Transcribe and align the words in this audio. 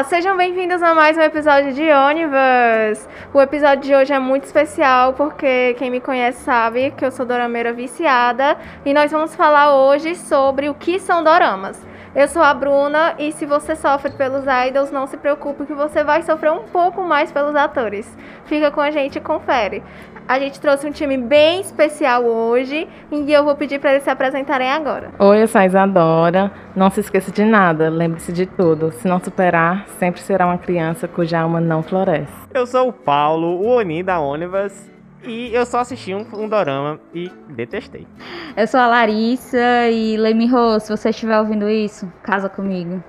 Olá, 0.00 0.08
sejam 0.08 0.34
bem-vindos 0.34 0.82
a 0.82 0.94
mais 0.94 1.18
um 1.18 1.20
episódio 1.20 1.74
de 1.74 1.82
Universe. 1.82 3.06
O 3.34 3.38
episódio 3.38 3.84
de 3.84 3.94
hoje 3.94 4.14
é 4.14 4.18
muito 4.18 4.44
especial 4.44 5.12
porque 5.12 5.74
quem 5.74 5.90
me 5.90 6.00
conhece 6.00 6.42
sabe 6.42 6.90
que 6.92 7.04
eu 7.04 7.10
sou 7.10 7.26
dorameira 7.26 7.70
viciada 7.70 8.56
e 8.82 8.94
nós 8.94 9.12
vamos 9.12 9.34
falar 9.34 9.76
hoje 9.76 10.14
sobre 10.14 10.70
o 10.70 10.74
que 10.74 10.98
são 10.98 11.22
doramas. 11.22 11.78
Eu 12.14 12.26
sou 12.28 12.42
a 12.42 12.54
Bruna 12.54 13.14
e 13.18 13.30
se 13.30 13.44
você 13.44 13.76
sofre 13.76 14.10
pelos 14.12 14.44
idols, 14.68 14.90
não 14.90 15.06
se 15.06 15.18
preocupe 15.18 15.66
que 15.66 15.74
você 15.74 16.02
vai 16.02 16.22
sofrer 16.22 16.50
um 16.50 16.62
pouco 16.62 17.02
mais 17.02 17.30
pelos 17.30 17.54
atores. 17.54 18.10
Fica 18.46 18.70
com 18.70 18.80
a 18.80 18.90
gente 18.90 19.16
e 19.16 19.20
confere. 19.20 19.82
A 20.30 20.38
gente 20.38 20.60
trouxe 20.60 20.86
um 20.86 20.92
time 20.92 21.18
bem 21.18 21.60
especial 21.60 22.22
hoje 22.24 22.86
e 23.10 23.32
eu 23.32 23.42
vou 23.42 23.56
pedir 23.56 23.80
para 23.80 23.90
eles 23.90 24.04
se 24.04 24.10
apresentarem 24.10 24.70
agora. 24.70 25.10
Oi, 25.18 25.42
eu 25.42 25.48
sou 25.48 25.60
a 25.60 25.66
Isadora. 25.66 26.52
Não 26.76 26.88
se 26.88 27.00
esqueça 27.00 27.32
de 27.32 27.44
nada, 27.44 27.90
lembre-se 27.90 28.32
de 28.32 28.46
tudo. 28.46 28.92
Se 28.92 29.08
não 29.08 29.18
superar, 29.18 29.88
sempre 29.98 30.20
será 30.20 30.46
uma 30.46 30.56
criança 30.56 31.08
cuja 31.08 31.40
alma 31.40 31.60
não 31.60 31.82
floresce. 31.82 32.32
Eu 32.54 32.64
sou 32.64 32.90
o 32.90 32.92
Paulo, 32.92 33.60
o 33.60 33.66
Oni 33.70 34.04
da 34.04 34.20
Onivas, 34.20 34.88
e 35.24 35.52
eu 35.52 35.66
só 35.66 35.80
assisti 35.80 36.14
um, 36.14 36.24
um 36.32 36.48
dorama 36.48 37.00
e 37.12 37.28
detestei. 37.48 38.06
Eu 38.56 38.68
sou 38.68 38.78
a 38.78 38.86
Larissa 38.86 39.88
e 39.90 40.16
Lemmy 40.16 40.48
se 40.80 40.96
você 40.96 41.10
estiver 41.10 41.40
ouvindo 41.40 41.68
isso, 41.68 42.06
casa 42.22 42.48
comigo. 42.48 43.02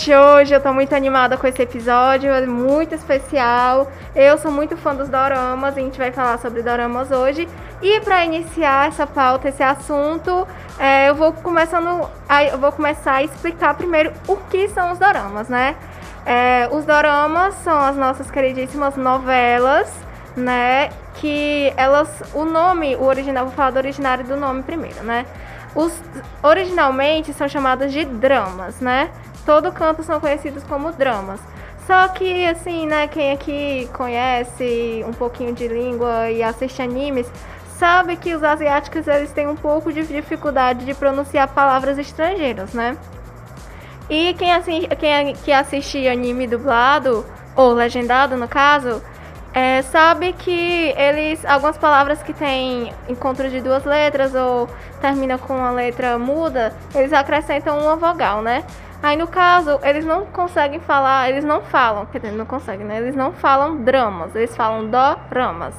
Gente, 0.00 0.14
hoje 0.14 0.54
eu 0.54 0.62
tô 0.62 0.72
muito 0.72 0.94
animada 0.94 1.36
com 1.36 1.46
esse 1.46 1.60
episódio, 1.60 2.30
é 2.30 2.46
muito 2.46 2.94
especial. 2.94 3.92
Eu 4.16 4.38
sou 4.38 4.50
muito 4.50 4.74
fã 4.74 4.94
dos 4.94 5.10
doramas, 5.10 5.76
a 5.76 5.80
gente 5.80 5.98
vai 5.98 6.10
falar 6.10 6.38
sobre 6.38 6.62
doramas 6.62 7.10
hoje. 7.10 7.46
E 7.82 8.00
para 8.00 8.24
iniciar 8.24 8.88
essa 8.88 9.06
pauta, 9.06 9.50
esse 9.50 9.62
assunto, 9.62 10.48
é, 10.78 11.10
eu 11.10 11.14
vou 11.14 11.34
começando, 11.34 12.08
a, 12.26 12.44
eu 12.44 12.56
vou 12.56 12.72
começar 12.72 13.16
a 13.16 13.22
explicar 13.22 13.74
primeiro 13.74 14.10
o 14.26 14.38
que 14.38 14.68
são 14.70 14.90
os 14.92 14.98
doramas, 14.98 15.50
né? 15.50 15.76
É, 16.24 16.66
os 16.72 16.86
doramas 16.86 17.52
são 17.56 17.78
as 17.78 17.94
nossas 17.94 18.30
queridíssimas 18.30 18.96
novelas, 18.96 19.92
né? 20.34 20.88
Que 21.16 21.74
elas, 21.76 22.08
o 22.32 22.46
nome, 22.46 22.96
o 22.96 23.04
original, 23.04 23.44
vou 23.44 23.54
falar 23.54 23.72
do 23.72 23.76
originário 23.76 24.24
do 24.24 24.34
nome 24.34 24.62
primeiro, 24.62 25.02
né? 25.02 25.26
Os 25.74 25.92
originalmente 26.42 27.34
são 27.34 27.46
chamadas 27.46 27.92
de 27.92 28.04
dramas, 28.06 28.80
né? 28.80 29.10
Todo 29.44 29.72
canto 29.72 30.02
são 30.02 30.20
conhecidos 30.20 30.62
como 30.64 30.92
dramas. 30.92 31.40
Só 31.86 32.08
que, 32.08 32.46
assim, 32.46 32.86
né, 32.86 33.08
quem 33.08 33.32
aqui 33.32 33.88
conhece 33.92 35.04
um 35.06 35.12
pouquinho 35.12 35.52
de 35.52 35.66
língua 35.66 36.30
e 36.30 36.42
assiste 36.42 36.80
animes, 36.80 37.30
sabe 37.78 38.16
que 38.16 38.34
os 38.34 38.44
asiáticos 38.44 39.08
eles 39.08 39.32
têm 39.32 39.48
um 39.48 39.56
pouco 39.56 39.92
de 39.92 40.06
dificuldade 40.06 40.84
de 40.84 40.94
pronunciar 40.94 41.48
palavras 41.48 41.98
estrangeiras, 41.98 42.74
né? 42.74 42.96
E 44.08 44.34
quem, 44.34 44.52
assim, 44.52 44.86
quem 44.98 45.34
que 45.34 45.52
assiste 45.52 46.06
anime 46.06 46.46
dublado, 46.46 47.24
ou 47.56 47.72
legendado 47.72 48.36
no 48.36 48.48
caso, 48.48 49.02
é, 49.52 49.82
sabe 49.82 50.32
que 50.32 50.94
eles. 50.96 51.44
Algumas 51.44 51.76
palavras 51.76 52.22
que 52.22 52.32
têm 52.32 52.92
encontro 53.08 53.48
de 53.48 53.60
duas 53.60 53.84
letras 53.84 54.34
ou 54.34 54.68
termina 55.00 55.38
com 55.38 55.56
uma 55.56 55.70
letra 55.70 56.18
muda, 56.18 56.72
eles 56.94 57.12
acrescentam 57.12 57.78
uma 57.78 57.96
vogal, 57.96 58.42
né? 58.42 58.64
Aí 59.02 59.16
no 59.16 59.26
caso, 59.26 59.80
eles 59.82 60.04
não 60.04 60.26
conseguem 60.26 60.78
falar, 60.78 61.30
eles 61.30 61.44
não 61.44 61.62
falam, 61.62 62.04
quer 62.06 62.18
dizer, 62.18 62.32
não 62.36 62.44
conseguem, 62.44 62.84
né? 62.84 62.98
Eles 62.98 63.16
não 63.16 63.32
falam 63.32 63.82
dramas, 63.82 64.34
eles 64.34 64.54
falam 64.54 64.88
doramas. 64.88 65.74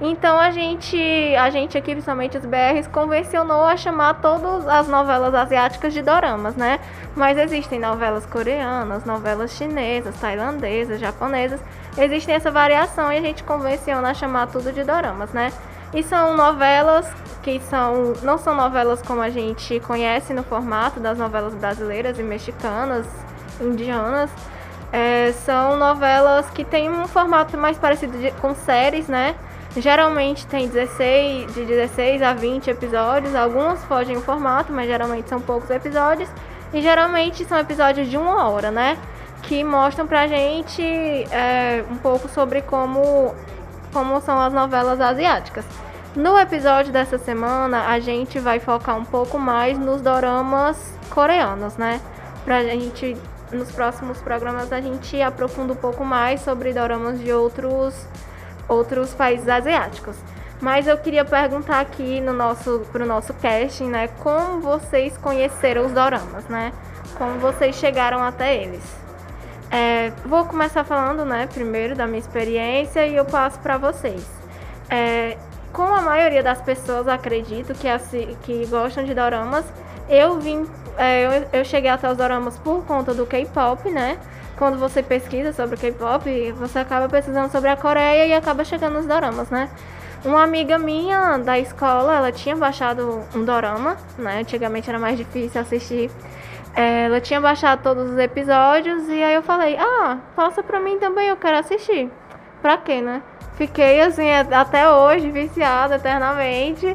Então 0.00 0.38
a 0.38 0.50
gente, 0.50 0.96
a 1.34 1.50
gente 1.50 1.76
aqui, 1.76 1.90
principalmente 1.90 2.36
os 2.38 2.44
BRs, 2.44 2.86
convencionou 2.86 3.64
a 3.64 3.76
chamar 3.76 4.20
todas 4.20 4.68
as 4.68 4.86
novelas 4.86 5.34
asiáticas 5.34 5.92
de 5.92 6.02
doramas, 6.02 6.54
né? 6.54 6.78
Mas 7.16 7.36
existem 7.36 7.80
novelas 7.80 8.24
coreanas, 8.24 9.04
novelas 9.04 9.50
chinesas, 9.50 10.14
tailandesas, 10.20 11.00
japonesas. 11.00 11.60
Existem 11.96 12.36
essa 12.36 12.50
variação 12.50 13.10
e 13.12 13.16
a 13.16 13.20
gente 13.20 13.42
convenciona 13.42 14.10
a 14.10 14.14
chamar 14.14 14.46
tudo 14.46 14.72
de 14.72 14.84
doramas, 14.84 15.32
né? 15.32 15.52
E 15.92 16.02
são 16.02 16.36
novelas 16.36 17.10
que 17.42 17.60
são 17.60 18.14
não 18.22 18.38
são 18.38 18.54
novelas 18.54 19.02
como 19.02 19.20
a 19.20 19.30
gente 19.30 19.80
conhece 19.80 20.32
no 20.32 20.42
formato 20.42 21.00
das 21.00 21.18
novelas 21.18 21.54
brasileiras 21.54 22.18
e 22.18 22.22
mexicanas, 22.22 23.06
indianas. 23.60 24.30
É, 24.92 25.32
são 25.44 25.76
novelas 25.76 26.48
que 26.50 26.64
têm 26.64 26.90
um 26.90 27.06
formato 27.06 27.56
mais 27.58 27.76
parecido 27.76 28.16
de, 28.18 28.30
com 28.32 28.54
séries, 28.54 29.06
né? 29.06 29.34
Geralmente 29.76 30.46
tem 30.46 30.66
16, 30.66 31.54
de 31.54 31.64
16 31.64 32.22
a 32.22 32.32
20 32.32 32.70
episódios, 32.70 33.34
algumas 33.34 33.84
fogem 33.84 34.16
o 34.16 34.20
formato, 34.22 34.72
mas 34.72 34.86
geralmente 34.86 35.28
são 35.28 35.40
poucos 35.40 35.70
episódios. 35.70 36.28
E 36.72 36.80
geralmente 36.80 37.44
são 37.44 37.58
episódios 37.58 38.08
de 38.08 38.16
uma 38.16 38.48
hora, 38.48 38.70
né? 38.70 38.96
Que 39.42 39.62
mostram 39.62 40.06
pra 40.06 40.26
gente 40.26 40.82
é, 40.82 41.84
um 41.90 41.96
pouco 41.96 42.28
sobre 42.28 42.62
como 42.62 43.34
como 43.92 44.20
são 44.20 44.38
as 44.40 44.52
novelas 44.52 45.00
asiáticas. 45.00 45.64
No 46.16 46.38
episódio 46.38 46.92
dessa 46.92 47.18
semana, 47.18 47.88
a 47.88 48.00
gente 48.00 48.38
vai 48.40 48.58
focar 48.58 48.96
um 48.96 49.04
pouco 49.04 49.38
mais 49.38 49.78
nos 49.78 50.00
doramas 50.00 50.94
coreanos, 51.10 51.76
né? 51.76 52.00
Pra 52.44 52.62
gente, 52.64 53.16
nos 53.52 53.70
próximos 53.70 54.18
programas, 54.20 54.72
a 54.72 54.80
gente 54.80 55.20
aprofunda 55.20 55.74
um 55.74 55.76
pouco 55.76 56.04
mais 56.04 56.40
sobre 56.40 56.72
doramas 56.72 57.20
de 57.20 57.30
outros, 57.32 58.06
outros 58.66 59.12
países 59.12 59.48
asiáticos. 59.48 60.16
Mas 60.60 60.86
eu 60.88 60.96
queria 60.98 61.24
perguntar 61.24 61.80
aqui 61.80 62.20
no 62.20 62.32
nosso, 62.32 62.80
pro 62.90 63.06
nosso 63.06 63.34
casting, 63.34 63.88
né? 63.88 64.08
Como 64.20 64.60
vocês 64.60 65.16
conheceram 65.18 65.86
os 65.86 65.92
doramas, 65.92 66.44
né? 66.46 66.72
Como 67.16 67.38
vocês 67.38 67.76
chegaram 67.76 68.22
até 68.22 68.56
eles? 68.56 68.82
É, 69.70 70.10
vou 70.24 70.46
começar 70.46 70.82
falando, 70.82 71.26
né, 71.26 71.46
primeiro 71.52 71.94
da 71.94 72.06
minha 72.06 72.18
experiência 72.18 73.06
e 73.06 73.14
eu 73.14 73.26
passo 73.26 73.58
para 73.58 73.76
vocês. 73.76 74.26
É, 74.88 75.36
como 75.72 75.94
a 75.94 76.00
maioria 76.00 76.42
das 76.42 76.60
pessoas 76.60 77.08
acredito 77.08 77.74
que, 77.74 77.88
assim, 77.88 78.36
que 78.42 78.66
gostam 78.66 79.04
de 79.04 79.14
doramas, 79.14 79.64
eu 80.08 80.38
vim, 80.40 80.66
é, 80.96 81.24
eu, 81.24 81.60
eu 81.60 81.64
cheguei 81.64 81.90
até 81.90 82.10
os 82.10 82.16
doramas 82.16 82.58
por 82.58 82.84
conta 82.84 83.14
do 83.14 83.26
K-pop, 83.26 83.90
né? 83.90 84.18
Quando 84.56 84.78
você 84.78 85.02
pesquisa 85.02 85.52
sobre 85.52 85.76
o 85.76 85.78
K-pop, 85.78 86.52
você 86.52 86.80
acaba 86.80 87.08
pesquisando 87.08 87.50
sobre 87.50 87.70
a 87.70 87.76
Coreia 87.76 88.26
e 88.26 88.32
acaba 88.32 88.64
chegando 88.64 88.94
nos 88.94 89.06
doramas, 89.06 89.50
né? 89.50 89.70
Uma 90.24 90.42
amiga 90.42 90.78
minha 90.78 91.38
da 91.38 91.58
escola, 91.58 92.16
ela 92.16 92.32
tinha 92.32 92.56
baixado 92.56 93.22
um 93.34 93.44
dorama, 93.44 93.96
né? 94.18 94.40
Antigamente 94.40 94.88
era 94.88 94.98
mais 94.98 95.16
difícil 95.16 95.60
assistir 95.60 96.10
ela 96.74 97.20
tinha 97.20 97.40
baixado 97.40 97.82
todos 97.82 98.10
os 98.10 98.18
episódios 98.18 99.08
e 99.08 99.22
aí 99.22 99.34
eu 99.34 99.42
falei, 99.42 99.76
ah, 99.78 100.18
passa 100.36 100.62
pra 100.62 100.78
mim 100.78 100.98
também, 100.98 101.28
eu 101.28 101.36
quero 101.36 101.58
assistir. 101.58 102.08
Pra 102.62 102.76
quê, 102.76 103.00
né? 103.00 103.20
Fiquei 103.58 104.00
assim 104.00 104.30
até 104.30 104.88
hoje, 104.88 105.32
viciada 105.32 105.96
eternamente. 105.96 106.94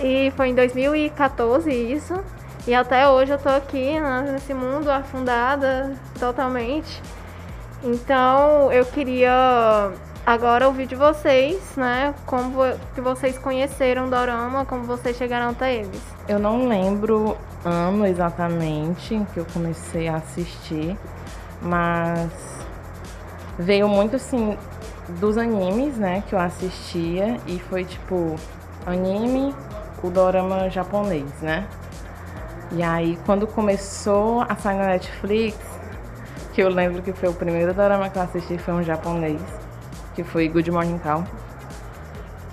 E 0.00 0.32
foi 0.36 0.48
em 0.48 0.54
2014 0.56 1.70
isso. 1.70 2.18
E 2.66 2.74
até 2.74 3.08
hoje 3.08 3.30
eu 3.30 3.38
tô 3.38 3.48
aqui 3.48 3.98
né, 4.00 4.30
nesse 4.32 4.52
mundo 4.52 4.90
afundada 4.90 5.94
totalmente. 6.18 7.00
Então 7.84 8.72
eu 8.72 8.84
queria 8.86 9.92
agora 10.26 10.66
ouvir 10.66 10.86
de 10.86 10.96
vocês, 10.96 11.76
né? 11.76 12.12
Como 12.26 12.56
que 12.92 13.00
vocês 13.00 13.38
conheceram 13.38 14.10
Dorama, 14.10 14.64
como 14.64 14.82
vocês 14.82 15.16
chegaram 15.16 15.50
até 15.50 15.76
eles. 15.76 16.02
Eu 16.26 16.40
não 16.40 16.66
lembro 16.66 17.36
ano 17.64 18.04
exatamente 18.04 19.24
que 19.32 19.38
eu 19.38 19.46
comecei 19.52 20.08
a 20.08 20.16
assistir, 20.16 20.98
mas 21.62 22.30
veio 23.56 23.88
muito 23.88 24.16
assim 24.16 24.58
dos 25.18 25.36
animes, 25.36 25.96
né, 25.96 26.22
que 26.28 26.34
eu 26.34 26.38
assistia 26.38 27.38
e 27.46 27.58
foi 27.58 27.84
tipo 27.84 28.36
anime, 28.86 29.54
o 30.02 30.10
dorama 30.10 30.70
japonês, 30.70 31.30
né? 31.42 31.66
E 32.72 32.82
aí 32.82 33.18
quando 33.26 33.46
começou 33.46 34.42
a 34.48 34.54
sair 34.54 34.78
na 34.78 34.86
Netflix, 34.86 35.58
que 36.52 36.62
eu 36.62 36.68
lembro 36.68 37.02
que 37.02 37.12
foi 37.12 37.28
o 37.28 37.34
primeiro 37.34 37.74
dorama 37.74 38.08
que 38.08 38.18
eu 38.18 38.22
assisti 38.22 38.58
foi 38.58 38.74
um 38.74 38.82
japonês, 38.82 39.40
que 40.14 40.22
foi 40.22 40.48
Good 40.48 40.70
Morning 40.70 40.98
Call. 40.98 41.24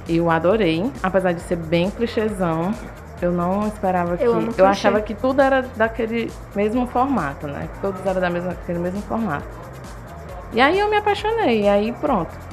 Eu 0.07 0.31
adorei, 0.31 0.89
apesar 1.03 1.33
de 1.33 1.41
ser 1.41 1.57
bem 1.57 1.89
clichêzão, 1.91 2.73
eu 3.21 3.31
não 3.31 3.67
esperava 3.67 4.15
que. 4.15 4.23
Eu, 4.23 4.49
eu 4.57 4.65
achava 4.65 5.01
que 5.01 5.13
tudo 5.13 5.41
era 5.41 5.61
daquele 5.61 6.31
mesmo 6.55 6.87
formato, 6.87 7.47
né? 7.47 7.67
Que 7.73 7.81
todos 7.81 8.05
eram 8.05 8.21
da 8.21 8.29
mesma, 8.29 8.49
daquele 8.49 8.79
mesmo 8.79 9.01
formato. 9.01 9.47
E 10.53 10.61
aí 10.61 10.79
eu 10.79 10.89
me 10.89 10.97
apaixonei, 10.97 11.63
e 11.63 11.67
aí 11.67 11.91
pronto. 11.91 12.46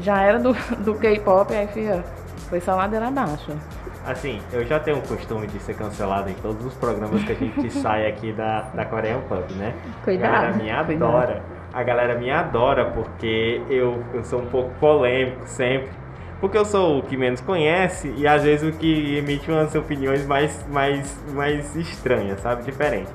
Já 0.00 0.22
era 0.22 0.38
do, 0.38 0.52
do 0.84 0.94
K-pop, 0.94 1.54
aí 1.54 1.66
filha, 1.68 2.04
foi 2.48 2.60
só 2.60 2.74
ladeira 2.74 3.08
abaixo. 3.08 3.52
Assim, 4.06 4.40
eu 4.52 4.64
já 4.64 4.80
tenho 4.80 4.98
o 4.98 5.02
costume 5.02 5.46
de 5.46 5.58
ser 5.60 5.74
cancelado 5.74 6.30
em 6.30 6.34
todos 6.34 6.64
os 6.64 6.74
programas 6.74 7.22
que 7.24 7.32
a 7.32 7.34
gente 7.34 7.70
sai 7.82 8.06
aqui 8.06 8.32
da, 8.32 8.62
da 8.74 8.84
Korean 8.84 9.20
Pub, 9.28 9.50
né? 9.56 9.74
Cuidado. 10.02 10.34
A 10.34 10.38
galera 10.38 10.56
me 10.56 10.70
adora. 10.70 11.42
A 11.74 11.82
galera 11.82 12.14
me 12.14 12.30
adora 12.30 12.86
porque 12.86 13.60
eu, 13.68 14.02
eu 14.14 14.24
sou 14.24 14.40
um 14.40 14.46
pouco 14.46 14.70
polêmico 14.80 15.46
sempre. 15.46 15.90
Porque 16.40 16.56
eu 16.56 16.64
sou 16.64 17.00
o 17.00 17.02
que 17.02 17.16
menos 17.16 17.40
conhece 17.40 18.14
e 18.16 18.26
às 18.26 18.44
vezes 18.44 18.74
o 18.74 18.78
que 18.78 19.16
emite 19.18 19.50
umas 19.50 19.74
opiniões 19.74 20.24
mais, 20.24 20.64
mais, 20.68 21.22
mais 21.34 21.76
estranhas, 21.76 22.40
sabe? 22.40 22.62
Diferente. 22.62 23.10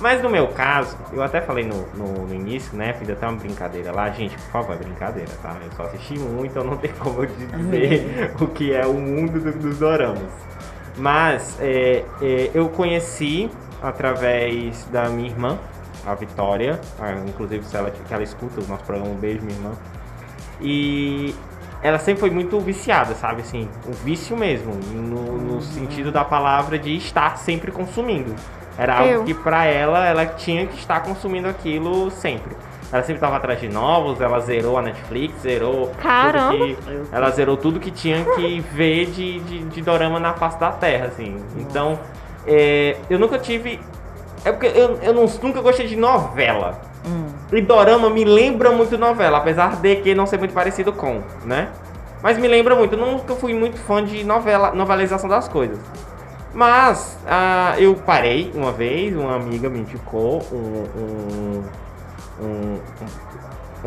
Mas 0.00 0.22
no 0.22 0.30
meu 0.30 0.48
caso, 0.48 0.96
eu 1.12 1.22
até 1.22 1.40
falei 1.42 1.64
no, 1.64 1.86
no, 1.94 2.26
no 2.26 2.34
início, 2.34 2.76
né? 2.76 2.94
Fiz 2.94 3.10
até 3.10 3.26
uma 3.28 3.36
brincadeira 3.38 3.92
lá. 3.92 4.08
Gente, 4.10 4.34
por 4.34 4.50
favor, 4.50 4.74
é 4.74 4.78
brincadeira, 4.78 5.30
tá? 5.42 5.56
Eu 5.62 5.70
só 5.76 5.82
assisti 5.84 6.18
um, 6.18 6.44
então 6.44 6.64
não 6.64 6.76
tem 6.78 6.90
como 6.92 7.22
eu 7.22 7.26
dizer 7.26 8.34
o 8.40 8.46
que 8.46 8.72
é 8.74 8.86
o 8.86 8.94
mundo 8.94 9.38
do- 9.40 9.58
dos 9.58 9.78
doramas. 9.78 10.30
Mas 10.96 11.56
é, 11.60 12.04
é, 12.22 12.50
eu 12.54 12.68
conheci 12.70 13.50
através 13.82 14.84
da 14.86 15.08
minha 15.08 15.28
irmã, 15.28 15.58
a 16.06 16.14
Vitória. 16.14 16.80
ah, 16.98 17.12
inclusive, 17.26 17.64
se 17.64 17.76
ela, 17.76 17.90
que 17.90 18.12
ela 18.12 18.22
escuta 18.22 18.60
o 18.60 18.66
nosso 18.66 18.84
programa, 18.84 19.10
um 19.10 19.16
beijo, 19.16 19.42
minha 19.44 19.56
irmã. 19.56 19.72
E 20.60 21.34
ela 21.82 21.98
sempre 21.98 22.20
foi 22.20 22.30
muito 22.30 22.58
viciada, 22.60 23.14
sabe? 23.14 23.42
Assim, 23.42 23.68
o 23.86 23.92
vício 23.92 24.36
mesmo, 24.36 24.74
no, 24.74 25.38
no 25.38 25.60
sentido 25.62 26.10
da 26.12 26.24
palavra 26.24 26.78
de 26.78 26.96
estar 26.96 27.36
sempre 27.38 27.70
consumindo. 27.70 28.34
Era 28.80 28.96
algo 28.98 29.12
Eu. 29.12 29.24
que 29.24 29.34
pra 29.34 29.66
ela, 29.66 30.06
ela 30.06 30.24
tinha 30.24 30.66
que 30.66 30.78
estar 30.78 31.00
consumindo 31.00 31.46
aquilo 31.46 32.10
sempre. 32.10 32.56
Ela 32.90 33.02
sempre 33.02 33.16
estava 33.16 33.36
atrás 33.36 33.60
de 33.60 33.68
novos, 33.68 34.20
ela 34.22 34.40
zerou 34.40 34.78
a 34.78 34.82
Netflix, 34.82 35.42
zerou 35.42 35.88
tudo 35.88 35.96
Caramba! 36.02 36.66
que, 36.66 36.78
ela 37.12 37.30
zerou 37.30 37.56
tudo 37.58 37.78
que 37.78 37.90
tinha 37.90 38.24
que 38.34 38.60
ver 38.72 39.06
de, 39.10 39.38
de, 39.40 39.58
de 39.64 39.82
dorama 39.82 40.18
na 40.18 40.32
face 40.32 40.58
da 40.58 40.72
terra, 40.72 41.06
assim. 41.06 41.36
Então, 41.58 41.98
é, 42.46 42.96
eu 43.10 43.18
nunca 43.18 43.38
tive. 43.38 43.78
É 44.44 44.50
porque 44.50 44.66
eu, 44.66 44.98
eu 45.02 45.12
não- 45.12 45.26
nunca 45.42 45.60
gostei 45.60 45.86
de 45.86 45.94
novela. 45.96 46.80
Hum. 47.06 47.26
E 47.52 47.60
dorama 47.60 48.08
me 48.08 48.24
lembra 48.24 48.72
muito 48.72 48.96
novela, 48.96 49.38
apesar 49.38 49.76
de 49.76 49.96
que 49.96 50.14
não 50.14 50.26
ser 50.26 50.38
muito 50.38 50.54
parecido 50.54 50.90
com, 50.92 51.22
né? 51.44 51.68
Mas 52.22 52.38
me 52.38 52.48
lembra 52.48 52.74
muito. 52.74 52.94
Eu 52.94 52.98
nunca 53.06 53.34
fui 53.34 53.52
muito 53.54 53.78
fã 53.78 54.02
de 54.04 54.24
novela, 54.24 54.72
novelização 54.72 55.28
das 55.28 55.46
coisas. 55.48 55.78
Mas 56.52 57.18
ah, 57.26 57.74
eu 57.78 57.94
parei 57.94 58.50
uma 58.54 58.72
vez, 58.72 59.14
uma 59.14 59.36
amiga 59.36 59.68
me 59.68 59.80
indicou 59.80 60.42
um, 60.52 60.84
um, 60.98 61.64
um, 62.42 62.80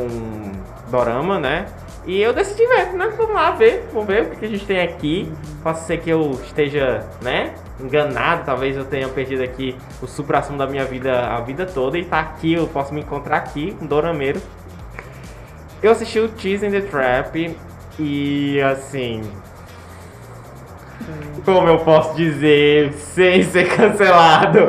um, 0.01 0.51
dorama, 0.89 1.39
né? 1.39 1.65
E 2.05 2.21
eu 2.21 2.33
decidi 2.33 2.65
ver, 2.67 2.93
né? 2.93 3.07
Vamos 3.17 3.33
lá 3.33 3.51
ver, 3.51 3.87
vamos 3.91 4.07
ver 4.07 4.23
o 4.23 4.29
que 4.31 4.45
a 4.45 4.49
gente 4.49 4.65
tem 4.65 4.81
aqui. 4.81 5.31
Posso 5.61 5.85
ser 5.85 5.97
que 5.99 6.09
eu 6.09 6.31
esteja, 6.43 7.05
né? 7.21 7.53
Enganado, 7.79 8.45
talvez 8.45 8.77
eu 8.77 8.85
tenha 8.85 9.09
perdido 9.09 9.43
aqui 9.43 9.75
o 10.01 10.07
supra-sumo 10.07 10.57
da 10.57 10.67
minha 10.67 10.85
vida 10.85 11.27
a 11.27 11.41
vida 11.41 11.65
toda 11.65 11.97
e 11.97 12.05
tá 12.05 12.19
aqui, 12.19 12.53
eu 12.53 12.67
posso 12.67 12.93
me 12.93 13.01
encontrar 13.01 13.37
aqui, 13.37 13.75
um 13.81 13.85
dorameiro. 13.85 14.41
Eu 15.81 15.91
assisti 15.91 16.19
o 16.19 16.25
in 16.25 16.71
the 16.71 16.81
Trap 16.81 17.57
e 17.99 18.61
assim. 18.61 19.21
Como 21.43 21.67
eu 21.67 21.79
posso 21.79 22.15
dizer 22.15 22.93
sem 22.93 23.43
ser 23.43 23.67
cancelado? 23.75 24.59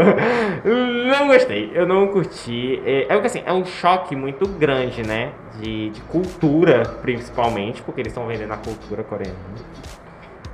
Não 0.64 1.28
gostei, 1.28 1.70
eu 1.75 1.86
não 1.86 2.08
curti. 2.08 2.82
É, 2.84 3.02
é 3.02 3.06
porque 3.08 3.26
assim, 3.26 3.42
é 3.44 3.52
um 3.52 3.64
choque 3.64 4.16
muito 4.16 4.46
grande, 4.48 5.02
né? 5.02 5.32
De, 5.60 5.90
de 5.90 6.00
cultura, 6.02 6.82
principalmente, 7.02 7.82
porque 7.82 8.00
eles 8.00 8.12
estão 8.12 8.26
vendendo 8.26 8.52
a 8.52 8.56
cultura 8.56 9.04
coreana. 9.04 9.34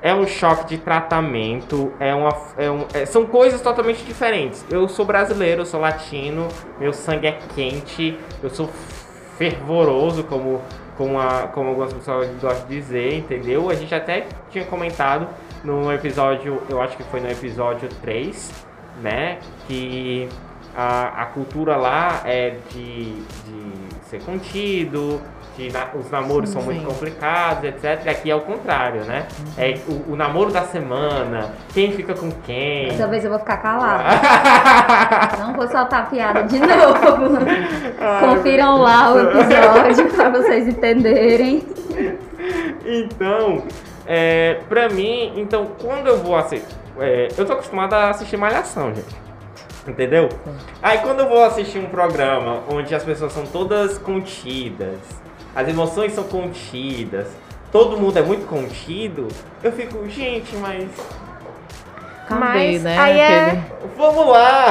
É 0.02 0.14
um 0.14 0.26
choque 0.26 0.66
de 0.66 0.78
tratamento, 0.78 1.92
é 2.00 2.14
uma, 2.14 2.34
é 2.56 2.70
um- 2.70 2.86
é- 2.94 3.04
são 3.04 3.26
coisas 3.26 3.60
totalmente 3.60 4.02
diferentes. 4.04 4.64
Eu 4.70 4.88
sou 4.88 5.04
brasileiro, 5.04 5.62
eu 5.62 5.66
sou 5.66 5.78
latino, 5.80 6.48
meu 6.78 6.92
sangue 6.92 7.26
é 7.26 7.38
quente, 7.54 8.18
eu 8.42 8.48
sou 8.50 8.68
fervoroso, 9.38 10.24
como, 10.24 10.60
como, 10.96 11.18
a, 11.18 11.48
como 11.52 11.68
algumas 11.70 11.92
pessoas 11.92 12.28
gostam 12.40 12.66
de 12.66 12.74
dizer, 12.76 13.14
entendeu? 13.14 13.70
A 13.70 13.74
gente 13.74 13.94
até 13.94 14.26
tinha 14.50 14.64
comentado 14.64 15.26
no 15.64 15.92
episódio, 15.92 16.62
eu 16.68 16.80
acho 16.80 16.96
que 16.96 17.02
foi 17.04 17.20
no 17.20 17.30
episódio 17.30 17.88
3, 18.02 18.50
né? 19.02 19.38
Que 19.66 20.28
a, 20.76 21.22
a 21.22 21.26
cultura 21.26 21.76
lá 21.76 22.22
é 22.24 22.56
de, 22.72 23.12
de 23.14 23.72
ser 24.08 24.22
contido, 24.22 25.20
de 25.56 25.70
na- 25.72 25.88
os 25.94 26.10
namoros 26.10 26.48
são 26.50 26.62
muito 26.62 26.80
Sim. 26.80 26.86
complicados, 26.86 27.64
etc. 27.64 28.08
Aqui 28.08 28.30
é 28.30 28.34
o 28.34 28.40
contrário, 28.40 29.04
né? 29.04 29.26
É 29.58 29.74
o, 29.88 30.12
o 30.12 30.16
namoro 30.16 30.50
da 30.52 30.62
semana, 30.62 31.52
quem 31.74 31.92
fica 31.92 32.14
com 32.14 32.30
quem. 32.44 32.88
Dessa 32.88 33.06
vez 33.08 33.24
eu 33.24 33.30
vou 33.30 33.38
ficar 33.40 33.58
calada. 33.58 34.04
Não 35.38 35.52
vou 35.54 35.68
soltar 35.68 36.08
piada 36.08 36.44
de 36.44 36.58
novo. 36.58 37.38
Confiram 38.20 38.78
lá 38.78 39.12
o 39.12 39.18
episódio 39.20 40.08
pra 40.14 40.30
vocês 40.30 40.68
entenderem. 40.68 41.66
Então, 42.84 43.62
é, 44.12 44.58
pra 44.68 44.88
mim, 44.88 45.32
então, 45.36 45.66
quando 45.80 46.08
eu 46.08 46.18
vou 46.18 46.36
assistir. 46.36 46.66
é, 46.98 47.28
eu 47.38 47.46
tô 47.46 47.52
acostumado 47.52 47.94
a 47.94 48.10
assistir 48.10 48.36
Malhação, 48.36 48.92
gente. 48.92 49.14
Entendeu? 49.86 50.28
Aí 50.82 50.98
quando 50.98 51.20
eu 51.20 51.28
vou 51.28 51.44
assistir 51.44 51.78
um 51.78 51.86
programa 51.86 52.58
onde 52.68 52.92
as 52.94 53.04
pessoas 53.04 53.32
são 53.32 53.46
todas 53.46 53.96
contidas, 53.98 54.98
as 55.54 55.68
emoções 55.68 56.12
são 56.12 56.24
contidas, 56.24 57.28
todo 57.72 57.96
mundo 57.96 58.18
é 58.18 58.22
muito 58.22 58.46
contido, 58.46 59.28
eu 59.62 59.70
fico, 59.72 60.06
gente, 60.08 60.54
mas. 60.56 60.88
Cadê, 62.28 62.40
Mas 62.40 62.82
né? 62.82 62.98
aí 62.98 63.18
é- 63.20 63.40
aquele- 63.46 63.62
Vamos 63.96 64.26
lá! 64.28 64.66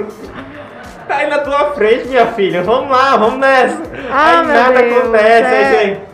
tá 1.08 1.16
aí 1.16 1.28
na 1.28 1.38
tua 1.38 1.72
frente, 1.72 2.08
minha 2.08 2.26
filha. 2.28 2.62
Vamos 2.62 2.90
lá, 2.90 3.16
vamos 3.16 3.38
nessa. 3.40 3.82
Ah, 4.10 4.40
aí 4.40 4.46
meu 4.46 4.54
nada 4.54 4.82
Deus, 4.82 4.98
acontece, 5.02 5.54
é. 5.54 5.78
aí 5.78 5.94
você. 5.94 6.13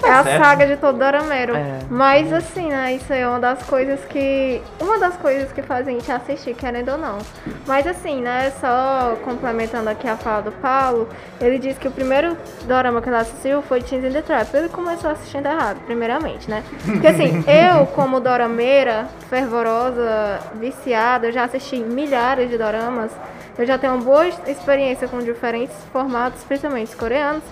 Tá 0.00 0.08
É 0.08 0.36
a 0.36 0.44
saga 0.44 0.66
de 0.66 0.76
todo 0.76 0.98
dorameiro. 0.98 1.54
É. 1.54 1.78
Mas 1.88 2.32
assim, 2.32 2.68
né? 2.68 2.94
Isso 2.94 3.12
é 3.12 3.26
uma 3.26 3.40
das 3.40 3.62
coisas 3.62 4.00
que. 4.04 4.62
Uma 4.80 4.98
das 4.98 5.16
coisas 5.16 5.50
que 5.52 5.62
fazem 5.62 5.96
a 5.96 5.98
gente 5.98 6.12
assistir, 6.12 6.54
querendo 6.54 6.92
ou 6.92 6.98
não. 6.98 7.18
Mas 7.66 7.86
assim, 7.86 8.20
né? 8.20 8.52
Só 8.60 9.16
complementando 9.24 9.88
aqui 9.88 10.08
a 10.08 10.16
fala 10.16 10.42
do 10.42 10.52
Paulo, 10.52 11.08
ele 11.40 11.58
disse 11.58 11.78
que 11.78 11.88
o 11.88 11.90
primeiro 11.90 12.36
dorama 12.64 13.00
que 13.00 13.08
ele 13.08 13.16
assistiu 13.16 13.62
foi 13.62 13.82
Teens 13.82 14.04
in 14.04 14.10
the 14.10 14.22
Trap. 14.22 14.54
Ele 14.54 14.68
começou 14.68 15.10
assistindo 15.10 15.46
errado, 15.46 15.80
primeiramente, 15.86 16.50
né? 16.50 16.62
Porque 16.84 17.06
assim, 17.06 17.44
eu, 17.48 17.86
como 17.86 18.20
dorameira, 18.20 19.06
fervorosa, 19.28 20.40
viciada, 20.54 21.28
eu 21.28 21.32
já 21.32 21.44
assisti 21.44 21.78
milhares 21.78 22.50
de 22.50 22.58
doramas. 22.58 23.10
Eu 23.58 23.66
já 23.66 23.76
tenho 23.76 23.94
uma 23.94 24.02
boa 24.02 24.26
experiência 24.46 25.06
com 25.06 25.18
diferentes 25.18 25.74
formatos, 25.92 26.42
principalmente 26.44 26.88
os 26.88 26.94
coreanos. 26.94 27.42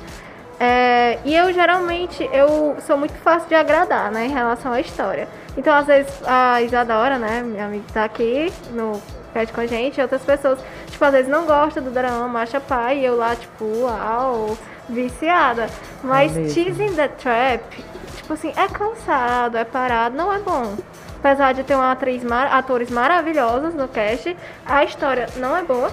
É, 0.61 1.19
e 1.25 1.35
eu 1.35 1.53
geralmente 1.53 2.29
eu 2.33 2.77
sou 2.87 2.97
muito 2.97 3.15
fácil 3.19 3.49
de 3.49 3.55
agradar, 3.55 4.11
né, 4.11 4.27
em 4.27 4.33
relação 4.33 4.73
à 4.73 4.81
história. 4.81 5.29
Então, 5.57 5.75
às 5.75 5.87
vezes, 5.87 6.13
a 6.27 6.61
Isadora, 6.63 7.19
né, 7.19 7.43
minha 7.43 7.67
amiga 7.67 7.85
que 7.87 7.93
tá 7.93 8.05
aqui 8.05 8.53
no 8.73 9.01
chat 9.33 9.53
com 9.53 9.61
a 9.61 9.67
gente, 9.67 9.99
e 9.99 10.03
outras 10.03 10.23
pessoas, 10.23 10.59
tipo, 10.87 11.05
às 11.05 11.13
vezes 11.13 11.29
não 11.31 11.47
gostam 11.47 11.83
do 11.83 11.91
drama, 11.91 12.41
acha 12.41 12.61
pai, 12.61 12.99
e 12.99 13.05
eu 13.05 13.17
lá, 13.17 13.37
tipo, 13.37 13.65
uau, 13.83 14.57
viciada. 14.89 15.69
Mas 16.03 16.33
mesmo. 16.33 16.55
Teasing 16.55 16.95
the 16.95 17.09
Trap, 17.09 17.85
tipo 18.17 18.33
assim, 18.33 18.53
é 18.57 18.67
cansado, 18.69 19.57
é 19.57 19.65
parado, 19.65 20.17
não 20.17 20.33
é 20.33 20.39
bom. 20.39 20.77
Apesar 21.19 21.53
de 21.53 21.65
ter 21.65 21.75
uma 21.75 21.93
atriz, 21.93 22.23
mar- 22.23 22.53
atores 22.53 22.91
maravilhosos 22.91 23.75
no 23.75 23.89
cast, 23.89 24.37
a 24.65 24.85
história 24.85 25.29
não 25.37 25.57
é 25.57 25.63
boa. 25.63 25.91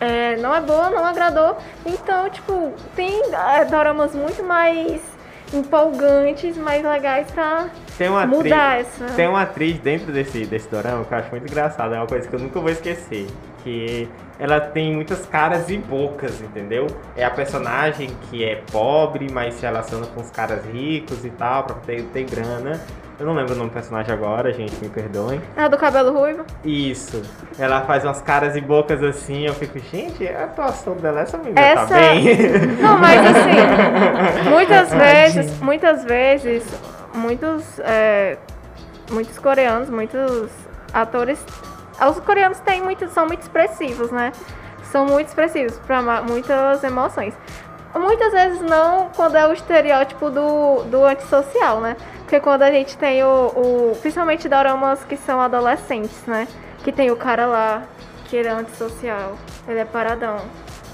É, 0.00 0.36
não 0.36 0.54
é 0.54 0.60
boa, 0.60 0.90
não 0.90 1.04
agradou. 1.04 1.56
Então, 1.84 2.28
tipo, 2.30 2.72
tem 2.94 3.20
é, 3.32 3.64
doramas 3.64 4.14
muito 4.14 4.42
mais 4.42 5.00
empolgantes, 5.52 6.56
mais 6.56 6.84
legais 6.84 7.30
pra 7.30 7.68
Tem 7.96 8.08
uma 8.08 8.24
atriz, 8.24 8.38
mudar 8.38 8.80
essa. 8.80 9.06
tem 9.16 9.26
uma 9.26 9.42
atriz 9.42 9.78
dentro 9.78 10.12
desse, 10.12 10.44
desse 10.44 10.68
dorama 10.68 11.04
que 11.04 11.12
eu 11.14 11.18
acho 11.18 11.30
muito 11.30 11.46
engraçado, 11.50 11.94
é 11.94 11.98
uma 11.98 12.06
coisa 12.06 12.28
que 12.28 12.34
eu 12.34 12.40
nunca 12.40 12.60
vou 12.60 12.70
esquecer. 12.70 13.26
Que 13.64 14.08
ela 14.38 14.60
tem 14.60 14.94
muitas 14.94 15.26
caras 15.26 15.68
e 15.68 15.78
bocas, 15.78 16.40
entendeu? 16.40 16.86
É 17.16 17.24
a 17.24 17.30
personagem 17.30 18.10
que 18.30 18.44
é 18.44 18.62
pobre, 18.70 19.26
mas 19.32 19.54
se 19.54 19.62
relaciona 19.62 20.06
com 20.06 20.20
os 20.20 20.30
caras 20.30 20.64
ricos 20.66 21.24
e 21.24 21.30
tal, 21.30 21.64
pra 21.64 21.74
ter, 21.76 22.02
ter 22.04 22.24
grana. 22.24 22.80
Eu 23.18 23.26
não 23.26 23.34
lembro 23.34 23.54
o 23.54 23.56
nome 23.56 23.70
do 23.70 23.72
personagem 23.72 24.14
agora, 24.14 24.52
gente, 24.52 24.72
me 24.80 24.88
perdoem. 24.88 25.42
A 25.56 25.66
do 25.66 25.76
cabelo 25.76 26.16
ruivo. 26.16 26.44
Isso. 26.64 27.20
Ela 27.58 27.80
faz 27.80 28.04
umas 28.04 28.22
caras 28.22 28.54
e 28.54 28.60
bocas 28.60 29.02
assim, 29.02 29.44
eu 29.46 29.54
fico, 29.54 29.76
gente, 29.80 30.26
a 30.28 30.44
atuação 30.44 30.94
dela, 30.94 31.22
essa 31.22 31.36
menina 31.36 31.60
Essa- 31.60 31.86
tá 31.86 31.94
bem. 31.94 32.24
Não, 32.80 32.96
mas 32.98 33.20
assim, 33.26 34.46
muitas 34.50 34.94
vezes, 34.94 35.60
muitas 35.60 36.04
vezes, 36.04 36.64
muitos, 37.12 37.80
é, 37.80 38.38
muitos 39.10 39.36
coreanos, 39.36 39.90
muitos 39.90 40.48
atores, 40.92 41.44
os 42.08 42.20
coreanos 42.20 42.60
têm 42.60 42.80
muito, 42.80 43.08
são 43.08 43.26
muito 43.26 43.42
expressivos, 43.42 44.12
né? 44.12 44.30
São 44.92 45.04
muito 45.06 45.26
expressivos 45.26 45.76
para 45.86 46.22
muitas 46.22 46.84
emoções. 46.84 47.34
Muitas 47.94 48.32
vezes 48.32 48.60
não 48.60 49.08
quando 49.16 49.36
é 49.36 49.46
o 49.46 49.52
estereótipo 49.52 50.30
do, 50.30 50.84
do 50.84 51.04
antissocial, 51.04 51.80
né? 51.80 51.96
Porque 52.20 52.40
quando 52.40 52.62
a 52.62 52.70
gente 52.70 52.96
tem 52.98 53.22
o, 53.24 53.46
o. 53.56 53.98
Principalmente 54.00 54.48
doramas 54.48 55.02
que 55.04 55.16
são 55.16 55.40
adolescentes, 55.40 56.22
né? 56.26 56.46
Que 56.84 56.92
tem 56.92 57.10
o 57.10 57.16
cara 57.16 57.46
lá, 57.46 57.82
que 58.26 58.36
ele 58.36 58.48
é 58.48 58.52
antissocial, 58.52 59.36
ele 59.66 59.78
é 59.78 59.84
paradão. 59.84 60.38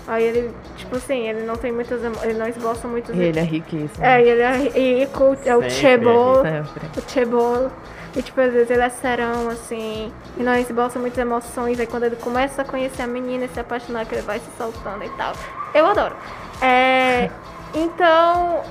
Aí 0.06 0.22
ele, 0.22 0.54
tipo 0.76 0.96
assim, 0.96 1.28
ele 1.28 1.42
não 1.42 1.56
tem 1.56 1.72
muitas. 1.72 2.00
Ele 2.22 2.34
não 2.34 2.46
esboça 2.46 2.86
muitos. 2.86 3.14
E 3.14 3.20
ele 3.20 3.38
é 3.38 3.42
riquíssimo. 3.42 4.04
É, 4.04 4.22
e 4.22 4.28
ele 4.28 4.42
é 4.42 4.52
rico, 4.52 5.36
é 5.44 5.56
o 5.56 5.62
Sempre 5.62 5.70
Chebol. 5.70 6.42
O 6.42 7.10
Chebol. 7.10 7.70
E 8.16 8.22
tipo, 8.22 8.40
às 8.40 8.52
vezes 8.52 8.70
ele 8.70 8.82
é 8.82 8.88
serão, 8.88 9.48
assim, 9.48 10.12
e 10.36 10.42
não 10.42 10.54
esboça 10.54 11.00
muitas 11.00 11.18
emoções. 11.18 11.80
Aí 11.80 11.86
quando 11.86 12.04
ele 12.04 12.16
começa 12.16 12.62
a 12.62 12.64
conhecer 12.64 13.02
a 13.02 13.06
menina 13.08 13.46
e 13.46 13.48
se 13.48 13.58
apaixonar, 13.58 14.06
que 14.06 14.14
ele 14.14 14.22
vai 14.22 14.38
se 14.38 14.48
soltando 14.56 15.02
e 15.02 15.08
tal. 15.16 15.32
Eu 15.74 15.86
adoro. 15.86 16.14
É, 16.60 17.30
então, 17.74 18.62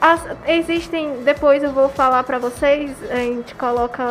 as- 0.00 0.26
existem. 0.46 1.22
Depois 1.24 1.62
eu 1.62 1.72
vou 1.72 1.88
falar 1.88 2.22
pra 2.24 2.38
vocês. 2.38 2.90
A 3.10 3.16
gente 3.16 3.54
coloca. 3.54 4.02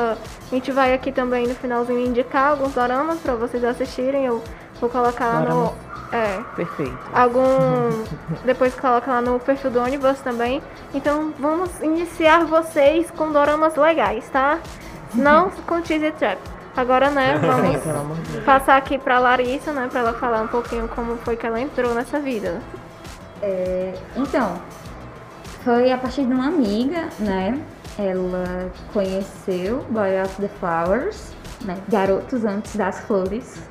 A 0.51 0.55
gente 0.55 0.71
vai 0.71 0.93
aqui 0.93 1.11
também 1.11 1.47
no 1.47 1.55
finalzinho 1.55 2.05
indicar 2.05 2.51
alguns 2.51 2.73
doramas 2.73 3.19
pra 3.19 3.35
vocês 3.35 3.63
assistirem. 3.63 4.25
Eu 4.25 4.43
vou 4.79 4.89
colocar 4.89 5.25
lá 5.27 5.39
no. 5.41 5.73
É 6.11 6.39
Perfeito. 6.55 6.97
algum. 7.13 7.43
Depois 8.45 8.73
coloca 8.75 9.09
lá 9.11 9.21
no 9.21 9.39
perfil 9.39 9.71
do 9.71 9.79
ônibus 9.81 10.19
também. 10.19 10.61
Então 10.93 11.33
vamos 11.39 11.69
iniciar 11.81 12.45
vocês 12.45 13.09
com 13.11 13.31
doramas 13.31 13.75
legais, 13.75 14.27
tá? 14.29 14.59
Não 15.13 15.49
com 15.67 15.81
Teaser 15.81 16.13
Trap. 16.13 16.37
Agora, 16.77 17.09
né, 17.09 17.39
vamos 17.41 18.43
passar 18.43 18.75
aqui 18.75 18.97
pra 18.97 19.17
Larissa, 19.17 19.71
né, 19.71 19.87
pra 19.89 20.01
ela 20.01 20.13
falar 20.13 20.41
um 20.41 20.47
pouquinho 20.47 20.89
como 20.89 21.15
foi 21.17 21.37
que 21.37 21.47
ela 21.47 21.59
entrou 21.59 21.93
nessa 21.95 22.19
vida. 22.19 22.59
É, 23.41 23.93
então, 24.15 24.59
foi 25.63 25.91
a 25.91 25.97
partir 25.97 26.25
de 26.25 26.33
uma 26.33 26.47
amiga, 26.47 27.09
né? 27.19 27.59
Ela 27.97 28.71
conheceu 28.91 29.83
Boy 29.89 30.21
of 30.21 30.41
the 30.41 30.47
Flowers, 30.47 31.31
né? 31.63 31.77
Garotos 31.87 32.43
Antes 32.45 32.75
das 32.75 32.99
Flores. 33.01 33.61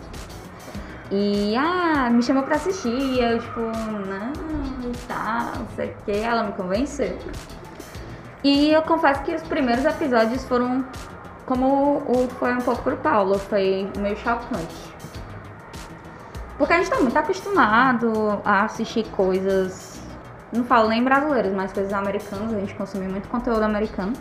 E, 1.10 1.54
ah, 1.56 2.08
me 2.10 2.22
chamou 2.22 2.42
pra 2.42 2.56
assistir. 2.56 2.88
E 2.88 3.20
eu, 3.20 3.38
tipo, 3.38 3.60
não, 3.60 4.92
tá, 5.06 5.52
não 5.58 5.66
sei 5.76 5.90
o 5.90 5.94
que. 6.04 6.12
Ela 6.12 6.44
me 6.44 6.52
convenceu. 6.52 7.18
E 8.42 8.70
eu 8.70 8.82
confesso 8.82 9.22
que 9.22 9.34
os 9.34 9.42
primeiros 9.42 9.84
episódios 9.84 10.44
foram 10.44 10.84
como 11.46 12.02
o 12.06 12.28
foi 12.38 12.54
um 12.54 12.60
pouco 12.60 12.82
pro 12.82 12.96
Paulo, 12.96 13.38
foi 13.38 13.88
meio 13.98 14.16
chocante. 14.16 14.94
Porque 16.56 16.72
a 16.72 16.76
gente 16.76 16.90
tá 16.90 17.00
muito 17.00 17.16
acostumado 17.16 18.40
a 18.44 18.62
assistir 18.64 19.04
coisas, 19.08 20.00
não 20.52 20.64
falo 20.64 20.88
nem 20.88 21.02
brasileiras, 21.02 21.52
mas 21.52 21.72
coisas 21.72 21.92
americanas, 21.92 22.52
a 22.54 22.60
gente 22.60 22.74
consome 22.74 23.08
muito 23.08 23.28
conteúdo 23.28 23.62
americano. 23.62 24.12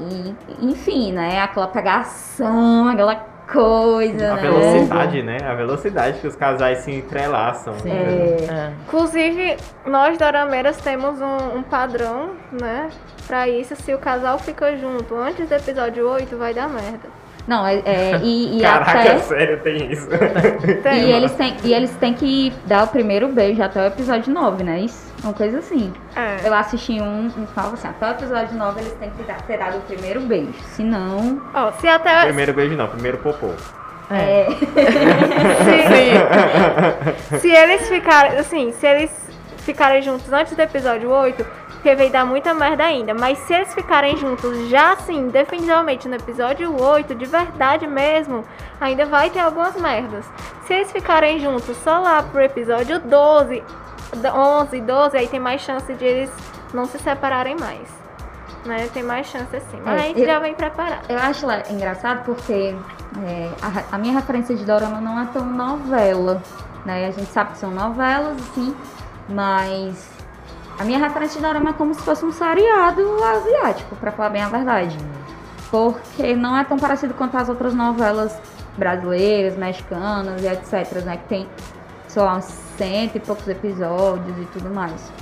E, 0.00 0.34
enfim, 0.60 1.12
né, 1.12 1.40
aquela 1.40 1.68
pegação, 1.68 2.88
aquela 2.88 3.14
coisa, 3.52 4.32
A 4.32 4.36
né? 4.36 4.42
velocidade, 4.42 5.22
né? 5.22 5.38
A 5.44 5.54
velocidade 5.54 6.18
que 6.20 6.26
os 6.26 6.36
casais 6.36 6.78
se 6.78 6.92
entrelaçam. 6.92 7.74
Sim. 7.80 7.90
É. 7.90 8.46
É. 8.48 8.72
Inclusive, 8.86 9.56
nós 9.86 10.16
dorameiras 10.16 10.78
temos 10.78 11.20
um, 11.20 11.58
um 11.58 11.62
padrão, 11.62 12.30
né, 12.52 12.88
pra 13.26 13.48
isso. 13.48 13.76
Se 13.76 13.92
o 13.92 13.98
casal 13.98 14.38
fica 14.38 14.76
junto 14.76 15.14
antes 15.16 15.48
do 15.48 15.54
episódio 15.54 16.08
8, 16.08 16.36
vai 16.36 16.54
dar 16.54 16.68
merda. 16.68 17.08
Não, 17.46 17.66
é, 17.66 17.76
é, 17.84 18.20
e, 18.22 18.58
e 18.58 18.62
Caraca, 18.62 19.00
até... 19.00 19.18
sério, 19.18 19.60
tem 19.60 19.92
isso. 19.92 20.08
Tem. 20.82 21.04
E 21.04 21.12
eles, 21.12 21.32
têm, 21.32 21.56
e 21.64 21.74
eles 21.74 21.90
têm 21.96 22.14
que 22.14 22.52
dar 22.66 22.84
o 22.84 22.88
primeiro 22.88 23.28
beijo 23.28 23.62
até 23.62 23.82
o 23.82 23.86
episódio 23.86 24.32
9, 24.32 24.64
né? 24.64 24.80
Isso, 24.80 25.12
uma 25.22 25.32
coisa 25.32 25.58
assim. 25.58 25.92
É. 26.16 26.46
Eu 26.46 26.54
assisti 26.54 27.00
um 27.00 27.28
e 27.28 27.46
falava 27.54 27.74
assim, 27.74 27.88
até 27.88 28.06
o 28.06 28.10
episódio 28.10 28.56
9 28.56 28.80
eles 28.80 28.92
têm 28.94 29.10
que 29.10 29.22
dar, 29.24 29.40
ter 29.42 29.58
dado 29.58 29.78
o 29.78 29.80
primeiro 29.82 30.20
beijo. 30.20 30.54
Senão. 30.74 31.40
Ó, 31.54 31.72
se 31.72 31.88
até. 31.88 32.24
Primeiro 32.26 32.52
beijo 32.52 32.76
não, 32.76 32.88
primeiro 32.88 33.18
popô. 33.18 33.50
É. 34.10 34.48
Se, 37.30 37.38
se 37.38 37.48
eles 37.48 37.88
ficarem, 37.88 38.38
assim, 38.38 38.72
se 38.72 38.84
eles 38.84 39.10
ficarem 39.58 40.02
juntos 40.02 40.32
antes 40.32 40.54
do 40.56 40.60
episódio 40.60 41.10
8, 41.10 41.46
porque 41.80 41.96
vai 41.96 42.10
dar 42.10 42.26
muita 42.26 42.52
merda 42.52 42.84
ainda. 42.84 43.14
Mas 43.14 43.38
se 43.38 43.54
eles 43.54 43.72
ficarem 43.72 44.14
juntos 44.18 44.68
já 44.68 44.92
assim, 44.92 45.28
definitivamente 45.28 46.06
no 46.08 46.14
episódio 46.16 46.78
8, 46.80 47.14
de 47.14 47.24
verdade 47.24 47.86
mesmo, 47.86 48.44
ainda 48.78 49.06
vai 49.06 49.30
ter 49.30 49.40
algumas 49.40 49.74
merdas. 49.80 50.26
Se 50.66 50.74
eles 50.74 50.92
ficarem 50.92 51.40
juntos 51.40 51.74
só 51.78 51.98
lá 51.98 52.22
pro 52.22 52.42
episódio 52.42 53.00
12, 53.00 53.62
11, 54.34 54.80
12, 54.82 55.16
aí 55.16 55.26
tem 55.26 55.40
mais 55.40 55.62
chance 55.62 55.92
de 55.94 56.04
eles 56.04 56.30
não 56.74 56.84
se 56.84 56.98
separarem 56.98 57.56
mais. 57.58 57.88
Né? 58.66 58.86
Tem 58.92 59.02
mais 59.02 59.26
chance 59.26 59.56
assim. 59.56 59.80
Mas 59.82 59.96
É, 60.00 60.04
a 60.04 60.06
gente 60.08 60.20
eu- 60.20 60.26
já 60.26 60.38
vem 60.38 60.54
preparado. 60.54 61.06
Eu 61.08 61.18
acho 61.18 61.46
lá 61.46 61.62
engraçado 61.70 62.24
porque 62.26 62.76
é, 63.26 63.50
a, 63.62 63.96
a 63.96 63.98
minha 63.98 64.12
referência 64.12 64.54
de 64.54 64.66
dorama 64.66 65.00
não 65.00 65.18
é 65.18 65.26
tão 65.32 65.46
novela, 65.46 66.42
né? 66.84 67.06
A 67.06 67.10
gente 67.10 67.30
sabe 67.32 67.52
que 67.52 67.58
são 67.58 67.70
novelas, 67.70 68.36
assim, 68.38 68.76
mas 69.30 70.10
a 70.80 70.84
minha 70.84 70.98
referência 70.98 71.38
de 71.38 71.46
dorama 71.46 71.70
é 71.70 71.72
como 71.74 71.92
se 71.92 72.00
fosse 72.00 72.24
um 72.24 72.32
seriado 72.32 73.02
asiático, 73.22 73.94
pra 73.96 74.10
falar 74.10 74.30
bem 74.30 74.40
a 74.42 74.48
verdade. 74.48 74.96
Porque 75.70 76.34
não 76.34 76.56
é 76.56 76.64
tão 76.64 76.78
parecido 76.78 77.12
quanto 77.12 77.36
as 77.36 77.50
outras 77.50 77.74
novelas 77.74 78.40
brasileiras, 78.78 79.56
mexicanas 79.58 80.42
e 80.42 80.46
etc, 80.48 81.04
né? 81.04 81.18
Que 81.18 81.28
tem, 81.28 81.48
sei 82.08 82.22
lá, 82.22 82.36
uns 82.36 82.44
cento 82.78 83.16
e 83.16 83.20
poucos 83.20 83.46
episódios 83.46 84.38
e 84.38 84.46
tudo 84.46 84.70
mais. 84.74 85.12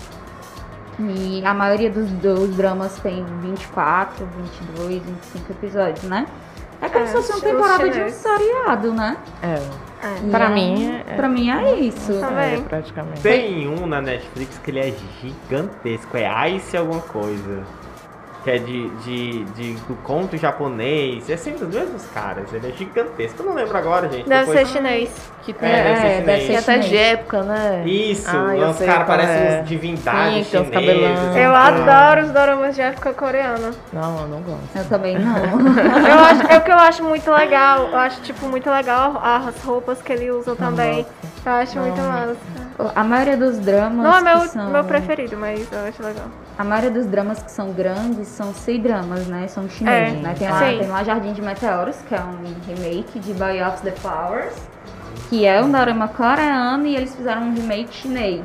E 1.01 1.45
a 1.45 1.53
maioria 1.53 1.91
dos, 1.91 2.09
dos 2.11 2.55
dramas 2.57 2.97
tem 3.01 3.25
24, 3.41 4.27
22, 4.77 5.03
25 5.03 5.53
episódios, 5.53 6.03
né? 6.05 6.27
É 6.81 6.89
como 6.89 7.05
É, 7.05 7.09
se 7.09 7.15
fosse 7.15 7.33
uma 7.33 7.41
temporada 7.41 7.89
de 7.91 8.01
um 8.01 8.09
seriado, 8.11 8.93
né? 8.93 9.17
É. 9.43 9.88
É. 10.03 10.31
Pra 10.31 10.49
mim, 10.51 10.87
é- 11.09 11.15
Pra 11.15 11.29
mim 11.29 11.51
é 11.51 11.75
isso. 11.81 12.21
Também. 12.21 12.55
É, 12.55 12.61
praticamente. 12.61 13.21
Tem 13.21 13.67
um 13.67 13.87
na 13.87 14.01
Netflix 14.01 14.59
que 14.59 14.71
ele 14.71 14.79
é 14.81 14.93
gigantesco, 15.21 16.17
é 16.17 16.51
Ice 16.51 16.77
alguma 16.77 17.01
coisa. 17.01 17.63
Que 18.45 18.51
é 18.53 18.59
de, 18.59 18.89
de, 18.89 19.45
de- 19.45 19.73
do 19.83 19.95
conto 20.05 20.37
japonês. 20.37 21.29
É 21.29 21.37
sempre 21.37 21.65
dos 21.67 21.75
mesmos 21.75 22.05
caras, 22.15 22.53
ele 22.53 22.69
é 22.69 22.73
gigantesco. 22.73 23.43
Eu 23.43 23.47
não 23.47 23.55
lembro 23.55 23.77
agora, 23.77 24.09
gente. 24.09 24.29
Deve 24.29 24.47
depois- 24.47 24.69
ser 24.69 24.79
chinês. 24.79 25.31
Que 25.43 25.51
É, 25.53 25.55
tem, 25.55 25.71
deve 25.71 25.97
ser 25.97 26.03
deve 26.03 26.21
chinês. 26.21 26.43
ser 26.43 26.47
tem 26.47 26.57
até 26.57 26.73
chinês. 26.73 26.89
de 26.89 26.97
época, 26.97 27.43
né? 27.43 27.83
Isso, 27.87 28.29
Ah, 28.37 28.71
os 28.71 28.79
caras 28.79 29.07
parecem 29.07 29.35
é. 29.37 29.63
divindades 29.63 30.35
Sim, 30.35 30.45
chineses. 30.45 30.71
cabelão. 30.73 31.37
Eu 31.39 31.55
adoro 31.57 32.23
os 32.27 32.31
doramas 32.31 32.75
de 32.75 32.81
época 32.83 33.13
coreana. 33.15 33.71
Não, 33.93 34.21
eu 34.21 34.29
não 34.29 34.41
gosto. 34.43 34.61
Eu 34.77 34.85
também 34.89 35.19
não. 35.19 35.39
Eu 36.09 36.19
acho, 36.19 36.47
é 36.53 36.59
o 36.59 36.61
que 36.61 36.71
eu 36.71 36.77
acho 36.79 37.03
muito 37.05 37.31
legal. 37.31 37.89
Eu 37.91 37.99
acho, 37.99 38.21
tipo, 38.23 38.47
muito 38.47 38.71
legal 38.71 39.21
as 39.23 39.63
roupas 39.65 40.01
que 40.03 40.13
ele 40.13 40.31
usa 40.31 40.55
também. 40.55 41.05
Eu 41.45 41.53
acho 41.53 41.79
muito 41.79 42.01
massa. 42.01 42.37
a 42.95 43.05
maioria 43.05 43.37
dos 43.37 43.59
dramas 43.59 44.05
Não 44.05 44.19
é 44.19 44.21
meu, 44.21 44.41
são... 44.49 44.71
meu 44.71 44.85
preferido, 44.85 45.37
mas 45.37 45.67
eu 45.73 45.79
acho 45.87 46.03
legal. 46.03 46.27
A 46.59 46.65
maioria 46.65 46.91
dos 46.91 47.07
dramas 47.07 47.41
que 47.41 47.53
são 47.53 47.73
grandes 47.73 48.27
são 48.27 48.53
C-dramas, 48.53 49.27
né? 49.29 49.47
São 49.47 49.69
chineses, 49.69 50.19
É, 50.19 50.21
né? 50.21 50.35
Tem 50.37 50.49
lá, 50.51 50.59
sim. 50.59 50.79
tem 50.79 50.89
lá 50.89 51.05
Jardim 51.05 51.33
de 51.33 51.41
Meteoros, 51.41 51.97
que 52.09 52.15
é 52.15 52.21
um 52.21 52.43
remake 52.67 53.21
de 53.21 53.33
Boy 53.35 53.63
of 53.63 53.81
the 53.83 53.93
Flowers, 53.93 54.55
que 55.29 55.47
é 55.47 55.63
um 55.63 55.71
dorama 55.71 56.09
coreano 56.09 56.85
e 56.85 56.97
eles 56.97 57.15
fizeram 57.15 57.43
um 57.43 57.55
remake 57.55 57.95
chinês. 57.95 58.45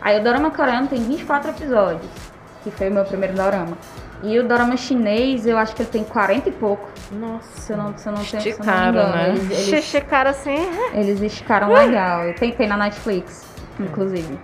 Aí 0.00 0.20
o 0.20 0.22
dorama 0.22 0.52
coreano 0.52 0.86
tem 0.86 1.02
24 1.02 1.50
episódios, 1.50 2.06
que 2.62 2.70
foi 2.70 2.88
o 2.90 2.92
meu 2.94 3.04
primeiro 3.04 3.34
dorama. 3.34 3.76
E 4.22 4.38
o 4.38 4.46
dorama 4.46 4.76
chinês, 4.76 5.44
eu 5.46 5.58
acho 5.58 5.74
que 5.74 5.82
ele 5.82 5.90
tem 5.90 6.04
40 6.04 6.48
e 6.48 6.52
pouco. 6.52 6.88
Nossa. 7.10 7.60
Se 7.60 7.72
eu 7.72 7.76
não, 7.76 7.96
se 7.96 8.08
eu 8.08 8.12
não, 8.12 8.24
tenho, 8.24 8.38
Esticaram, 8.40 9.10
né? 9.10 9.28
Eles, 9.30 9.44
eles, 9.50 9.58
Xixi, 9.84 10.00
cara 10.02 10.30
assim. 10.30 10.56
eles 10.92 11.20
esticaram 11.20 11.72
legal. 11.72 12.32
Tem, 12.34 12.52
tem 12.52 12.68
na 12.68 12.76
Netflix, 12.76 13.44
inclusive. 13.80 14.38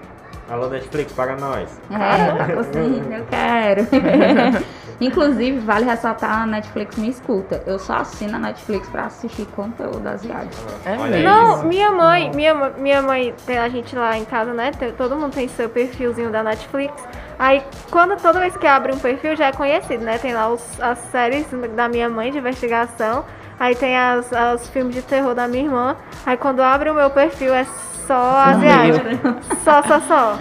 Alô, 0.49 0.69
Netflix, 0.69 1.13
paga 1.13 1.37
nós. 1.37 1.81
É, 1.91 2.33
tá 2.47 2.55
conseguindo, 2.55 3.13
eu 3.13 3.25
quero. 3.27 3.87
Inclusive, 5.01 5.59
vale 5.61 5.87
ressaltar, 5.87 6.43
a 6.43 6.47
Netflix 6.47 6.97
me 6.97 7.09
escuta. 7.09 7.63
Eu 7.67 7.79
só 7.79 7.95
assino 7.97 8.37
a 8.37 8.39
Netflix 8.39 8.89
pra 8.89 9.07
assistir 9.07 9.47
conteúdo 9.57 10.07
asiático. 10.07 10.63
É 10.85 10.93
Olha 10.99 11.17
aí. 11.17 11.23
mesmo? 11.23 11.29
Não, 11.29 11.65
minha 11.65 11.91
mãe, 11.91 12.31
minha, 12.35 12.55
minha 12.77 13.03
mãe, 13.03 13.35
tem 13.47 13.59
a 13.59 13.69
gente 13.71 13.97
lá 13.97 14.17
em 14.19 14.25
casa, 14.25 14.53
né? 14.53 14.71
todo 14.97 15.17
mundo 15.17 15.33
tem 15.33 15.49
seu 15.49 15.69
perfilzinho 15.69 16.31
da 16.31 16.43
Netflix. 16.43 16.93
Aí, 17.39 17.63
quando 17.91 18.17
toda 18.21 18.39
vez 18.39 18.57
que 18.57 18.67
abre 18.67 18.93
um 18.95 18.99
perfil, 18.99 19.35
já 19.37 19.47
é 19.47 19.53
conhecido, 19.53 20.05
né? 20.05 20.19
Tem 20.19 20.33
lá 20.35 20.49
os- 20.49 20.81
as 20.81 20.99
séries 21.11 21.47
da 21.75 21.89
minha 21.89 22.09
mãe 22.09 22.31
de 22.31 22.39
investigação. 22.39 23.25
Aí 23.59 23.75
tem 23.75 23.97
as, 23.97 24.31
os 24.55 24.69
filmes 24.69 24.95
de 24.95 25.03
terror 25.03 25.35
da 25.35 25.49
minha 25.49 25.65
irmã. 25.65 25.97
Aí 26.27 26.37
quando 26.37 26.61
abre 26.61 26.91
o 26.91 26.95
meu 26.95 27.11
perfil 27.11 27.53
é 27.55 27.65
só 28.07 28.15
asiático. 28.39 29.37
Só, 29.65 29.83
só, 29.83 30.01
só. 30.01 30.39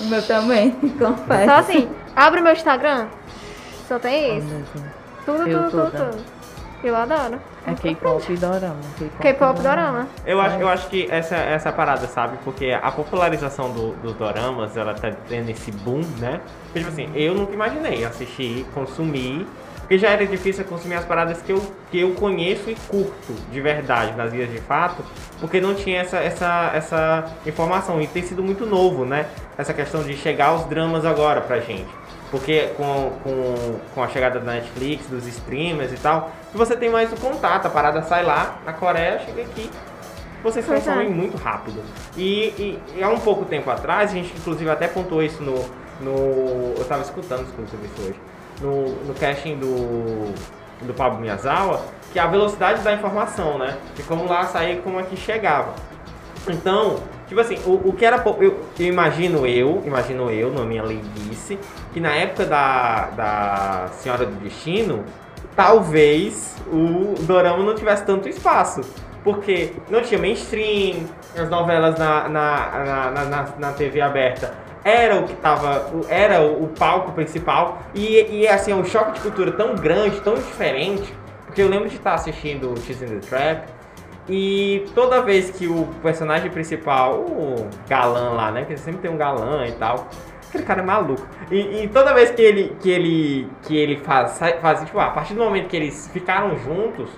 O 0.00 0.06
meu 0.06 0.22
também, 0.26 0.70
confesso. 0.98 1.44
Só 1.46 1.54
assim, 1.56 1.88
abre 2.14 2.40
o 2.40 2.44
meu 2.44 2.52
Instagram. 2.52 3.06
Só 3.86 3.98
tem 3.98 4.38
isso. 4.38 4.48
Tudo, 5.24 5.48
Eu 5.48 5.58
tudo, 5.64 5.70
tudo, 5.70 5.90
toda. 5.90 6.04
tudo. 6.10 6.22
Eu 6.84 6.94
adoro. 6.94 7.40
É 7.66 7.74
K-pop 7.74 8.32
e 8.32 8.36
dorama. 8.36 8.76
K-pop 9.20 9.58
e 9.58 9.62
dorama. 9.62 10.06
Eu 10.24 10.40
acho, 10.40 10.56
eu 10.60 10.68
acho 10.68 10.88
que 10.88 11.08
essa, 11.10 11.34
essa 11.34 11.72
parada, 11.72 12.06
sabe? 12.06 12.38
Porque 12.44 12.70
a 12.70 12.90
popularização 12.92 13.70
do- 13.72 13.92
dos 13.96 14.14
doramas, 14.14 14.76
ela 14.76 14.94
tá 14.94 15.10
tendo 15.28 15.50
esse 15.50 15.72
boom, 15.72 16.02
né? 16.18 16.40
Porque, 16.64 16.78
tipo 16.78 16.90
assim, 16.92 17.10
eu 17.16 17.34
nunca 17.34 17.52
imaginei 17.52 18.04
assistir, 18.04 18.64
consumir. 18.72 19.44
Porque 19.88 19.98
já 20.00 20.10
era 20.10 20.26
difícil 20.26 20.66
consumir 20.66 20.96
as 20.96 21.06
paradas 21.06 21.40
que 21.40 21.50
eu, 21.50 21.62
que 21.90 21.98
eu 21.98 22.10
conheço 22.12 22.68
e 22.68 22.74
curto 22.90 23.32
de 23.50 23.58
verdade, 23.58 24.14
nas 24.18 24.30
vias 24.30 24.50
de 24.50 24.60
fato, 24.60 25.02
porque 25.40 25.62
não 25.62 25.74
tinha 25.74 26.02
essa, 26.02 26.18
essa, 26.18 26.70
essa 26.74 27.24
informação. 27.46 27.98
E 27.98 28.06
tem 28.06 28.22
sido 28.22 28.42
muito 28.42 28.66
novo, 28.66 29.06
né? 29.06 29.24
Essa 29.56 29.72
questão 29.72 30.02
de 30.02 30.14
chegar 30.14 30.48
aos 30.48 30.66
dramas 30.66 31.06
agora 31.06 31.40
pra 31.40 31.60
gente. 31.60 31.88
Porque 32.30 32.68
com, 32.76 33.12
com, 33.24 33.78
com 33.94 34.02
a 34.02 34.08
chegada 34.08 34.38
da 34.38 34.52
Netflix, 34.52 35.06
dos 35.06 35.26
streamers 35.26 35.90
e 35.90 35.96
tal, 35.96 36.32
você 36.52 36.76
tem 36.76 36.90
mais 36.90 37.10
o 37.10 37.16
contato, 37.16 37.64
a 37.64 37.70
parada 37.70 38.02
sai 38.02 38.22
lá, 38.22 38.58
na 38.66 38.74
Coreia, 38.74 39.20
chega 39.20 39.40
aqui, 39.40 39.70
vocês 40.42 40.66
consomem 40.66 41.06
é. 41.06 41.10
muito 41.10 41.38
rápido. 41.38 41.82
E, 42.14 42.48
e- 42.58 42.78
e 42.98 43.02
há 43.02 43.08
um 43.08 43.20
pouco 43.20 43.46
tempo 43.46 43.70
atrás, 43.70 44.10
a 44.10 44.14
gente 44.14 44.34
inclusive 44.36 44.68
até 44.70 44.86
pontuou 44.86 45.22
isso 45.22 45.42
no. 45.42 45.54
no 46.02 46.74
eu 46.76 46.82
estava 46.82 47.00
escutando 47.00 47.46
inclusive 47.48 47.86
isso 47.86 48.02
hoje. 48.06 48.20
No, 48.60 48.88
no 49.04 49.14
casting 49.14 49.56
do, 49.56 50.32
do 50.82 50.92
Pablo 50.94 51.20
Miyazawa, 51.20 51.80
que 52.12 52.18
é 52.18 52.22
a 52.22 52.26
velocidade 52.26 52.82
da 52.82 52.92
informação, 52.92 53.56
né? 53.58 53.76
De 53.94 54.02
como 54.02 54.26
lá 54.28 54.44
sair 54.46 54.80
como 54.82 54.98
é 54.98 55.04
que 55.04 55.16
chegava. 55.16 55.74
Então, 56.48 56.96
tipo 57.28 57.40
assim, 57.40 57.58
o, 57.66 57.88
o 57.88 57.92
que 57.92 58.04
era. 58.04 58.16
Eu, 58.40 58.60
eu 58.78 58.86
imagino 58.86 59.46
eu, 59.46 59.82
imagino 59.84 60.30
eu, 60.30 60.50
na 60.52 60.64
minha 60.64 60.82
leiguice, 60.82 61.58
que 61.92 62.00
na 62.00 62.14
época 62.14 62.46
da, 62.46 63.08
da 63.14 63.88
Senhora 63.92 64.24
do 64.26 64.34
Destino, 64.36 65.04
talvez 65.54 66.56
o 66.72 67.14
Dorama 67.22 67.62
não 67.62 67.74
tivesse 67.74 68.04
tanto 68.04 68.28
espaço. 68.28 68.80
Porque 69.24 69.72
não 69.90 70.00
tinha 70.00 70.18
mainstream, 70.18 71.04
as 71.36 71.50
novelas 71.50 71.98
na, 71.98 72.28
na, 72.28 73.10
na, 73.10 73.24
na- 73.24 73.48
na 73.58 73.72
TV 73.72 74.00
aberta 74.00 74.54
era 74.84 75.16
o 75.16 75.24
que 75.24 75.34
tava. 75.34 75.90
Era 76.08 76.42
o, 76.42 76.68
palco 76.68 77.12
principal. 77.12 77.82
E, 77.94 78.40
e 78.40 78.48
assim, 78.48 78.72
é 78.72 78.74
um 78.74 78.84
choque 78.84 79.12
de 79.12 79.20
cultura 79.20 79.52
tão 79.52 79.74
grande, 79.74 80.20
tão 80.20 80.34
diferente. 80.34 81.12
Porque 81.46 81.62
eu 81.62 81.68
lembro 81.68 81.88
de 81.88 81.96
estar 81.96 82.14
assistindo 82.14 82.74
Cheese 82.80 83.04
in 83.04 83.20
the 83.20 83.26
Trap. 83.26 83.68
E 84.28 84.84
toda 84.94 85.22
vez 85.22 85.50
que 85.50 85.66
o 85.66 85.86
personagem 86.02 86.50
principal, 86.50 87.14
o 87.20 87.68
galã 87.88 88.30
lá, 88.30 88.50
né? 88.50 88.60
Porque 88.60 88.76
sempre 88.76 89.00
tem 89.00 89.10
um 89.10 89.16
galã 89.16 89.66
e 89.66 89.72
tal. 89.72 90.08
Aquele 90.48 90.64
cara 90.64 90.80
é 90.80 90.84
maluco. 90.84 91.26
E, 91.50 91.84
e 91.84 91.88
toda 91.88 92.14
vez 92.14 92.30
que 92.30 92.42
ele, 92.42 92.76
que 92.80 92.90
ele, 92.90 93.48
que 93.62 93.76
ele 93.76 93.96
faz, 93.98 94.38
faz, 94.60 94.84
tipo, 94.84 94.98
a 94.98 95.10
partir 95.10 95.34
do 95.34 95.42
momento 95.42 95.68
que 95.68 95.76
eles 95.76 96.10
ficaram 96.12 96.56
juntos, 96.58 97.10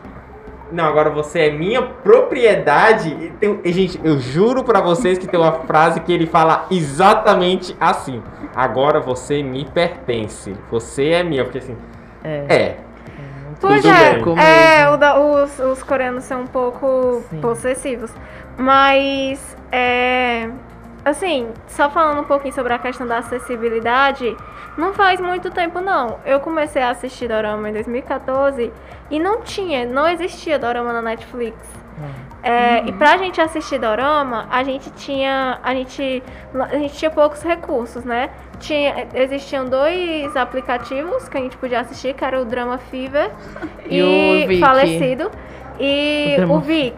não, 0.72 0.84
agora 0.84 1.10
você 1.10 1.40
é 1.40 1.50
minha 1.50 1.82
propriedade. 1.82 3.08
E 3.10 3.30
tem- 3.38 3.60
e, 3.64 3.72
gente, 3.72 4.00
eu 4.04 4.18
juro 4.18 4.62
pra 4.64 4.80
vocês 4.80 5.18
que 5.18 5.26
tem 5.26 5.38
uma 5.38 5.52
frase 5.52 6.00
que 6.00 6.12
ele 6.12 6.26
fala 6.26 6.66
exatamente 6.70 7.76
assim. 7.80 8.22
Agora 8.54 9.00
você 9.00 9.42
me 9.42 9.64
pertence. 9.64 10.54
Você 10.70 11.08
é 11.10 11.22
minha. 11.22 11.44
Porque 11.44 11.58
assim, 11.58 11.76
É. 12.24 12.44
é. 12.48 12.76
Pois 13.60 13.84
é, 13.84 14.20
é 14.82 14.88
o 14.88 14.96
da- 14.96 15.18
os, 15.20 15.58
os 15.58 15.82
coreanos 15.82 16.24
são 16.24 16.42
um 16.42 16.46
pouco 16.46 17.22
Sim. 17.28 17.40
possessivos. 17.42 18.10
Mas, 18.56 19.56
é, 19.70 20.48
assim, 21.04 21.48
só 21.66 21.90
falando 21.90 22.20
um 22.20 22.24
pouquinho 22.24 22.54
sobre 22.54 22.72
a 22.72 22.78
questão 22.78 23.06
da 23.06 23.18
acessibilidade, 23.18 24.34
não 24.76 24.92
faz 24.94 25.20
muito 25.20 25.50
tempo 25.50 25.80
não. 25.80 26.18
Eu 26.24 26.40
comecei 26.40 26.82
a 26.82 26.90
assistir 26.90 27.28
Dorama 27.28 27.68
em 27.68 27.72
2014 27.72 28.72
e 29.10 29.18
não 29.18 29.40
tinha, 29.42 29.84
não 29.86 30.08
existia 30.08 30.58
Dorama 30.58 30.92
na 30.92 31.02
Netflix. 31.02 31.56
É, 32.42 32.84
E 32.86 32.92
pra 32.92 33.18
gente 33.18 33.38
assistir 33.40 33.78
Dorama, 33.78 34.46
a 34.50 34.62
gente 34.64 34.90
tinha. 34.92 35.58
A 35.62 35.74
gente, 35.74 36.22
a 36.54 36.78
gente 36.78 36.94
tinha 36.94 37.10
poucos 37.10 37.42
recursos, 37.42 38.04
né? 38.04 38.30
Tinha, 38.58 39.06
existiam 39.12 39.66
dois 39.66 40.34
aplicativos 40.36 41.28
que 41.28 41.36
a 41.36 41.40
gente 41.40 41.58
podia 41.58 41.80
assistir, 41.80 42.14
que 42.14 42.24
era 42.24 42.40
o 42.40 42.44
Drama 42.46 42.78
Fever 42.78 43.30
E 43.84 43.98
e, 43.98 44.44
o 44.44 44.48
Viki. 44.48 44.60
falecido. 44.60 45.30
E 45.78 46.36
O 46.48 46.54
o 46.54 46.60
Vic. 46.60 46.96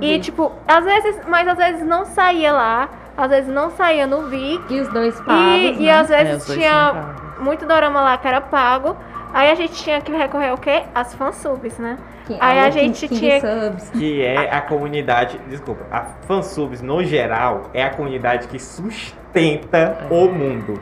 E 0.00 0.20
tipo, 0.20 0.52
às 0.68 0.84
vezes, 0.84 1.20
mas 1.26 1.48
às 1.48 1.56
vezes 1.58 1.84
não 1.84 2.04
saía 2.04 2.52
lá, 2.52 2.88
às 3.16 3.30
vezes 3.30 3.52
não 3.52 3.70
saía 3.70 4.06
no 4.06 4.28
Vic. 4.28 4.62
E 4.70 4.80
os 4.80 4.88
dois 4.88 5.20
pagos, 5.20 5.78
E, 5.78 5.82
e 5.82 5.86
né? 5.86 5.92
às 5.92 6.10
É, 6.10 6.24
vezes 6.24 6.46
dois 6.46 6.58
tinha 6.58 7.14
muito 7.40 7.66
dorama 7.66 8.00
lá 8.00 8.16
que 8.18 8.26
era 8.28 8.40
pago. 8.40 8.96
Aí 9.34 9.50
a 9.50 9.54
gente 9.54 9.72
tinha 9.82 10.00
que 10.00 10.12
recorrer 10.12 10.50
ao 10.50 10.58
quê? 10.58 10.82
As 10.94 11.14
fansubs, 11.14 11.78
né? 11.78 11.96
Que- 12.26 12.36
Aí 12.38 12.58
a 12.60 12.70
gente 12.70 13.08
King 13.08 13.20
tinha- 13.20 13.40
Subs. 13.40 13.90
que 13.90 14.22
é 14.22 14.54
a 14.54 14.60
comunidade, 14.60 15.40
desculpa, 15.48 15.84
a 15.90 16.02
fansubs 16.28 16.80
no 16.82 17.02
geral 17.02 17.64
é 17.74 17.82
a 17.82 17.90
comunidade 17.90 18.46
que 18.48 18.58
sustenta 18.58 20.06
o 20.10 20.26
mundo. 20.28 20.78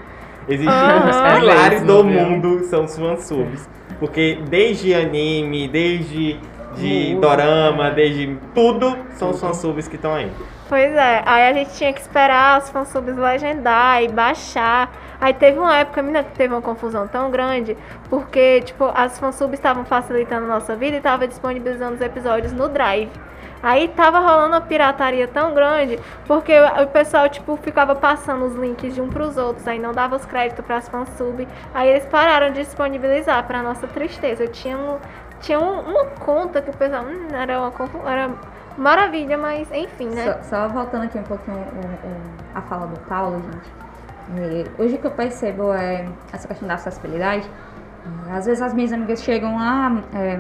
Existem 0.49 0.75
os 1.09 1.17
pilares 1.39 1.83
do 1.83 2.03
Mesmo, 2.05 2.11
viu? 2.11 2.29
mundo 2.31 2.65
são 2.65 2.85
os 2.85 2.99
fansubs, 2.99 3.69
porque 3.99 4.39
desde 4.49 4.95
anime, 4.95 5.69
desde 5.69 6.39
de 6.77 7.15
dorama, 7.21 7.91
desde 7.91 8.37
tudo 8.55 8.97
são 9.13 9.31
os 9.31 9.41
fansubs 9.41 9.87
que 9.89 9.97
estão 9.97 10.13
aí. 10.15 10.31
Pois 10.71 10.93
é, 10.95 11.21
aí 11.27 11.49
a 11.51 11.53
gente 11.53 11.73
tinha 11.75 11.93
que 11.93 12.01
esperar 12.01 12.57
as 12.59 12.71
fansubs 12.71 13.17
legendar 13.17 14.05
e 14.05 14.07
baixar. 14.09 14.89
Aí 15.21 15.35
teve 15.35 15.59
uma 15.59 15.77
época, 15.77 16.01
menina, 16.01 16.23
que 16.23 16.31
teve 16.31 16.55
uma 16.55 16.63
confusão 16.63 17.09
tão 17.09 17.29
grande, 17.29 17.77
porque, 18.09 18.61
tipo, 18.61 18.85
as 18.95 19.19
fansubs 19.19 19.55
estavam 19.59 19.85
facilitando 19.85 20.45
a 20.45 20.49
nossa 20.49 20.77
vida 20.77 20.95
e 20.95 20.99
estavam 20.99 21.27
disponibilizando 21.27 21.95
os 21.97 22.01
episódios 22.01 22.53
no 22.53 22.69
Drive. 22.69 23.11
Aí 23.61 23.89
tava 23.89 24.21
rolando 24.21 24.51
uma 24.55 24.61
pirataria 24.61 25.27
tão 25.27 25.53
grande, 25.55 25.99
porque 26.25 26.53
o 26.61 26.87
pessoal, 26.87 27.29
tipo, 27.29 27.57
ficava 27.57 27.97
passando 27.97 28.45
os 28.45 28.55
links 28.55 28.95
de 28.95 29.01
um 29.01 29.09
pros 29.09 29.37
outros, 29.37 29.67
aí 29.67 29.81
não 29.81 29.93
dava 29.93 30.15
os 30.15 30.25
créditos 30.25 30.65
pras 30.65 30.89
fansub. 30.89 31.49
Aí 31.75 31.89
eles 31.91 32.07
pararam 32.07 32.53
de 32.53 32.61
disponibilizar, 32.63 33.45
pra 33.45 33.61
nossa 33.61 33.89
tristeza. 33.89 34.45
Eu 34.45 34.53
tinha, 34.53 34.79
um, 34.79 34.99
tinha 35.41 35.59
um- 35.59 35.81
uma 35.81 36.05
conta 36.21 36.63
que 36.63 36.71
o 36.71 36.77
pessoal, 36.77 37.03
hum, 37.03 37.27
era 37.35 37.59
uma 37.59 37.73
era 38.09 38.31
maravilha, 38.77 39.37
mas 39.37 39.71
enfim, 39.71 40.09
né? 40.09 40.25
Só, 40.43 40.43
só 40.43 40.69
voltando 40.69 41.05
aqui 41.05 41.19
um 41.19 41.23
pouquinho 41.25 41.57
o- 41.59 42.07
o- 42.09 42.37
a 42.55 42.63
fala 42.63 42.87
do 42.87 43.01
Paulo, 43.01 43.43
gente. 43.43 43.71
Hoje 44.79 44.95
o 44.95 44.99
que 44.99 45.07
eu 45.07 45.11
percebo 45.11 45.73
é 45.73 46.09
essa 46.33 46.47
questão 46.47 46.69
da 46.69 46.75
acessibilidade. 46.75 47.49
É, 48.29 48.33
Às 48.33 48.47
vezes 48.47 48.63
as 48.63 48.73
minhas 48.73 48.93
amigas 48.93 49.23
chegam 49.23 49.57
lá, 49.57 49.91
é, 50.15 50.39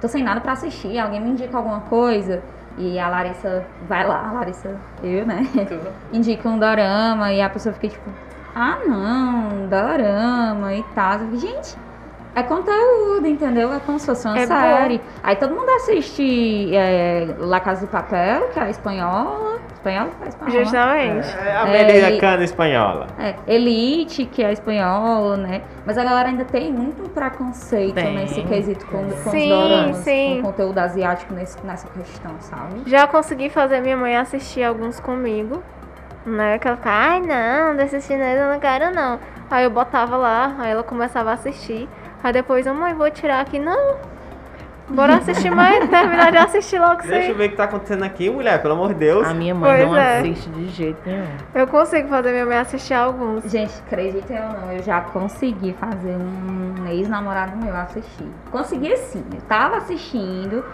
tô 0.00 0.08
sem 0.08 0.22
nada 0.22 0.40
pra 0.40 0.52
assistir, 0.52 0.98
alguém 0.98 1.20
me 1.20 1.30
indica 1.30 1.56
alguma 1.56 1.80
coisa. 1.82 2.42
E 2.76 2.98
a 2.98 3.08
Larissa 3.08 3.66
vai 3.80 4.06
lá, 4.06 4.28
a 4.28 4.32
Larissa, 4.32 4.80
eu, 5.02 5.26
né? 5.26 5.42
Indica 6.12 6.48
um 6.48 6.58
dorama 6.58 7.32
e 7.32 7.40
a 7.40 7.48
pessoa 7.50 7.72
fica 7.72 7.88
tipo, 7.88 8.10
ah 8.54 8.78
não, 8.86 9.68
dorama 9.68 10.74
e 10.74 10.82
tal. 10.94 11.14
Eu 11.14 11.18
fico, 11.20 11.36
Gente, 11.36 11.76
é 12.34 12.42
conteúdo, 12.42 13.26
entendeu? 13.26 13.72
É 13.72 13.80
como 13.80 13.98
se 13.98 14.06
fosse 14.06 14.26
uma 14.26 14.38
É 14.38 14.46
série. 14.46 15.00
Aí 15.22 15.36
todo 15.36 15.54
mundo 15.54 15.68
assiste 15.70 16.70
é, 16.74 17.34
La 17.38 17.60
Casa 17.60 17.86
de 17.86 17.90
Papel, 17.92 18.48
que 18.48 18.58
é 18.58 18.62
a 18.62 18.70
espanhola. 18.70 19.58
Espanhola? 19.72 20.10
É 20.24 20.28
espanhola. 20.28 20.64
Justamente. 20.64 21.38
É 21.38 21.56
americana 21.56 22.44
espanhola. 22.44 23.06
É, 23.18 23.34
Elite, 23.46 24.26
que 24.26 24.42
é 24.44 24.52
espanhola, 24.52 25.36
né? 25.38 25.62
Mas 25.86 25.96
a 25.98 26.04
galera 26.04 26.28
ainda 26.28 26.44
tem 26.44 26.70
muito 26.72 27.08
preconceito 27.10 27.94
Tem. 27.94 28.14
nesse 28.14 28.42
quesito 28.42 28.86
com, 28.86 29.08
com 29.08 29.30
Sim, 29.30 29.42
os 29.42 29.48
doramas, 29.48 29.96
sim. 29.98 30.36
com 30.42 30.48
conteúdo 30.48 30.78
asiático 30.78 31.32
nesse- 31.34 31.64
nessa 31.66 31.88
questão, 31.88 32.32
sabe? 32.40 32.82
Já 32.86 33.06
consegui 33.06 33.48
fazer 33.48 33.80
minha 33.80 33.96
mãe 33.96 34.16
assistir 34.16 34.62
alguns 34.62 35.00
comigo. 35.00 35.62
Né? 36.26 36.58
Que 36.58 36.68
ela 36.68 36.76
ficava, 36.76 36.96
ai 36.96 37.20
não, 37.20 37.74
desse 37.76 37.98
chinês 38.02 38.38
eu 38.38 38.52
não 38.52 38.60
quero 38.60 38.94
não. 38.94 39.18
Aí 39.50 39.64
eu 39.64 39.70
botava 39.70 40.18
lá, 40.18 40.54
aí 40.58 40.70
ela 40.70 40.82
começava 40.82 41.30
a 41.30 41.32
assistir. 41.32 41.88
Aí 42.22 42.32
depois, 42.32 42.66
"Ô, 42.66 42.74
mãe, 42.74 42.92
vou 42.94 43.10
tirar 43.10 43.40
aqui. 43.40 43.58
Não. 43.58 43.96
Bora 44.88 45.18
assistir 45.18 45.50
mais, 45.50 45.78
terminar 45.88 46.32
de 46.32 46.38
assistir 46.38 46.80
logo 46.80 47.02
Deixa 47.02 47.14
eu 47.14 47.22
você. 47.28 47.32
ver 47.34 47.46
o 47.46 47.50
que 47.50 47.56
tá 47.56 47.62
acontecendo 47.64 48.02
aqui, 48.02 48.28
mulher, 48.28 48.60
pelo 48.60 48.74
amor 48.74 48.88
de 48.88 48.94
Deus. 48.94 49.24
A 49.24 49.32
minha 49.32 49.54
mãe 49.54 49.70
Pois 49.76 49.88
não 49.88 49.96
é. 49.96 50.18
assiste 50.18 50.48
de 50.50 50.68
jeito 50.68 50.98
nenhum. 51.06 51.26
Eu 51.54 51.66
consigo 51.68 52.08
fazer 52.08 52.32
minha 52.32 52.44
mãe 52.44 52.56
assistir 52.58 52.94
alguns. 52.94 53.44
Gente, 53.48 53.72
acreditem 53.86 54.36
ou 54.42 54.48
não, 54.60 54.72
eu 54.72 54.82
já 54.82 55.00
consegui 55.00 55.72
fazer 55.74 56.16
um 56.16 56.86
ex-namorado 56.88 57.56
meu 57.56 57.74
assistir. 57.76 58.26
Consegui 58.50 58.96
sim, 58.96 59.24
eu 59.32 59.40
tava 59.42 59.76
assistindo. 59.76 60.64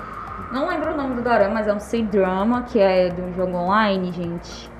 Não 0.51 0.67
lembro 0.69 0.95
o 0.95 0.97
nome 0.97 1.17
do 1.17 1.21
dorama, 1.23 1.53
mas 1.53 1.69
é 1.69 1.75
um 1.75 1.81
C-drama, 1.81 2.63
que 2.63 2.79
é 2.81 3.11
de 3.11 3.21
um 3.21 3.35
jogo 3.35 3.55
online, 3.55 4.13
gente. 4.13 4.71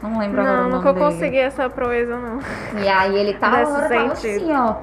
Não 0.00 0.18
lembro 0.20 0.40
agora 0.40 0.56
Não, 0.56 0.66
o 0.66 0.68
nome 0.70 0.74
nunca 0.76 0.92
dele. 0.92 1.04
consegui 1.04 1.38
essa 1.38 1.68
proeza, 1.68 2.16
não. 2.16 2.38
E 2.80 2.86
aí 2.88 3.16
ele 3.16 3.34
tava, 3.34 3.56
Nesse 3.56 3.72
tava 3.72 4.14
sentido. 4.14 4.36
assim, 4.44 4.52
ó. 4.54 4.74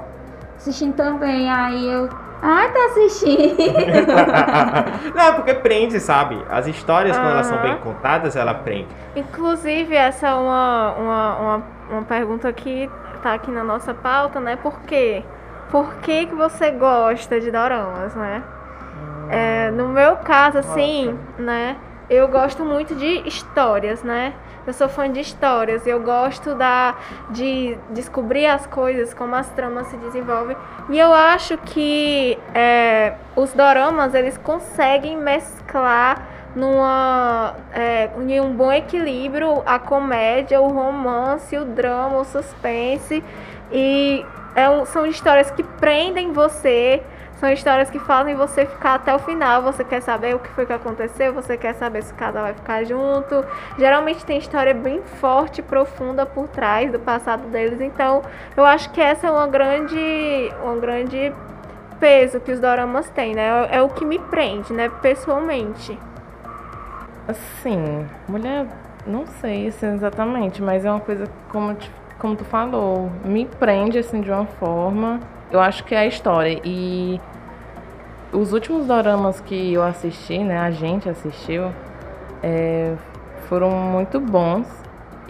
Assistindo 0.61 0.93
também. 0.93 1.49
Aí 1.49 1.91
eu. 1.91 2.07
Ai, 2.39 2.71
tá 2.71 2.85
assistindo. 2.85 3.57
Não, 5.15 5.23
é 5.23 5.31
porque 5.33 5.55
prende, 5.55 5.99
sabe? 5.99 6.43
As 6.49 6.67
histórias, 6.67 7.17
quando 7.17 7.31
elas 7.31 7.47
são 7.47 7.59
bem 7.61 7.77
contadas, 7.79 8.35
ela 8.35 8.53
prende. 8.53 8.87
Inclusive, 9.15 9.95
essa 9.95 10.27
é 10.27 10.33
uma, 10.33 10.91
uma, 10.93 11.35
uma, 11.37 11.63
uma 11.89 12.01
pergunta 12.03 12.51
que 12.53 12.89
tá 13.23 13.33
aqui 13.33 13.49
na 13.49 13.63
nossa 13.63 13.93
pauta, 13.93 14.39
né? 14.39 14.55
Por 14.55 14.79
quê? 14.81 15.23
Por 15.71 15.95
que, 15.95 16.27
que 16.27 16.35
você 16.35 16.69
gosta 16.69 17.39
de 17.39 17.49
doramas, 17.49 18.13
né? 18.13 18.43
É, 19.29 19.71
no 19.71 19.87
meu 19.87 20.17
caso, 20.17 20.59
assim, 20.59 21.17
né? 21.39 21.75
Eu 22.09 22.27
gosto 22.27 22.63
muito 22.63 22.93
de 22.93 23.27
histórias, 23.27 24.03
né? 24.03 24.33
Eu 24.65 24.73
sou 24.73 24.87
fã 24.87 25.11
de 25.11 25.19
histórias, 25.19 25.87
eu 25.87 25.99
gosto 26.01 26.53
da, 26.53 26.95
de 27.31 27.77
descobrir 27.89 28.45
as 28.45 28.67
coisas, 28.67 29.11
como 29.13 29.35
as 29.35 29.49
tramas 29.49 29.87
se 29.87 29.97
desenvolvem. 29.97 30.55
E 30.89 30.99
eu 30.99 31.11
acho 31.11 31.57
que 31.57 32.37
é, 32.53 33.15
os 33.35 33.53
doramas, 33.53 34.13
eles 34.13 34.37
conseguem 34.37 35.17
mesclar 35.17 36.27
numa, 36.55 37.55
é, 37.73 38.09
em 38.19 38.39
um 38.39 38.53
bom 38.53 38.71
equilíbrio 38.71 39.63
a 39.65 39.79
comédia, 39.79 40.61
o 40.61 40.67
romance, 40.67 41.57
o 41.57 41.65
drama, 41.65 42.19
o 42.19 42.25
suspense. 42.25 43.23
E 43.71 44.23
é 44.55 44.85
são 44.85 45.05
histórias 45.05 45.49
que 45.49 45.63
prendem 45.63 46.33
você, 46.33 47.01
são 47.41 47.51
histórias 47.51 47.89
que 47.89 47.97
fazem 47.97 48.35
você 48.35 48.67
ficar 48.67 48.93
até 48.93 49.15
o 49.15 49.17
final. 49.17 49.63
Você 49.63 49.83
quer 49.83 49.99
saber 49.99 50.35
o 50.35 50.39
que 50.39 50.49
foi 50.49 50.63
que 50.63 50.73
aconteceu, 50.73 51.33
você 51.33 51.57
quer 51.57 51.73
saber 51.73 52.03
se 52.03 52.13
o 52.13 52.15
casal 52.15 52.43
vai 52.43 52.53
ficar 52.53 52.83
junto. 52.83 53.43
Geralmente 53.79 54.23
tem 54.23 54.37
história 54.37 54.75
bem 54.75 55.01
forte, 55.19 55.59
profunda 55.59 56.23
por 56.23 56.47
trás 56.47 56.91
do 56.91 56.99
passado 56.99 57.47
deles. 57.47 57.81
Então, 57.81 58.21
eu 58.55 58.63
acho 58.63 58.91
que 58.91 59.01
essa 59.01 59.25
é 59.25 59.31
uma 59.31 59.47
grande, 59.47 59.97
um 60.63 60.79
grande 60.79 61.33
peso 61.99 62.39
que 62.39 62.51
os 62.51 62.59
doramas 62.59 63.09
têm, 63.09 63.33
né? 63.33 63.67
É 63.71 63.81
o 63.81 63.89
que 63.89 64.05
me 64.05 64.19
prende, 64.19 64.71
né, 64.71 64.91
pessoalmente. 65.01 65.97
Assim, 67.27 68.05
mulher, 68.27 68.67
não 69.07 69.25
sei 69.25 69.67
assim, 69.67 69.95
exatamente, 69.95 70.61
mas 70.61 70.85
é 70.85 70.91
uma 70.91 70.99
coisa 70.99 71.25
como, 71.49 71.75
como 72.19 72.35
tu 72.35 72.45
falou, 72.45 73.09
me 73.25 73.47
prende 73.47 73.97
assim 73.97 74.21
de 74.21 74.29
uma 74.29 74.45
forma. 74.45 75.19
Eu 75.51 75.59
acho 75.59 75.83
que 75.83 75.93
é 75.93 75.99
a 75.99 76.05
história. 76.05 76.61
E 76.63 77.19
os 78.31 78.53
últimos 78.53 78.87
doramas 78.87 79.39
que 79.41 79.73
eu 79.73 79.83
assisti, 79.83 80.39
né, 80.39 80.59
a 80.59 80.71
gente 80.71 81.09
assistiu, 81.09 81.71
é, 82.41 82.95
foram 83.47 83.69
muito 83.71 84.19
bons 84.19 84.67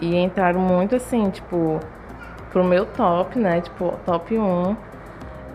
e 0.00 0.16
entraram 0.16 0.60
muito 0.60 0.94
assim, 0.94 1.30
tipo, 1.30 1.80
pro 2.50 2.64
meu 2.64 2.86
top, 2.86 3.38
né, 3.38 3.60
tipo, 3.60 3.94
top 4.04 4.38
1, 4.38 4.76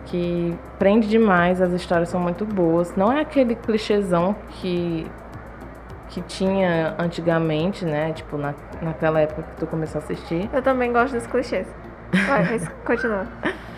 que 0.06 0.56
prende 0.78 1.08
demais, 1.08 1.60
as 1.60 1.72
histórias 1.72 2.08
são 2.08 2.20
muito 2.20 2.44
boas. 2.44 2.94
Não 2.96 3.12
é 3.12 3.20
aquele 3.20 3.54
clichêzão 3.54 4.34
que 4.50 5.06
que 6.08 6.22
tinha 6.22 6.94
antigamente, 6.98 7.84
né? 7.84 8.12
Tipo, 8.14 8.38
na, 8.38 8.54
naquela 8.80 9.20
época 9.20 9.42
que 9.42 9.56
tu 9.56 9.66
começou 9.66 10.00
a 10.00 10.04
assistir. 10.04 10.48
Eu 10.52 10.62
também 10.62 10.90
gosto 10.90 11.12
dos 11.12 11.26
clichês. 11.26 11.66
Vai, 12.26 12.58
continua. 12.84 13.26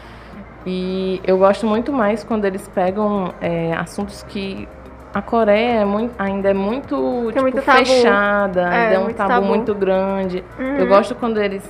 E 0.66 1.20
eu 1.24 1.38
gosto 1.38 1.66
muito 1.66 1.92
mais 1.92 2.22
quando 2.22 2.44
eles 2.44 2.68
pegam 2.68 3.32
é, 3.40 3.72
assuntos 3.74 4.22
que 4.24 4.68
a 5.12 5.22
Coreia 5.22 5.80
é 5.80 5.84
muito, 5.84 6.14
ainda 6.18 6.50
é 6.50 6.54
muito, 6.54 7.26
tipo, 7.28 7.40
muito 7.42 7.62
fechada, 7.62 8.60
é, 8.62 8.64
ainda 8.66 8.94
é 8.94 8.98
um 8.98 9.12
tabu, 9.12 9.28
tabu. 9.30 9.46
muito 9.46 9.74
grande. 9.74 10.44
Uhum. 10.58 10.76
Eu 10.76 10.86
gosto 10.86 11.14
quando 11.14 11.40
eles 11.40 11.62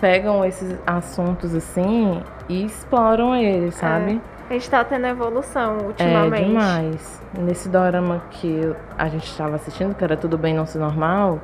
pegam 0.00 0.44
esses 0.44 0.76
assuntos 0.86 1.54
assim 1.54 2.20
e 2.48 2.64
exploram 2.64 3.36
eles, 3.36 3.74
sabe? 3.74 4.20
A 4.50 4.52
gente 4.54 4.68
tá 4.68 4.84
tendo 4.84 5.06
evolução 5.06 5.78
É, 5.80 5.84
ultimamente. 5.84 6.46
demais. 6.48 7.22
Nesse 7.38 7.68
dorama 7.68 8.22
que 8.30 8.74
a 8.98 9.08
gente 9.08 9.24
estava 9.26 9.56
assistindo, 9.56 9.94
que 9.94 10.04
era 10.04 10.16
Tudo 10.16 10.36
Bem 10.36 10.52
Não 10.52 10.66
Ser 10.66 10.78
Normal, 10.78 11.40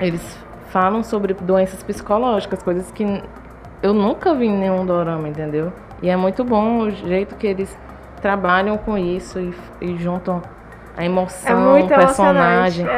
eles 0.00 0.38
falam 0.70 1.02
sobre 1.02 1.34
doenças 1.34 1.82
psicológicas, 1.82 2.62
coisas 2.62 2.90
que 2.90 3.22
eu 3.82 3.92
nunca 3.94 4.34
vi 4.34 4.48
nenhum 4.48 4.84
dorama, 4.84 5.28
entendeu? 5.28 5.72
E 6.02 6.08
é 6.08 6.16
muito 6.16 6.44
bom 6.44 6.80
o 6.80 6.90
jeito 6.90 7.34
que 7.36 7.46
eles 7.46 7.76
trabalham 8.20 8.76
com 8.78 8.96
isso 8.98 9.38
e, 9.40 9.54
e 9.80 9.96
juntam 9.98 10.42
a 10.96 11.02
É 11.02 11.06
emoção, 11.06 11.58
muito 11.72 11.92
o 11.92 11.96
personagem. 11.96 12.84
emocionante. 12.84 12.88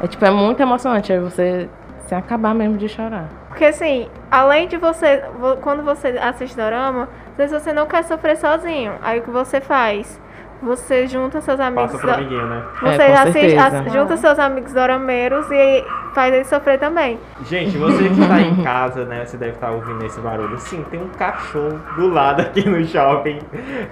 É. 0.00 0.04
É 0.04 0.06
tipo, 0.06 0.24
é 0.24 0.30
muito 0.30 0.60
emocionante. 0.60 1.12
Aí 1.12 1.18
você 1.20 1.68
se 2.06 2.14
acabar 2.14 2.54
mesmo 2.54 2.76
de 2.76 2.88
chorar. 2.88 3.26
Porque 3.48 3.64
assim, 3.64 4.08
além 4.30 4.68
de 4.68 4.76
você. 4.76 5.24
vo- 5.38 5.56
Quando 5.56 5.82
você 5.82 6.08
assiste 6.20 6.54
dorama, 6.56 7.08
às 7.30 7.36
vezes 7.36 7.62
você 7.62 7.72
não 7.72 7.86
quer 7.86 8.04
sofrer 8.04 8.36
sozinho. 8.36 8.92
Aí 9.02 9.18
o 9.20 9.22
que 9.22 9.30
você 9.30 9.60
faz? 9.60 10.20
Você 10.62 11.06
junta 11.06 11.40
seus 11.40 11.60
amigos. 11.60 11.92
Passa 11.92 11.98
pro 11.98 12.06
do- 12.06 12.14
amiguinho, 12.14 12.46
né? 12.46 12.62
Você 12.80 13.02
É, 13.02 13.06
com 13.08 13.12
assiste, 13.14 13.32
certeza. 13.40 13.78
ass- 13.80 13.92
junta 13.92 14.16
seus 14.16 14.38
amigos 14.38 14.72
dorameiros 14.72 15.46
e 15.50 15.84
faz 16.14 16.32
eles 16.34 16.46
sofrer 16.46 16.78
também. 16.78 17.18
Gente, 17.44 17.76
você 17.76 18.08
que 18.08 18.20
está 18.20 18.40
em 18.40 18.62
casa, 18.62 19.04
né? 19.04 19.24
Você 19.24 19.36
deve 19.36 19.52
estar 19.52 19.70
ouvindo 19.70 20.04
esse 20.04 20.18
barulho. 20.20 20.58
Sim, 20.58 20.84
tem 20.90 21.00
um 21.00 21.08
cachorro 21.08 21.78
do 21.96 22.08
lado 22.08 22.40
aqui 22.40 22.66
no 22.68 22.82
shopping. 22.86 23.38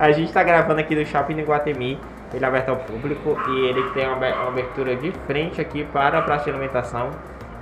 A 0.01 0.11
gente 0.11 0.29
está 0.29 0.43
gravando 0.43 0.81
aqui 0.81 0.95
no 0.97 1.05
shopping 1.05 1.35
no 1.35 1.43
Guatemi. 1.45 1.99
Ele 2.33 2.45
é 2.45 2.49
aberto 2.49 2.71
ao 2.71 2.77
público 2.77 3.39
e 3.49 3.67
ele 3.67 3.83
tem 3.91 4.09
uma 4.09 4.49
abertura 4.49 4.97
de 4.97 5.13
frente 5.27 5.61
aqui 5.61 5.85
para 5.85 6.19
a 6.19 6.23
praça 6.23 6.45
de 6.45 6.51
alimentação. 6.51 7.11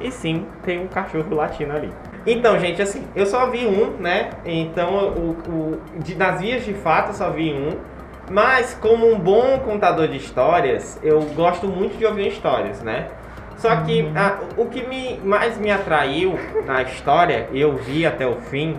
E 0.01 0.11
sim, 0.11 0.47
tem 0.63 0.81
um 0.81 0.87
cachorro 0.87 1.35
latino 1.35 1.77
ali. 1.77 1.91
Então, 2.27 2.59
gente, 2.59 2.81
assim, 2.81 3.07
eu 3.15 3.27
só 3.27 3.47
vi 3.51 3.67
um, 3.67 4.01
né? 4.01 4.31
Então, 4.45 4.89
o, 5.09 5.37
o, 5.49 5.81
de, 5.99 6.15
nas 6.15 6.41
vias 6.41 6.65
de 6.65 6.73
fato, 6.73 7.09
eu 7.09 7.15
só 7.15 7.31
vi 7.31 7.53
um. 7.53 7.77
Mas, 8.31 8.75
como 8.81 9.13
um 9.13 9.19
bom 9.19 9.59
contador 9.65 10.09
de 10.09 10.17
histórias, 10.17 10.99
eu 11.03 11.21
gosto 11.35 11.67
muito 11.67 11.99
de 11.99 12.07
ouvir 12.07 12.29
histórias, 12.29 12.83
né? 12.83 13.07
Só 13.59 13.77
que 13.77 14.11
a- 14.17 14.39
o 14.57 14.67
que 14.67 14.83
me, 14.87 15.21
mais 15.25 15.57
me 15.59 15.71
atraiu 15.71 16.39
na 16.67 16.83
história, 16.83 17.49
eu 17.53 17.77
vi 17.77 18.05
até 18.07 18.27
o 18.27 18.37
fim, 18.37 18.77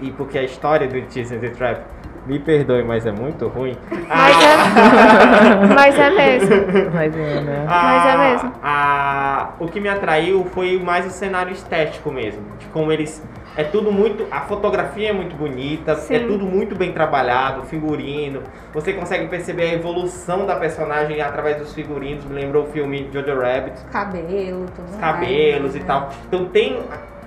e, 0.00 0.08
e 0.08 0.10
porque 0.10 0.38
a 0.38 0.42
história 0.42 0.86
do 0.86 1.00
Tears 1.02 1.32
and 1.32 1.38
the 1.38 1.48
Trap, 1.50 1.80
me 2.26 2.38
perdoe, 2.40 2.82
mas 2.82 3.06
é 3.06 3.12
muito 3.12 3.46
ruim. 3.46 3.76
Mas 4.08 4.36
é, 4.42 5.66
mas 5.74 5.98
é 5.98 6.10
mesmo. 6.10 6.56
Mas 6.92 7.16
é, 7.16 7.40
né? 7.40 7.64
Mas 7.68 8.06
é 8.06 8.18
mesmo. 8.32 8.52
a- 8.62 9.50
o 9.60 9.68
que 9.68 9.78
me 9.80 9.88
atraiu 9.88 10.44
foi 10.52 10.78
mais 10.78 11.06
o 11.06 11.10
cenário 11.10 11.52
estético 11.52 12.10
mesmo. 12.10 12.42
De 12.58 12.66
como 12.66 12.90
eles. 12.90 13.22
É 13.56 13.64
tudo 13.64 13.90
muito. 13.90 14.26
A 14.30 14.42
fotografia 14.42 15.10
é 15.10 15.12
muito 15.12 15.34
bonita, 15.34 15.92
é 15.92 15.96
Sim. 15.96 16.26
tudo 16.26 16.44
muito 16.44 16.74
bem 16.74 16.92
trabalhado, 16.92 17.62
figurino. 17.62 18.42
Você 18.74 18.92
consegue 18.92 19.26
perceber 19.28 19.70
a 19.70 19.72
evolução 19.74 20.44
da 20.44 20.56
personagem 20.56 21.20
através 21.22 21.56
dos 21.56 21.72
figurinos. 21.72 22.24
Me 22.26 22.34
lembrou 22.34 22.64
o 22.64 22.66
filme 22.66 23.08
Jojo 23.12 23.40
Rabbit, 23.40 23.80
Cabelo, 23.90 24.66
tudo 24.76 24.84
os 24.84 24.96
mais, 24.96 25.00
cabelos 25.00 25.74
e 25.74 25.78
né? 25.78 25.84
tal. 25.86 26.10
Então 26.26 26.44
tem. 26.46 26.78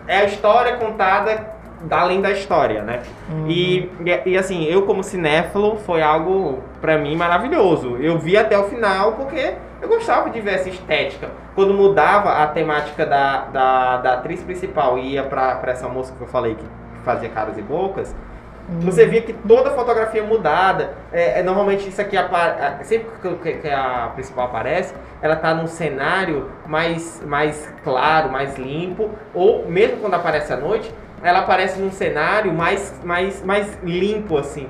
É 0.08 0.18
a 0.18 0.26
história 0.26 0.76
contada 0.78 1.59
além 1.90 2.22
da 2.22 2.32
história, 2.32 2.82
né? 2.84 3.02
E, 3.48 3.90
e, 4.06 4.32
e, 4.32 4.38
assim, 4.38 4.66
eu 4.66 4.84
como 4.84 5.04
cinéfilo 5.04 5.78
foi 5.86 6.02
algo 6.02 6.60
pra 6.82 6.98
mim 6.98 7.16
maravilhoso. 7.16 7.98
Eu 7.98 8.18
vi 8.18 8.36
até 8.38 8.58
o 8.58 8.64
final 8.66 9.14
porque 9.14 9.54
eu 9.82 9.88
gostava 9.88 10.30
de 10.30 10.42
ver 10.42 10.56
essa 10.56 10.70
estética. 10.70 11.30
Quando 11.56 11.74
mudava 11.74 12.32
a 12.44 12.48
temática 12.48 13.06
da, 13.06 13.46
da, 13.46 13.98
da 13.98 14.14
atriz 14.16 14.42
principal 14.44 14.98
e 14.98 15.14
ia 15.14 15.24
pra, 15.24 15.56
pra 15.56 15.72
essa 15.72 15.88
moça 15.88 16.14
que 16.16 16.22
eu 16.22 16.28
falei 16.28 16.56
que 16.56 16.66
fazia 17.04 17.30
caras 17.30 17.58
e 17.58 17.62
bocas, 17.62 18.14
você 18.82 19.04
via 19.08 19.22
que 19.24 19.34
toda 19.34 19.70
a 19.70 19.72
fotografia 19.74 20.22
mudada. 20.24 20.94
É, 21.12 21.40
é, 21.40 21.44
normalmente 21.44 21.90
isso 21.90 22.00
aqui 22.00 22.16
apa- 22.16 22.78
a- 22.80 22.84
sempre 22.84 23.08
que, 23.22 23.36
que- 23.38 23.54
que 23.62 23.68
a 23.70 24.12
principal 24.14 24.46
aparece, 24.46 24.94
ela 25.24 25.36
tá 25.36 25.56
num 25.56 25.66
cenário 25.66 26.52
mais, 26.68 27.20
mais 27.26 27.74
claro, 27.84 28.32
mais 28.32 28.58
limpo, 28.60 29.10
ou 29.34 29.68
mesmo 29.68 29.98
quando 29.98 30.14
aparece 30.14 30.54
à 30.54 30.58
noite, 30.58 30.94
ela 31.24 31.40
aparece 31.40 31.80
num 31.80 31.92
cenário 31.92 32.54
mais, 32.54 32.94
mais, 33.04 33.44
mais 33.44 33.78
limpo 33.84 34.38
assim. 34.38 34.68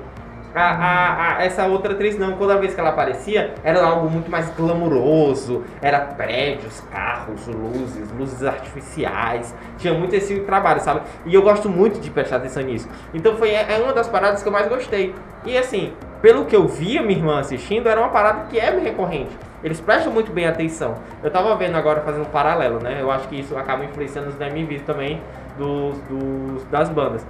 A, 0.52 0.62
a- 0.62 1.36
a- 1.36 1.44
essa 1.44 1.64
outra 1.66 1.92
atriz 1.92 2.18
não, 2.18 2.36
toda 2.36 2.56
vez 2.58 2.74
que 2.74 2.80
ela 2.80 2.90
aparecia, 2.90 3.54
era 3.62 3.84
algo 3.84 4.10
muito 4.10 4.28
mais 4.28 4.50
glamuroso, 4.56 5.62
era 5.80 6.00
prédios, 6.00 6.80
carros, 6.90 7.46
luzes, 7.46 8.10
luzes 8.18 8.42
artificiais, 8.42 9.54
tinha 9.78 9.94
muito 9.94 10.12
esse 10.14 10.40
trabalho, 10.40 10.80
sabe? 10.80 11.02
E 11.24 11.32
eu 11.34 11.42
gosto 11.42 11.68
muito 11.68 12.00
de 12.00 12.10
prestar 12.10 12.36
atenção 12.38 12.64
nisso. 12.64 12.88
Então 13.14 13.36
foi 13.36 13.50
é 13.52 13.78
uma 13.80 13.92
das 13.92 14.08
paradas 14.08 14.42
que 14.42 14.48
eu 14.48 14.52
mais 14.52 14.66
gostei. 14.68 15.14
E 15.44 15.56
assim, 15.56 15.92
pelo 16.20 16.44
que 16.44 16.56
eu 16.56 16.66
via 16.66 17.00
minha 17.00 17.16
irmã 17.18 17.38
assistindo, 17.38 17.88
era 17.88 18.00
uma 18.00 18.10
parada 18.10 18.46
que 18.50 18.58
é 18.58 18.70
recorrente. 18.76 19.30
Eles 19.62 19.80
prestam 19.80 20.12
muito 20.12 20.32
bem 20.32 20.46
atenção. 20.48 20.94
Eu 21.22 21.30
tava 21.30 21.54
vendo 21.54 21.76
agora 21.76 22.00
fazendo 22.00 22.22
um 22.22 22.30
paralelo, 22.30 22.80
né? 22.82 22.96
Eu 23.00 23.10
acho 23.10 23.28
que 23.28 23.38
isso 23.38 23.56
acaba 23.56 23.84
influenciando 23.84 24.28
os 24.30 24.34
DMVs 24.34 24.82
também 24.82 25.20
dos, 25.60 25.98
dos- 26.08 26.64
das 26.70 26.88
bandas, 26.88 27.24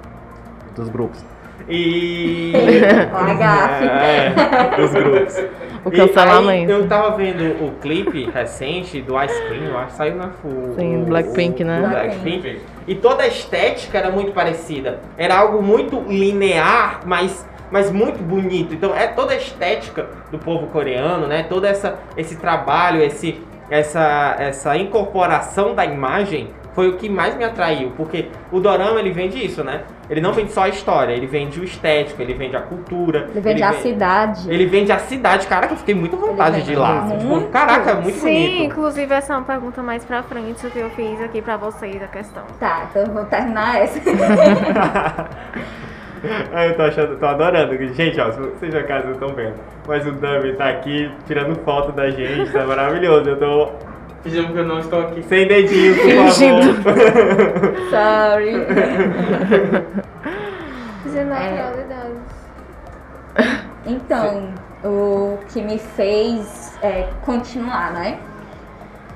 dos 0.77 0.89
grupos. 0.89 1.23
E. 1.69 2.53
É, 3.41 4.77
dos 4.77 4.93
grupos. 4.93 5.37
O 5.83 5.89
aí, 5.89 5.97
cancelamento. 5.97 6.71
eu 6.71 6.87
tava 6.87 7.17
vendo 7.17 7.65
o 7.65 7.71
clipe 7.81 8.29
recente 8.31 9.01
do 9.01 9.19
Ice 9.25 9.43
Cream, 9.47 9.65
eu 9.65 9.79
acho 9.79 9.87
que 9.87 9.93
saiu 9.95 10.15
na 10.15 10.29
Full. 10.29 10.75
Sim, 10.79 11.05
Blackpink, 11.05 11.65
né? 11.65 11.81
Blackpink. 11.89 12.61
E 12.87 12.95
toda 12.97 13.23
a 13.23 13.27
estética 13.27 13.97
era 13.97 14.11
muito 14.11 14.31
parecida. 14.33 15.01
Era 15.17 15.39
algo 15.39 15.63
muito 15.63 15.99
linear, 16.07 17.01
mas, 17.07 17.49
mas 17.71 17.91
muito 17.91 18.23
bonito. 18.23 18.75
Então, 18.75 18.95
é 18.95 19.07
toda 19.07 19.33
a 19.33 19.37
estética 19.37 20.07
do 20.31 20.39
povo 20.39 20.67
coreano, 20.67 21.27
né? 21.27 21.47
Todo 21.49 21.65
essa, 21.65 21.99
esse 22.15 22.37
trabalho, 22.37 23.01
esse, 23.03 23.41
essa, 23.71 24.37
essa 24.39 24.77
incorporação 24.77 25.75
da 25.75 25.87
imagem 25.87 26.49
foi 26.73 26.89
o 26.89 26.97
que 26.97 27.09
mais 27.09 27.37
me 27.37 27.45
atraiu, 27.45 27.93
porque 27.97 28.29
o 28.53 28.61
dorama 28.61 29.01
ele 29.01 29.11
vende 29.11 29.45
isso, 29.45 29.63
né? 29.65 29.83
Ele 30.09 30.21
não 30.21 30.33
vende 30.33 30.53
só 30.53 30.63
a 30.65 30.69
história, 30.69 31.13
ele 31.13 31.27
vende 31.27 31.61
o 31.61 31.65
estético, 31.65 32.21
ele 32.23 32.35
vende 32.35 32.57
a 32.57 32.61
cultura. 32.61 33.29
Ele 33.31 33.41
vende 33.41 33.63
a 33.63 33.73
cidade. 33.75 34.51
Ele 34.51 34.67
vende 34.67 34.91
a 34.93 34.99
cidade. 34.99 35.47
Caraca, 35.47 35.73
eu 35.75 35.77
fiquei 35.79 35.95
muito 35.95 36.17
à 36.17 36.19
vontade 36.19 36.57
Ele 36.57 36.65
de 36.65 36.73
ir 36.73 36.77
lá. 36.77 37.01
vende 37.01 37.19
Tipo, 37.19 37.25
muito. 37.27 37.49
caraca, 37.51 37.95
muito 37.97 38.19
Sim, 38.19 38.21
bonito. 38.49 38.63
inclusive 38.73 39.15
essa 39.15 39.33
é 39.33 39.37
uma 39.37 39.45
pergunta 39.45 39.83
mais 39.83 40.05
pra 40.05 40.23
frente 40.23 40.67
que 40.69 40.79
eu 40.79 40.91
fiz 40.91 41.21
aqui 41.21 41.41
pra 41.43 41.57
vocês, 41.57 42.03
a 42.03 42.07
questão. 42.09 42.43
Tá, 42.59 42.87
então 42.91 43.03
eu 43.03 43.13
vou 43.13 43.25
terminar 43.25 43.81
essa. 43.83 44.01
Ah, 46.53 46.67
eu 46.67 46.77
tô 46.77 46.83
achando, 46.83 47.17
tô 47.19 47.27
adorando. 47.27 47.77
Gente, 47.95 48.21
ó, 48.21 48.31
se 48.31 48.39
vocês 48.41 48.75
na 48.75 48.83
casa 48.83 49.07
não 49.07 49.13
estão 49.13 49.29
vendo. 49.31 49.55
Mas 49.87 50.07
o 50.07 50.13
Dami 50.13 50.53
tá 50.55 50.69
aqui 50.69 51.11
tirando 51.27 51.57
foto 51.65 51.93
da 51.93 52.11
gente, 52.11 52.53
tá 52.53 52.65
maravilhoso. 52.67 53.29
Eu 53.31 53.39
tô 53.39 53.69
Fingindo 54.23 54.53
que 54.53 54.59
eu 54.59 54.67
não 54.67 54.81
estou 54.81 55.01
aqui. 55.01 55.23
sem 55.23 55.49
dedinho, 55.49 55.95
por 55.95 56.11
favor. 56.13 56.75
Sorry. 57.91 58.53
Naturalidade. 61.25 62.15
Então, 63.87 64.53
o 64.85 65.39
que 65.49 65.63
me 65.63 65.79
fez 65.79 66.79
é, 66.83 67.09
continuar, 67.25 67.93
né? 67.93 68.19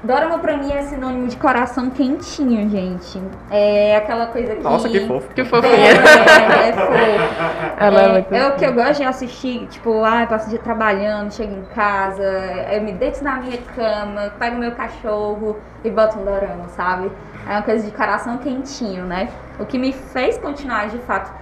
Dorama 0.05 0.39
pra 0.39 0.55
mim 0.59 0.71
é 0.71 0.83
sinônimo 0.83 1.27
de 1.29 1.37
coração 1.39 1.89
quentinho, 1.89 2.69
gente. 2.69 3.19
É 3.51 3.97
aquela 3.97 4.27
coisa 4.27 4.55
que. 4.55 4.63
Nossa, 4.63 4.87
que 4.87 5.01
fofo. 5.07 5.29
Que 5.35 5.41
É, 5.41 5.45
fofinha. 5.47 5.73
é, 5.73 6.69
é 6.69 6.73
fofo. 6.75 6.93
Ela 7.81 8.01
é 8.03 8.05
É, 8.05 8.13
muito 8.13 8.35
é 8.35 8.49
o 8.49 8.53
que 8.57 8.65
eu 8.67 8.75
gosto 8.75 8.97
de 8.99 9.05
assistir, 9.05 9.67
tipo, 9.69 10.05
ah, 10.05 10.21
eu 10.23 10.27
passo 10.27 10.47
o 10.47 10.51
dia 10.51 10.59
trabalhando, 10.59 11.33
chego 11.33 11.55
em 11.55 11.65
casa, 11.75 12.23
eu 12.71 12.83
me 12.83 12.93
deito 12.93 13.25
na 13.25 13.37
minha 13.37 13.57
cama, 13.75 14.31
pego 14.39 14.57
meu 14.59 14.73
cachorro 14.73 15.57
e 15.83 15.91
boto 15.91 16.19
um 16.19 16.25
dorama, 16.25 16.69
sabe? 16.69 17.11
É 17.49 17.53
uma 17.53 17.63
coisa 17.63 17.87
de 17.89 17.97
coração 17.97 18.37
quentinho, 18.39 19.05
né? 19.07 19.31
O 19.59 19.65
que 19.65 19.79
me 19.79 19.93
fez 19.93 20.37
continuar, 20.37 20.89
de 20.89 20.99
fato, 20.99 21.33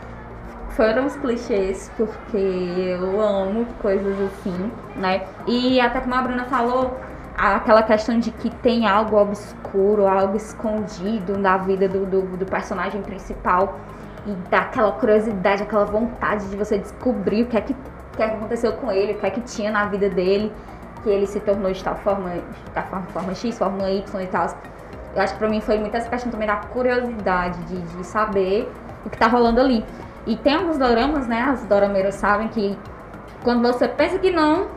foram 0.70 1.07
os 1.07 1.16
clichês, 1.16 1.90
porque 1.96 2.37
eu 2.38 3.20
amo 3.20 3.66
coisas 3.83 4.16
assim, 4.20 4.70
né? 4.96 5.22
E 5.48 5.81
até 5.81 6.01
como 6.01 6.14
a 6.14 6.22
Bruna 6.22 6.44
falou, 6.44 6.96
aquela 7.37 7.83
questão 7.83 8.18
de 8.18 8.31
que 8.31 8.51
tem 8.57 8.87
algo 8.87 9.16
obscuro, 9.16 10.07
algo 10.07 10.37
escondido 10.37 11.38
na 11.38 11.57
vida 11.57 11.88
do, 11.88 12.05
do, 12.05 12.23
do 12.37 12.47
personagem 12.47 13.03
principal 13.03 13.79
e 14.27 14.33
dá 14.51 14.61
aquela 14.61 14.92
curiosidade, 14.92 15.62
aquela 15.62 15.85
vontade 15.85 16.49
de 16.49 16.57
você 16.57 16.79
descobrir 16.79 17.42
o 17.42 17.47
que 17.47 17.57
é 17.57 17.61
que, 17.61 17.75
que, 18.16 18.23
aconteceu 18.23 18.73
com 18.75 18.92
ele, 18.92 19.12
o 19.12 19.18
que 19.18 19.27
é 19.27 19.31
que 19.31 19.40
tinha 19.40 19.71
na 19.71 19.87
vida 19.87 20.09
dele, 20.09 20.53
que 21.03 21.11
ele 21.11 21.27
se 21.27 21.40
tornou 21.40 21.73
de 21.73 21.83
tal 21.83 21.97
forma, 21.97 22.31
da 22.75 22.83
forma, 22.83 23.07
forma 23.07 23.35
X, 23.35 23.59
forma 23.59 23.90
Y 23.90 24.23
e 24.23 24.27
tal. 24.27 24.47
Eu 25.14 25.23
acho 25.23 25.35
que 25.35 25.38
pra 25.38 25.49
mim 25.49 25.61
foi 25.61 25.79
muito 25.79 25.97
essa 25.97 26.09
questão 26.09 26.31
também 26.31 26.47
da 26.47 26.57
curiosidade 26.57 27.59
de, 27.64 27.81
de 27.81 28.07
saber 28.07 28.71
o 29.05 29.11
que 29.11 29.18
tá 29.18 29.27
rolando 29.27 29.61
ali. 29.61 29.85
E 30.27 30.37
tem 30.37 30.55
alguns 30.55 30.79
doramas, 30.79 31.27
né? 31.27 31.42
As 31.42 31.64
dorameiras 31.64 32.14
sabem 32.14 32.49
que 32.49 32.79
quando 33.42 33.61
você 33.61 33.88
pensa 33.88 34.18
que 34.18 34.31
não, 34.31 34.68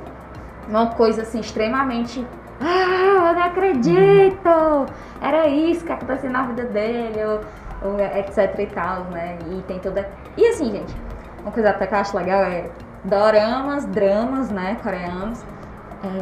uma 0.67 0.87
coisa 0.87 1.21
assim 1.21 1.39
extremamente. 1.39 2.25
Ah, 2.61 3.05
eu 3.29 3.33
não 3.35 3.43
acredito! 3.43 4.85
Era 5.21 5.47
isso 5.47 5.85
que 5.85 5.91
acontecia 5.91 6.29
na 6.29 6.43
vida 6.43 6.63
dele, 6.65 7.19
ou, 7.25 7.41
ou 7.91 7.99
etc 7.99 8.53
e 8.59 8.65
tal, 8.67 9.01
né? 9.11 9.37
E 9.51 9.61
tem 9.63 9.79
toda. 9.79 10.07
E 10.37 10.45
assim, 10.47 10.71
gente, 10.71 10.95
uma 11.41 11.51
coisa 11.51 11.69
até 11.71 11.87
que 11.87 11.93
eu 11.93 11.97
acho 11.99 12.17
legal 12.17 12.43
é 12.43 12.65
doramas, 13.03 13.85
dramas, 13.85 14.49
né? 14.51 14.77
Coreanos. 14.81 15.43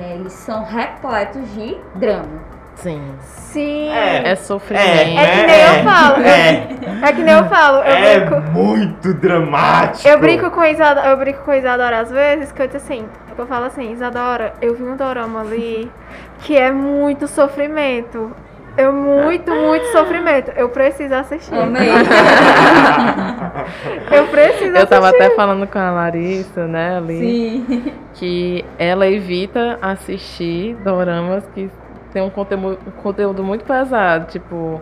é, 0.01 0.15
eles 0.15 0.33
são 0.33 0.63
repletos 0.63 1.49
de 1.53 1.77
drama. 1.95 2.53
Sim. 2.75 3.01
Sim. 3.21 3.89
É. 3.89 4.31
É 4.31 4.35
sofrimento. 4.35 4.85
É 5.19 5.35
que 5.35 5.45
nem 5.45 5.61
eu 5.61 5.83
falo. 5.83 6.23
É, 6.23 7.07
É 7.07 7.13
que 7.13 7.21
nem 7.21 7.33
eu 7.35 7.45
falo. 7.45 7.77
Eu 7.77 7.83
é 7.83 8.19
brinco. 8.19 8.41
muito 8.51 9.13
dramático. 9.13 10.07
Eu 10.07 10.19
brinco 10.19 10.49
com 10.49 10.63
Isadora, 10.63 11.07
eu 11.07 11.17
brinco 11.17 11.43
com 11.43 11.53
Isadora 11.53 11.99
às 11.99 12.09
vezes, 12.09 12.51
que 12.51 12.61
eu 12.61 12.65
disse 12.67 12.77
assim, 12.77 13.05
eu 13.41 13.47
falo 13.47 13.65
assim, 13.65 13.91
Isadora, 13.91 14.53
eu 14.61 14.75
vi 14.75 14.83
um 14.83 14.95
dorama 14.95 15.41
ali 15.41 15.91
que 16.39 16.57
é 16.57 16.71
muito 16.71 17.27
sofrimento. 17.27 18.31
Eu 18.75 18.91
muito, 18.91 19.51
muito 19.53 19.85
sofrimento. 19.91 20.51
Eu 20.55 20.69
preciso 20.69 21.13
assistir. 21.13 21.53
Amei. 21.53 21.89
Eu 24.11 24.27
preciso 24.27 24.75
Eu 24.75 24.87
tava 24.87 25.07
assistir. 25.07 25.25
até 25.25 25.35
falando 25.35 25.67
com 25.67 25.77
a 25.79 25.91
Larissa, 25.91 26.67
né, 26.67 26.97
ali, 26.97 27.19
Sim. 27.19 27.93
que 28.15 28.65
ela 28.77 29.07
evita 29.07 29.77
assistir 29.81 30.75
doramas 30.83 31.45
que 31.53 31.69
tem 32.11 32.21
um 32.21 32.29
conteúdo, 32.29 32.79
um 32.87 32.91
conteúdo 33.01 33.43
muito 33.43 33.63
pesado, 33.63 34.27
tipo 34.31 34.81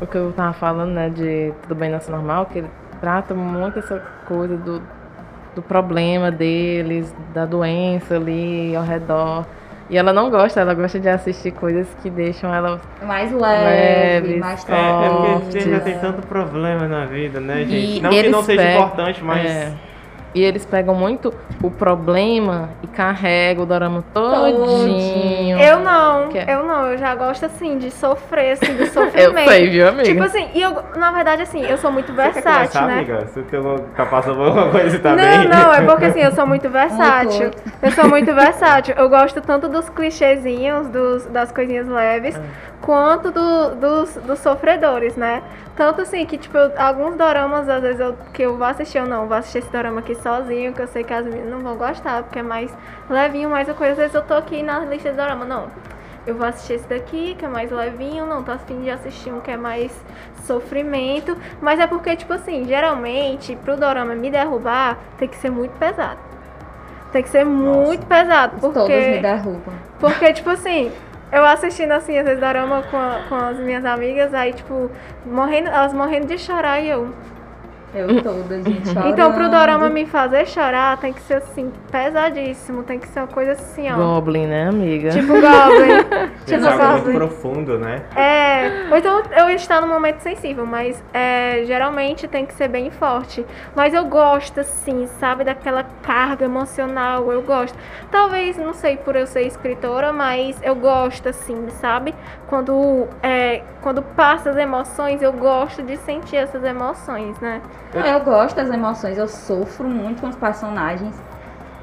o 0.00 0.06
que 0.06 0.16
eu 0.16 0.32
tava 0.32 0.52
falando, 0.52 0.92
né, 0.92 1.08
de 1.08 1.52
Tudo 1.62 1.74
Bem 1.74 1.90
Nasce 1.90 2.10
Normal, 2.10 2.46
que 2.46 2.58
ele 2.58 2.70
trata 3.00 3.34
muito 3.34 3.78
essa 3.78 4.00
coisa 4.26 4.56
do, 4.56 4.82
do 5.58 5.62
problema 5.62 6.30
deles, 6.30 7.12
da 7.34 7.44
doença 7.44 8.14
ali 8.14 8.76
ao 8.76 8.84
redor. 8.84 9.44
E 9.90 9.96
ela 9.96 10.12
não 10.12 10.30
gosta, 10.30 10.60
ela 10.60 10.72
gosta 10.74 11.00
de 11.00 11.08
assistir 11.08 11.50
coisas 11.50 11.88
que 12.00 12.10
deixam 12.10 12.54
ela 12.54 12.80
Mais 13.02 13.32
leve, 13.32 14.28
Leves. 14.28 14.40
mais 14.40 14.68
É, 14.68 14.74
é 14.76 15.38
porque 15.40 15.60
já 15.60 15.80
tem 15.80 15.98
tanto 15.98 16.26
problema 16.26 16.86
na 16.86 17.06
vida, 17.06 17.40
né, 17.40 17.64
gente? 17.64 17.96
E 17.96 18.00
não 18.00 18.10
que 18.10 18.28
não 18.28 18.42
seja 18.42 18.72
importante, 18.72 19.24
mas. 19.24 19.50
É. 19.50 19.72
E 20.34 20.42
eles 20.44 20.64
pegam 20.66 20.94
muito 20.94 21.32
o 21.62 21.70
problema 21.70 22.68
e 22.82 22.86
carregam 22.86 23.64
o 23.64 23.66
dorama 23.66 24.04
todinho. 24.12 25.58
Eu 25.58 25.80
não, 25.80 26.28
é- 26.34 26.54
eu 26.54 26.64
não, 26.66 26.86
eu 26.86 26.98
já 26.98 27.14
gosto 27.14 27.46
assim 27.46 27.78
de 27.78 27.90
sofrer, 27.90 28.52
assim, 28.52 28.74
do 28.74 28.82
Eu 28.84 28.86
sofrimento. 28.88 29.48
sei, 29.48 29.68
viu, 29.70 29.88
amiga? 29.88 30.04
Tipo 30.04 30.22
assim, 30.22 30.48
e 30.54 30.60
eu, 30.62 30.82
na 30.96 31.10
verdade, 31.10 31.42
assim, 31.42 31.64
eu 31.64 31.76
sou 31.78 31.90
muito 31.90 32.12
Você 32.12 32.22
quer 32.22 32.32
versátil, 32.34 32.58
começar, 32.80 32.86
né? 32.86 32.94
amiga? 32.94 33.26
Você 33.26 33.42
tem 33.42 33.58
uma, 33.60 33.78
tá 33.96 34.06
passando 34.06 34.42
alguma 34.42 34.70
coisa 34.70 34.96
e 34.96 34.98
tá 34.98 35.10
não, 35.10 35.16
bem? 35.16 35.48
não, 35.48 35.72
é 35.72 35.82
porque 35.82 36.04
assim, 36.04 36.20
eu 36.20 36.32
sou 36.32 36.46
muito 36.46 36.68
versátil. 36.70 37.50
Eu 37.82 37.90
sou 37.92 38.08
muito 38.08 38.34
versátil. 38.34 38.94
Eu 38.98 39.08
gosto 39.08 39.40
tanto 39.40 39.68
dos 39.68 39.88
clichêzinhos, 39.88 40.88
dos, 40.88 41.26
das 41.26 41.50
coisinhas 41.52 41.88
leves, 41.88 42.38
quanto 42.82 43.30
do- 43.30 43.74
dos, 43.76 44.14
dos 44.16 44.38
sofredores, 44.40 45.16
né? 45.16 45.42
Tanto 45.78 46.00
assim 46.02 46.26
que, 46.26 46.36
tipo, 46.36 46.58
eu- 46.58 46.72
alguns 46.76 47.14
doramas, 47.16 47.68
às 47.68 47.80
vezes, 47.80 48.00
eu, 48.00 48.16
que 48.34 48.42
eu 48.42 48.56
vou 48.58 48.66
assistir 48.66 48.98
ou 48.98 49.06
não, 49.06 49.28
vou 49.28 49.36
assistir 49.36 49.58
esse 49.58 49.70
dorama 49.70 50.00
aqui 50.00 50.16
sozinho, 50.16 50.72
que 50.72 50.82
eu 50.82 50.88
sei 50.88 51.04
que 51.04 51.14
as 51.14 51.24
meninas 51.24 51.48
não 51.52 51.60
vão 51.60 51.76
gostar, 51.76 52.24
porque 52.24 52.40
é 52.40 52.42
mais 52.42 52.76
levinho, 53.08 53.48
mais 53.48 53.68
a 53.68 53.74
coisa. 53.74 53.92
Às 53.92 53.98
vezes 53.98 54.14
eu 54.16 54.22
tô 54.22 54.34
aqui 54.34 54.60
na 54.60 54.80
lista 54.80 55.10
de 55.10 55.16
dorama, 55.16 55.44
não. 55.44 55.68
Eu 56.26 56.34
vou 56.34 56.44
assistir 56.44 56.72
esse 56.74 56.88
daqui, 56.88 57.36
que 57.38 57.44
é 57.44 57.48
mais 57.48 57.70
levinho, 57.70 58.26
não 58.26 58.42
tô 58.42 58.50
afim 58.50 58.80
de 58.82 58.90
assistir 58.90 59.32
um 59.32 59.38
que 59.40 59.52
é 59.52 59.56
mais 59.56 59.92
sofrimento. 60.42 61.36
Mas 61.62 61.78
é 61.78 61.86
porque, 61.86 62.16
tipo 62.16 62.32
assim, 62.32 62.64
geralmente, 62.64 63.54
pro 63.54 63.76
dorama 63.76 64.16
me 64.16 64.30
derrubar, 64.32 64.98
tem 65.16 65.28
que 65.28 65.36
ser 65.36 65.50
muito 65.50 65.78
pesado. 65.78 66.18
Tem 67.12 67.22
que 67.22 67.28
ser 67.28 67.44
muito 67.44 68.04
pesado, 68.04 68.60
Todos 68.60 68.76
me 68.76 68.82
porque, 68.82 69.18
derrubam. 69.20 69.74
porque 70.00 70.32
tipo 70.34 70.50
assim, 70.50 70.92
eu 71.32 71.44
assistindo 71.44 71.92
assim, 71.92 72.16
às 72.18 72.24
vezes 72.24 72.40
dorama 72.40 72.82
com, 72.90 72.96
a- 72.96 73.20
com 73.28 73.34
as 73.34 73.58
minhas 73.58 73.84
amigas, 73.84 74.32
aí 74.34 74.52
tipo, 74.52 74.90
morrendo, 75.26 75.68
elas 75.68 75.92
morrendo 75.92 76.26
de 76.26 76.38
chorar 76.38 76.80
e 76.80 76.88
eu. 76.88 77.12
Eu 77.94 78.22
toda, 78.22 78.62
gente, 78.62 78.88
chorando. 78.88 79.08
Então 79.12 79.32
pro 79.32 79.48
dorama 79.48 79.88
me 79.88 80.04
fazer 80.04 80.46
chorar, 80.46 80.98
tem 80.98 81.12
que 81.12 81.22
ser 81.22 81.34
assim, 81.34 81.72
pesadíssimo, 81.90 82.82
tem 82.82 82.98
que 82.98 83.08
ser 83.08 83.20
uma 83.20 83.28
coisa 83.28 83.52
assim, 83.52 83.90
ó. 83.90 83.96
Goblin, 83.96 84.46
né, 84.46 84.68
amiga? 84.68 85.10
Tipo 85.10 85.28
Goblin. 85.28 86.28
Tipo 86.44 86.66
algo 86.66 87.04
muito 87.04 87.16
profundo, 87.16 87.78
né? 87.78 88.02
É, 88.14 88.88
ou 88.90 88.96
então 88.96 89.22
eu 89.36 89.50
estar 89.50 89.80
num 89.80 89.88
momento 89.88 90.20
sensível, 90.20 90.66
mas 90.66 91.02
é, 91.12 91.62
geralmente 91.66 92.28
tem 92.28 92.44
que 92.44 92.54
ser 92.54 92.68
bem 92.68 92.90
forte. 92.90 93.44
Mas 93.74 93.94
eu 93.94 94.04
gosto, 94.04 94.60
assim, 94.60 95.06
sabe, 95.18 95.44
daquela 95.44 95.84
carga 96.02 96.44
emocional, 96.44 97.30
eu 97.32 97.42
gosto. 97.42 97.76
Talvez, 98.10 98.56
não 98.56 98.72
sei 98.72 98.96
por 98.96 99.16
eu 99.16 99.26
ser 99.26 99.42
escritora, 99.42 100.12
mas 100.12 100.58
eu 100.62 100.74
gosto, 100.74 101.28
assim, 101.28 101.68
sabe? 101.80 102.14
Quando, 102.48 103.06
é, 103.22 103.62
quando 103.82 104.02
passa 104.02 104.50
as 104.50 104.56
emoções, 104.56 105.22
eu 105.22 105.32
gosto 105.32 105.82
de 105.82 105.96
sentir 105.98 106.36
essas 106.36 106.64
emoções, 106.64 107.38
né? 107.40 107.60
Eu 107.94 108.20
gosto 108.20 108.56
das 108.56 108.70
emoções, 108.70 109.16
eu 109.16 109.28
sofro 109.28 109.88
muito 109.88 110.20
com 110.20 110.28
os 110.28 110.36
personagens. 110.36 111.16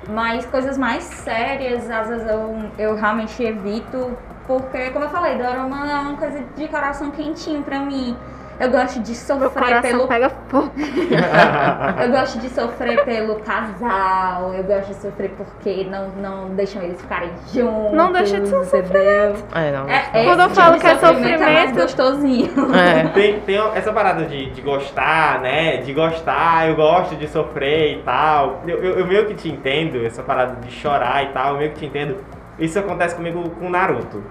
Mas 0.07 0.45
coisas 0.45 0.77
mais 0.77 1.03
sérias, 1.03 1.89
às 1.89 2.07
vezes 2.07 2.27
eu, 2.27 2.69
eu 2.77 2.95
realmente 2.95 3.41
evito. 3.41 4.15
Porque, 4.45 4.91
como 4.91 5.05
eu 5.05 5.09
falei, 5.09 5.35
Dorama 5.35 5.89
é 5.89 5.95
uma 5.95 6.17
coisa 6.17 6.43
de 6.55 6.67
coração 6.67 7.09
quentinho 7.09 7.63
pra 7.63 7.79
mim. 7.79 8.15
Eu 8.59 8.71
gosto 8.71 9.01
de 9.01 9.13
sofrer 9.13 9.81
pelo 9.81 10.07
pega 10.07 10.29
fogo. 10.47 10.71
Eu 12.01 12.11
gosto 12.11 12.39
de 12.39 12.49
sofrer 12.49 13.03
pelo 13.03 13.35
casal, 13.39 14.53
eu 14.53 14.63
gosto 14.63 14.87
de 14.89 14.95
sofrer 14.95 15.31
porque 15.37 15.85
não, 15.89 16.09
não 16.09 16.49
deixam 16.49 16.81
eles 16.81 17.01
ficarem 17.01 17.29
juntos. 17.53 17.93
Não 17.93 18.11
deixa 18.11 18.39
de 18.39 18.47
ser 18.47 18.55
um 18.57 18.61
entendeu? 18.63 19.35
É, 19.53 19.71
não. 19.71 19.89
É, 19.89 20.23
Quando 20.23 20.39
eu 20.41 20.47
tipo 20.49 20.61
falo 20.61 20.79
que 20.79 20.87
é 20.87 20.91
É 20.91 20.93
mais 20.95 21.15
sofrimento- 21.17 21.75
gostosinho. 21.81 22.75
É. 22.75 23.07
Tem, 23.15 23.39
tem 23.41 23.57
essa 23.75 23.91
parada 23.93 24.25
de, 24.25 24.49
de 24.51 24.61
gostar, 24.61 25.39
né? 25.41 25.77
De 25.77 25.93
gostar, 25.93 26.67
eu 26.69 26.75
gosto 26.75 27.15
de 27.15 27.27
sofrer 27.27 27.99
e 27.99 28.03
tal. 28.03 28.61
Eu, 28.67 28.83
eu, 28.83 28.99
eu 28.99 29.05
meio 29.07 29.25
que 29.25 29.33
te 29.35 29.49
entendo, 29.49 30.05
essa 30.05 30.21
parada 30.23 30.55
de 30.61 30.71
chorar 30.71 31.23
e 31.23 31.27
tal, 31.33 31.53
eu 31.53 31.57
meio 31.59 31.71
que 31.71 31.79
te 31.79 31.85
entendo. 31.85 32.17
Isso 32.59 32.77
acontece 32.79 33.15
comigo 33.15 33.49
com 33.51 33.69
Naruto. 33.69 34.23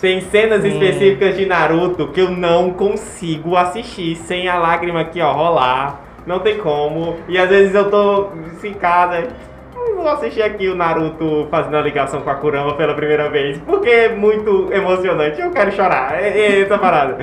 Tem 0.00 0.20
cenas 0.20 0.62
Sim. 0.62 0.68
específicas 0.68 1.36
de 1.36 1.46
Naruto 1.46 2.08
que 2.08 2.20
eu 2.20 2.30
não 2.30 2.70
consigo 2.72 3.56
assistir 3.56 4.16
sem 4.16 4.48
a 4.48 4.58
lágrima 4.58 5.00
aqui, 5.00 5.20
ó, 5.20 5.32
rolar. 5.32 6.00
Não 6.26 6.40
tem 6.40 6.58
como. 6.58 7.16
E 7.28 7.38
às 7.38 7.48
vezes 7.48 7.74
eu 7.74 7.90
tô 7.90 8.28
em 8.62 8.74
casa. 8.74 9.28
"Hum, 9.76 9.96
Vou 9.96 10.08
assistir 10.08 10.42
aqui 10.42 10.68
o 10.68 10.74
Naruto 10.74 11.46
fazendo 11.50 11.76
a 11.76 11.80
ligação 11.80 12.20
com 12.22 12.28
a 12.30 12.34
Kurama 12.34 12.74
pela 12.74 12.94
primeira 12.94 13.28
vez. 13.30 13.58
Porque 13.60 13.88
é 13.88 14.08
muito 14.14 14.68
emocionante. 14.72 15.40
Eu 15.40 15.50
quero 15.50 15.70
chorar. 15.72 16.14
É, 16.14 16.28
é 16.28 16.60
essa 16.62 16.76
parada. 16.78 17.16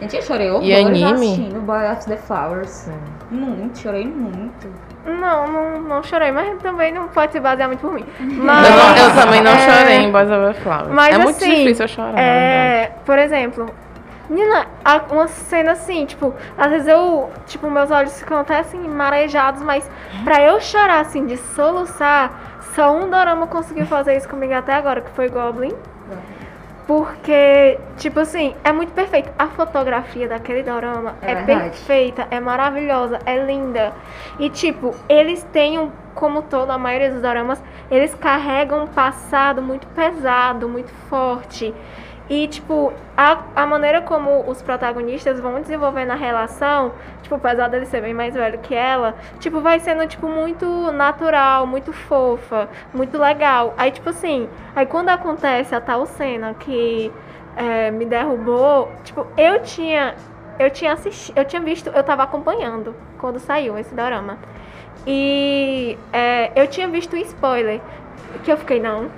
Gente, 0.00 0.16
eu 0.16 0.22
chorei 0.22 0.50
horrores 0.50 0.68
E 0.68 0.74
anime? 0.74 1.04
assistindo 1.12 1.60
Boy 1.60 1.90
of 1.92 2.06
the 2.06 2.16
Flowers. 2.16 2.90
Muito, 3.30 3.78
chorei 3.78 4.04
muito. 4.06 4.68
Não, 5.06 5.46
não, 5.46 5.80
não 5.80 6.02
chorei, 6.02 6.32
mas 6.32 6.60
também 6.60 6.92
não 6.92 7.08
pode 7.08 7.32
se 7.32 7.40
basear 7.40 7.68
muito 7.68 7.80
por 7.80 7.92
mim. 7.92 8.04
Eu, 8.18 8.26
Mas, 8.26 8.68
não- 8.70 8.96
eu 8.96 9.14
também 9.14 9.40
não 9.40 9.52
é, 9.52 9.58
chorei 9.58 9.96
em 9.98 10.10
Boys 10.12 10.30
Over 10.30 10.54
Flowers. 10.54 10.88
Mas 10.88 11.14
é 11.14 11.18
muito 11.18 11.36
assim, 11.36 11.54
difícil 11.54 11.84
eu 11.84 11.88
chorar. 11.88 12.18
É, 12.18 12.92
por 13.04 13.18
exemplo, 13.18 13.70
menina, 14.28 14.66
uma 15.10 15.28
cena 15.28 15.72
assim, 15.72 16.04
tipo, 16.06 16.34
às 16.58 16.70
vezes 16.70 16.88
eu, 16.88 17.30
tipo, 17.46 17.70
meus 17.70 17.90
olhos 17.90 18.18
ficam 18.18 18.38
até 18.38 18.58
assim 18.58 18.80
marejados, 18.88 19.62
mas 19.62 19.88
pra 20.24 20.42
eu 20.42 20.60
chorar 20.60 21.00
assim 21.00 21.24
de 21.24 21.36
soluçar, 21.36 22.30
só 22.74 22.92
um 22.94 23.08
dorama 23.08 23.46
conseguiu 23.46 23.86
fazer 23.86 24.16
isso 24.16 24.28
comigo 24.28 24.52
até 24.54 24.74
agora, 24.74 25.00
que 25.00 25.10
foi 25.12 25.28
Goblin. 25.28 25.72
Porque, 26.86 27.78
tipo 27.96 28.20
assim, 28.20 28.54
é 28.62 28.70
muito 28.72 28.92
perfeito. 28.92 29.28
A 29.36 29.48
fotografia 29.48 30.28
daquele 30.28 30.62
dorama 30.62 31.16
É 31.20 31.32
é, 31.32 31.34
perfeita, 31.34 32.28
é 32.30 32.38
maravilhosa, 32.38 33.18
é 33.26 33.44
linda. 33.44 33.92
E, 34.38 34.48
tipo, 34.48 34.94
eles 35.08 35.42
têm, 35.52 35.80
um, 35.80 35.90
como 36.14 36.42
toda 36.42 36.74
a 36.74 36.78
maioria 36.78 37.10
dos 37.10 37.20
doramas, 37.20 37.60
eles 37.90 38.14
carregam 38.14 38.84
um 38.84 38.86
passado 38.86 39.60
muito 39.60 39.86
pesado, 39.88 40.68
muito 40.68 40.92
forte. 41.08 41.74
E, 42.28 42.48
tipo, 42.48 42.92
a, 43.16 43.44
a 43.54 43.66
maneira 43.66 44.02
como 44.02 44.48
os 44.50 44.60
protagonistas 44.60 45.38
vão 45.38 45.60
desenvolvendo 45.60 46.10
a 46.10 46.16
relação, 46.16 46.92
tipo, 47.22 47.36
apesar 47.36 47.68
dele 47.68 47.86
ser 47.86 48.02
bem 48.02 48.12
mais 48.12 48.34
velho 48.34 48.58
que 48.58 48.74
ela, 48.74 49.14
tipo, 49.38 49.60
vai 49.60 49.78
sendo, 49.78 50.06
tipo, 50.08 50.26
muito 50.28 50.90
natural, 50.90 51.66
muito 51.66 51.92
fofa, 51.92 52.68
muito 52.92 53.16
legal. 53.16 53.74
Aí, 53.76 53.92
tipo 53.92 54.10
assim, 54.10 54.48
aí 54.74 54.86
quando 54.86 55.08
acontece 55.10 55.72
a 55.74 55.80
tal 55.80 56.04
cena 56.04 56.52
que 56.54 57.12
é, 57.56 57.90
me 57.92 58.04
derrubou, 58.04 58.90
tipo, 59.04 59.26
eu 59.36 59.62
tinha. 59.62 60.14
Eu 60.58 60.70
tinha 60.70 60.94
assistido, 60.94 61.36
eu 61.36 61.44
tinha 61.44 61.60
visto, 61.60 61.90
eu 61.90 62.02
tava 62.02 62.22
acompanhando 62.22 62.94
quando 63.18 63.38
saiu 63.38 63.78
esse 63.78 63.94
dorama. 63.94 64.38
E 65.06 65.98
é, 66.12 66.50
eu 66.56 66.66
tinha 66.66 66.88
visto 66.88 67.14
um 67.14 67.18
spoiler. 67.18 67.80
Que 68.42 68.50
eu 68.50 68.56
fiquei, 68.56 68.80
não, 68.80 69.10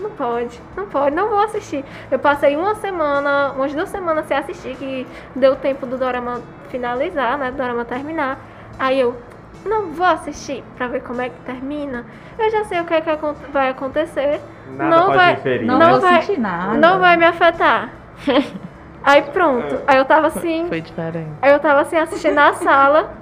não 0.00 0.10
pode, 0.10 0.60
não 0.76 0.86
pode, 0.86 1.14
não 1.14 1.28
vou 1.28 1.40
assistir. 1.40 1.84
Eu 2.10 2.18
passei 2.18 2.56
uma 2.56 2.74
semana, 2.74 3.52
umas 3.56 3.72
duas 3.74 3.88
semanas 3.88 4.26
sem 4.26 4.36
assistir, 4.36 4.76
que 4.76 5.06
deu 5.36 5.56
tempo 5.56 5.86
do 5.86 5.96
dorama 5.96 6.40
finalizar, 6.68 7.36
né? 7.38 7.50
Do 7.50 7.56
dorama 7.56 7.84
terminar. 7.84 8.38
Aí 8.78 8.98
eu, 9.00 9.16
não 9.64 9.92
vou 9.92 10.06
assistir 10.06 10.64
pra 10.76 10.86
ver 10.88 11.02
como 11.02 11.20
é 11.20 11.28
que 11.28 11.38
termina. 11.40 12.04
Eu 12.38 12.50
já 12.50 12.64
sei 12.64 12.80
o 12.80 12.84
que, 12.84 12.94
é 12.94 13.00
que 13.00 13.10
vai 13.52 13.70
acontecer. 13.70 14.40
Nada 14.76 14.96
Não 14.96 15.06
pode 15.06 15.18
vai- 15.18 15.32
inferir. 15.34 15.66
Não? 15.66 15.78
Não 15.78 16.00
vai- 16.00 16.36
nada. 16.36 16.74
Não 16.78 16.98
vai 16.98 17.16
me 17.16 17.24
afetar. 17.26 17.90
Aí 19.04 19.22
pronto. 19.22 19.80
Aí 19.86 19.98
eu 19.98 20.04
tava 20.04 20.28
assim, 20.28 20.66
Foi 20.68 20.80
diferente. 20.80 21.32
Aí 21.42 21.52
eu 21.52 21.58
tava 21.58 21.80
assim 21.80 21.96
assistindo 21.96 22.34
na 22.34 22.52
sala. 22.54 23.12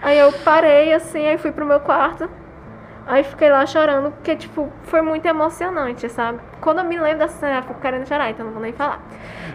Aí 0.00 0.18
eu 0.18 0.32
parei 0.44 0.92
assim, 0.92 1.26
aí 1.26 1.38
fui 1.38 1.50
pro 1.50 1.64
meu 1.66 1.80
quarto. 1.80 2.28
Aí 3.06 3.22
fiquei 3.22 3.50
lá 3.50 3.66
chorando, 3.66 4.10
porque, 4.12 4.34
tipo, 4.34 4.70
foi 4.84 5.02
muito 5.02 5.26
emocionante, 5.26 6.08
sabe? 6.08 6.38
Quando 6.60 6.78
eu 6.78 6.84
me 6.84 6.98
lembro 6.98 7.18
dessa 7.18 7.36
cena, 7.38 7.58
eu 7.58 7.62
fico 7.62 7.78
querendo 7.78 8.08
chorar, 8.08 8.30
então 8.30 8.46
não 8.46 8.52
vou 8.54 8.62
nem 8.62 8.72
falar. 8.72 8.98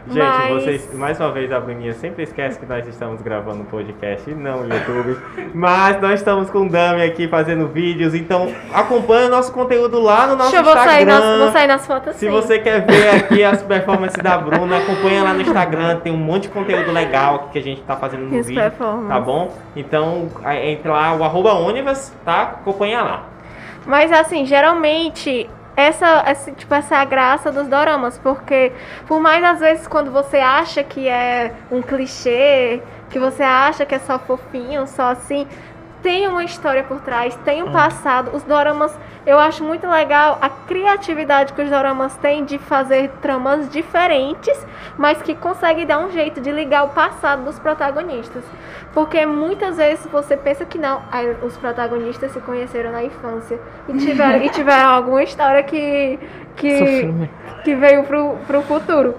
Gente, 0.07 0.19
Mas- 0.19 0.63
vocês, 0.63 0.93
mais 0.93 1.19
uma 1.19 1.31
vez, 1.31 1.51
a 1.51 1.59
Bruninha 1.59 1.93
sempre 1.93 2.23
esquece 2.23 2.59
que 2.59 2.65
nós 2.67 2.87
estamos 2.87 3.21
gravando 3.23 3.61
um 3.61 3.65
podcast 3.65 4.29
e 4.29 4.35
não 4.35 4.61
o 4.61 4.67
YouTube. 4.71 5.17
Mas 5.53 5.99
nós 5.99 6.19
estamos 6.19 6.49
com 6.51 6.59
o 6.67 6.69
Dami 6.69 7.01
aqui 7.01 7.27
fazendo 7.27 7.67
vídeos, 7.67 8.13
então 8.13 8.53
acompanha 8.71 9.25
o 9.27 9.29
nosso 9.29 9.51
conteúdo 9.51 9.99
lá 9.99 10.27
no 10.27 10.35
nosso 10.35 10.51
Deixa 10.51 10.57
eu 10.57 10.63
vou 10.63 10.73
sair, 10.73 11.01
Instagram. 11.03 11.19
nas, 11.31 11.39
vou 11.39 11.51
sair 11.51 11.67
nas 11.67 11.87
fotos 11.87 12.13
Se 12.15 12.25
sim. 12.27 12.29
você 12.31 12.59
quer 12.59 12.85
ver 12.85 13.09
aqui 13.15 13.43
as 13.43 13.63
performances 13.63 14.21
da 14.21 14.37
Bruna, 14.37 14.77
acompanha 14.77 15.23
lá 15.23 15.33
no 15.33 15.41
Instagram, 15.41 15.97
tem 16.01 16.13
um 16.13 16.17
monte 16.17 16.43
de 16.43 16.49
conteúdo 16.49 16.91
legal 16.91 17.49
que 17.51 17.57
a 17.57 17.63
gente 17.63 17.81
tá 17.81 17.95
fazendo 17.95 18.21
no 18.21 18.29
Minhas 18.29 18.47
vídeo, 18.47 18.71
tá 19.07 19.19
bom? 19.19 19.51
Então, 19.75 20.29
entra 20.63 20.91
lá, 20.93 21.15
o 21.15 21.23
arroba 21.23 21.53
Onivas, 21.53 22.15
tá? 22.23 22.41
Acompanha 22.43 23.01
lá. 23.01 23.23
Mas 23.85 24.11
assim, 24.11 24.45
geralmente 24.45 25.49
essa, 25.75 26.23
essa, 26.25 26.51
tipo, 26.51 26.73
essa 26.73 26.95
é 26.95 26.97
a 26.97 27.05
graça 27.05 27.51
dos 27.51 27.67
doramas, 27.67 28.17
porque 28.17 28.71
por 29.07 29.19
mais 29.19 29.43
às 29.43 29.59
vezes 29.59 29.87
quando 29.87 30.11
você 30.11 30.37
acha 30.37 30.83
que 30.83 31.07
é 31.07 31.53
um 31.71 31.81
clichê, 31.81 32.81
que 33.09 33.17
você 33.17 33.43
acha 33.43 33.85
que 33.85 33.95
é 33.95 33.99
só 33.99 34.19
fofinho, 34.19 34.85
só 34.87 35.11
assim, 35.11 35.47
tem 36.01 36.27
uma 36.27 36.43
história 36.43 36.83
por 36.83 36.99
trás, 37.01 37.35
tem 37.43 37.61
um 37.63 37.71
passado. 37.71 38.31
Os 38.35 38.43
doramas, 38.43 38.97
eu 39.25 39.37
acho 39.39 39.63
muito 39.63 39.87
legal 39.87 40.37
a 40.41 40.49
criatividade 40.49 41.53
que 41.53 41.61
os 41.61 41.69
doramas 41.69 42.15
têm 42.17 42.45
de 42.45 42.57
fazer 42.57 43.09
tramas 43.21 43.69
diferentes, 43.69 44.65
mas 44.97 45.21
que 45.21 45.35
conseguem 45.35 45.85
dar 45.85 45.99
um 45.99 46.09
jeito 46.11 46.39
de 46.41 46.51
ligar 46.51 46.83
o 46.85 46.89
passado 46.89 47.43
dos 47.43 47.59
protagonistas. 47.59 48.43
Porque 48.93 49.25
muitas 49.25 49.77
vezes 49.77 50.05
você 50.07 50.35
pensa 50.35 50.65
que 50.65 50.77
não, 50.77 51.01
os 51.43 51.55
protagonistas 51.57 52.31
se 52.31 52.39
conheceram 52.39 52.91
na 52.91 53.03
infância 53.03 53.59
e 53.87 53.93
tiveram, 53.97 54.43
e 54.43 54.49
tiveram 54.51 54.89
alguma 54.89 55.21
história 55.23 55.61
que, 55.63 56.19
que, 56.55 57.13
que 57.63 57.75
veio 57.75 58.03
pro, 58.03 58.37
pro 58.47 58.61
futuro. 58.63 59.15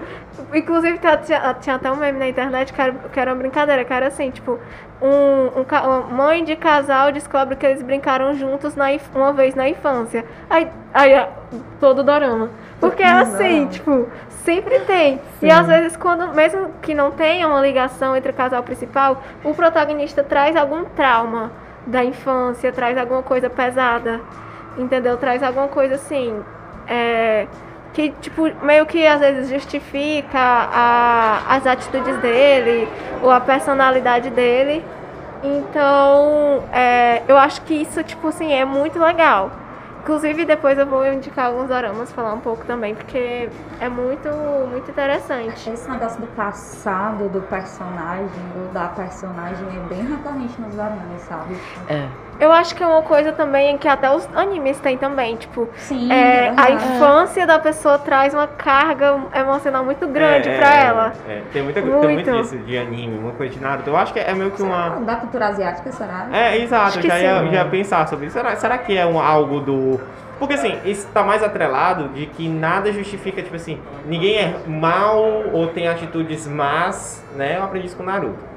Inclusive, 0.53 0.97
tá- 0.97 1.17
tinha, 1.17 1.53
tinha 1.55 1.75
até 1.75 1.91
um 1.91 1.95
meme 1.95 2.19
na 2.19 2.27
internet 2.27 2.73
que 2.73 2.81
era, 2.81 2.93
que 2.93 3.19
era 3.19 3.31
uma 3.31 3.37
brincadeira, 3.37 3.85
que 3.85 3.93
era 3.93 4.07
assim, 4.07 4.31
tipo, 4.31 4.59
um, 5.01 5.61
um 5.61 6.15
mãe 6.15 6.43
de 6.43 6.55
casal 6.55 7.11
descobre 7.11 7.55
que 7.55 7.65
eles 7.65 7.81
brincaram 7.81 8.33
juntos 8.35 8.75
na, 8.75 8.87
uma 9.15 9.33
vez 9.33 9.55
na 9.55 9.67
infância. 9.67 10.23
Aí, 10.49 10.67
aí 10.93 11.27
todo 11.79 12.03
dorama. 12.03 12.49
Porque 12.79 13.01
é 13.03 13.11
assim, 13.11 13.67
tipo, 13.67 14.07
sempre 14.43 14.79
tem. 14.81 15.19
E 15.41 15.49
às 15.49 15.67
vezes, 15.67 15.95
quando, 15.97 16.33
mesmo 16.33 16.71
que 16.81 16.93
não 16.93 17.11
tenha 17.11 17.47
uma 17.47 17.61
ligação 17.61 18.15
entre 18.15 18.31
o 18.31 18.33
casal 18.33 18.63
principal, 18.63 19.21
o 19.43 19.53
protagonista 19.53 20.23
traz 20.23 20.55
algum 20.55 20.85
trauma 20.85 21.51
da 21.85 22.03
infância, 22.03 22.71
traz 22.71 22.97
alguma 22.97 23.23
coisa 23.23 23.49
pesada, 23.49 24.21
entendeu? 24.77 25.17
Traz 25.17 25.41
alguma 25.43 25.67
coisa 25.67 25.95
assim. 25.95 26.41
é, 26.87 27.47
que, 27.93 28.09
tipo, 28.21 28.43
meio 28.63 28.85
que 28.85 29.05
às 29.05 29.19
vezes 29.19 29.49
justifica 29.49 30.37
a- 30.39 31.41
as 31.49 31.65
atitudes 31.67 32.15
dele 32.17 32.87
ou 33.21 33.29
a 33.29 33.39
personalidade 33.41 34.29
dele. 34.29 34.83
Então, 35.43 36.63
é, 36.71 37.23
eu 37.27 37.37
acho 37.37 37.61
que 37.63 37.73
isso, 37.73 38.03
tipo 38.03 38.27
assim, 38.27 38.53
é 38.53 38.63
muito 38.63 38.99
legal. 38.99 39.51
Inclusive, 40.01 40.45
depois 40.45 40.79
eu 40.79 40.85
vou 40.87 41.05
indicar 41.05 41.47
alguns 41.47 41.67
doramas, 41.67 42.11
falar 42.11 42.33
um 42.33 42.39
pouco 42.39 42.65
também, 42.65 42.95
porque 42.95 43.49
é 43.79 43.87
muito, 43.87 44.29
muito 44.69 44.89
interessante. 44.89 45.69
Esse 45.69 45.89
negócio 45.89 46.19
do 46.21 46.27
passado 46.27 47.29
do 47.29 47.41
personagem 47.41 48.27
ou 48.57 48.71
da 48.73 48.87
personagem 48.87 49.67
é 49.67 49.79
bem 49.93 50.03
recorrente 50.07 50.59
nos 50.59 50.73
doramas, 50.73 51.21
sabe? 51.21 51.55
É. 51.87 52.07
Eu 52.39 52.51
acho 52.51 52.73
que 52.73 52.81
é 52.81 52.87
uma 52.87 53.03
coisa 53.03 53.31
também 53.31 53.77
que 53.77 53.87
até 53.87 54.09
os 54.09 54.27
animes 54.35 54.79
têm 54.79 54.97
também, 54.97 55.35
tipo, 55.35 55.69
Sim, 55.75 56.11
é, 56.11 56.51
a 56.57 56.71
infância 56.71 57.45
da 57.45 57.59
pessoa 57.59 57.99
traz 57.99 58.33
uma 58.33 58.47
carga 58.47 59.19
emocional 59.35 59.85
muito 59.85 60.07
grande 60.07 60.49
É, 60.49 60.57
pra 60.57 60.75
é, 60.75 60.85
ela. 60.85 61.13
é. 61.27 61.41
Tem, 61.53 61.61
muita, 61.61 61.81
tem 61.81 61.91
muito 61.91 62.07
Muito. 62.07 62.31
disso 62.31 62.57
de 62.57 62.77
anime, 62.77 63.17
uma 63.17 63.31
coisa 63.33 63.53
de 63.53 63.59
Naruto. 63.59 63.89
Eu 63.89 63.97
acho 63.97 64.11
que 64.13 64.19
é 64.19 64.33
meio 64.33 64.51
que 64.51 64.61
uma. 64.61 64.89
Da 65.01 65.17
cultura 65.17 65.47
asiática, 65.49 65.91
será? 65.91 66.27
É, 66.31 66.57
exato, 66.57 67.01
já 67.01 67.19
ia, 67.19 67.39
sim. 67.41 67.45
já 67.47 67.63
ia 67.63 67.65
pensar 67.65 68.07
sobre 68.07 68.25
isso. 68.25 68.33
Será, 68.37 68.55
será 68.55 68.77
que 68.77 68.97
é 68.97 69.05
um, 69.05 69.19
algo 69.19 69.59
do. 69.59 69.99
Porque 70.39 70.55
assim, 70.55 70.75
isso 70.83 71.07
tá 71.13 71.21
mais 71.21 71.43
atrelado 71.43 72.09
de 72.09 72.25
que 72.25 72.49
nada 72.49 72.91
justifica, 72.91 73.43
tipo 73.43 73.55
assim, 73.55 73.79
ninguém 74.07 74.37
é 74.37 74.55
mal 74.65 75.19
ou 75.53 75.67
tem 75.67 75.87
atitudes 75.87 76.47
más, 76.47 77.23
né? 77.35 77.57
Eu 77.59 77.63
aprendi 77.63 77.85
isso 77.85 77.95
com 77.95 78.01
Naruto. 78.01 78.50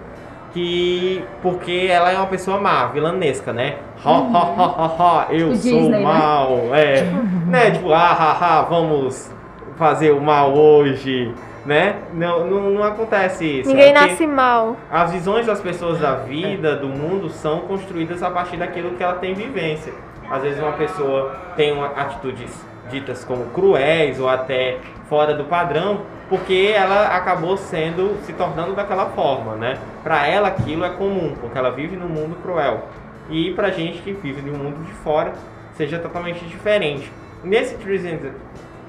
Que. 0.54 1.22
Porque 1.42 1.88
ela 1.90 2.12
é 2.12 2.16
uma 2.16 2.26
pessoa 2.28 2.60
má, 2.60 2.86
vilanesca, 2.86 3.52
né? 3.52 3.76
Ha, 4.04 4.10
ha, 4.10 4.54
ha, 4.56 4.64
ha, 4.64 4.96
ha, 4.98 5.26
eu 5.30 5.48
Tipo 5.50 5.56
sou 5.56 5.72
Disney, 5.80 5.88
né? 5.90 5.98
mal. 5.98 6.50
É. 6.72 7.02
né? 7.48 7.70
Tipo, 7.72 7.92
ah, 7.92 8.12
ha, 8.12 8.58
ha, 8.58 8.62
vamos 8.62 9.30
fazer 9.76 10.12
o 10.12 10.20
mal 10.20 10.54
hoje, 10.54 11.34
né? 11.66 11.96
Não, 12.12 12.46
não, 12.46 12.70
não 12.70 12.82
acontece 12.84 13.44
isso. 13.60 13.68
Ninguém 13.68 13.90
É 13.90 13.92
nasce 13.92 14.26
mal. 14.26 14.76
as 14.90 15.10
visões 15.12 15.44
das 15.44 15.60
pessoas 15.60 15.98
da 15.98 16.14
vida, 16.14 16.76
do 16.76 16.88
mundo, 16.88 17.28
são 17.28 17.60
construídas 17.62 18.22
a 18.22 18.30
partir 18.30 18.56
daquilo 18.56 18.92
que 18.92 19.02
ela 19.02 19.14
tem 19.14 19.34
vivência. 19.34 19.92
Às 20.30 20.42
vezes 20.42 20.62
uma 20.62 20.72
pessoa 20.72 21.34
tem 21.56 21.72
uma, 21.72 21.88
atitudes 21.88 22.50
ditas 22.88 23.24
como 23.24 23.46
cruéis 23.46 24.20
ou 24.20 24.28
até 24.28 24.78
fora 25.08 25.34
do 25.34 25.44
padrão, 25.44 26.02
porque 26.28 26.72
ela 26.74 27.08
acabou 27.16 27.56
sendo, 27.56 28.18
se 28.24 28.32
tornando 28.32 28.74
daquela 28.74 29.06
forma, 29.10 29.56
né? 29.56 29.78
Para 30.02 30.26
ela 30.26 30.48
aquilo 30.48 30.84
é 30.84 30.90
comum, 30.90 31.34
porque 31.40 31.56
ela 31.56 31.70
vive 31.70 31.96
num 31.96 32.08
mundo 32.08 32.36
cruel. 32.42 32.88
E 33.28 33.52
pra 33.52 33.70
gente 33.70 33.98
que 34.02 34.12
vive 34.12 34.42
num 34.42 34.56
mundo 34.56 34.84
de 34.84 34.92
fora, 34.92 35.32
seja 35.74 35.98
totalmente 35.98 36.44
diferente. 36.44 37.10
Nesse 37.42 37.76
Cheese 37.82 38.08
and, 38.08 38.32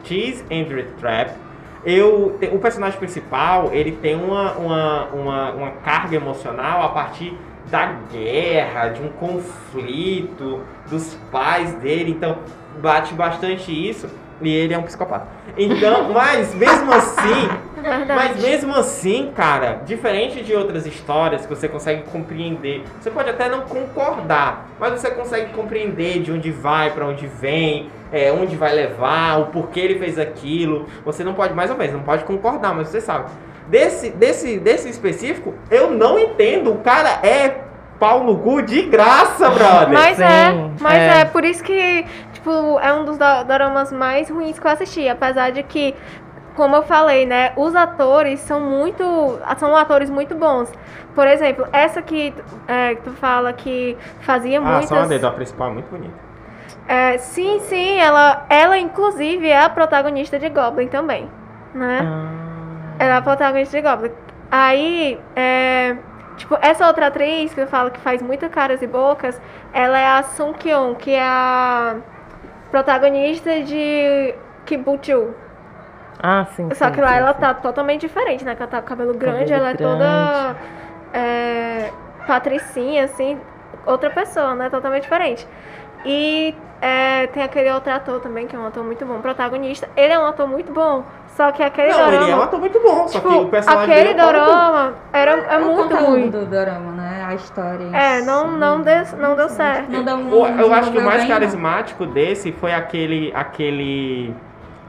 Cheese 0.04 0.46
and 0.52 0.66
the 0.66 0.86
Trap, 1.00 1.32
eu, 1.86 2.40
o 2.52 2.60
personagem 2.60 2.98
principal, 2.98 3.70
ele 3.72 3.92
tem 3.92 4.16
uma, 4.16 4.54
uma, 4.54 5.06
uma, 5.08 5.52
uma 5.52 5.72
carga 5.72 6.16
emocional 6.16 6.84
a 6.84 6.90
partir 6.90 7.38
da 7.70 7.94
guerra, 8.12 8.90
de 8.90 9.02
um 9.02 9.10
conflito, 9.10 10.62
dos 10.90 11.16
pais 11.32 11.74
dele, 11.76 12.12
então 12.12 12.38
bate 12.82 13.14
bastante 13.14 13.72
isso. 13.72 14.10
E 14.42 14.50
ele 14.50 14.74
é 14.74 14.78
um 14.78 14.84
psicopata. 14.84 15.28
Então, 15.58 16.12
mas 16.14 16.54
mesmo 16.54 16.92
assim, 16.92 17.50
Verdade. 17.82 18.14
mas 18.16 18.42
mesmo 18.42 18.76
assim, 18.76 19.32
cara, 19.36 19.82
diferente 19.86 20.44
de 20.44 20.54
outras 20.54 20.86
histórias 20.86 21.46
que 21.46 21.56
você 21.56 21.68
consegue 21.68 22.04
compreender, 22.04 22.84
você 23.00 23.12
pode 23.12 23.30
até 23.30 23.48
não 23.48 23.62
concordar, 23.62 24.68
mas 24.80 25.00
você 25.00 25.12
consegue 25.12 25.54
compreender 25.54 26.22
de 26.22 26.32
onde 26.32 26.52
vai, 26.52 26.92
pra 26.92 27.06
onde 27.06 27.28
vem, 27.28 27.90
é, 28.12 28.32
onde 28.32 28.56
vai 28.56 28.74
levar, 28.74 29.40
o 29.40 29.46
porquê 29.48 29.80
ele 29.80 30.00
fez 30.00 30.20
aquilo. 30.20 30.88
Você 31.06 31.24
não 31.24 31.34
pode, 31.34 31.54
mais 31.54 31.70
ou 31.70 31.78
menos, 31.78 31.94
não 31.94 32.04
pode 32.04 32.24
concordar, 32.24 32.74
mas 32.74 32.90
você 32.90 33.02
sabe. 33.02 33.30
Desse, 33.68 34.12
desse, 34.12 34.60
desse 34.60 34.90
específico, 34.90 35.54
eu 35.72 35.90
não 35.90 36.20
entendo. 36.20 36.72
O 36.72 36.78
cara 36.78 37.20
é 37.24 37.66
pau 38.00 38.24
no 38.24 38.38
cu 38.38 38.62
de 38.62 38.84
graça, 38.84 39.50
brother. 39.50 39.90
Mas 39.90 40.18
Sim, 40.18 40.24
é, 40.24 40.70
mas 40.80 40.94
é. 40.94 41.22
é. 41.22 41.26
por 41.26 41.44
isso 41.44 41.64
que, 41.64 42.06
tipo, 42.46 42.80
é 42.80 42.94
um 42.94 43.04
dos 43.06 43.18
do- 43.18 43.44
doramas 43.48 43.92
mais 43.92 44.30
ruins 44.30 44.60
que 44.60 44.66
eu 44.68 44.72
assisti. 44.72 45.10
Apesar 45.10 45.52
de 45.52 45.64
que, 45.64 45.96
como 46.56 46.76
eu 46.76 46.84
falei, 46.84 47.26
né, 47.26 47.52
os 47.56 47.76
atores 47.76 48.40
são 48.42 48.60
muito. 48.62 49.04
São 49.58 49.76
atores 49.76 50.10
muito 50.10 50.36
bons. 50.36 50.72
Por 51.16 51.28
exemplo, 51.28 51.68
essa 51.74 52.02
que, 52.02 52.34
é, 52.68 52.96
tu 52.96 53.12
fala 53.12 53.52
que 53.54 53.98
fazia 54.22 54.60
Ah, 54.60 54.62
muitas. 54.62 54.90
só 54.90 54.96
uma 54.96 55.08
dedo, 55.08 55.28
a 55.28 55.32
principal 55.32 55.70
é 55.70 55.74
muito 55.74 55.90
bonita. 55.90 56.14
É, 56.88 57.18
sim, 57.18 57.60
sim, 57.62 57.98
ela, 57.98 58.46
ela 58.48 58.78
inclusive 58.78 59.48
é 59.48 59.60
a 59.60 59.70
protagonista 59.70 60.38
de 60.38 60.48
Goblin 60.50 60.88
também, 60.88 61.30
né? 61.74 62.00
Ah, 62.04 62.96
Ela 63.00 63.16
é 63.16 63.18
a 63.18 63.22
protagonista 63.22 63.76
de 63.82 63.88
Goblin. 63.88 64.12
Aí, 64.52 65.20
é, 65.36 65.96
tipo, 66.38 66.56
essa 66.62 66.86
outra 66.88 67.08
atriz 67.08 67.54
que 67.54 67.62
eu 67.62 67.68
falo 67.68 67.90
que 67.90 68.00
faz 68.00 68.22
muitas 68.22 68.52
caras 68.52 68.82
e 68.84 68.88
bocas, 68.88 69.42
ela 69.74 69.98
é 69.98 70.08
a 70.08 70.22
Sung 70.24 70.54
Kyung, 70.54 70.96
que 70.96 71.12
é 71.12 71.24
a 71.24 71.96
protagonista 72.76 73.62
de 73.62 74.36
Kibuchu. 74.66 75.34
ah, 76.20 76.46
sim. 76.56 76.68
Só 76.74 76.88
sim, 76.88 76.92
que 76.92 77.00
lá 77.00 77.12
sim, 77.12 77.18
ela 77.20 77.34
sim. 77.34 77.40
tá 77.40 77.54
totalmente 77.54 78.02
diferente, 78.02 78.44
né? 78.44 78.54
Que 78.54 78.64
ela 78.64 78.70
tá 78.70 78.82
com 78.82 78.88
cabelo 78.88 79.14
grande, 79.14 79.54
Cabelo 79.54 79.62
ela 79.62 79.70
é 79.70 79.76
toda 79.76 80.56
é, 81.14 81.92
patricinha, 82.28 83.06
assim, 83.06 83.40
outra 83.86 84.10
pessoa, 84.10 84.54
né? 84.56 84.70
Totalmente 84.70 85.04
diferente. 85.04 85.48
E 86.04 86.54
é, 86.82 87.28
tem 87.28 87.44
aquele 87.44 87.72
outro 87.72 87.94
ator 87.94 88.20
também, 88.20 88.46
que 88.46 88.58
é 88.58 88.60
um 88.60 88.68
ator 88.68 88.84
muito 88.84 89.06
bom, 89.06 89.22
protagonista. 89.22 89.90
Ele 89.96 90.12
é 90.12 90.20
um 90.20 90.26
ator 90.26 90.46
muito 90.46 90.74
bom, 90.74 91.06
só 91.36 91.52
que 91.52 91.62
aquele 91.62 91.90
Não, 91.92 91.98
dorama... 91.98 92.24
ele 92.24 92.32
é 92.32 92.36
um 92.36 92.42
ator 92.42 92.60
muito 92.60 92.80
bom, 92.80 93.08
só 93.08 93.20
que 93.20 93.28
tipo, 93.28 93.42
o 93.42 93.50
personagem 93.50 93.84
aquele 93.94 94.08
dele 94.14 94.20
é 94.20 94.24
dorama 94.24 94.94
era, 95.12 95.32
é 95.32 95.58
o 95.58 95.66
muito 95.76 95.96
ruim. 95.96 96.30
do 96.30 96.46
dorama, 96.46 96.92
né? 96.94 97.26
A 97.28 97.34
história. 97.36 97.90
É, 97.94 98.22
não, 98.22 98.52
não, 98.52 98.82
deu, 98.82 99.04
não 99.18 99.36
deu 99.36 99.50
certo. 99.50 99.90
Não 99.92 100.04
deu, 100.04 100.16
O- 100.16 100.48
não 100.48 100.60
eu 100.62 100.74
acho 100.74 100.92
que 100.92 100.98
o 100.98 101.04
mais 101.04 101.22
bem, 101.22 101.28
não. 101.30 101.36
carismático 101.36 102.06
desse 102.06 102.52
foi 102.54 102.74
aquele. 102.74 103.32
aquele. 103.36 104.34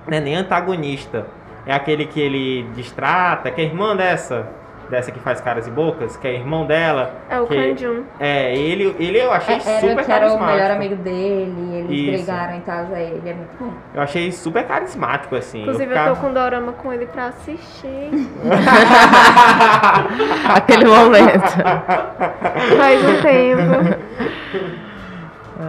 Não 0.07 0.17
é 0.17 0.21
nem 0.21 0.37
antagonista. 0.37 1.27
É 1.67 1.75
aquele 1.75 2.07
que 2.07 2.21
ele 2.21 2.63
distrata, 2.75 3.51
que 3.51 3.61
é 3.61 3.65
irmã 3.65 3.97
dessa. 3.97 4.47
Dessa 4.89 5.11
que 5.11 5.19
faz 5.19 5.41
caras 5.41 5.67
e 5.67 5.71
bocas, 5.71 6.17
que 6.17 6.29
é 6.29 6.35
irmão 6.35 6.65
dela. 6.65 7.13
É 7.29 7.41
o 7.41 7.47
que- 7.47 7.57
Kanjun. 7.57 8.05
É, 8.21 8.55
ele, 8.57 8.95
ele 9.01 9.19
eu 9.19 9.33
achei 9.33 9.57
É, 9.57 9.59
era 9.59 9.81
super 9.81 10.05
que 10.05 10.13
era 10.13 10.27
o 10.27 10.29
carismático. 10.29 10.45
melhor 10.53 10.71
amigo 10.71 10.97
dele, 10.97 11.77
eles 11.77 11.91
Isso. 11.91 12.13
brigaram 12.25 12.57
e 12.57 12.61
tal, 12.61 12.87
aí 12.95 13.11
ele 13.11 13.31
é 13.31 13.35
muito 13.35 13.57
bom. 13.59 13.73
Eu 13.95 14.03
achei 14.03 14.31
super 14.31 14.65
carismático, 14.65 15.35
assim. 15.35 15.63
Inclusive, 15.63 15.93
eu 15.93 15.97
eu 15.97 16.05
tô 16.09 16.15
ficava- 16.15 16.29
com 16.29 16.33
dorama 16.35 16.73
com 16.75 16.93
ele 16.93 17.07
pra 17.07 17.27
assistir. 17.27 18.11
Aquele 20.55 20.85
momento. 20.85 21.43
Faz 22.79 23.05
um 23.05 23.23
tempo. 23.23 23.97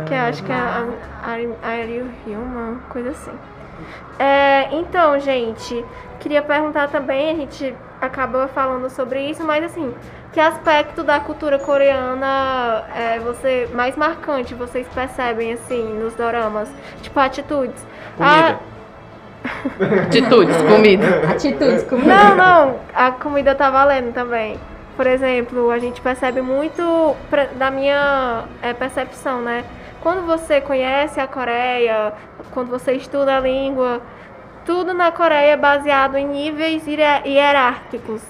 que 0.06 0.14
eu 0.14 0.18
acho 0.20 0.44
que 0.44 0.52
é 0.52 0.56
a 0.56 0.86
Are 1.26 1.50
Are 1.64 1.92
You 1.96 2.06
Human, 2.28 2.78
coisa 2.90 3.10
assim. 3.12 3.32
É, 4.20 4.68
então, 4.76 5.18
gente, 5.20 5.86
queria 6.20 6.42
perguntar 6.42 6.88
também, 6.90 7.32
a 7.32 7.36
gente 7.36 7.74
acabou 8.02 8.48
falando 8.48 8.90
sobre 8.90 9.30
isso, 9.30 9.44
mas 9.44 9.64
assim, 9.64 9.94
que 10.32 10.40
aspecto 10.40 11.04
da 11.04 11.20
cultura 11.20 11.58
coreana 11.58 12.84
é 12.96 13.20
você 13.20 13.70
mais 13.74 13.96
marcante 13.96 14.54
vocês 14.54 14.88
percebem 14.94 15.54
assim 15.54 15.84
nos 16.00 16.14
doramas? 16.14 16.70
Tipo 17.02 17.20
atitudes. 17.20 17.86
Comida. 18.18 18.60
Atitudes, 20.08 20.58
comida. 20.64 21.32
Atitudes 21.32 21.84
comigo. 21.84 22.08
Não, 22.08 22.36
não, 22.36 22.80
a 22.94 23.12
comida 23.12 23.56
tá 23.56 23.70
valendo 23.70 24.14
também. 24.14 24.60
Por 24.96 25.06
exemplo, 25.06 25.70
a 25.70 25.78
gente 25.78 26.02
percebe 26.02 26.42
muito 26.42 27.16
da 27.56 27.70
minha 27.70 28.46
é, 28.62 28.74
percepção, 28.74 29.42
né? 29.42 29.64
Quando 30.02 30.26
você 30.26 30.60
conhece 30.60 31.20
a 31.20 31.28
Coreia, 31.28 32.14
quando 32.52 32.70
você 32.70 32.94
estuda 32.94 33.38
a 33.38 33.40
língua, 33.40 34.02
tudo 34.68 34.94
na 34.94 35.12
Coreia 35.14 35.54
é 35.54 35.58
baseado 35.58 36.18
em 36.18 36.28
níveis 36.28 36.84
hierárquicos. 36.86 38.22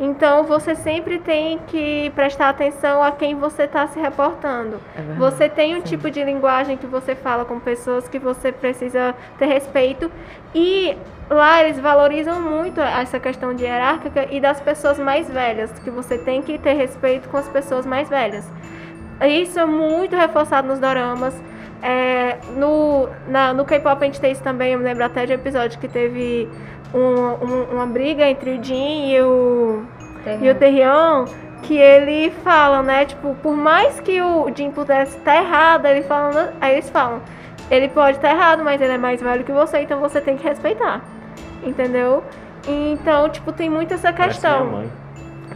Então 0.00 0.44
você 0.44 0.74
sempre 0.74 1.18
tem 1.18 1.58
que 1.68 2.10
prestar 2.14 2.48
atenção 2.48 3.02
a 3.02 3.12
quem 3.12 3.36
você 3.36 3.64
está 3.64 3.86
se 3.86 4.00
reportando. 4.00 4.80
É. 4.96 5.14
Você 5.18 5.50
tem 5.50 5.76
um 5.76 5.80
Sim. 5.80 5.84
tipo 5.84 6.10
de 6.10 6.24
linguagem 6.24 6.78
que 6.78 6.86
você 6.86 7.14
fala 7.14 7.44
com 7.44 7.60
pessoas 7.60 8.08
que 8.08 8.18
você 8.18 8.50
precisa 8.50 9.14
ter 9.38 9.46
respeito. 9.46 10.10
E 10.54 10.96
lá 11.28 11.62
eles 11.62 11.78
valorizam 11.78 12.40
muito 12.40 12.80
essa 12.80 13.20
questão 13.20 13.54
de 13.54 13.64
hierárquica 13.64 14.26
e 14.30 14.40
das 14.40 14.60
pessoas 14.62 14.98
mais 14.98 15.28
velhas, 15.28 15.70
que 15.80 15.90
você 15.90 16.16
tem 16.16 16.40
que 16.40 16.58
ter 16.58 16.72
respeito 16.72 17.28
com 17.28 17.36
as 17.36 17.48
pessoas 17.48 17.84
mais 17.84 18.08
velhas. 18.08 18.50
Isso 19.20 19.60
é 19.60 19.66
muito 19.66 20.16
reforçado 20.16 20.66
nos 20.66 20.78
doramas. 20.78 21.34
É, 21.82 22.36
no 22.56 23.08
na- 23.26 23.52
no 23.52 23.64
K-pop 23.64 24.00
a 24.00 24.06
gente 24.06 24.20
tem 24.20 24.30
isso 24.32 24.42
também, 24.42 24.72
eu 24.72 24.78
me 24.78 24.84
lembro 24.84 25.04
até 25.04 25.26
de 25.26 25.32
um 25.32 25.34
episódio 25.34 25.78
que 25.80 25.88
teve 25.88 26.48
um- 26.94 27.44
um- 27.44 27.64
uma 27.74 27.86
briga 27.86 28.24
entre 28.28 28.58
o 28.58 28.62
Jin 28.64 29.10
e 29.10 29.20
o 29.20 29.82
e 30.40 30.48
o 30.50 30.54
Terrion, 30.54 31.24
que 31.62 31.76
ele 31.76 32.30
fala, 32.44 32.82
né? 32.82 33.04
Tipo, 33.04 33.34
por 33.42 33.56
mais 33.56 33.98
que 33.98 34.20
o 34.22 34.48
Jim 34.54 34.70
pudesse 34.70 35.16
estar 35.18 35.34
errado, 35.36 35.86
ele 35.86 36.02
falando, 36.02 36.50
aí 36.60 36.74
eles 36.74 36.88
falam, 36.88 37.20
ele 37.68 37.88
pode 37.88 38.18
estar 38.18 38.30
errado, 38.30 38.62
mas 38.62 38.80
ele 38.80 38.92
é 38.92 38.98
mais 38.98 39.20
velho 39.20 39.42
que 39.42 39.50
você, 39.50 39.80
então 39.80 39.98
você 39.98 40.20
tem 40.20 40.36
que 40.36 40.44
respeitar. 40.46 41.00
Entendeu? 41.64 42.22
Então, 42.68 43.28
tipo, 43.28 43.52
tem 43.52 43.68
muito 43.68 43.94
essa 43.94 44.12
questão. 44.12 44.66
mãe. 44.66 44.90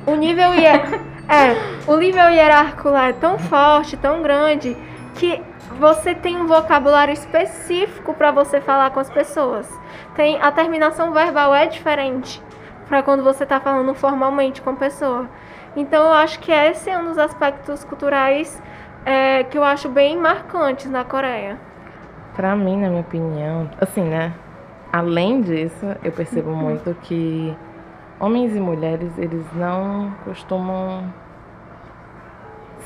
O 0.07 0.15
nível 0.17 0.53
hier... 0.55 0.81
é, 1.29 1.57
o 1.91 1.97
nível 1.97 2.29
hierárquico 2.31 2.89
lá 2.91 3.09
é 3.09 3.13
tão 3.13 3.39
forte, 3.39 3.97
tão 3.97 4.23
grande, 4.23 4.77
que 5.17 5.43
você 5.79 6.15
tem 6.15 6.37
um 6.37 6.47
vocabulário 6.47 7.13
específico 7.13 8.15
para 8.15 8.31
você 8.31 8.61
falar 8.61 8.91
com 8.91 9.01
as 9.01 9.11
pessoas. 9.11 9.69
Tem 10.15 10.41
a 10.41 10.53
terminação 10.53 11.13
verbal 11.13 11.55
é 11.55 11.67
diferente 11.67 12.43
para 12.87 13.03
quando 13.03 13.25
você 13.25 13.45
tá 13.45 13.59
falando 13.59 13.95
formalmente 13.95 14.63
com 14.63 14.71
a 14.71 14.75
pessoa. 14.75 15.29
Então 15.75 16.05
eu 16.05 16.13
acho 16.13 16.39
que 16.39 16.53
esse 16.53 16.89
é 16.89 16.99
um 16.99 17.07
dos 17.07 17.19
aspectos 17.19 17.85
culturais 17.85 18.63
é, 19.05 19.45
que 19.45 19.59
eu 19.59 19.65
acho 19.65 19.89
bem 19.89 20.17
marcantes 20.17 20.91
na 20.91 21.05
Coreia. 21.05 21.59
Pra 22.35 22.55
mim, 22.55 22.81
na 22.81 22.89
minha 22.89 23.01
opinião, 23.01 23.71
assim, 23.81 24.03
né? 24.03 24.33
Além 24.93 25.41
disso, 25.41 25.87
eu 26.03 26.13
percebo 26.13 26.51
muito 26.51 26.95
que 27.03 27.57
homens 28.21 28.55
e 28.55 28.61
mulheres, 28.61 29.17
eles 29.19 29.45
não 29.55 30.13
costumam 30.25 31.05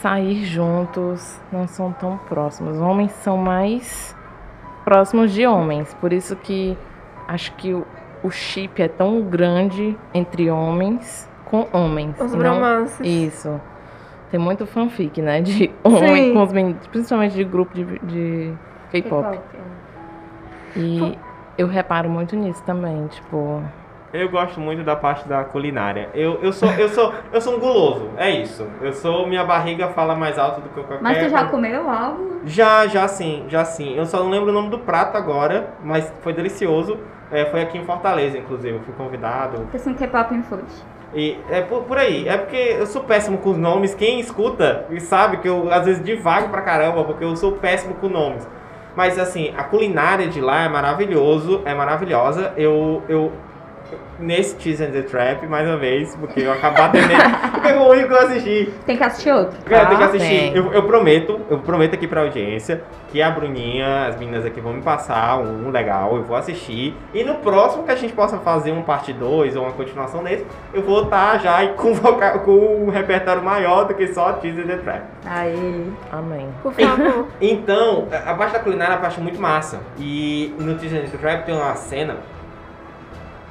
sair 0.01 0.45
juntos, 0.45 1.41
não 1.53 1.67
são 1.67 1.93
tão 1.93 2.17
próximos. 2.17 2.81
Homens 2.81 3.13
são 3.13 3.37
mais 3.37 4.17
próximos 4.85 5.33
de 5.33 5.47
homens, 5.47 5.95
por 5.95 6.13
isso 6.13 6.35
que 6.37 6.77
acho 7.29 7.55
que 7.57 7.73
o, 7.73 7.87
o 8.23 8.31
chip 8.31 8.83
é 8.83 8.89
tão 8.89 9.23
grande 9.23 9.97
entre 10.13 10.51
homens 10.51 11.29
com 11.45 11.67
homens. 11.73 12.19
Os 12.21 12.33
romances. 12.33 13.01
Isso. 13.01 13.61
Tem 14.31 14.39
muito 14.39 14.65
fanfic, 14.67 15.21
né? 15.21 15.41
De 15.43 15.71
homem 15.83 16.29
Sim. 16.29 16.35
com 16.35 16.43
os 16.43 16.53
meninos, 16.53 16.87
principalmente 16.87 17.35
de 17.35 17.45
grupo 17.45 17.75
de, 17.75 17.85
de 18.01 18.55
K-pop. 18.93 19.39
E 20.77 21.19
eu 21.59 21.67
reparo 21.67 22.09
muito 22.09 22.37
nisso 22.37 22.63
também, 22.65 23.07
tipo. 23.09 23.63
Eu 24.13 24.29
gosto 24.29 24.59
muito 24.59 24.83
da 24.83 24.97
parte 24.97 25.29
da 25.29 25.45
culinária. 25.45 26.09
Eu, 26.13 26.41
eu, 26.43 26.53
sou, 26.53 26.69
eu, 26.73 26.89
sou, 26.89 27.15
eu 27.33 27.41
sou 27.41 27.57
um 27.57 27.61
guloso, 27.61 28.11
é 28.17 28.29
isso. 28.31 28.67
Eu 28.81 28.93
sou. 28.93 29.27
Minha 29.27 29.45
barriga 29.45 29.89
fala 29.89 30.17
mais 30.17 30.37
alto 30.37 30.61
do 30.61 30.69
que 30.69 30.75
qualquer 30.75 31.01
Mas 31.01 31.19
tu 31.19 31.29
já 31.29 31.45
comeu 31.45 31.89
algo? 31.89 32.41
Já, 32.45 32.89
já 32.89 33.07
sim, 33.07 33.45
já 33.49 33.65
sim. 33.65 33.95
Eu 33.97 34.05
só 34.05 34.19
não 34.19 34.31
lembro 34.31 34.51
o 34.51 34.53
nome 34.53 34.69
do 34.69 34.79
prato 34.81 35.17
agora, 35.17 35.75
mas 35.85 36.13
foi 36.23 36.33
delicioso. 36.33 36.99
É, 37.31 37.45
foi 37.45 37.63
aqui 37.63 37.79
em 37.79 37.85
Fortaleza, 37.85 38.37
inclusive. 38.37 38.77
Eu 38.77 38.81
fui 38.81 38.95
convidado. 38.95 39.59
Porque 39.59 39.77
assim, 39.77 39.95
K-pop 39.95 40.35
em 40.35 40.43
food. 40.43 40.65
E 41.15 41.39
é 41.49 41.61
por, 41.61 41.85
por 41.85 41.97
aí. 41.97 42.27
É 42.27 42.37
porque 42.37 42.57
eu 42.57 42.87
sou 42.87 43.05
péssimo 43.05 43.39
com 43.39 43.51
os 43.51 43.59
nomes. 43.59 43.95
Quem 43.95 44.19
escuta 44.19 44.87
e 44.91 45.01
sabe 45.01 45.37
que 45.37 45.49
eu 45.49 45.73
às 45.73 45.85
vezes 45.85 46.03
divago 46.03 46.49
pra 46.49 46.63
caramba, 46.63 47.05
porque 47.05 47.23
eu 47.23 47.37
sou 47.37 47.53
péssimo 47.53 47.95
com 47.95 48.09
nomes. 48.09 48.49
Mas 48.97 49.21
assim, 49.21 49.55
a 49.57 49.63
culinária 49.63 50.27
de 50.27 50.41
lá 50.41 50.65
é 50.65 50.69
maravilhoso, 50.69 51.63
é 51.65 51.73
maravilhosa. 51.73 52.53
Eu, 52.57 53.05
eu 53.09 53.33
nesse 54.19 54.55
Tease 54.57 54.85
and 54.85 54.91
the 54.91 55.03
Trap, 55.03 55.47
mais 55.47 55.67
uma 55.69 55.77
vez, 55.77 56.15
porque 56.17 56.41
eu 56.41 56.53
acabo 56.53 56.77
batendo 56.77 57.07
nele. 57.09 57.21
Porque 57.61 57.69
foi 57.75 57.79
o 57.79 57.91
único 57.91 58.09
que 58.09 58.15
eu 58.15 58.19
assisti. 58.19 58.73
Tem 58.87 58.97
que 58.97 59.05
assistir 59.05 59.31
outro. 59.33 59.59
Cara, 59.67 59.87
tem 59.87 59.97
que 59.99 60.03
tá? 60.03 60.09
assistir. 60.09 60.29
tem. 60.29 60.57
Eu, 60.57 60.73
eu 60.73 60.83
prometo, 60.85 61.41
eu 61.51 61.59
prometo 61.59 61.93
aqui 61.95 62.07
pra 62.07 62.23
audiência 62.23 62.83
que 63.13 63.21
a 63.21 63.31
Bruninha, 63.31 64.07
as 64.07 64.17
meninas 64.19 64.47
aqui 64.47 64.61
vão 64.61 64.73
me 64.73 64.81
passar 64.83 65.39
um 65.39 65.71
legal, 65.71 66.17
eu 66.17 66.23
vou 66.23 66.37
assistir. 66.37 66.97
E 67.13 67.23
no 67.23 67.35
próximo 67.37 67.85
que 67.85 67.91
a 67.91 67.97
gente 67.97 68.15
possa 68.15 68.39
fazer 68.39 68.73
um 68.73 68.83
parte 68.83 69.13
2 69.13 69.57
ou 69.57 69.65
uma 69.65 69.73
continuação 69.73 70.23
desse, 70.25 70.47
eu 70.73 70.81
vou 70.83 71.03
estar 71.05 71.39
já 71.41 71.67
com, 71.75 71.93
voca- 71.93 72.39
com 72.39 72.85
um 72.87 72.89
repertório 72.91 73.43
maior 73.43 73.85
do 73.87 73.95
que 73.95 74.07
só 74.09 74.33
Teaser 74.35 74.67
the 74.67 74.77
Trap. 74.77 75.03
Aí. 75.27 75.93
Amém. 76.11 76.49
Por 76.63 76.73
favor. 76.73 77.27
Então, 77.41 78.07
a 78.27 78.35
parte 78.35 78.53
da 78.55 78.59
culinária 78.61 78.93
é 78.93 78.97
uma 78.97 79.03
parte 79.03 79.21
muito 79.21 79.41
massa. 79.41 79.81
E 79.99 80.55
no 80.59 80.75
Teaser 80.77 81.09
the 81.11 81.19
Trap 81.19 81.45
tem 81.47 81.55
uma 81.55 81.75
cena 81.75 82.17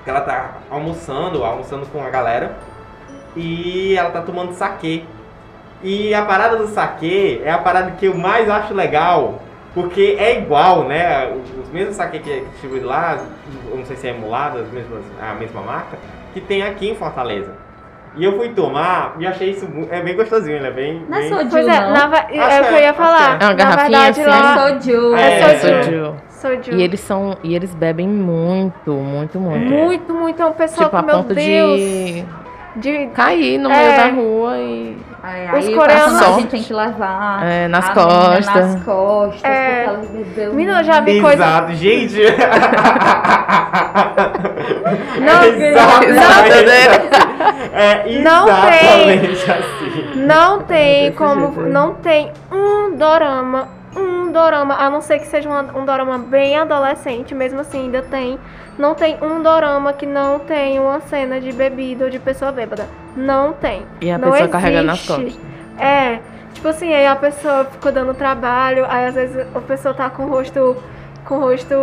que 0.10 0.16
ela 0.16 0.22
tá 0.22 0.56
almoçando, 0.72 1.44
almoçando 1.44 1.86
com 1.86 2.04
a 2.04 2.10
galera, 2.10 2.58
e 3.36 3.96
ela 3.96 4.10
tá 4.10 4.22
tomando 4.22 4.54
saquê. 4.54 5.04
E 5.84 6.14
a 6.14 6.26
parada 6.26 6.58
do 6.58 6.68
saquê 6.68 7.42
é 7.46 7.52
a 7.52 7.60
parada 7.60 7.92
que 7.92 8.08
eu 8.08 8.16
mais 8.16 8.50
acho 8.50 8.74
legal, 8.74 9.40
porque 9.74 10.18
é 10.20 10.40
igual, 10.40 10.86
né? 10.86 11.32
Os 11.62 11.70
mesmos 11.70 11.96
saquê 11.96 12.20
que 12.20 12.42
distribuído 12.52 12.88
lá, 12.88 13.20
eu 13.70 13.78
não 13.78 13.86
sei 13.86 13.96
se 13.96 14.08
é 14.08 14.10
emulado, 14.10 14.58
as 14.58 14.70
mesmas, 14.72 15.04
a 15.22 15.36
mesma 15.36 15.62
marca, 15.62 15.98
que 16.34 16.42
tem 16.42 16.64
aqui 16.64 16.90
em 16.90 16.96
Fortaleza. 16.96 17.54
E 18.18 18.24
eu 18.24 18.36
fui 18.38 18.50
tomar 18.50 19.16
e 19.20 19.26
achei 19.28 19.52
isso 19.52 19.68
é 19.90 20.02
bem 20.02 20.16
gostosinho, 20.16 20.58
ele 20.58 20.68
é 20.68 20.72
bem. 20.72 21.06
Não 21.08 21.18
é 21.18 21.22
bem... 21.22 21.30
soju, 21.30 21.50
Pois 21.52 21.68
é, 21.68 21.80
não. 21.80 21.92
na, 21.94 22.18
é 22.18 22.62
o 22.62 22.64
que 22.66 22.74
eu 22.74 22.78
é, 22.78 22.82
ia 22.84 22.94
falar. 22.94 23.20
é. 23.22 23.44
É 23.44 23.46
uma 23.46 23.50
Na 23.50 23.54
garrafinha 23.54 24.12
verdade, 24.12 24.22
assim? 24.22 24.30
lá. 24.30 24.54
É 24.54 24.80
soju. 24.80 25.16
É, 25.16 25.40
É 25.40 25.58
soju. 25.58 25.84
Soju. 25.84 26.16
Soju. 26.30 26.72
E 26.78 26.82
eles 26.82 27.00
são. 27.02 27.38
E 27.44 27.54
eles 27.56 27.76
bebem 27.76 28.08
muito, 28.08 28.92
muito, 28.92 29.40
muito. 29.40 29.70
Muito, 29.70 30.14
muito. 30.14 30.42
É 30.42 30.46
um 30.46 30.54
pessoal 30.54 30.86
Tipo, 30.90 30.98
a 30.98 31.00
que, 31.02 31.06
meu 31.06 31.16
ponto 31.18 31.34
Deus. 31.36 31.80
de 31.80 32.26
De... 32.76 33.08
cair 33.08 33.58
no 33.58 33.72
É. 33.72 33.78
meio 33.78 33.98
da 33.98 34.22
rua 34.22 34.58
e. 34.58 34.98
Aí, 35.22 35.46
Os 35.48 35.66
coreanos- 35.76 35.86
personagem 35.86 36.34
Sorte. 36.34 36.48
tem 36.48 36.64
que 36.64 36.74
levar 36.74 37.44
É, 37.46 37.68
nas 37.68 37.90
a 37.90 37.94
costas. 37.94 38.46
nas 38.56 38.84
costas, 38.86 39.44
É. 39.44 39.84
porque 39.84 39.90
ela 39.90 39.98
bebeu. 40.14 40.54
Menina, 40.54 40.80
eu 40.80 40.84
já 40.86 41.00
vi 41.02 41.20
coisa. 41.22 41.44
Exato, 41.44 41.74
gente. 41.76 42.16
Não, 45.20 45.44
exatamente 45.44 46.54
assim. 46.54 47.10
É 47.74 48.20
Não 48.22 48.48
exatamente 48.48 49.52
assim. 49.52 50.26
Não 50.26 50.62
tem 50.62 51.12
como. 51.14 51.54
aí. 51.66 51.70
Não 51.72 51.94
tem 51.96 52.32
um 52.52 52.96
dorama. 52.96 53.68
Um 54.30 54.32
dorama, 54.32 54.76
a 54.76 54.92
não 54.92 55.02
ser 55.02 55.18
que 55.18 55.26
seja 55.26 55.50
uma- 55.50 55.76
um 55.76 55.84
dorama 55.84 56.20
bem 56.20 56.56
adolescente, 56.56 57.34
mesmo 57.34 57.62
assim 57.62 57.86
ainda 57.86 58.04
tem. 58.04 58.38
Não 58.78 58.94
tem 58.94 59.18
um 59.24 59.42
dorama 59.42 59.92
que 59.92 60.06
não 60.06 60.38
tem 60.38 60.80
uma 60.80 61.00
cena 61.02 61.42
de 61.42 61.52
bebida 61.52 62.06
ou 62.06 62.12
de 62.12 62.20
pessoa 62.20 62.52
bêbada. 62.52 62.86
Não 63.16 63.54
tem. 63.54 63.82
E 64.00 64.12
a 64.12 64.20
não 64.20 64.30
pessoa 64.32 64.48
carregando 64.48 64.86
nas 64.86 64.98
existe. 65.10 65.14
costas. 65.34 65.40
É. 65.80 66.20
Tipo 66.54 66.68
assim, 66.68 66.94
aí 66.94 67.08
a 67.08 67.16
pessoa 67.16 67.66
ficou 67.66 67.92
dando 67.92 68.14
trabalho, 68.14 68.86
aí 68.88 69.08
às 69.08 69.16
vezes 69.16 69.48
a 69.56 69.60
pessoa 69.62 69.96
tá 69.96 70.12
com 70.12 70.26
o 70.26 70.30
rosto. 70.30 70.78
Com 71.26 71.36
o 71.38 71.40
rosto. 71.40 71.74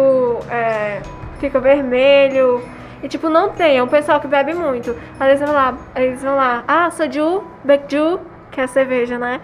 É, 0.48 1.00
fica 1.40 1.58
vermelho. 1.58 2.62
E 3.02 3.08
tipo, 3.08 3.28
não 3.28 3.50
tem, 3.50 3.76
é 3.76 3.82
um 3.82 3.88
pessoal 3.88 4.20
que 4.20 4.28
bebe 4.28 4.54
muito. 4.54 4.94
Às 5.18 5.26
vezes 5.26 5.44
vão 5.44 5.52
lá, 5.52 5.74
eles 5.96 6.22
vão 6.22 6.36
lá, 6.36 6.62
ah, 6.68 6.90
soju, 6.92 7.42
bekju, 7.64 8.20
que 8.52 8.60
é 8.60 8.64
a 8.64 8.68
cerveja, 8.68 9.18
né? 9.18 9.40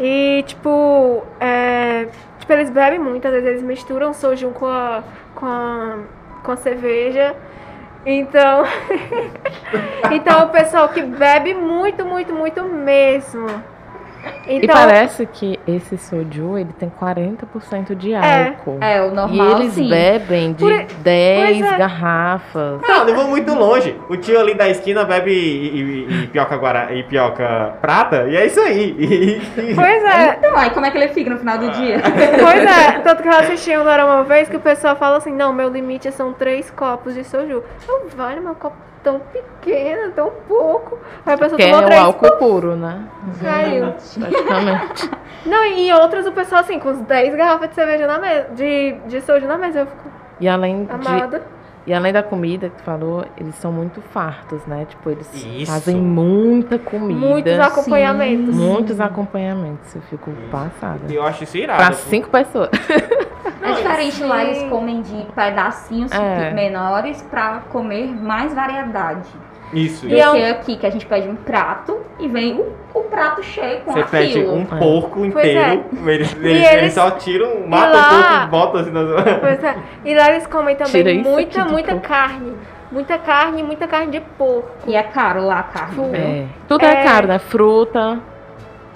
E 0.00 0.42
tipo, 0.46 1.22
é, 1.38 2.08
tipo, 2.46 2.52
eles 2.52 2.70
bebem 2.70 2.98
muito, 2.98 3.26
às 3.26 3.32
vezes 3.32 3.48
eles 3.48 3.62
misturam 3.62 4.14
soju 4.14 4.50
com 4.50 4.66
a, 4.66 5.02
com 5.34 5.46
a, 5.46 5.98
com 6.44 6.52
a 6.52 6.56
cerveja. 6.56 7.34
Então, 8.04 8.64
então 10.12 10.44
o 10.44 10.48
pessoal 10.50 10.88
que 10.90 11.02
bebe 11.02 11.54
muito, 11.54 12.06
muito, 12.06 12.32
muito 12.32 12.62
mesmo. 12.62 13.48
E 14.46 14.56
Então, 14.58 14.74
parece 14.76 15.26
que 15.26 15.58
esse 15.66 15.96
soju, 15.98 16.56
ele 16.58 16.72
tem 16.78 16.88
40% 16.90 17.94
de 17.94 18.14
álcool. 18.14 18.78
É, 18.80 19.02
o 19.02 19.08
E 19.10 19.14
normal, 19.14 19.60
eles 19.60 19.72
sim. 19.72 19.88
bebem 19.88 20.52
de 20.52 20.58
Por- 20.64 20.84
10 21.02 21.58
pois 21.58 21.72
é. 21.72 21.78
garrafas. 21.78 22.80
Não, 22.86 23.04
não 23.04 23.14
vou 23.14 23.24
muito 23.28 23.54
longe. 23.54 23.96
O 24.08 24.16
tio 24.16 24.38
ali 24.38 24.54
da 24.54 24.68
esquina 24.68 25.04
bebe 25.04 25.30
e, 25.32 25.80
e, 26.08 26.22
e 26.24 26.26
pioca, 26.28 26.56
guara, 26.56 26.92
e 26.94 27.02
pioca 27.04 27.74
prata, 27.80 28.26
e 28.28 28.36
é 28.36 28.46
isso 28.46 28.60
aí. 28.60 28.94
E- 28.98 29.70
e- 29.70 29.74
pois 29.74 30.04
é, 30.04 30.36
Então, 30.38 30.56
aí 30.56 30.70
como 30.70 30.86
é 30.86 30.90
que 30.90 30.98
ele 30.98 31.08
fica 31.08 31.30
no 31.30 31.38
final 31.38 31.58
do 31.58 31.70
dia? 31.70 31.96
Pois 32.40 32.64
é, 32.64 32.92
tanto 33.00 33.22
que 33.22 33.28
eu 33.28 33.32
assisti 33.32 33.76
um 33.76 33.86
uma 33.86 34.24
vez 34.24 34.48
que 34.48 34.56
o 34.56 34.60
pessoal 34.60 34.96
fala 34.96 35.16
assim, 35.16 35.32
não, 35.32 35.52
meu 35.52 35.68
limite 35.68 36.10
são 36.12 36.32
três 36.32 36.70
copos 36.70 37.14
de 37.14 37.24
soju. 37.24 37.62
Eu, 37.88 38.08
vale, 38.16 38.40
meu 38.40 38.54
copo 38.54 38.76
tão 39.06 39.20
pequeno, 39.20 40.10
tão 40.10 40.32
pouco. 40.48 40.98
Aí 41.24 41.34
a 41.34 41.38
pessoa 41.38 41.56
Que 41.56 41.62
é 41.62 41.70
tomou 41.70 41.82
o 41.82 41.86
três 41.86 42.00
álcool 42.00 42.32
puro, 42.38 42.74
né? 42.74 43.04
caiu. 43.40 43.94
Praticamente. 44.18 45.10
Não, 45.46 45.64
e 45.64 45.88
em 45.88 45.92
outras 45.92 46.26
o 46.26 46.32
pessoal 46.32 46.62
assim, 46.62 46.80
com 46.80 46.88
uns 46.88 47.00
10 47.02 47.36
garrafas 47.36 47.68
de 47.68 47.76
cerveja 47.76 48.08
na 48.08 48.18
mesa, 48.18 48.48
de, 48.56 48.96
de 49.06 49.20
soju 49.20 49.46
na 49.46 49.56
mesa. 49.56 49.80
Eu 49.80 49.86
fico 49.86 50.10
E 50.40 50.48
além, 50.48 50.86
de, 50.86 50.90
amada. 50.92 51.42
E 51.86 51.94
além 51.94 52.12
da 52.12 52.22
comida 52.22 52.68
que 52.68 52.76
tu 52.76 52.82
falou, 52.82 53.24
eles 53.36 53.54
são 53.56 53.70
muito 53.72 54.00
fartos, 54.00 54.64
né? 54.66 54.86
Tipo, 54.88 55.10
eles 55.10 55.32
Isso. 55.32 55.70
fazem 55.70 55.96
muita 55.96 56.78
comida. 56.78 57.20
Muitos 57.20 57.58
acompanhamentos. 57.60 58.56
Muitos 58.56 59.00
acompanhamentos. 59.00 59.94
Eu 59.94 60.02
fico 60.02 60.30
passada. 60.50 61.00
E 61.08 61.14
eu 61.14 61.24
acho 61.24 61.44
isso 61.44 61.56
irado. 61.56 61.82
Pra 61.84 61.92
cinco 61.92 62.28
pessoas. 62.28 62.70
É 63.62 63.72
diferente 63.72 64.22
lá, 64.22 64.40
sim. 64.40 64.42
eles 64.46 64.70
comem 64.70 65.02
de 65.02 65.26
pedacinhos 65.34 66.12
É. 66.12 66.52
menores 66.52 67.20
pra 67.22 67.62
comer 67.72 68.06
mais 68.06 68.54
variedade. 68.54 69.28
Isso, 69.72 70.06
Do 70.06 70.14
E 70.14 70.20
é 70.20 70.30
um- 70.30 70.50
aqui, 70.52 70.76
que 70.76 70.86
a 70.86 70.90
gente 70.90 71.04
pede 71.06 71.28
um 71.28 71.34
prato 71.36 71.98
e 72.20 72.28
vem 72.28 72.54
o, 72.54 72.72
o 72.94 73.00
prato 73.02 73.42
cheio 73.42 73.80
com 73.80 73.92
Você 73.92 74.04
pede 74.04 74.38
aquilo. 74.38 74.54
um 74.54 74.62
É. 74.62 74.78
porco 74.78 75.24
inteiro, 75.24 75.84
eles, 76.06 76.32
eles, 76.32 76.34
eles- 76.44 76.72
eles 76.72 76.92
só 76.92 77.10
tiram, 77.12 77.66
matam 77.66 77.92
lá- 78.00 78.08
o 78.08 78.10
porco 78.22 78.44
e 78.44 78.46
botam 78.48 78.80
assim 78.80 78.90
nas... 78.92 79.40
Pois 79.40 79.64
é. 79.64 79.76
E 80.04 80.14
lá 80.14 80.30
eles 80.30 80.46
comem 80.46 80.76
também 80.76 81.20
isso 81.20 81.28
muita, 81.30 81.64
muita 81.64 81.92
porco. 81.92 82.08
carne. 82.08 82.52
Muita 82.92 83.18
carne, 83.18 83.62
muita 83.64 83.88
carne 83.88 84.12
de 84.12 84.20
porco. 84.38 84.70
E 84.86 84.94
é 84.94 85.02
caro 85.02 85.44
lá 85.44 85.58
a 85.58 85.62
carne. 85.64 85.94
Viu? 85.96 86.14
É. 86.14 86.44
Tudo 86.68 86.84
é, 86.84 86.92
É. 87.00 87.02
caro, 87.02 87.26
né? 87.26 87.38
Fruta. 87.40 88.20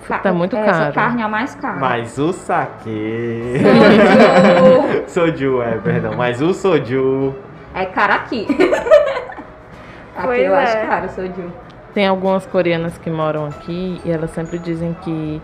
Fruta 0.02 0.28
é 0.28 0.32
muito 0.32 0.56
Essa 0.56 0.70
caro. 0.72 0.94
carne 0.94 1.20
é 1.22 1.24
a 1.24 1.28
mais 1.28 1.54
cara. 1.56 1.76
Mas 1.80 2.16
o 2.16 2.32
saque... 2.32 3.54
Soju 5.08 5.32
soju, 5.36 5.62
é, 5.62 5.72
perdão. 5.78 6.14
Mas 6.16 6.40
o 6.40 6.54
soju... 6.54 7.34
é 7.74 7.84
caro 7.86 8.12
aqui. 8.14 8.46
aqui 10.20 10.28
Pois 10.28 10.42
eu 10.46 10.54
é. 10.54 10.62
acho 10.62 10.86
caro 10.88 11.06
o 11.06 11.10
soju. 11.10 11.52
Tem 11.94 12.06
algumas 12.06 12.46
coreanas 12.46 12.96
que 12.98 13.10
moram 13.10 13.46
aqui 13.46 14.00
e 14.04 14.10
elas 14.10 14.30
sempre 14.30 14.58
dizem 14.58 14.96
que 15.02 15.42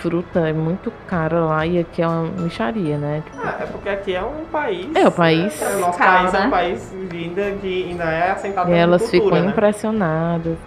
fruta 0.00 0.40
é 0.48 0.52
muito 0.52 0.92
cara 1.06 1.40
lá 1.40 1.64
e 1.66 1.78
aqui 1.78 2.02
é 2.02 2.06
uma 2.08 2.24
micharia, 2.42 2.98
né? 2.98 3.22
Tipo, 3.24 3.38
Ah, 3.46 3.56
é 3.60 3.66
porque 3.66 3.88
aqui 3.88 4.14
é 4.14 4.22
um 4.22 4.44
país... 4.50 4.94
É, 4.94 5.06
o 5.06 5.12
país. 5.12 5.62
É, 5.62 5.76
o 5.76 5.80
nosso 5.80 5.98
Caro, 5.98 6.18
país 6.30 6.34
é 6.34 6.38
né? 6.40 6.46
um 6.46 6.50
país 6.50 6.94
ainda 7.12 7.50
que 7.52 7.86
ainda 7.88 8.04
é 8.04 8.30
assentado 8.32 8.70
e 8.70 8.74
elas 8.74 9.02
cultura, 9.02 9.24
ficam 9.24 9.40
né? 9.42 9.50
impressionadas 9.50 10.58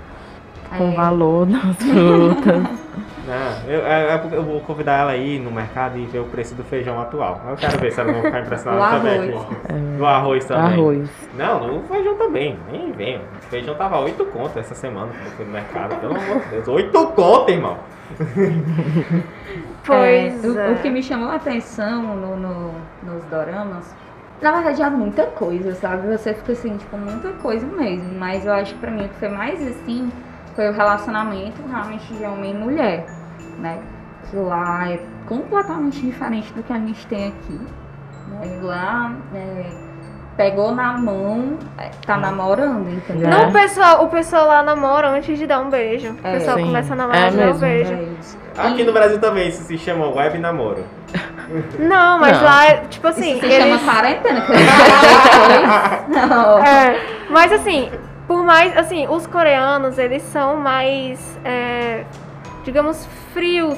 com 0.77 0.89
o 0.89 0.93
É. 0.93 0.95
valor 0.95 1.45
das 1.45 1.75
frutas. 1.77 2.63
Não, 3.27 3.69
eu, 3.69 3.85
é- 3.85 4.13
é 4.13 4.17
porque 4.17 4.35
eu 4.35 4.43
vou 4.43 4.59
convidar 4.61 4.99
ela 5.01 5.11
aí 5.11 5.39
no 5.39 5.49
mercado 5.51 5.97
e 5.97 6.05
ver 6.05 6.19
o 6.19 6.25
preço 6.25 6.53
do 6.55 6.63
feijão 6.63 6.99
atual. 7.01 7.41
Eu 7.49 7.55
quero 7.55 7.77
ver 7.79 7.91
se 7.91 7.99
ela 7.99 8.11
não 8.11 8.21
vai 8.21 8.31
ficar 8.31 8.41
impressionada 8.45 8.97
também. 8.97 9.17
arroz. 9.33 9.97
Do 9.97 10.05
arroz 10.05 10.45
também. 10.45 10.73
Arroz. 10.73 11.09
Não, 11.35 11.67
no 11.67 11.83
feijão 11.87 12.15
também. 12.17 12.59
Nem 12.71 12.91
vem. 12.91 13.17
O 13.17 13.41
feijão 13.49 13.73
tava 13.75 13.99
8 13.99 14.25
conto 14.27 14.59
essa 14.59 14.75
semana 14.75 15.07
quando 15.07 15.25
eu 15.25 15.31
fui 15.31 15.45
no 15.45 15.51
mercado. 15.51 15.95
Pelo 15.99 16.15
amor 16.15 16.39
de 16.41 16.49
Deus. 16.49 16.67
8 16.67 17.07
conto, 17.07 17.49
irmão. 17.51 17.77
Pois 19.85 20.43
É, 20.43 20.47
o, 20.47 20.59
é. 20.59 20.71
o 20.71 20.75
que 20.81 20.89
me 20.89 21.01
chamou 21.03 21.29
a 21.29 21.35
atenção 21.35 22.01
no, 22.15 22.35
no- 22.35 22.73
nos 23.03 23.23
doramas, 23.25 23.93
na 24.41 24.51
verdade 24.51 24.81
há 24.81 24.89
muita 24.89 25.25
coisa, 25.27 25.75
sabe? 25.75 26.07
Você 26.07 26.33
fica 26.33 26.51
assim, 26.53 26.75
tipo, 26.77 26.97
muita 26.97 27.29
coisa 27.33 27.65
mesmo. 27.67 28.17
Mas 28.17 28.45
eu 28.45 28.53
acho 28.53 28.73
que 28.73 28.79
pra 28.79 28.91
mim 28.91 29.05
o 29.05 29.09
que 29.09 29.15
foi 29.15 29.29
mais 29.29 29.61
assim 29.67 30.11
foi 30.55 30.69
o 30.69 30.73
relacionamento 30.73 31.61
realmente 31.69 32.13
de 32.13 32.23
homem 32.23 32.51
e 32.51 32.53
mulher, 32.57 33.05
né? 33.59 33.79
Que 34.29 34.35
lá 34.37 34.89
é 34.91 34.99
completamente 35.27 36.01
diferente 36.01 36.51
do 36.53 36.63
que 36.63 36.73
a 36.73 36.77
gente 36.79 37.05
tem 37.07 37.27
aqui. 37.29 37.59
Né? 38.29 38.59
Lá 38.61 39.11
é, 39.33 39.65
pegou 40.35 40.73
na 40.73 40.93
mão, 40.97 41.57
é, 41.77 41.89
tá 42.05 42.17
namorando, 42.17 42.89
entendeu? 42.91 43.29
Não, 43.29 43.49
o 43.49 43.51
pessoal, 43.53 44.03
o 44.03 44.09
pessoal 44.09 44.47
lá 44.47 44.63
namora 44.63 45.09
antes 45.09 45.37
de 45.37 45.45
dar 45.47 45.59
um 45.61 45.69
beijo. 45.69 46.11
O 46.11 46.27
É. 46.27 46.33
pessoal 46.33 46.57
Sim. 46.57 46.65
começa 46.65 46.93
a 46.93 46.95
namorar 46.95 47.21
É 47.21 47.25
antes 47.25 47.37
de 47.37 47.45
dar 47.45 47.53
um 47.53 47.57
beijo. 47.59 47.93
É. 47.93 48.61
Aqui 48.67 48.81
E- 48.81 48.85
no 48.85 48.93
Brasil 48.93 49.19
também 49.19 49.49
isso 49.49 49.63
se 49.63 49.77
chama 49.77 50.07
web 50.09 50.37
namoro. 50.39 50.83
Não, 51.79 52.19
mas 52.19 52.37
Não. 52.37 52.43
lá, 52.43 52.65
é, 52.65 52.77
tipo 52.89 53.07
assim, 53.07 53.31
Isso 53.33 53.39
se 53.41 53.45
eles... 53.53 53.79
chama 53.79 53.91
quarentena, 53.91 54.41
que 54.41 54.51
eu 54.51 54.55
depois. 56.07 56.29
Não. 56.29 56.59
É, 56.65 56.99
mas 57.29 57.51
assim, 57.51 57.91
por 58.27 58.43
mais, 58.43 58.75
assim, 58.77 59.07
os 59.07 59.27
coreanos, 59.27 59.97
eles 59.99 60.23
são 60.23 60.57
mais, 60.57 61.39
é, 61.45 62.03
digamos, 62.63 63.07
frios. 63.35 63.77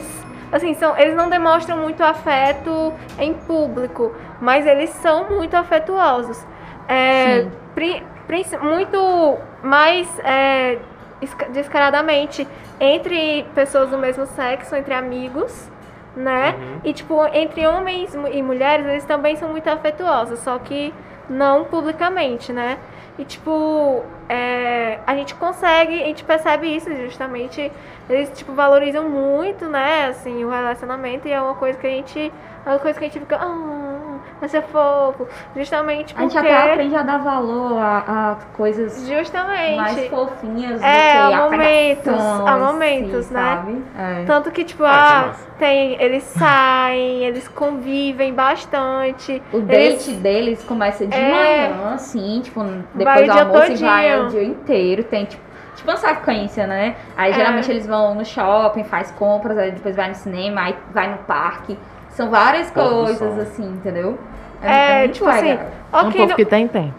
Assim, 0.51 0.73
são, 0.75 0.95
eles 0.97 1.13
não 1.15 1.29
demonstram 1.29 1.77
muito 1.77 2.01
afeto 2.01 2.93
em 3.19 3.33
público, 3.33 4.13
mas 4.39 4.65
eles 4.65 4.91
são 4.91 5.29
muito 5.29 5.55
afetuosos. 5.55 6.45
É, 6.87 7.45
pri- 7.75 8.01
princi- 8.27 8.57
muito 8.57 9.37
mais 9.61 10.07
é, 10.19 10.77
esca- 11.21 11.49
descaradamente 11.49 12.47
entre 12.79 13.45
pessoas 13.53 13.89
do 13.89 13.97
mesmo 13.97 14.25
sexo, 14.27 14.73
entre 14.75 14.93
amigos, 14.93 15.69
né? 16.15 16.55
Uhum. 16.57 16.79
E, 16.85 16.93
tipo, 16.93 17.25
entre 17.33 17.67
homens 17.67 18.15
e 18.31 18.41
mulheres, 18.41 18.85
eles 18.85 19.05
também 19.05 19.35
são 19.35 19.49
muito 19.49 19.67
afetuosos, 19.67 20.39
só 20.39 20.57
que 20.59 20.93
não 21.29 21.65
publicamente, 21.65 22.53
né? 22.53 22.77
E, 23.17 23.25
tipo, 23.25 24.03
é, 24.29 24.99
a 25.07 25.15
gente 25.15 25.33
consegue, 25.35 26.01
a 26.01 26.05
gente 26.05 26.23
percebe 26.23 26.67
isso 26.67 26.93
justamente. 26.97 27.71
Eles, 28.09 28.29
tipo, 28.37 28.53
valorizam 28.53 29.09
muito, 29.09 29.65
né, 29.65 30.07
assim, 30.07 30.43
o 30.43 30.49
relacionamento. 30.49 31.27
E 31.27 31.31
é 31.31 31.41
uma 31.41 31.55
coisa 31.55 31.77
que 31.77 31.87
a 31.87 31.89
gente, 31.89 32.31
é 32.65 32.69
uma 32.69 32.79
coisa 32.79 32.97
que 32.99 33.05
a 33.05 33.07
gente 33.07 33.19
fica, 33.19 33.37
ah, 33.37 33.96
vai 34.39 34.47
ser 34.49 34.61
fofo. 34.63 35.27
Justamente 35.55 36.13
A 36.17 36.21
gente 36.21 36.33
porque... 36.33 36.47
até 36.47 36.71
aprende 36.73 36.95
a 36.95 37.01
dar 37.03 37.17
valor 37.17 37.77
a, 37.79 37.97
a 38.31 38.35
coisas 38.55 39.07
Justamente. 39.07 39.75
mais 39.75 40.07
fofinhas 40.07 40.81
É, 40.81 41.21
do 41.23 41.27
que 41.29 41.33
a 41.33 41.41
momentos, 41.41 42.03
pegação 42.03 42.47
há 42.47 42.57
em 42.57 42.61
momentos, 42.61 43.25
si, 43.25 43.33
né? 43.33 43.39
sabe? 43.55 43.83
É. 43.97 44.25
Tanto 44.25 44.51
que, 44.51 44.63
tipo, 44.63 44.83
Ah, 44.83 44.87
é 44.87 45.29
ah, 45.29 45.33
tem, 45.57 46.01
eles 46.01 46.23
saem, 46.23 47.23
eles 47.23 47.47
convivem 47.47 48.33
bastante. 48.33 49.41
O 49.51 49.57
eles- 49.57 49.67
date 50.05 50.11
deles 50.13 50.63
começa 50.63 51.05
de 51.07 51.15
É. 51.15 51.69
manhã, 51.69 51.93
assim, 51.95 52.41
tipo, 52.43 52.63
depois 52.93 53.29
o 53.29 53.33
do 53.33 53.39
almoço 53.39 53.71
e 53.71 53.75
vai 53.77 54.09
todinho. 54.09 54.25
o 54.25 54.29
dia 54.29 54.43
inteiro. 54.43 55.03
Tem, 55.03 55.25
tipo, 55.25 55.43
tipo 55.75 55.89
uma 55.89 55.97
sequência, 55.97 56.67
né? 56.67 56.95
Aí 57.15 57.31
É. 57.31 57.33
geralmente 57.33 57.69
eles 57.71 57.85
vão 57.87 58.15
no 58.15 58.25
shopping, 58.25 58.83
faz 58.83 59.11
compras, 59.11 59.57
aí 59.57 59.71
depois 59.71 59.95
vai 59.95 60.09
no 60.09 60.15
cinema, 60.15 60.61
aí 60.61 60.75
vai 60.91 61.09
no 61.11 61.17
parque. 61.19 61.77
São 62.17 62.31
várias 62.31 62.71
coisas, 62.71 63.17
sol. 63.19 63.41
assim, 63.41 63.63
entendeu? 63.63 64.17
É, 64.59 65.01
muito 65.01 65.13
tipo 65.13 65.29
assim, 65.29 65.49
legal. 65.49 65.65
um 65.93 66.11
povo 66.11 66.25
não- 66.29 66.35
que 66.35 66.45
tem 66.45 66.67
tempo. 66.67 66.93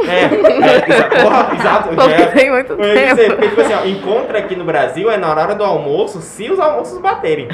É, 0.00 0.24
é, 0.24 1.22
porra, 1.22 1.54
exato. 1.54 1.88
Que 1.94 2.12
é- 2.22 2.26
tem 2.26 2.50
muito 2.50 2.72
ia 2.82 3.10
dizer, 3.10 3.16
tempo. 3.16 3.34
porque, 3.36 3.48
tipo 3.48 3.60
assim, 3.60 3.74
ó, 3.74 3.86
encontra 3.86 4.38
aqui 4.40 4.56
no 4.56 4.64
Brasil 4.64 5.08
é 5.08 5.16
na 5.16 5.28
hora 5.30 5.54
do 5.54 5.62
almoço, 5.62 6.20
se 6.20 6.50
os 6.50 6.58
almoços 6.58 6.98
baterem. 7.00 7.46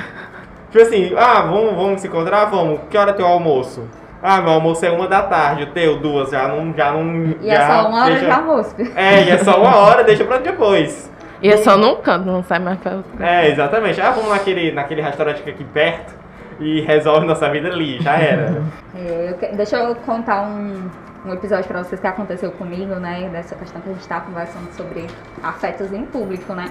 Tipo 0.70 0.82
assim, 0.82 1.12
ah, 1.18 1.42
vamos, 1.42 1.74
vamos 1.74 2.00
se 2.00 2.06
encontrar? 2.08 2.46
Vamos. 2.46 2.80
Que 2.88 2.96
hora 2.96 3.10
é 3.10 3.14
teu 3.14 3.26
almoço? 3.26 3.82
Ah, 4.22 4.40
meu 4.40 4.52
almoço 4.52 4.86
é 4.86 4.90
uma 4.90 5.06
da 5.06 5.22
tarde, 5.22 5.64
o 5.64 5.66
teu, 5.66 5.98
duas, 5.98 6.30
já 6.30 6.48
não. 6.48 6.72
Já 6.74 6.92
não 6.92 7.34
E 7.42 7.46
já 7.46 7.52
é 7.52 7.66
só 7.66 7.88
uma 7.88 8.00
hora 8.00 8.10
deixa... 8.14 8.24
de 8.24 8.30
almoço. 8.30 8.74
É, 8.96 9.22
e 9.22 9.30
é 9.30 9.38
só 9.38 9.60
uma 9.60 9.76
hora, 9.76 10.02
deixa 10.02 10.24
pra 10.24 10.38
depois. 10.38 11.10
E 11.42 11.48
é 11.50 11.58
só 11.58 11.76
num 11.76 11.96
canto, 11.96 12.24
não 12.26 12.42
sai 12.42 12.58
mais 12.58 12.78
pra 12.78 12.92
outro. 12.96 13.10
É, 13.22 13.48
exatamente. 13.50 14.00
Ah, 14.00 14.10
vamos 14.12 14.30
naquele, 14.30 14.72
naquele 14.72 15.02
restaurante 15.02 15.42
que 15.42 15.50
é 15.50 15.52
aqui 15.52 15.64
perto 15.64 16.14
e 16.58 16.80
resolve 16.80 17.26
nossa 17.26 17.48
vida 17.50 17.68
ali, 17.68 18.00
já 18.00 18.16
era. 18.16 18.62
É, 18.98 19.52
deixa 19.54 19.76
eu 19.76 19.94
contar 19.94 20.40
um, 20.40 20.88
um 21.26 21.34
episódio 21.34 21.66
pra 21.66 21.82
vocês 21.82 22.00
que 22.00 22.06
aconteceu 22.06 22.50
comigo, 22.52 22.94
né? 22.94 23.28
Dessa 23.30 23.54
questão 23.54 23.82
que 23.82 23.90
a 23.90 23.92
gente 23.92 24.08
tá 24.08 24.20
conversando 24.20 24.72
sobre 24.72 25.06
afetos 25.42 25.92
em 25.92 26.06
público, 26.06 26.54
né? 26.54 26.70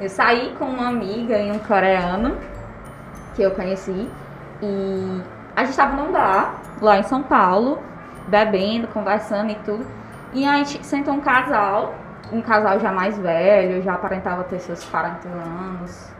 Eu 0.00 0.08
saí 0.08 0.54
com 0.56 0.66
uma 0.66 0.86
amiga 0.86 1.36
e 1.38 1.50
um 1.50 1.58
coreano 1.58 2.36
que 3.34 3.42
eu 3.42 3.50
conheci 3.50 4.08
e 4.62 5.22
a 5.56 5.64
gente 5.64 5.76
tava 5.76 5.96
num 5.96 6.12
bar 6.12 6.54
lá 6.80 6.98
em 6.98 7.02
São 7.02 7.22
Paulo, 7.22 7.82
bebendo, 8.28 8.86
conversando 8.88 9.50
e 9.50 9.56
tudo. 9.56 9.84
E 10.32 10.46
a 10.46 10.58
gente 10.58 10.84
sentou 10.84 11.14
um 11.14 11.20
casal, 11.20 11.94
um 12.30 12.40
casal 12.40 12.78
já 12.78 12.92
mais 12.92 13.18
velho, 13.18 13.82
já 13.82 13.94
aparentava 13.94 14.44
ter 14.44 14.58
seus 14.60 14.84
40 14.84 15.28
anos, 15.28 16.12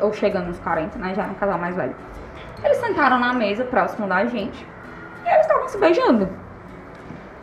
ou 0.00 0.12
chegando 0.12 0.46
nos 0.46 0.58
40, 0.60 0.98
né? 0.98 1.14
Já 1.14 1.24
um 1.24 1.34
casal 1.34 1.58
mais 1.58 1.74
velho. 1.74 1.94
Eles 2.62 2.78
sentaram 2.78 3.18
na 3.18 3.32
mesa 3.32 3.64
próximo 3.64 4.06
da 4.06 4.24
gente 4.24 4.66
e 5.24 5.28
eles 5.28 5.42
estavam 5.42 5.68
se 5.68 5.78
beijando. 5.78 6.28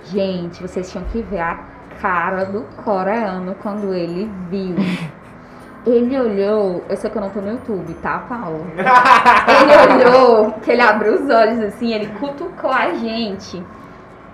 Gente, 0.06 0.62
vocês 0.62 0.92
tinham 0.92 1.06
que 1.06 1.22
ver 1.22 1.40
a 1.40 1.60
cara 2.02 2.46
do 2.46 2.62
coreano 2.84 3.56
quando 3.62 3.94
ele 3.94 4.30
viu. 4.50 4.76
Ele 5.88 6.20
olhou, 6.20 6.84
eu 6.90 6.98
sei 6.98 7.10
que 7.10 7.18
eu 7.18 7.22
não 7.22 7.30
tô 7.30 7.40
no 7.40 7.52
YouTube, 7.52 7.94
tá, 7.96 8.20
Paulo? 8.28 8.68
Ele 8.76 10.04
olhou, 10.04 10.52
que 10.62 10.72
ele 10.72 10.82
abriu 10.82 11.14
os 11.14 11.30
olhos 11.30 11.58
assim, 11.62 11.94
ele 11.94 12.08
cutucou 12.20 12.70
a 12.70 12.94
gente 12.96 13.64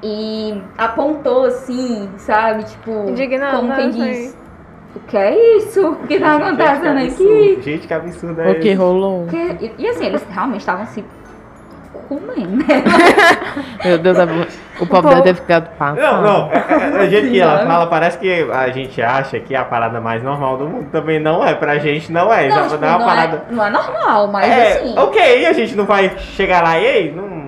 e 0.01 0.61
apontou 0.77 1.45
assim, 1.45 2.09
sabe? 2.17 2.63
Tipo, 2.63 3.09
Indignado, 3.09 3.57
como 3.57 3.75
quem 3.75 3.91
né? 3.91 3.91
diz: 3.91 4.37
O 4.95 4.99
que 5.07 5.17
é 5.17 5.57
isso? 5.57 5.87
O 5.91 5.95
que 6.07 6.19
tá 6.19 6.35
acontecendo 6.37 6.99
Gente, 6.99 7.15
que 7.15 7.23
aqui? 7.23 7.61
Gente, 7.61 7.87
que 7.87 7.93
absurdo 7.93 8.41
é 8.41 8.51
O 8.51 8.59
que 8.59 8.73
rolou? 8.73 9.27
Que- 9.27 9.37
E, 9.65 9.71
e 9.79 9.87
assim, 9.87 10.05
eles 10.05 10.25
realmente 10.29 10.61
estavam 10.61 10.85
se 10.87 11.03
comendo, 12.07 12.57
né? 12.57 12.83
Meu 13.83 13.97
Deus, 13.97 14.17
a- 14.19 14.27
o 14.79 14.85
pobre 14.85 15.15
deve 15.15 15.23
ter 15.23 15.35
ficado 15.35 15.69
passado. 15.77 15.99
Não, 16.01 16.21
não, 16.21 16.51
é, 16.51 16.55
é, 16.69 17.03
é, 17.03 17.05
o 17.05 17.09
jeito 17.09 17.29
que 17.29 17.39
ela 17.39 17.65
fala, 17.65 17.87
parece 17.87 18.17
que 18.19 18.43
a 18.51 18.69
gente 18.69 19.01
acha 19.01 19.39
que 19.39 19.53
é 19.55 19.57
a 19.57 19.65
parada 19.65 19.99
mais 19.99 20.21
normal 20.23 20.57
do 20.57 20.67
mundo. 20.67 20.89
Também 20.91 21.19
não 21.19 21.45
é, 21.45 21.53
pra 21.55 21.77
gente 21.77 22.11
não 22.11 22.31
é. 22.31 22.47
Não, 22.47 22.55
Não, 22.57 22.67
tipo, 22.69 22.81
não 22.81 22.87
é 22.87 22.91
uma 22.91 22.99
não, 22.99 23.05
parada. 23.05 23.43
é, 23.49 23.53
não 23.53 23.65
é 23.65 23.69
normal, 23.69 24.27
mas 24.27 24.49
é, 24.51 24.71
assim. 24.79 24.99
ok, 24.99 25.45
a 25.45 25.53
gente 25.53 25.75
não 25.75 25.85
vai 25.85 26.17
chegar 26.17 26.63
lá 26.63 26.79
e 26.79 27.11
não, 27.11 27.27
não, 27.27 27.44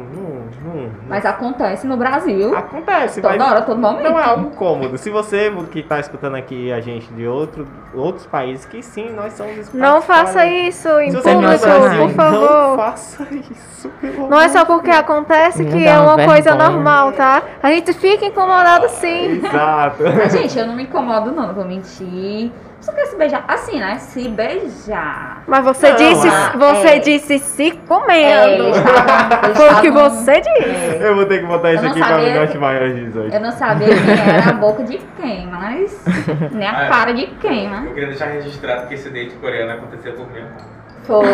Mas 1.07 1.25
acontece 1.25 1.87
no 1.87 1.97
Brasil. 1.97 2.55
acontece, 2.55 3.21
toda 3.21 3.37
mas 3.37 3.51
hora, 3.51 3.61
todo 3.61 3.79
momento. 3.79 4.03
não 4.03 4.19
é 4.19 4.23
algo 4.23 4.51
cômodo. 4.51 4.97
Se 4.97 5.09
você 5.09 5.51
que 5.71 5.81
tá 5.83 5.99
escutando 5.99 6.35
aqui 6.35 6.71
a 6.71 6.79
gente 6.81 7.07
de 7.13 7.27
outro, 7.27 7.67
outros 7.93 8.25
países, 8.25 8.65
que 8.65 8.81
sim, 8.83 9.11
nós 9.11 9.33
somos 9.33 9.71
Não 9.73 10.01
faça 10.01 10.45
isso 10.45 10.87
em 10.99 11.11
não 11.11 11.21
público, 11.21 11.59
por 11.59 11.93
Não 11.95 12.09
favor. 12.09 12.75
faça 12.77 13.27
isso, 13.51 13.89
pelo 14.01 14.27
Não 14.29 14.39
é 14.39 14.49
só 14.49 14.65
porque 14.65 14.91
acontece 14.91 15.63
Não 15.63 15.71
que 15.71 15.85
é 15.87 15.97
uma 15.99 16.15
vergonha. 16.15 16.27
coisa 16.27 16.55
normal, 16.55 17.11
tá? 17.13 17.41
A 17.63 17.69
gente 17.71 17.93
fica 17.93 18.25
incomodado 18.25 18.89
sim. 18.89 19.41
Exato. 19.43 20.03
Mas, 20.03 20.33
gente, 20.33 20.57
eu 20.57 20.67
não 20.67 20.75
me 20.75 20.83
incomodo, 20.83 21.31
não, 21.31 21.47
não 21.47 21.53
vou 21.53 21.65
mentir. 21.65 22.51
Só 22.87 22.93
quer 22.93 23.05
se 23.07 23.17
beijar. 23.17 23.43
Assim, 23.49 23.79
né? 23.81 23.97
Se 23.97 24.29
beijar. 24.29 25.43
Mas 25.45 25.61
você 25.65 25.89
Não, 25.89 25.97
disse, 25.97 26.27
ah, 26.29 26.53
você 26.57 26.87
é. 26.87 26.99
disse 26.99 27.37
se 27.39 27.67
É, 27.67 27.71
comendo. 27.85 28.69
estavam- 28.69 29.43
eles 29.43 29.57
Foi 29.57 29.69
o 29.73 29.81
que 29.81 29.91
você 29.91 30.39
disse. 30.39 30.95
É. 30.95 30.99
Eu 31.01 31.15
vou 31.17 31.25
ter 31.25 31.39
que 31.41 31.45
botar 31.47 31.73
isso 31.73 31.85
aqui 31.85 31.99
pra 31.99 32.07
sabia 32.07 32.25
menor 32.29 32.47
que- 32.47 32.53
de 32.53 32.57
maior 32.59 32.89
de 32.89 33.05
18. 33.07 33.33
Eu 33.35 33.41
não 33.41 33.51
sabia 33.51 33.87
quem 33.89 34.33
era 34.35 34.49
a 34.49 34.53
boca 34.53 34.83
de 34.85 34.97
quem, 35.19 35.47
mas. 35.47 36.01
Nem 36.53 36.65
a 36.65 36.77
Ah, 36.79 36.85
é. 36.85 36.87
cara 36.89 37.13
de 37.13 37.27
quem, 37.41 37.67
né? 37.69 37.83
Eu 37.87 37.93
queria 37.93 38.07
deixar 38.07 38.27
registrado 38.27 38.87
que 38.87 38.93
esse 38.93 39.09
date 39.09 39.35
coreano 39.35 39.73
aconteceu 39.73 40.13
por 40.13 40.25
conta. 40.27 40.77
Foi. 41.03 41.25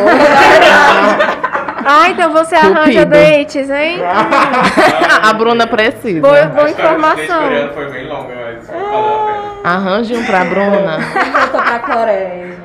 Ah, 1.86 2.10
então 2.10 2.32
você 2.32 2.56
arranja 2.56 3.06
Cupido. 3.06 3.10
dates, 3.12 3.70
hein? 3.70 4.00
A 5.22 5.34
Bruna 5.34 5.68
precisa. 5.68 6.20
Boa, 6.22 6.46
boa 6.46 6.66
date 6.66 6.80
informação. 6.80 7.44
coreano 7.44 7.74
foi 7.74 7.92
bem 7.92 8.08
longa, 8.08 8.34
mas 8.36 8.68
pena. 8.70 8.80
Arranje 9.64 10.16
um 10.16 10.26
pra 10.26 10.46
Bruna. 10.46 10.98
Voltou 11.32 11.62
pra 11.62 11.80
Coreia, 11.80 12.58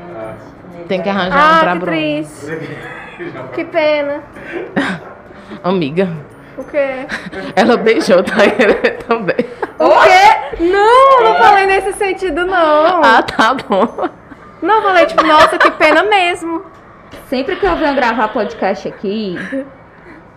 gente. 0.73 0.85
Tem 0.89 1.03
que 1.03 1.09
arranjar 1.09 1.37
um 1.37 1.57
Ah, 1.57 1.61
pra 1.61 1.73
que 1.73 1.79
Bruna. 1.79 1.93
triste. 1.97 2.89
Que 3.53 3.65
pena. 3.65 4.23
Amiga, 5.65 6.09
O 6.57 6.63
quê? 6.63 7.05
ela 7.57 7.77
beijou 7.77 8.23
Tairê 8.23 8.75
também. 9.09 9.35
O 9.77 9.89
quê? 9.89 10.63
Não, 10.63 11.25
não 11.25 11.35
falei 11.37 11.67
nesse 11.67 11.95
sentido, 11.95 12.47
não. 12.47 13.03
Ah, 13.03 13.21
tá 13.23 13.55
bom. 13.55 14.09
Não, 14.63 14.83
falei 14.83 15.07
tipo, 15.07 15.27
nossa, 15.27 15.59
que 15.59 15.69
pena 15.73 16.05
mesmo. 16.05 16.63
Sempre 17.29 17.57
que 17.57 17.67
eu 17.67 17.75
venho 17.75 17.97
gravar 17.97 18.29
podcast 18.29 18.87
aqui, 18.87 19.37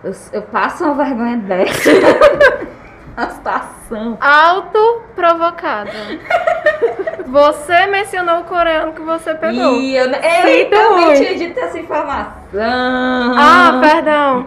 eu, 0.02 0.12
eu 0.32 0.42
passo 0.42 0.84
uma 0.84 1.04
vergonha 1.04 1.36
dessa. 1.36 1.90
A 3.16 3.28
situação. 3.28 4.18
Autoprovocada. 4.20 5.90
Você 7.26 7.86
mencionou 7.86 8.40
o 8.40 8.44
coreano 8.44 8.92
que 8.92 9.00
você 9.00 9.34
pegou. 9.34 9.80
E 9.80 9.96
eu, 9.96 10.06
eu 10.06 10.70
também 10.70 11.14
tinha 11.14 11.34
dito 11.34 11.58
essa 11.58 11.78
informação. 11.78 12.34
Ah, 12.54 13.78
perdão. 13.80 14.46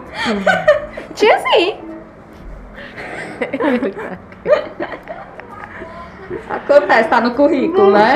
Tinha 1.14 1.38
sim. 1.40 1.80
Acontece, 6.48 7.08
tá 7.08 7.20
no 7.20 7.32
currículo, 7.34 7.90
né? 7.90 8.14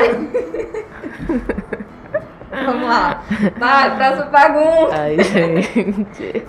Vamos 2.65 2.87
lá. 2.87 3.21
Vai, 3.57 3.95
próxima 3.95 4.25
pergunta. 4.25 4.95
Ai, 4.99 5.23
gente. 5.23 6.45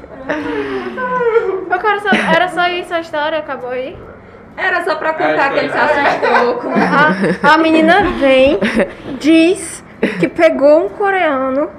Eu 1.70 1.78
quero 1.78 2.00
saber, 2.00 2.34
era 2.34 2.48
só 2.48 2.66
isso 2.68 2.92
a 2.92 3.00
história? 3.00 3.38
Acabou 3.38 3.70
aí? 3.70 3.96
Era 4.57 4.84
só 4.84 4.96
pra 4.96 5.14
contar 5.14 5.50
que 5.50 5.59
ele 5.61 5.70
se 5.70 5.78
assustou 5.78 6.55
com. 6.57 6.72
A, 6.72 7.55
a 7.55 7.59
menina 7.59 8.03
vem, 8.18 8.59
diz 9.18 9.82
que 10.20 10.28
pegou 10.28 10.86
um 10.86 10.88
coreano 10.88 11.70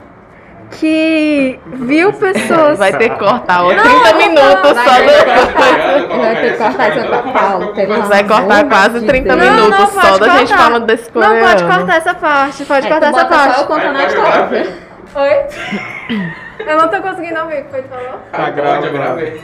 que 0.72 1.60
viu 1.66 2.12
pessoas. 2.14 2.78
Vai 2.80 2.94
ter 2.98 3.10
que 3.10 3.20
cortar 3.20 3.66
os 3.66 3.76
Não, 3.76 3.84
30 3.84 4.12
não, 4.12 4.18
minutos 4.18 4.70
só 4.70 4.74
do. 4.74 6.20
Vai 6.22 6.36
ter 6.36 6.52
que 6.52 6.58
cortar 6.58 7.34
Paulo. 7.34 7.74
pelo 7.74 8.02
Vai 8.04 8.24
cortar 8.24 8.64
quase 8.70 9.00
de 9.00 9.06
30 9.08 9.36
Deus. 9.36 9.40
Não, 9.50 9.56
não, 9.56 9.64
minutos 9.66 9.94
pode 9.94 10.08
só 10.08 10.18
da 10.18 10.30
gente 10.38 10.54
falando 10.56 10.86
desse 10.86 11.12
Não, 11.14 11.22
coreano. 11.22 11.48
pode 11.48 11.64
cortar 11.64 11.96
essa 11.98 12.14
parte, 12.16 12.66
pode 12.66 12.88
É, 12.88 12.90
cortar 12.90 13.08
essa 13.10 13.24
bota 13.24 13.36
só 13.36 13.44
eu 13.44 13.48
parte. 13.54 13.68
contando 13.68 13.98
a 13.98 14.04
história. 14.06 14.68
Oi? 15.16 15.46
Eu 16.66 16.78
não 16.78 16.88
tô 16.88 17.02
conseguindo 17.02 17.40
ouvir 17.42 17.60
o 17.62 17.64
que 17.66 17.70
foi 17.72 17.82
que 17.84 17.90
falou. 17.90 18.20
Tá 18.32 18.50
gravando. 18.50 18.92
gravei. 18.92 19.42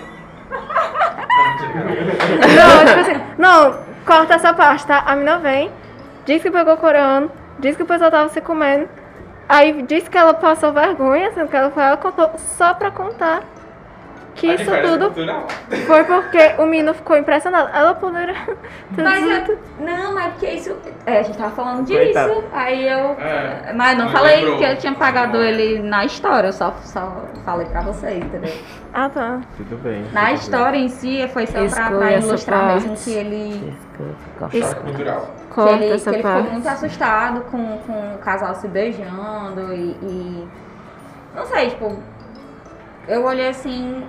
Não, 2.55 2.85
tipo 2.85 2.99
assim, 3.01 3.21
não, 3.37 3.75
corta 4.05 4.35
essa 4.35 4.53
parte, 4.53 4.85
tá? 4.87 5.03
A 5.05 5.15
mina 5.15 5.37
vem, 5.37 5.71
diz 6.25 6.41
que 6.41 6.49
pegou 6.51 6.75
coreano, 6.77 7.29
diz 7.59 7.75
que 7.75 7.83
o 7.83 7.85
pessoal 7.85 8.09
tava 8.11 8.29
se 8.29 8.41
comendo. 8.41 8.87
Aí 9.49 9.81
diz 9.81 10.07
que 10.07 10.17
ela 10.17 10.33
passou 10.33 10.71
vergonha, 10.71 11.31
sendo 11.33 11.49
que 11.49 11.57
ela 11.57 11.71
foi, 11.71 11.83
ela 11.83 11.97
contou 11.97 12.29
só 12.37 12.73
pra 12.75 12.91
contar 12.91 13.41
que 14.35 14.49
A 14.49 14.53
isso 14.55 14.71
tudo 14.83 15.05
cultural. 15.07 15.47
foi 15.85 16.03
porque 16.05 16.53
o 16.59 16.65
menino 16.65 16.93
ficou 16.93 17.17
impressionado. 17.17 17.69
Ela 17.73 17.93
poderia 17.95 18.35
Mas 18.95 19.49
eu, 19.49 19.59
não, 19.79 20.13
mas 20.13 20.27
é 20.27 20.29
porque 20.29 20.47
isso. 20.51 20.77
É, 21.05 21.19
a 21.19 21.23
gente 21.23 21.37
tava 21.37 21.49
falando 21.51 21.83
disso. 21.85 21.99
Coitado. 21.99 22.43
Aí 22.53 22.87
eu. 22.87 23.17
É. 23.19 23.73
Mas 23.75 23.97
não 23.97 24.05
Não 24.05 24.11
falei 24.13 24.37
lembrou. 24.37 24.57
que 24.59 24.63
eu 24.63 24.77
tinha 24.77 24.93
pagado 24.93 25.37
ele 25.43 25.81
na 25.81 26.05
história, 26.05 26.47
eu 26.49 26.53
só, 26.53 26.73
só 26.83 27.25
falei 27.43 27.65
pra 27.67 27.81
vocês, 27.81 28.23
entendeu? 28.23 28.53
Ah, 28.93 29.09
tá. 29.09 29.41
Tudo 29.57 29.75
bem. 29.77 30.05
Na 30.13 30.27
tudo 30.27 30.35
história 30.35 30.77
em 30.77 30.87
si 30.89 31.27
foi 31.33 31.45
só 31.45 31.53
pra, 31.53 31.63
Exclui 31.65 31.97
pra 31.97 32.11
essa 32.11 32.27
ilustrar 32.27 32.59
parte. 32.61 32.87
mesmo 32.87 32.95
que 33.03 33.11
ele. 33.19 33.73
Corta. 34.37 34.75
Cultural. 34.75 35.27
Que 35.53 35.59
ele, 35.61 35.85
que 35.87 35.91
essa 35.93 36.09
ele 36.09 36.17
ficou 36.17 36.31
parte. 36.31 36.49
muito 36.51 36.67
assustado 36.69 37.41
com, 37.51 37.77
com 37.79 38.15
o 38.15 38.17
casal 38.19 38.55
se 38.55 38.67
beijando 38.67 39.73
e, 39.73 39.91
e- 40.01 40.47
Não 41.35 41.45
sei, 41.45 41.69
tipo. 41.71 41.97
Eu 43.07 43.23
olhei 43.25 43.49
assim. 43.49 44.03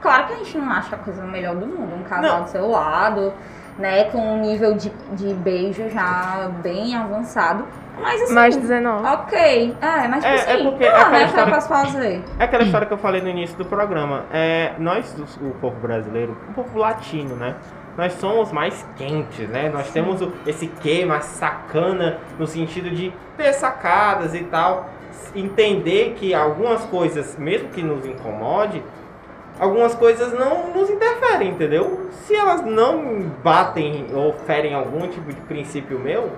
Claro 0.00 0.26
que 0.28 0.32
a 0.34 0.36
gente 0.36 0.58
não 0.58 0.70
acha 0.70 0.94
a 0.94 0.98
coisa 0.98 1.22
melhor 1.24 1.56
do 1.56 1.66
mundo, 1.66 1.94
um 1.96 2.02
casal 2.04 2.36
Não. 2.38 2.42
do 2.44 2.50
seu 2.50 2.68
lado, 2.70 3.32
né? 3.78 4.04
Com 4.04 4.18
um 4.18 4.40
nível 4.40 4.74
de, 4.74 4.90
de 5.12 5.34
beijo 5.34 5.88
já 5.90 6.48
bem 6.62 6.94
avançado. 6.94 7.64
Mas 8.00 8.22
assim. 8.22 8.34
Mais 8.34 8.56
19. 8.56 9.06
Ok. 9.06 9.76
É, 9.80 10.06
mas 10.08 10.22
tipo 10.24 10.26
É, 10.26 10.36
é 10.36 10.54
assim. 10.54 10.64
porque 10.70 10.84
ah, 10.86 11.00
aquela 11.00 11.10
né? 11.10 11.16
O 11.16 11.18
que 11.18 11.22
eu 11.22 11.26
história- 11.26 11.54
posso 11.54 11.68
fazer? 11.68 12.24
É 12.38 12.44
aquela 12.44 12.62
história 12.62 12.86
que 12.86 12.92
eu 12.92 12.98
falei 12.98 13.20
no 13.22 13.28
início 13.28 13.56
do 13.56 13.64
programa. 13.64 14.24
É, 14.32 14.74
nós, 14.78 15.16
o 15.40 15.50
povo 15.60 15.76
brasileiro, 15.80 16.36
o 16.50 16.52
povo 16.52 16.78
latino, 16.78 17.34
né? 17.36 17.56
Nós 17.96 18.12
somos 18.14 18.52
mais 18.52 18.84
quentes, 18.96 19.48
né? 19.48 19.70
Nós 19.72 19.90
temos 19.90 20.20
o- 20.20 20.32
esse 20.46 20.70
mais 21.06 21.24
sacana 21.24 22.18
no 22.38 22.46
sentido 22.46 22.90
de 22.90 23.12
ter 23.36 23.52
sacadas 23.54 24.34
e 24.34 24.44
tal. 24.44 24.90
Entender 25.34 26.14
que 26.18 26.34
algumas 26.34 26.84
coisas, 26.84 27.36
mesmo 27.38 27.68
que 27.70 27.82
nos 27.82 28.04
incomode, 28.04 28.82
algumas 29.58 29.94
coisas 29.94 30.32
não 30.38 30.70
nos 30.74 30.90
interferem, 30.90 31.50
entendeu? 31.50 32.10
Se 32.26 32.34
elas 32.34 32.62
não 32.64 33.30
batem 33.42 34.06
ou 34.12 34.32
ferem 34.46 34.74
algum 34.74 35.06
tipo 35.08 35.32
de 35.32 35.40
princípio 35.42 35.98
meu, 35.98 36.30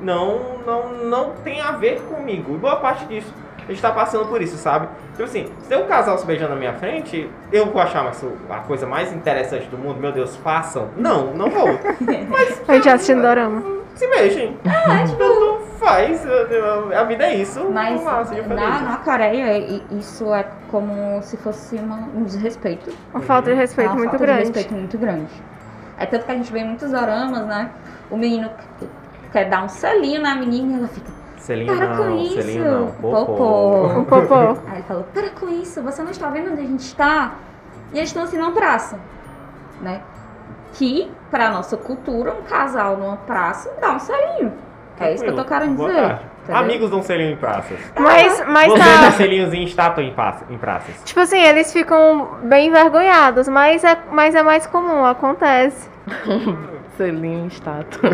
não, 0.00 0.58
não, 0.66 0.92
não 1.04 1.30
tem 1.42 1.60
a 1.60 1.72
ver 1.72 2.00
comigo. 2.02 2.54
E 2.54 2.58
boa 2.58 2.76
parte 2.76 3.06
disso, 3.06 3.32
a 3.66 3.70
gente 3.72 3.80
tá 3.82 3.90
passando 3.92 4.26
por 4.26 4.40
isso, 4.42 4.56
sabe? 4.56 4.88
Tipo 5.12 5.24
assim, 5.24 5.46
se 5.60 5.68
tem 5.68 5.78
um 5.82 5.86
casal 5.86 6.18
se 6.18 6.26
beijando 6.26 6.50
na 6.50 6.56
minha 6.56 6.74
frente, 6.74 7.30
eu 7.52 7.66
vou 7.66 7.80
achar 7.80 8.10
isso 8.10 8.30
a 8.50 8.58
coisa 8.58 8.86
mais 8.86 9.12
interessante 9.12 9.66
do 9.68 9.78
mundo, 9.78 9.98
meu 10.00 10.12
Deus, 10.12 10.36
façam. 10.36 10.88
Não, 10.96 11.32
não 11.34 11.48
vou. 11.50 11.68
Mas 12.28 12.62
A 12.68 12.74
gente 12.74 12.88
assistindo 12.88 13.22
Dorama. 13.22 13.62
se 13.94 14.06
beijem. 14.08 14.56
É, 14.64 15.04
tipo. 15.06 15.22
Não 15.22 15.60
faz, 15.88 16.24
a 16.96 17.04
vida 17.04 17.24
é 17.24 17.34
isso. 17.36 17.62
Mas 17.70 18.00
sejam 18.28 18.48
na, 18.48 18.80
na 18.80 18.96
Coreia, 18.98 19.58
isso 19.90 20.32
é 20.34 20.44
como 20.70 21.20
se 21.22 21.36
fosse 21.36 21.76
uma- 21.76 22.08
um 22.14 22.24
desrespeito. 22.24 22.90
Uma 23.12 23.22
falta 23.22 23.50
de 23.50 23.56
respeito 23.56 23.88
É 23.88 23.92
uma 23.92 23.98
muito 23.98 24.10
falta 24.10 24.24
grande. 24.24 24.40
de 24.40 24.46
respeito 24.48 24.74
muito 24.74 24.96
grande. 24.98 25.30
É 25.98 26.06
tanto 26.06 26.24
que 26.26 26.32
a 26.32 26.34
gente 26.34 26.50
vê 26.52 26.60
em 26.60 26.64
muitos 26.68 26.90
doramas, 26.90 27.46
né? 27.46 27.70
O 28.10 28.16
menino 28.16 28.50
que- 28.80 28.88
quer 29.30 29.48
dar 29.48 29.62
um 29.64 29.68
selinho 29.68 30.22
na 30.22 30.34
menina 30.36 30.72
e 30.74 30.78
ela 30.78 30.88
fica, 30.88 31.10
Selinho 31.44 31.76
para 31.76 31.88
com 31.88 32.04
não, 32.04 32.18
isso. 32.22 32.34
selinho 32.40 32.64
não. 32.64 32.86
Popô. 32.92 33.86
Um 33.98 34.04
popô. 34.08 34.34
Aí 34.66 34.76
ele 34.76 34.82
falou, 34.88 35.04
para 35.12 35.28
com 35.30 35.48
isso, 35.50 35.82
você 35.82 36.02
não 36.02 36.10
está 36.10 36.30
vendo 36.30 36.52
onde 36.52 36.62
a 36.62 36.64
gente 36.66 36.80
está? 36.80 37.32
E 37.92 37.98
eles 37.98 38.08
estão 38.08 38.22
assim 38.22 38.38
numa 38.38 38.52
praça, 38.52 38.98
né? 39.82 40.00
Que, 40.72 41.10
pra 41.30 41.50
nossa 41.50 41.76
cultura, 41.76 42.32
um 42.32 42.42
casal 42.42 42.96
numa 42.96 43.18
praça 43.18 43.70
dá 43.78 43.92
um 43.92 43.98
selinho. 43.98 44.54
É 44.98 45.12
isso 45.12 45.22
que 45.22 45.28
eu 45.30 45.36
tô 45.36 45.44
querendo 45.44 45.76
Boa 45.76 45.88
dizer. 45.90 46.00
tarde. 46.02 46.22
entendeu? 46.44 46.62
Amigos 46.62 46.90
dão 46.90 47.02
selinho 47.02 47.32
em 47.32 47.36
praças. 47.36 47.78
Mas, 47.98 48.42
mas 48.48 48.72
Você 48.72 48.78
tá. 48.78 49.00
dá 49.02 49.10
selinhos 49.12 49.52
em 49.52 49.64
estátua 49.64 50.02
em, 50.02 50.14
praça- 50.14 50.44
em 50.48 50.56
praças. 50.56 50.94
Tipo 51.04 51.20
assim, 51.20 51.40
eles 51.42 51.72
ficam 51.72 52.38
bem 52.44 52.68
envergonhados, 52.68 53.48
mas 53.48 53.84
é, 53.84 53.98
mas 54.10 54.34
é 54.34 54.42
mais 54.42 54.66
comum, 54.66 55.04
acontece. 55.04 55.90
Selinho, 56.96 57.46
estátua. 57.46 58.10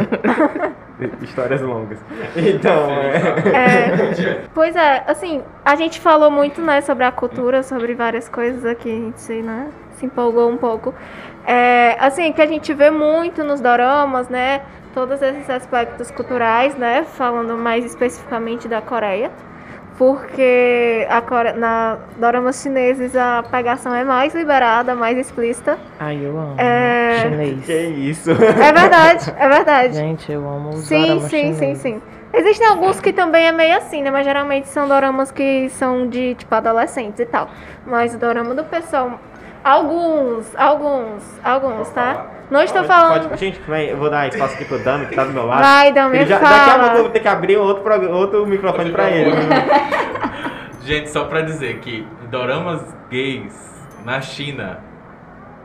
Histórias 1.23 1.61
longas. 1.63 1.99
Então, 2.37 2.91
é... 2.91 3.15
É, 3.55 4.45
pois 4.55 4.77
é, 4.77 5.03
assim, 5.07 5.43
a 5.65 5.75
gente 5.75 5.99
falou 6.01 6.31
muito, 6.31 6.61
né, 6.61 6.81
sobre 6.81 7.05
a 7.05 7.13
cultura, 7.13 7.63
sobre 7.63 7.95
várias 7.95 8.29
coisas 8.29 8.65
aqui, 8.65 8.91
a 8.91 8.95
gente, 8.95 9.43
né, 9.43 9.71
se 9.93 10.07
empolgou 10.07 10.51
um 10.51 10.57
pouco. 10.57 10.95
É, 11.47 11.97
assim, 11.99 12.33
que 12.33 12.43
a 12.43 12.47
gente 12.47 12.73
vê 12.75 12.91
muito 12.91 13.43
nos 13.43 13.61
doramas, 13.61 14.29
né, 14.29 14.63
todos 14.93 15.23
esses 15.23 15.49
aspectos 15.49 16.11
culturais, 16.11 16.75
né, 16.77 17.05
falando 17.05 17.57
mais 17.57 17.85
especificamente 17.85 18.69
da 18.69 18.83
Coreia. 18.83 19.31
Porque 20.01 21.07
a 21.11 21.21
Core... 21.21 21.53
na 21.53 21.99
doramas 22.17 22.63
chineses 22.63 23.15
a 23.15 23.43
pegação 23.43 23.95
é 23.95 24.03
mais 24.03 24.35
liberada, 24.35 24.95
mais 24.95 25.19
explícita. 25.19 25.77
Ai, 25.99 26.25
eu 26.25 26.39
amo. 26.39 26.55
É. 26.57 27.19
Chinês. 27.21 27.67
que 27.67 27.79
isso? 27.79 28.31
É 28.31 28.73
verdade, 28.73 29.31
é 29.37 29.47
verdade. 29.47 29.93
Gente, 29.93 30.33
eu 30.33 30.41
amo 30.49 30.71
os 30.71 30.87
Sim, 30.87 31.03
doramas 31.03 31.25
sim, 31.25 31.29
sim, 31.29 31.55
chineses. 31.55 31.83
sim. 31.83 32.03
Existem 32.33 32.67
alguns 32.67 32.99
que 32.99 33.13
também 33.13 33.47
é 33.47 33.53
meio 33.53 33.77
assim, 33.77 34.01
né? 34.01 34.11
Mas 34.11 34.25
geralmente 34.25 34.69
são 34.69 34.89
doramas 34.89 35.31
que 35.31 35.69
são 35.69 36.09
de, 36.09 36.35
tipo, 36.35 36.55
adolescentes 36.55 37.21
e 37.21 37.27
tal. 37.27 37.51
Mas 37.85 38.15
o 38.15 38.19
dorama 38.19 38.55
do 38.55 38.65
pessoal... 38.65 39.21
Alguns, 39.63 40.57
alguns, 40.57 41.23
alguns, 41.45 41.89
tá? 41.91 42.27
Não 42.51 42.63
estou 42.63 42.83
Pode- 42.83 42.89
falando... 42.93 43.29
pode- 43.29 43.41
gente, 43.41 43.61
eu 43.89 43.97
vou 43.97 44.11
dar 44.11 44.27
espaço 44.29 44.55
aqui 44.55 44.65
pro 44.65 44.79
Dami, 44.83 45.07
que 45.07 45.15
tá 45.15 45.25
do 45.25 45.33
meu 45.33 45.47
lado. 45.47 45.63
Vai, 45.63 45.93
Dami, 45.93 46.17
Ele 46.17 46.27
já- 46.27 46.39
fala. 46.41 46.57
Daqui 46.57 46.71
a 46.71 46.79
pouco 46.81 46.97
eu 46.97 47.03
vou 47.03 47.11
ter 47.13 47.21
que 47.21 47.29
abrir 47.29 47.57
outro, 47.59 48.13
outro 48.13 48.47
microfone 48.47 48.91
pra 48.91 49.11
ele. 49.11 49.31
Gente, 50.83 51.11
só 51.11 51.25
pra 51.25 51.43
dizer 51.43 51.79
que 51.79 52.07
doramas 52.31 52.83
gays 53.11 53.55
na 54.05 54.21
China, 54.21 54.79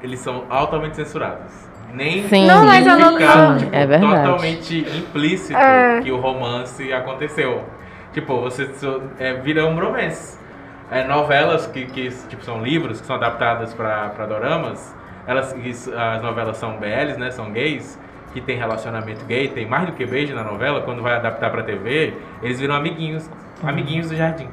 eles 0.03 0.19
são 0.19 0.43
altamente 0.49 0.95
censurados. 0.97 1.51
Nem 1.93 2.27
Sim, 2.27 2.45
Não, 2.45 2.65
mas 2.65 2.85
eu 2.85 2.97
não- 2.99 3.17
não. 3.17 3.57
tipo, 3.57 3.73
É 3.73 3.85
verdade. 3.87 4.21
totalmente 4.23 4.79
implícito 4.97 5.57
É. 5.57 6.01
que 6.01 6.11
o 6.11 6.17
romance 6.19 6.91
aconteceu. 6.91 7.63
Tipo, 8.11 8.41
você 8.41 8.69
é, 9.19 9.33
vira 9.35 9.65
um 9.65 9.79
romance. 9.79 10.37
É, 10.91 11.03
novelas 11.07 11.65
que, 11.67 11.85
que 11.87 12.09
tipo, 12.29 12.43
são 12.43 12.61
livros 12.63 13.01
que 13.01 13.07
são 13.07 13.15
adaptadas 13.15 13.73
pra, 13.73 14.09
pra 14.09 14.25
doramas, 14.25 14.95
elas, 15.25 15.53
as 15.53 16.21
novelas 16.21 16.57
são 16.57 16.77
BLs, 16.77 17.17
né? 17.17 17.31
São 17.31 17.51
gays, 17.51 17.99
que 18.33 18.41
tem 18.41 18.57
relacionamento 18.57 19.25
gay, 19.25 19.47
tem 19.47 19.65
mais 19.65 19.87
do 19.87 19.93
que 19.93 20.05
beijo 20.05 20.35
na 20.35 20.43
novela, 20.43 20.81
quando 20.81 21.01
vai 21.01 21.15
adaptar 21.15 21.49
pra 21.49 21.63
TV, 21.63 22.13
eles 22.43 22.59
viram 22.59 22.75
amiguinhos, 22.75 23.29
amiguinhos 23.63 24.09
do 24.09 24.15
jardim. 24.15 24.49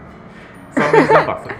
Só 0.70 0.83
amigos 0.85 1.09
da 1.09 1.24
passa. 1.24 1.51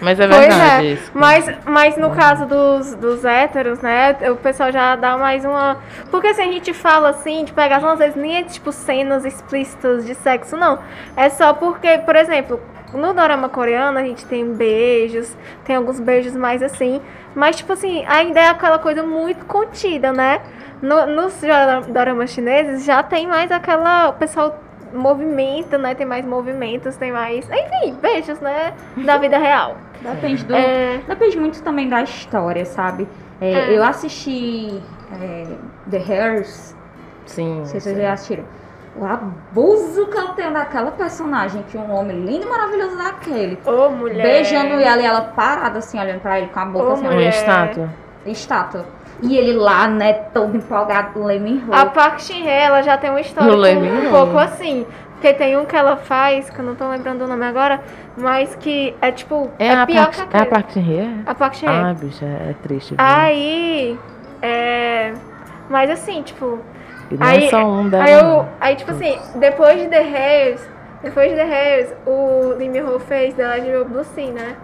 Mas 0.00 0.18
é 0.18 0.26
Pois 0.26 0.40
verdade 0.40 0.86
é, 0.86 0.92
isso. 0.92 1.10
mas, 1.12 1.50
mas 1.66 1.96
no 1.96 2.10
caso 2.10 2.46
dos, 2.46 2.94
dos 2.94 3.24
héteros, 3.24 3.80
né, 3.80 4.16
o 4.30 4.36
pessoal 4.36 4.72
já 4.72 4.96
dá 4.96 5.16
mais 5.18 5.44
uma... 5.44 5.76
Porque 6.10 6.28
assim, 6.28 6.42
a 6.42 6.52
gente 6.52 6.72
fala 6.72 7.10
assim, 7.10 7.44
de 7.44 7.52
pegação, 7.52 7.90
às 7.90 7.98
vezes 7.98 8.16
nem 8.16 8.38
é 8.38 8.42
tipo 8.42 8.72
cenas 8.72 9.24
explícitas 9.24 10.06
de 10.06 10.14
sexo, 10.14 10.56
não. 10.56 10.78
É 11.16 11.28
só 11.28 11.52
porque, 11.52 11.98
por 11.98 12.16
exemplo, 12.16 12.60
no 12.94 13.12
dorama 13.12 13.48
coreano 13.48 13.98
a 13.98 14.02
gente 14.02 14.24
tem 14.24 14.44
beijos, 14.54 15.36
tem 15.64 15.76
alguns 15.76 16.00
beijos 16.00 16.34
mais 16.34 16.62
assim, 16.62 17.00
mas 17.34 17.56
tipo 17.56 17.72
assim, 17.72 18.04
ainda 18.06 18.40
é 18.40 18.48
aquela 18.48 18.78
coisa 18.78 19.02
muito 19.02 19.44
contida, 19.44 20.12
né? 20.12 20.40
No, 20.80 21.06
nos 21.06 21.38
dora- 21.42 21.82
doramas 21.82 22.30
chineses 22.30 22.84
já 22.86 23.02
tem 23.02 23.26
mais 23.26 23.52
aquela... 23.52 24.08
O 24.08 24.12
pessoal 24.14 24.58
movimenta, 24.92 25.78
né? 25.78 25.94
Tem 25.94 26.06
mais 26.06 26.24
movimentos, 26.24 26.96
tem 26.96 27.12
mais... 27.12 27.48
Enfim, 27.50 27.94
beijos, 28.00 28.40
né? 28.40 28.72
Da 29.04 29.18
vida 29.18 29.38
real. 29.38 29.76
Depende 30.02 30.44
do. 30.44 30.54
É... 30.54 30.98
Depende 31.06 31.38
muito 31.38 31.62
também 31.62 31.88
da 31.88 32.02
história, 32.02 32.64
sabe? 32.64 33.06
É, 33.40 33.52
É. 33.52 33.76
Eu 33.78 33.82
assisti 33.84 34.80
é, 35.20 35.46
The 35.90 35.98
Hairs, 35.98 36.74
Sim. 37.26 37.58
não 37.58 37.64
sei 37.66 37.80
se 37.80 37.88
vocês 37.90 37.98
já 38.02 38.12
assistiram. 38.12 38.44
O 38.96 39.04
abuso 39.04 40.06
que 40.08 40.18
eu 40.18 40.28
tenho 40.30 40.52
daquela 40.52 40.90
personagem, 40.90 41.62
que 41.70 41.78
um 41.78 41.92
homem 41.94 42.24
lindo 42.24 42.44
e 42.44 42.48
maravilhoso 42.48 42.96
daquele. 42.98 43.58
Ô, 43.64 43.88
mulher. 43.90 44.22
Beijando 44.22 44.74
ela 44.74 45.00
e 45.00 45.04
ela 45.06 45.20
parada 45.22 45.78
assim, 45.78 45.98
olhando 45.98 46.20
pra 46.20 46.38
ele 46.38 46.48
com 46.48 46.58
a 46.58 46.64
boca 46.64 46.84
Ô, 46.84 46.92
assim, 46.92 47.02
Uma 47.02 47.12
mulher. 47.12 47.28
estátua. 47.28 47.88
estátua. 48.26 48.84
E 49.22 49.36
ele 49.36 49.52
lá, 49.52 49.86
né, 49.86 50.12
todo 50.32 50.56
empolgado, 50.56 51.22
Lemon 51.22 51.60
A 51.72 51.80
Roll. 51.82 51.90
Park 51.90 52.20
Shin-hye, 52.20 52.48
ela 52.64 52.82
já 52.82 52.96
tem 52.96 53.10
uma 53.10 53.20
história 53.20 53.52
um 53.52 54.10
Roll. 54.10 54.26
pouco 54.26 54.38
assim. 54.38 54.86
Porque 55.12 55.34
tem 55.34 55.54
um 55.58 55.66
que 55.66 55.76
ela 55.76 55.96
faz, 55.96 56.48
que 56.48 56.58
eu 56.58 56.64
não 56.64 56.74
tô 56.74 56.88
lembrando 56.88 57.22
o 57.24 57.26
nome 57.28 57.44
agora, 57.44 57.82
mas 58.16 58.56
que 58.56 58.96
é 59.02 59.12
tipo, 59.12 59.50
É, 59.58 59.66
é, 59.66 59.74
a 59.74 59.86
pior 59.86 60.04
parte, 60.06 60.16
que 60.16 60.22
é 60.22 60.24
a 60.24 60.42
aquele. 60.42 60.46
parte 60.50 60.80
rir? 60.80 61.22
A 61.26 61.34
Park 61.34 61.54
Shin-hye. 61.56 61.76
Ah, 61.90 61.94
bicha, 61.94 62.24
é 62.24 62.54
triste. 62.62 62.88
viu? 62.94 62.96
Aí, 62.98 63.98
é... 64.40 65.12
Mas 65.68 65.90
assim, 65.90 66.22
tipo... 66.22 66.58
E 67.10 67.16
não 67.18 67.26
aí- 67.26 67.44
é 67.44 67.50
só 67.50 67.66
um 67.66 67.88
dela. 67.90 68.04
Aí, 68.04 68.12
eu, 68.14 68.46
aí 68.60 68.76
tipo 68.76 68.92
assim, 68.92 69.18
depois 69.34 69.78
de 69.78 69.88
The 69.88 69.98
Hairs, 70.00 70.66
depois 71.02 71.28
de 71.30 71.36
The 71.36 71.42
Hairs, 71.44 71.94
o 72.06 72.54
Lee 72.56 72.68
Min-ho 72.70 72.98
fez 73.00 73.34
The 73.34 73.46
Legend 73.46 73.76
of 73.76 73.90
Blue 73.90 74.04
Sea, 74.04 74.32
né? 74.32 74.56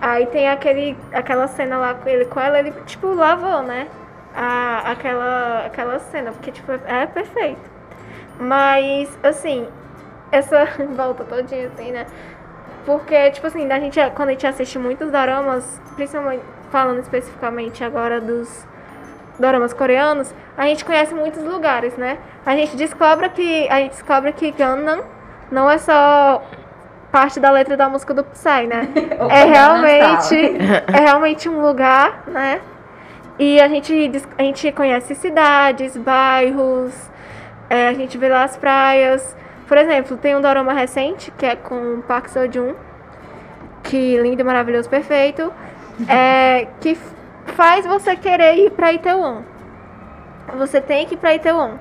Aí 0.00 0.26
tem 0.26 0.48
aquele, 0.48 0.96
aquela 1.12 1.46
cena 1.46 1.76
lá 1.78 1.94
com 1.94 2.08
ele, 2.08 2.24
com 2.24 2.40
ela, 2.40 2.58
ele 2.58 2.72
tipo 2.86 3.08
lavou, 3.12 3.62
né? 3.62 3.86
a, 4.34 4.92
aquela, 4.92 5.66
aquela 5.66 5.98
cena, 5.98 6.32
porque 6.32 6.52
tipo, 6.52 6.72
é 6.72 7.06
perfeito. 7.06 7.70
Mas, 8.38 9.18
assim, 9.22 9.68
essa 10.32 10.66
volta 10.96 11.24
todinha, 11.24 11.68
assim, 11.68 11.92
né? 11.92 12.06
Porque, 12.86 13.30
tipo 13.32 13.46
assim, 13.46 13.70
a 13.70 13.78
gente, 13.78 13.98
quando 14.14 14.30
a 14.30 14.32
gente 14.32 14.46
assiste 14.46 14.78
muitos 14.78 15.10
doramas, 15.10 15.80
principalmente 15.94 16.42
falando 16.70 17.00
especificamente 17.00 17.84
agora 17.84 18.20
dos 18.20 18.66
doramas 19.38 19.72
coreanos, 19.72 20.34
a 20.56 20.64
gente 20.66 20.84
conhece 20.84 21.14
muitos 21.14 21.42
lugares, 21.42 21.96
né? 21.96 22.18
A 22.46 22.56
gente 22.56 22.76
descobre 22.76 23.28
que 23.30 23.68
a 23.68 23.80
gente 23.80 23.92
descobre 23.92 24.32
que 24.32 24.50
Gangnam 24.52 25.04
não 25.50 25.68
é 25.68 25.78
só 25.78 26.42
parte 27.10 27.40
da 27.40 27.50
letra 27.50 27.76
da 27.76 27.88
música 27.88 28.14
do 28.14 28.24
Psy, 28.24 28.66
né? 28.66 28.88
é 29.30 29.44
realmente 29.44 30.36
é 30.92 31.00
realmente 31.00 31.48
um 31.48 31.60
lugar, 31.60 32.24
né? 32.26 32.60
E 33.38 33.60
a 33.60 33.68
gente 33.68 34.12
a 34.36 34.42
gente 34.42 34.70
conhece 34.72 35.14
cidades, 35.14 35.96
bairros, 35.96 36.92
é, 37.68 37.88
a 37.88 37.94
gente 37.94 38.18
vê 38.18 38.28
lá 38.28 38.44
as 38.44 38.56
praias. 38.56 39.36
Por 39.66 39.78
exemplo, 39.78 40.16
tem 40.16 40.36
um 40.36 40.40
dorama 40.40 40.72
recente 40.72 41.30
que 41.38 41.46
é 41.46 41.56
com 41.56 42.02
Park 42.02 42.28
Seo 42.28 42.52
Joon, 42.52 42.74
que 43.82 44.18
lindo, 44.18 44.44
maravilhoso, 44.44 44.88
perfeito, 44.90 45.52
é, 46.08 46.66
que 46.80 46.98
faz 47.56 47.86
você 47.86 48.16
querer 48.16 48.56
ir 48.56 48.70
pra 48.72 48.92
Itaewon. 48.92 49.42
Você 50.58 50.80
tem 50.80 51.06
que 51.06 51.14
ir 51.14 51.18
pra 51.18 51.34
Itaewon. 51.34 51.78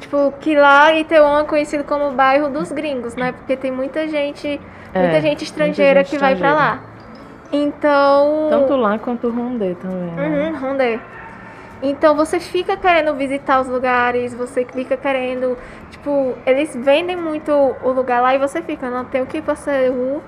Tipo, 0.00 0.32
que 0.40 0.54
lá 0.56 0.92
Itaewon 0.94 1.40
é 1.40 1.44
conhecido 1.44 1.82
como 1.84 2.08
o 2.08 2.12
bairro 2.12 2.48
dos 2.48 2.70
gringos, 2.72 3.14
né? 3.16 3.32
Porque 3.32 3.56
tem 3.56 3.70
muita 3.70 4.06
gente, 4.08 4.60
muita 4.94 5.16
É, 5.16 5.20
gente 5.20 5.44
estrangeira 5.44 6.00
muita 6.00 6.10
gente 6.10 6.10
que 6.10 6.18
vai 6.18 6.36
pra 6.36 6.54
lá. 6.54 6.80
Então, 7.52 8.46
Tanto 8.50 8.76
lá 8.76 8.98
quanto 8.98 9.26
o 9.28 9.30
Rondê 9.30 9.74
também. 9.74 10.10
né? 10.12 10.50
Uhum, 10.52 10.58
Rondê. 10.58 11.00
Então 11.82 12.14
você 12.16 12.40
fica 12.40 12.76
querendo 12.76 13.14
visitar 13.14 13.60
os 13.60 13.68
lugares, 13.68 14.34
você 14.34 14.64
fica 14.64 14.96
querendo, 14.96 15.56
tipo, 15.90 16.34
eles 16.44 16.74
vendem 16.74 17.16
muito 17.16 17.52
o 17.52 17.90
lugar 17.90 18.20
lá 18.20 18.34
e 18.34 18.38
você 18.38 18.60
fica, 18.62 18.90
não 18.90 19.04
tenho 19.04 19.26
que 19.26 19.38
ir 19.38 19.42
pra 19.42 19.54
Seul, 19.54 20.20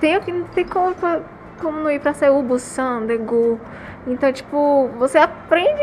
que 0.00 0.32
não 0.32 0.44
tem 0.48 0.64
como, 0.66 0.94
pra- 0.94 1.20
como 1.60 1.80
não 1.80 1.90
ir 1.90 1.98
pra 2.00 2.12
Seul, 2.12 2.42
Busan, 2.42 3.06
Daegu. 3.06 3.58
Então, 4.06 4.30
tipo, 4.32 4.88
você 4.98 5.16
aprende 5.18 5.82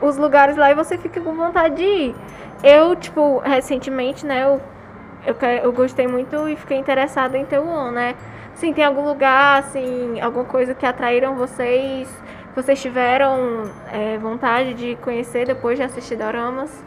os 0.00 0.16
lugares 0.16 0.56
lá 0.56 0.70
e 0.70 0.74
você 0.74 0.96
fica 0.96 1.20
com 1.20 1.34
vontade 1.34 1.76
de 1.76 1.82
ir. 1.82 2.16
Eu, 2.62 2.96
tipo, 2.96 3.38
recentemente, 3.38 4.26
né, 4.26 4.42
eu, 4.44 4.60
eu, 5.26 5.36
eu 5.62 5.72
gostei 5.72 6.06
muito 6.06 6.48
e 6.48 6.56
fiquei 6.56 6.76
interessada 6.76 7.38
em 7.38 7.44
Taiwan, 7.44 7.92
né? 7.92 8.14
Assim, 8.52 8.72
tem 8.72 8.84
algum 8.84 9.04
lugar, 9.04 9.60
assim, 9.60 10.20
alguma 10.20 10.44
coisa 10.44 10.74
que 10.74 10.84
atraíram 10.84 11.36
vocês, 11.36 12.08
que 12.48 12.56
vocês 12.60 12.82
tiveram 12.82 13.70
é, 13.92 14.18
vontade 14.18 14.74
de 14.74 14.96
conhecer 14.96 15.46
depois 15.46 15.78
de 15.78 15.84
assistir 15.84 16.16
Doramas? 16.16 16.82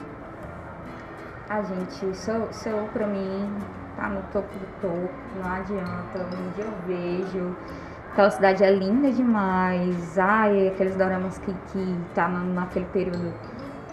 A 1.50 1.62
gente, 1.62 2.16
Seul, 2.16 2.48
Seul 2.52 2.90
pra 2.92 3.08
mim 3.08 3.50
tá 3.96 4.10
no 4.10 4.22
topo 4.34 4.48
do 4.54 4.82
topo, 4.82 5.14
não 5.42 5.52
adianta. 5.52 6.26
Dia 6.56 6.66
eu 6.66 6.74
vejo. 6.86 7.56
Aquela 8.12 8.30
cidade 8.30 8.64
é 8.64 8.72
linda 8.72 9.12
demais. 9.12 10.18
Ai, 10.20 10.68
aqueles 10.68 10.96
doramas 10.96 11.38
que, 11.38 11.54
que 11.72 11.98
tá 12.14 12.28
na, 12.28 12.40
naquele 12.40 12.86
período 12.88 13.34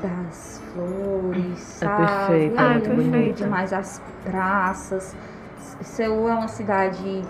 das 0.03 0.63
flores, 0.73 1.83
É 1.83 1.87
sabe? 1.87 2.07
perfeito, 2.07 2.57
é 2.57 2.63
Ai, 2.63 2.73
muito 2.75 2.91
lindo 3.17 3.33
demais 3.35 3.73
as 3.73 4.03
praças. 4.25 5.17
Seul 5.83 6.29
é 6.29 6.35
uma 6.35 6.49
cidade 6.49 7.23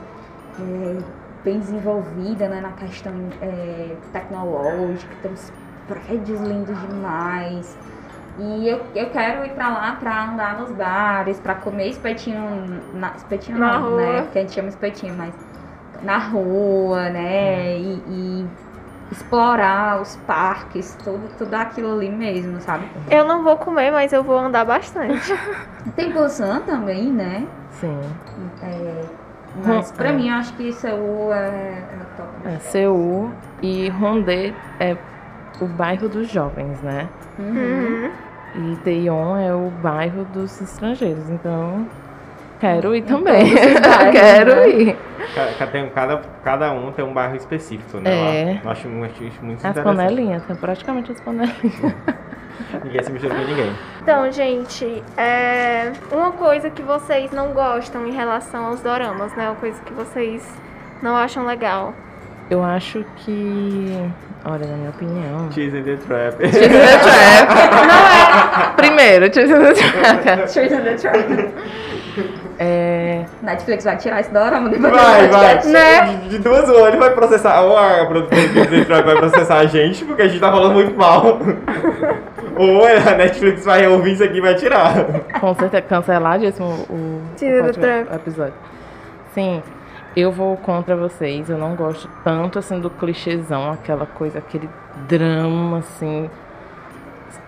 é, 0.61 0.99
bem 1.45 1.59
desenvolvida 1.61 2.49
né, 2.49 2.61
na 2.61 2.72
questão 2.72 3.12
é, 3.43 3.95
tecnológica, 4.12 5.14
tem 5.22 5.32
uns 5.32 5.53
prédios 5.86 6.41
lindos 6.41 6.78
demais. 6.89 7.76
E 8.39 8.68
eu, 8.68 8.80
eu 8.95 9.11
quero 9.11 9.45
ir 9.45 9.51
pra 9.55 9.68
lá 9.68 9.97
pra 9.99 10.30
andar 10.30 10.59
nos 10.61 10.70
bares, 10.72 11.41
pra 11.41 11.55
comer 11.57 11.89
espetinho. 11.89 12.39
Na, 12.95 13.12
espetinho 13.16 13.59
Na 13.59 13.78
não, 13.78 13.91
rua. 13.91 13.97
né? 14.01 14.22
Porque 14.22 14.39
a 14.39 14.43
gente 14.43 14.55
chama 14.55 14.68
espetinho, 14.68 15.14
mas 15.16 15.34
na 16.03 16.18
rua, 16.18 17.11
né? 17.11 17.78
E, 17.78 18.03
e 18.09 18.46
explorar 19.11 20.01
os 20.01 20.16
parques, 20.26 20.96
tudo, 21.03 21.28
tudo 21.38 21.55
aquilo 21.55 21.94
ali 21.94 22.11
mesmo, 22.11 22.61
sabe? 22.61 22.86
Eu 23.11 23.24
não 23.24 23.42
vou 23.42 23.57
comer, 23.57 23.90
mas 23.90 24.12
eu 24.12 24.22
vou 24.22 24.38
andar 24.38 24.64
bastante. 24.64 25.32
Tem 25.96 26.12
Busan 26.12 26.61
também, 26.61 27.11
né? 27.11 27.46
Sim. 27.70 27.99
É, 28.62 29.03
mas 29.64 29.90
pra 29.92 30.11
é. 30.11 30.12
mim 30.12 30.28
eu 30.28 30.34
acho 30.34 30.53
que 30.55 30.72
Seul 30.72 31.32
é, 31.32 31.38
é 31.38 31.82
top. 32.16 32.28
É. 32.44 32.59
Seul 32.59 33.30
e 33.62 33.88
Rondê 33.88 34.53
é 34.78 34.96
o 35.61 35.66
bairro 35.66 36.09
dos 36.09 36.28
jovens, 36.28 36.80
né? 36.82 37.09
Uhum. 37.38 38.11
E 38.55 38.76
Teion 38.76 39.36
é 39.36 39.55
o 39.55 39.70
bairro 39.82 40.24
dos 40.26 40.61
estrangeiros. 40.61 41.28
Então, 41.30 41.86
quero 42.61 42.94
ir 42.94 43.02
também. 43.02 43.54
bairros, 43.54 44.11
quero 44.12 44.56
né? 44.56 44.68
ir. 44.68 44.96
Ca- 45.34 45.48
ca- 45.59 45.66
tem- 45.66 45.88
Cada, 45.90 46.22
cada 46.44 46.72
um 46.72 46.90
tem 46.92 47.04
um 47.04 47.12
bairro 47.12 47.36
específico, 47.36 47.98
né? 47.98 48.11
É. 48.11 48.44
lá. 48.44 48.61
Eu 48.64 48.70
acho, 48.70 48.88
acho 48.88 48.88
muito 48.88 49.14
As 49.64 49.70
interessante. 49.70 49.84
panelinhas, 49.84 50.42
tem 50.44 50.56
praticamente 50.56 51.12
as 51.12 51.20
panelinhas. 51.20 51.54
Ninguém 52.84 53.02
se 53.02 53.12
mistura 53.12 53.34
com 53.34 53.42
ninguém. 53.42 53.72
Então, 54.02 54.30
gente, 54.32 55.02
é 55.16 55.92
uma 56.11 56.32
coisa 56.32 56.68
que 56.68 56.82
vocês 56.82 57.30
não 57.30 57.52
gostam 57.52 58.06
em 58.06 58.11
relação 58.12 58.66
aos 58.66 58.80
doramas, 58.80 59.32
né? 59.36 59.46
Uma 59.48 59.54
coisa 59.56 59.80
que 59.82 59.92
vocês 59.92 60.44
não 61.00 61.16
acham 61.16 61.46
legal. 61.46 61.94
Eu 62.50 62.62
acho 62.64 63.04
que. 63.18 63.96
Olha, 64.44 64.66
na 64.66 64.76
minha 64.76 64.90
opinião. 64.90 65.50
Cheese 65.52 65.76
in 65.78 65.82
the 65.84 65.96
Trap. 65.96 66.40
Cheese 66.40 66.64
in 66.64 66.68
the 66.68 66.98
Trap. 66.98 67.48
Não 67.86 68.64
é. 68.64 68.70
Primeiro, 68.76 69.32
Cheese 69.32 69.52
in 69.52 69.59
the 69.61 69.74
Trap. 69.74 70.48
Cheers 70.52 70.72
in 70.72 70.80
the 70.82 70.94
Trap. 70.94 71.54
É. 72.59 73.24
Netflix 73.40 73.84
vai 73.84 73.96
tirar 73.96 74.20
esse 74.20 74.32
dorama 74.32 74.68
depois 74.68 74.92
do 74.92 74.98
Vai, 74.98 75.28
vai. 75.28 75.64
Né? 75.64 76.06
De, 76.22 76.28
de 76.30 76.38
duas 76.38 76.68
ele 76.68 76.96
vai 76.96 77.14
processar. 77.14 77.61
Ou 77.62 77.76
a 77.78 78.04
produtora 78.06 79.02
vai 79.02 79.16
processar 79.16 79.59
a 79.59 79.66
gente, 79.66 80.04
porque 80.04 80.22
a 80.22 80.28
gente 80.28 80.40
tá 80.40 80.50
falando 80.50 80.74
muito 80.74 80.96
mal. 80.96 81.38
Ou 82.56 82.84
a 82.84 83.14
Netflix 83.14 83.64
vai 83.64 83.86
ouvir 83.86 84.14
isso 84.14 84.24
aqui 84.24 84.38
e 84.38 84.40
vai 84.40 84.56
tirar. 84.56 84.92
Com 85.38 85.54
certeza, 85.54 85.82
canceladíssimo 85.82 86.68
o, 86.90 87.22
Tira 87.36 87.64
o 87.64 88.14
episódio. 88.16 88.54
Sim, 89.32 89.62
eu 90.16 90.32
vou 90.32 90.56
contra 90.56 90.96
vocês. 90.96 91.48
Eu 91.48 91.59
não 91.59 91.76
gosto 91.76 92.11
tanto 92.24 92.59
assim 92.59 92.80
do 92.80 92.90
clichêzão, 92.90 93.70
aquela 93.70 94.06
coisa, 94.06 94.40
aquele 94.40 94.68
drama 95.06 95.78
assim 95.78 96.28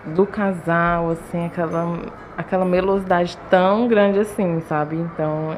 do 0.05 0.25
casal, 0.25 1.11
assim, 1.11 1.45
aquela 1.45 1.99
aquela 2.41 2.65
melosidade 2.65 3.37
tão 3.49 3.87
grande 3.87 4.19
assim, 4.19 4.59
sabe? 4.61 4.95
Então, 4.97 5.57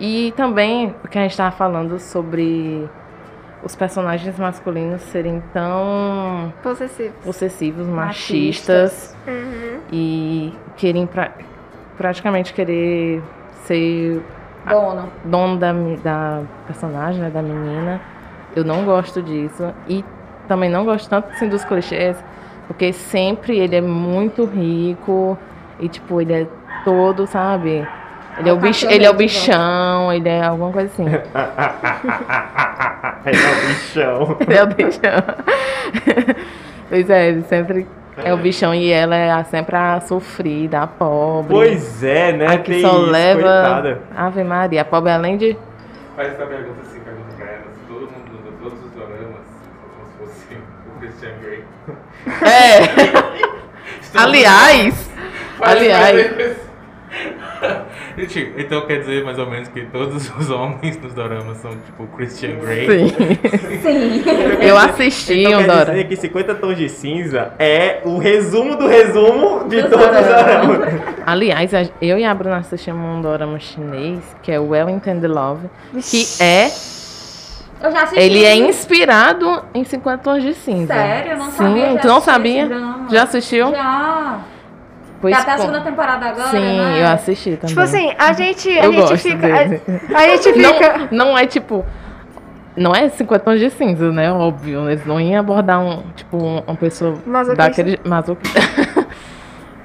e 0.00 0.32
também 0.36 0.94
o 1.04 1.08
que 1.08 1.18
a 1.18 1.22
gente 1.22 1.36
tava 1.36 1.54
falando 1.54 1.98
sobre 1.98 2.88
os 3.62 3.74
personagens 3.74 4.38
masculinos 4.38 5.00
serem 5.02 5.42
tão 5.52 6.52
Possessivo. 6.62 7.14
possessivos, 7.24 7.86
Machistas. 7.86 9.16
machistas 9.16 9.16
Uhum. 9.26 9.80
e 9.90 10.54
querem 10.76 11.06
pra, 11.06 11.30
praticamente 11.96 12.52
querer 12.52 13.22
ser 13.64 14.22
Dono. 14.68 15.08
dono 15.24 15.56
da, 15.58 15.72
da 16.02 16.42
personagem, 16.66 17.20
né, 17.22 17.30
da 17.30 17.40
menina. 17.42 18.00
Eu 18.54 18.64
não 18.64 18.84
gosto 18.84 19.22
disso. 19.22 19.72
E 19.88 20.04
também 20.48 20.68
não 20.70 20.84
gosto 20.84 21.08
tanto 21.08 21.28
assim, 21.30 21.48
dos 21.48 21.64
clichês, 21.64 22.16
porque 22.66 22.92
sempre 22.92 23.58
ele 23.58 23.76
é 23.76 23.80
muito 23.80 24.44
rico 24.44 25.36
e 25.80 25.88
tipo, 25.88 26.20
ele 26.20 26.32
é 26.32 26.46
todo, 26.84 27.26
sabe? 27.26 27.86
Ele 28.38 28.48
é, 28.50 28.52
o 28.52 28.56
bicho, 28.58 28.86
ele 28.90 29.04
é 29.06 29.10
o 29.10 29.14
bichão, 29.14 30.12
ele 30.12 30.28
é 30.28 30.44
alguma 30.44 30.70
coisa 30.70 30.88
assim. 30.92 31.06
Ele 33.26 33.38
é 33.38 33.50
o 33.50 33.56
bichão. 33.66 34.36
Ele 34.46 34.54
é 34.58 34.62
o 34.62 34.66
bichão. 34.66 35.24
pois 36.88 37.10
é, 37.10 37.28
ele 37.28 37.42
sempre 37.44 37.86
é 38.18 38.32
o 38.32 38.36
bichão 38.36 38.74
e 38.74 38.90
ela 38.92 39.16
é 39.16 39.30
a- 39.32 39.42
sempre 39.44 39.74
a 39.74 40.00
sofrida, 40.00 40.82
a 40.82 40.86
pobre. 40.86 41.52
Pois 41.54 42.04
é, 42.04 42.32
né? 42.32 42.46
a 42.46 42.58
que 42.58 42.72
Tem 42.72 42.80
só 42.82 42.88
isso, 43.02 43.10
leva. 43.10 43.40
coitada. 43.42 44.02
Ave 44.16 44.44
Maria, 44.44 44.82
a 44.82 44.84
pobre 44.84 45.10
além 45.12 45.36
de. 45.36 45.56
Faz 46.14 46.28
essa 46.34 46.46
pergunta 46.46 46.80
assim, 46.82 47.00
pergunta 47.00 47.34
pra 47.36 47.46
ela. 47.46 47.62
Se 47.72 47.80
todo 47.88 48.00
mundo, 48.02 48.58
todos 48.62 48.84
os 48.84 48.90
doramas, 48.92 49.46
como 49.82 50.28
se 50.30 50.44
fosse 50.46 50.54
o 50.88 51.00
Christian 51.00 51.32
Grey. 51.42 51.64
É! 52.42 54.18
Aliás! 54.18 55.05
Aliás. 55.60 56.56
Gente, 58.18 58.52
então 58.58 58.86
quer 58.86 59.00
dizer 59.00 59.24
mais 59.24 59.38
ou 59.38 59.46
menos 59.48 59.68
que 59.68 59.82
todos 59.86 60.30
os 60.38 60.50
homens 60.50 61.00
nos 61.00 61.14
doramas 61.14 61.56
são 61.58 61.70
tipo 61.70 62.06
Christian 62.08 62.56
Grey? 62.56 62.86
Sim. 63.08 63.14
Sim. 63.82 64.22
Eu 64.60 64.76
assisti 64.76 65.40
Então 65.40 65.60
um 65.60 65.64
quer 65.64 65.66
Dora. 65.66 65.84
dizer 65.92 66.08
que 66.08 66.16
50 66.16 66.54
tons 66.56 66.76
de 66.76 66.88
cinza 66.88 67.52
é 67.58 68.00
o 68.04 68.18
resumo 68.18 68.76
do 68.76 68.86
resumo 68.86 69.64
de 69.68 69.80
Dos 69.82 69.90
todos 69.90 70.06
os 70.06 70.26
doramas. 70.26 71.00
Aliás, 71.26 71.70
eu 72.00 72.18
e 72.18 72.24
a 72.24 72.34
Bruna 72.34 72.58
assistimos 72.58 73.00
um 73.18 73.22
dorama 73.22 73.58
chinês, 73.58 74.20
que 74.42 74.52
é 74.52 74.60
o 74.60 74.68
Well 74.68 74.88
Intended 74.90 75.30
Love, 75.30 75.68
que 76.02 76.26
é 76.42 76.66
Eu 77.82 77.90
já 77.92 78.02
assisti. 78.02 78.20
Ele 78.22 78.44
é 78.44 78.54
inspirado 78.56 79.62
em 79.74 79.84
50 79.84 80.18
Tons 80.22 80.42
de 80.42 80.52
Cinza. 80.54 80.92
Sério? 80.92 81.32
Eu 81.32 81.38
não 81.38 81.50
Sim, 81.50 81.56
sabia. 81.56 81.92
já 81.92 81.98
tu 82.00 82.06
não 82.08 82.20
sabia? 82.20 82.68
Já 83.10 83.22
assistiu? 83.22 83.70
Já. 83.70 84.40
Tem 85.34 85.42
até 85.42 85.52
a 85.52 85.58
segunda 85.58 85.80
temporada 85.80 86.26
agora, 86.26 86.48
Sim, 86.50 86.58
né? 86.78 87.02
eu 87.02 87.06
assisti 87.08 87.50
também. 87.56 87.68
Tipo 87.68 87.80
assim, 87.80 88.12
a 88.18 88.32
gente, 88.32 88.68
a 88.70 88.84
eu 88.84 88.92
gente 88.92 89.00
gosto 89.02 89.18
fica. 89.18 89.36
dele. 89.46 89.82
A, 90.14 90.18
a 90.18 90.28
gente 90.28 90.52
fica. 90.52 90.98
Não, 91.10 91.26
não 91.26 91.38
é 91.38 91.46
tipo. 91.46 91.84
Não 92.76 92.94
é 92.94 93.08
50 93.08 93.42
tons 93.42 93.58
de 93.58 93.70
cinza, 93.70 94.12
né? 94.12 94.30
Óbvio. 94.30 94.88
Eles 94.90 95.06
não 95.06 95.18
iam 95.20 95.40
abordar 95.40 95.80
um, 95.80 96.02
tipo, 96.14 96.36
um- 96.36 96.58
uma 96.66 96.76
pessoa 96.76 97.14
Masoquista. 97.24 97.54
daquele. 97.68 98.00
Masoquista. 98.04 98.60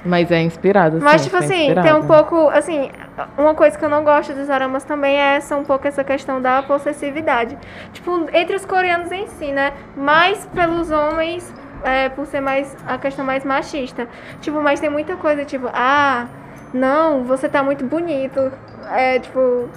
Mas 0.04 0.30
é 0.32 0.42
inspirado. 0.42 0.98
Mas, 1.00 1.20
sim, 1.20 1.28
tipo 1.28 1.36
assim, 1.36 1.60
inspirado. 1.68 1.86
tem 1.86 1.96
um 1.96 2.02
pouco, 2.06 2.48
assim, 2.48 2.90
uma 3.38 3.54
coisa 3.54 3.78
que 3.78 3.84
eu 3.84 3.88
não 3.88 4.02
gosto 4.02 4.32
dos 4.34 4.48
doramas 4.48 4.82
também 4.84 5.14
é 5.16 5.36
essa, 5.36 5.56
um 5.56 5.62
pouco 5.64 5.86
essa 5.86 6.02
questão 6.02 6.40
da 6.42 6.60
possessividade. 6.62 7.56
Tipo, 7.92 8.26
entre 8.32 8.56
os 8.56 8.64
coreanos 8.66 9.12
em 9.12 9.28
si, 9.28 9.52
né? 9.52 9.72
Mais 9.96 10.44
pelos 10.52 10.90
homens, 10.90 11.54
é, 11.84 12.08
por 12.08 12.26
ser 12.26 12.40
mais, 12.40 12.76
a 12.86 12.98
questão 12.98 13.24
mais 13.24 13.44
machista. 13.44 14.08
Tipo, 14.40 14.60
mas 14.62 14.80
tem 14.80 14.90
muita 14.90 15.16
coisa, 15.16 15.44
tipo, 15.44 15.68
ah, 15.72 16.26
não, 16.72 17.24
você 17.24 17.48
tá 17.48 17.62
muito 17.62 17.84
bonito. 17.84 18.52
É, 18.90 19.18
tipo, 19.18 19.68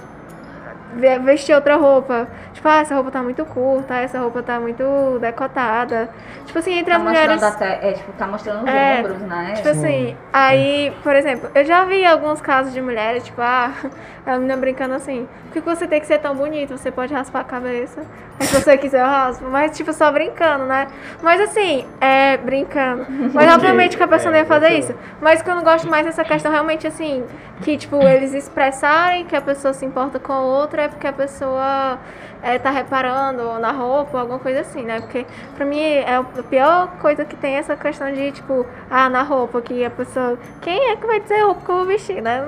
ve- 0.94 1.18
vestir 1.20 1.54
outra 1.54 1.76
roupa. 1.76 2.26
Tipo, 2.52 2.68
ah, 2.68 2.80
essa 2.80 2.94
roupa 2.94 3.10
tá 3.10 3.22
muito 3.22 3.44
curta, 3.44 3.94
essa 3.96 4.18
roupa 4.18 4.42
tá 4.42 4.58
muito 4.58 5.18
decotada. 5.20 6.08
Tipo 6.46 6.58
assim, 6.58 6.72
entre 6.78 6.92
Tá 6.92 6.96
as 6.98 7.02
mulheres... 7.02 7.42
até, 7.42 7.90
é, 7.90 7.92
tipo, 7.92 8.12
tá 8.12 8.26
mostrando 8.26 8.62
os 8.64 8.68
É, 8.68 8.98
ombros, 9.00 9.18
né? 9.22 9.52
Tipo 9.56 9.68
assim, 9.68 10.16
aí, 10.32 10.92
por 11.02 11.14
exemplo, 11.14 11.50
eu 11.54 11.64
já 11.64 11.84
vi 11.84 12.04
alguns 12.04 12.40
casos 12.40 12.72
de 12.72 12.80
mulheres, 12.80 13.24
tipo, 13.24 13.40
ah, 13.42 13.72
a 14.24 14.32
menina 14.36 14.56
brincando 14.56 14.94
assim, 14.94 15.28
por 15.44 15.52
que 15.52 15.60
você 15.60 15.86
tem 15.86 16.00
que 16.00 16.06
ser 16.06 16.18
tão 16.18 16.34
bonito? 16.34 16.76
Você 16.76 16.90
pode 16.90 17.12
raspar 17.12 17.40
a 17.40 17.44
cabeça. 17.44 18.02
Se 18.40 18.54
você 18.54 18.76
quiser 18.76 19.00
eu 19.00 19.06
raspo. 19.06 19.46
Mas, 19.46 19.76
tipo, 19.76 19.92
só 19.92 20.12
brincando, 20.12 20.66
né? 20.66 20.88
Mas 21.22 21.40
assim, 21.40 21.86
é 22.00 22.36
brincando. 22.36 23.06
Mas 23.32 23.50
obviamente 23.54 23.96
que 23.96 24.02
a 24.02 24.08
pessoa 24.08 24.30
não 24.30 24.38
ia 24.38 24.44
fazer 24.44 24.78
isso. 24.78 24.94
Mas 25.20 25.42
que 25.42 25.50
eu 25.50 25.54
não 25.54 25.62
gosto 25.62 25.88
mais 25.88 26.04
dessa 26.04 26.22
questão 26.24 26.52
realmente 26.52 26.86
assim, 26.86 27.24
que, 27.62 27.76
tipo, 27.76 27.96
eles 28.02 28.34
expressarem 28.34 29.24
que 29.24 29.34
a 29.34 29.40
pessoa 29.40 29.72
se 29.72 29.84
importa 29.84 30.18
com 30.18 30.32
a 30.32 30.40
outra 30.40 30.82
é 30.82 30.88
porque 30.88 31.06
a 31.06 31.12
pessoa 31.12 31.98
é, 32.42 32.58
tá 32.58 32.70
reparando 32.70 33.58
na 33.58 33.72
roupa, 33.72 34.20
alguma 34.20 34.38
coisa 34.38 34.60
assim, 34.60 34.82
né? 34.82 35.00
Porque 35.00 35.26
pra 35.56 35.64
mim 35.64 35.80
é 35.80 36.16
a 36.16 36.22
pior 36.22 36.88
coisa 37.00 37.24
que 37.24 37.36
tem 37.36 37.56
essa 37.56 37.74
questão 37.74 38.12
de, 38.12 38.32
tipo, 38.32 38.66
ah, 38.90 39.08
na 39.08 39.22
roupa, 39.22 39.62
que 39.62 39.84
a 39.84 39.90
pessoa. 39.90 40.38
Quem 40.60 40.90
é 40.90 40.96
que 40.96 41.06
vai 41.06 41.20
dizer 41.20 41.40
a 41.40 41.46
roupa 41.46 41.62
que 41.64 41.70
eu 41.70 41.76
vou 41.76 41.86
vestir, 41.86 42.20
né? 42.20 42.46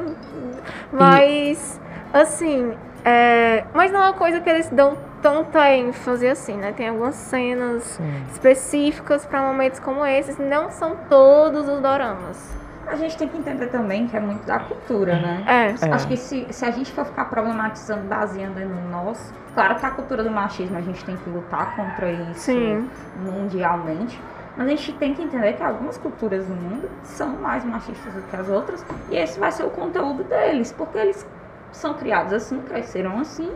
Mas, 0.92 1.80
assim, 2.12 2.74
é, 3.04 3.64
mas 3.72 3.90
não 3.90 4.00
é 4.00 4.04
uma 4.04 4.12
coisa 4.12 4.40
que 4.40 4.50
eles 4.50 4.68
dão 4.68 5.07
tanta 5.22 5.70
ênfase 5.70 6.26
assim, 6.26 6.56
né? 6.56 6.72
Tem 6.72 6.88
algumas 6.88 7.14
cenas 7.14 7.82
Sim. 7.82 8.24
específicas 8.30 9.26
pra 9.26 9.42
momentos 9.42 9.80
como 9.80 10.04
esses, 10.04 10.38
não 10.38 10.70
são 10.70 10.96
todos 11.08 11.68
os 11.68 11.80
doramas. 11.80 12.56
A 12.86 12.96
gente 12.96 13.18
tem 13.18 13.28
que 13.28 13.36
entender 13.36 13.66
também 13.66 14.06
que 14.06 14.16
é 14.16 14.20
muito 14.20 14.46
da 14.46 14.58
cultura, 14.60 15.16
né? 15.16 15.44
É. 15.46 15.86
É. 15.86 15.92
Acho 15.92 16.08
que 16.08 16.16
se, 16.16 16.46
se 16.50 16.64
a 16.64 16.70
gente 16.70 16.90
for 16.90 17.04
ficar 17.04 17.26
problematizando, 17.26 18.08
baseando 18.08 18.58
no 18.60 18.88
nosso, 18.88 19.32
claro 19.52 19.74
que 19.76 19.84
a 19.84 19.90
cultura 19.90 20.24
do 20.24 20.30
machismo 20.30 20.78
a 20.78 20.80
gente 20.80 21.04
tem 21.04 21.14
que 21.16 21.28
lutar 21.28 21.76
contra 21.76 22.10
isso 22.10 22.40
Sim. 22.40 22.88
mundialmente, 23.16 24.18
mas 24.56 24.66
a 24.66 24.70
gente 24.70 24.92
tem 24.94 25.12
que 25.14 25.22
entender 25.22 25.52
que 25.52 25.62
algumas 25.62 25.98
culturas 25.98 26.46
do 26.46 26.54
mundo 26.54 26.88
são 27.04 27.28
mais 27.36 27.62
machistas 27.62 28.14
do 28.14 28.22
que 28.22 28.34
as 28.34 28.48
outras 28.48 28.84
e 29.10 29.16
esse 29.16 29.38
vai 29.38 29.52
ser 29.52 29.64
o 29.64 29.70
conteúdo 29.70 30.24
deles, 30.24 30.72
porque 30.72 30.96
eles 30.96 31.26
são 31.70 31.92
criados 31.92 32.32
assim, 32.32 32.60
cresceram 32.62 33.20
assim 33.20 33.52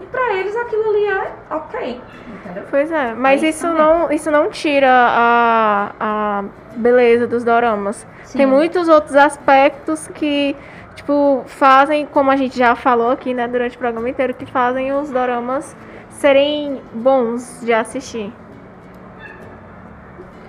e 0.00 0.06
pra 0.06 0.34
eles 0.34 0.56
aquilo 0.56 0.88
ali 0.90 1.06
é 1.06 1.32
ok, 1.50 2.00
entendeu? 2.28 2.64
Pois 2.70 2.90
é, 2.90 3.14
mas 3.14 3.42
É 3.42 3.48
isso 3.48 3.66
isso 3.66 3.74
não, 3.76 4.10
isso 4.10 4.30
não 4.30 4.48
tira 4.50 4.88
a, 4.90 5.92
a 6.00 6.44
beleza 6.76 7.26
dos 7.26 7.44
doramas. 7.44 8.06
Sim. 8.24 8.38
Tem 8.38 8.46
muitos 8.46 8.88
outros 8.88 9.14
aspectos 9.14 10.08
que, 10.08 10.56
tipo, 10.94 11.42
fazem, 11.46 12.06
como 12.06 12.30
a 12.30 12.36
gente 12.36 12.56
já 12.58 12.74
falou 12.74 13.10
aqui, 13.10 13.34
né, 13.34 13.46
durante 13.46 13.76
o 13.76 13.78
programa 13.78 14.08
inteiro, 14.08 14.32
que 14.34 14.46
fazem 14.46 14.92
os 14.92 15.10
doramas 15.10 15.76
serem 16.10 16.80
bons 16.94 17.60
de 17.62 17.72
assistir. 17.72 18.32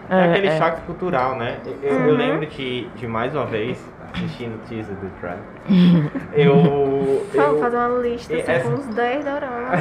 É, 0.09 0.25
aquele 0.25 0.47
é. 0.47 0.57
choque 0.57 0.81
cultural, 0.81 1.35
né? 1.37 1.57
Eu, 1.65 1.89
eu 1.89 1.97
Uhum. 1.99 2.17
lembro 2.17 2.45
de, 2.45 2.87
de 2.89 3.07
mais 3.07 3.33
uma 3.33 3.45
vez, 3.45 3.77
assistindo 4.13 4.55
o 4.55 4.67
teaser 4.67 4.95
do 4.95 5.09
Tribe. 5.19 6.11
eu. 6.33 7.25
Vamos 7.33 7.59
fazer 7.61 7.77
uma 7.77 7.99
lista 7.99 8.33
assim, 8.35 8.51
essa- 8.51 8.69
com 8.69 8.75
uns 8.75 8.85
10 8.87 9.25
doramas. 9.25 9.79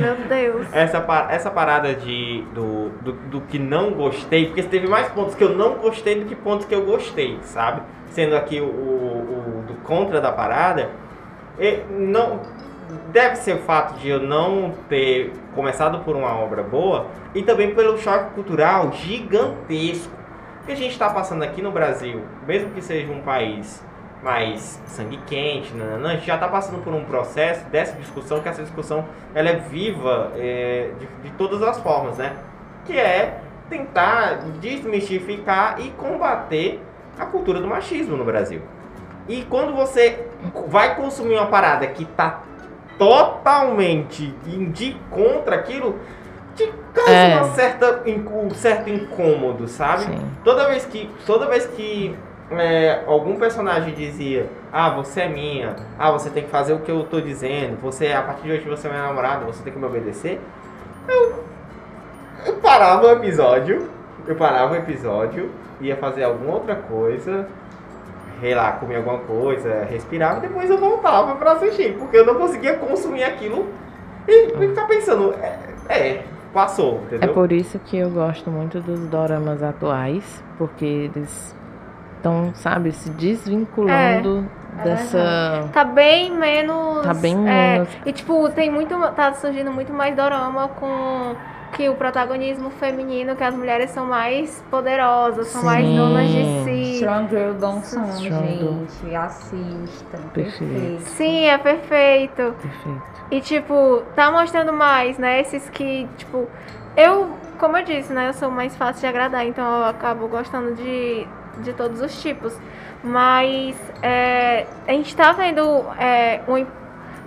Meu 0.00 0.16
Deus. 0.28 0.66
essa, 0.72 1.28
essa 1.30 1.50
parada 1.50 1.94
de, 1.94 2.42
do, 2.54 2.90
do, 3.02 3.12
do 3.12 3.40
que 3.42 3.58
não 3.58 3.92
gostei, 3.92 4.46
porque 4.46 4.62
teve 4.62 4.86
mais 4.86 5.08
pontos 5.08 5.34
que 5.34 5.44
eu 5.44 5.54
não 5.54 5.74
gostei 5.76 6.20
do 6.20 6.26
que 6.26 6.34
pontos 6.34 6.66
que 6.66 6.74
eu 6.74 6.84
gostei, 6.84 7.38
sabe? 7.42 7.82
Sendo 8.10 8.36
aqui 8.36 8.60
o, 8.60 8.64
o, 8.64 9.58
o 9.60 9.64
do 9.66 9.74
contra 9.82 10.20
da 10.20 10.30
parada, 10.30 10.90
e 11.58 11.80
não 11.90 12.40
deve 13.12 13.36
ser 13.36 13.54
o 13.54 13.58
fato 13.58 13.98
de 13.98 14.08
eu 14.08 14.20
não 14.20 14.72
ter 14.88 15.32
começado 15.54 16.00
por 16.04 16.14
uma 16.14 16.34
obra 16.36 16.62
boa 16.62 17.06
e 17.34 17.42
também 17.42 17.74
pelo 17.74 17.96
choque 17.98 18.34
cultural 18.34 18.92
gigantesco 18.92 20.12
que 20.64 20.72
a 20.72 20.76
gente 20.76 20.92
está 20.92 21.10
passando 21.10 21.42
aqui 21.42 21.60
no 21.60 21.70
Brasil, 21.70 22.22
mesmo 22.46 22.70
que 22.70 22.80
seja 22.80 23.12
um 23.12 23.20
país 23.20 23.84
mais 24.22 24.82
sangue 24.86 25.18
quente, 25.26 25.74
nananã, 25.74 26.12
a 26.12 26.14
gente 26.14 26.26
já 26.26 26.34
está 26.34 26.48
passando 26.48 26.82
por 26.82 26.94
um 26.94 27.04
processo 27.04 27.64
dessa 27.66 27.94
discussão, 27.96 28.40
que 28.40 28.48
essa 28.48 28.62
discussão 28.62 29.04
ela 29.34 29.50
é 29.50 29.56
viva 29.56 30.32
é, 30.36 30.90
de, 30.98 31.28
de 31.28 31.36
todas 31.36 31.62
as 31.62 31.78
formas, 31.80 32.16
né? 32.16 32.34
Que 32.86 32.98
é 32.98 33.38
tentar 33.68 34.38
desmistificar 34.60 35.78
e 35.78 35.90
combater 35.90 36.80
a 37.18 37.26
cultura 37.26 37.60
do 37.60 37.66
machismo 37.66 38.16
no 38.16 38.24
Brasil. 38.24 38.62
E 39.28 39.42
quando 39.42 39.74
você 39.74 40.26
vai 40.68 40.96
consumir 40.96 41.34
uma 41.34 41.46
parada 41.46 41.86
que 41.86 42.04
tá 42.04 42.42
totalmente 42.98 44.28
de 44.72 44.96
contra 45.10 45.56
aquilo, 45.56 45.98
causa 46.94 47.10
É. 47.10 47.36
uma 47.36 47.50
certa, 47.54 48.02
um 48.06 48.50
certo 48.50 48.88
incômodo, 48.90 49.66
sabe? 49.66 50.04
Sim. 50.04 50.30
Toda 50.44 50.68
vez 50.68 50.84
que, 50.84 51.10
toda 51.26 51.46
vez 51.46 51.66
que 51.66 52.16
é, 52.50 53.02
algum 53.06 53.36
personagem 53.36 53.94
dizia, 53.94 54.48
ah, 54.72 54.90
você 54.90 55.22
é 55.22 55.28
minha, 55.28 55.76
ah, 55.98 56.10
você 56.10 56.30
tem 56.30 56.44
que 56.44 56.50
fazer 56.50 56.72
o 56.72 56.80
que 56.80 56.90
eu 56.90 57.04
tô 57.04 57.20
dizendo, 57.20 57.80
você, 57.80 58.12
a 58.12 58.22
partir 58.22 58.42
de 58.42 58.52
hoje 58.52 58.68
você 58.68 58.86
é 58.86 58.90
minha 58.90 59.02
namorada, 59.02 59.44
você 59.44 59.62
tem 59.62 59.72
que 59.72 59.78
me 59.78 59.86
obedecer, 59.86 60.40
eu, 61.08 61.44
eu 62.46 62.54
parava 62.56 63.06
o 63.06 63.10
episódio, 63.12 63.88
eu 64.26 64.36
parava 64.36 64.74
o 64.74 64.76
episódio, 64.76 65.50
ia 65.80 65.96
fazer 65.96 66.24
alguma 66.24 66.54
outra 66.54 66.76
coisa, 66.76 67.48
sei 68.40 68.54
lá, 68.54 68.72
comer 68.72 68.96
alguma 68.96 69.18
coisa, 69.18 69.86
respirava, 69.90 70.40
depois 70.40 70.68
eu 70.68 70.78
voltava 70.78 71.34
pra 71.36 71.52
assistir, 71.52 71.94
porque 71.98 72.16
eu 72.16 72.26
não 72.26 72.34
conseguia 72.34 72.74
consumir 72.76 73.24
aquilo 73.24 73.66
e, 74.28 74.52
e 74.62 74.68
ficar 74.68 74.86
pensando, 74.86 75.34
é, 75.42 75.58
é, 75.88 76.22
passou, 76.54 77.00
É 77.10 77.16
entendeu? 77.16 77.34
por 77.34 77.52
isso 77.52 77.78
que 77.80 77.98
eu 77.98 78.08
gosto 78.08 78.50
muito 78.50 78.80
dos 78.80 79.00
doramas 79.08 79.62
atuais, 79.62 80.42
porque 80.56 80.84
eles 80.84 81.54
estão, 82.16 82.54
sabe, 82.54 82.92
se 82.92 83.10
desvinculando 83.10 84.48
dessa. 84.82 85.68
Tá 85.72 85.84
bem 85.84 86.32
menos. 86.32 87.04
Tá 87.04 87.12
bem 87.12 87.34
é, 87.34 87.72
menos. 87.74 87.88
E 88.06 88.12
tipo, 88.12 88.48
tem 88.50 88.70
muito. 88.70 88.96
Tá 89.12 89.34
surgindo 89.34 89.70
muito 89.70 89.92
mais 89.92 90.16
dorama 90.16 90.68
com 90.68 91.34
que 91.74 91.88
o 91.88 91.94
protagonismo 91.96 92.70
feminino, 92.70 93.34
que 93.36 93.42
as 93.42 93.54
mulheres 93.54 93.90
são 93.90 94.06
mais 94.06 94.64
poderosas, 94.70 95.48
são 95.48 95.62
mais 95.64 95.84
Sim. 95.86 95.96
donas 95.96 96.28
de 96.30 96.44
si. 96.64 96.94
Strong 96.96 97.28
Girl 97.30 97.52
Girl. 98.20 98.84
gente, 99.02 99.14
assistam, 99.16 100.18
Perfeito. 100.32 100.72
perfeito. 100.72 101.00
Sim, 101.10 101.44
é 101.46 101.58
perfeito. 101.58 102.54
Perfeito. 102.62 103.02
E 103.30 103.40
tipo, 103.40 104.02
tá 104.14 104.30
mostrando 104.30 104.72
mais, 104.72 105.18
né? 105.18 105.40
Esses 105.40 105.68
que, 105.70 106.08
tipo, 106.16 106.48
eu, 106.96 107.30
como 107.58 107.76
eu 107.76 107.84
disse, 107.84 108.12
né? 108.12 108.28
Eu 108.28 108.32
sou 108.34 108.50
mais 108.50 108.76
fácil 108.76 109.00
de 109.00 109.06
agradar, 109.08 109.44
então 109.44 109.64
eu 109.80 109.84
acabo 109.86 110.28
gostando 110.28 110.74
de, 110.74 111.26
de 111.58 111.72
todos 111.72 112.00
os 112.00 112.22
tipos. 112.22 112.56
Mas 113.02 113.76
é, 114.02 114.66
a 114.86 114.92
gente 114.92 115.14
tá 115.16 115.32
vendo 115.32 115.84
é, 115.98 116.40
um- 116.46 116.66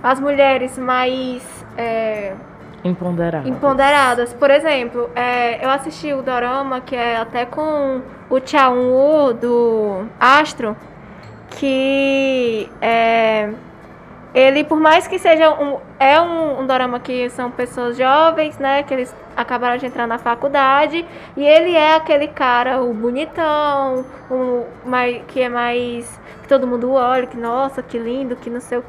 as 0.02 0.20
mulheres 0.20 0.78
mais 0.78 1.44
é, 1.78 2.34
Empoderado. 2.88 3.48
empoderadas. 3.48 4.34
Por 4.34 4.50
exemplo, 4.50 5.10
é, 5.16 5.64
eu 5.64 5.70
assisti 5.70 6.14
o 6.14 6.22
Dorama, 6.22 6.82
que 6.82 6.96
é 6.96 7.18
até 7.18 7.46
com 7.46 8.02
o 8.30 8.40
Chaun-woo 8.44 9.34
do 9.34 10.06
Astro, 10.20 10.76
que 11.50 12.70
é, 12.82 13.50
ele, 14.38 14.64
por 14.64 14.80
mais 14.80 15.08
que 15.08 15.18
seja 15.18 15.50
um. 15.50 15.80
É 16.00 16.22
um, 16.22 16.60
um 16.62 16.68
dorama 16.68 17.00
que 17.00 17.28
são 17.32 17.50
pessoas 17.50 17.98
jovens, 17.98 18.60
né? 18.60 18.84
Que 18.84 18.94
eles 18.94 19.16
acabaram 19.36 19.78
de 19.78 19.86
entrar 19.88 20.06
na 20.06 20.20
faculdade. 20.20 21.04
E 21.36 21.44
ele 21.44 21.74
é 21.76 21.96
aquele 21.96 22.28
cara, 22.28 22.80
o 22.82 22.94
bonitão, 22.94 24.06
o 24.30 24.64
mais, 24.86 25.24
que 25.28 25.42
é 25.42 25.50
mais. 25.50 26.22
Que 26.48 26.54
todo 26.54 26.66
mundo 26.66 26.94
olha, 26.94 27.28
que 27.28 27.36
nossa, 27.36 27.84
que 27.84 28.00
lindo, 28.00 28.38
que 28.38 28.50
não 28.50 28.62
sei 28.62 28.78
o 28.78 28.84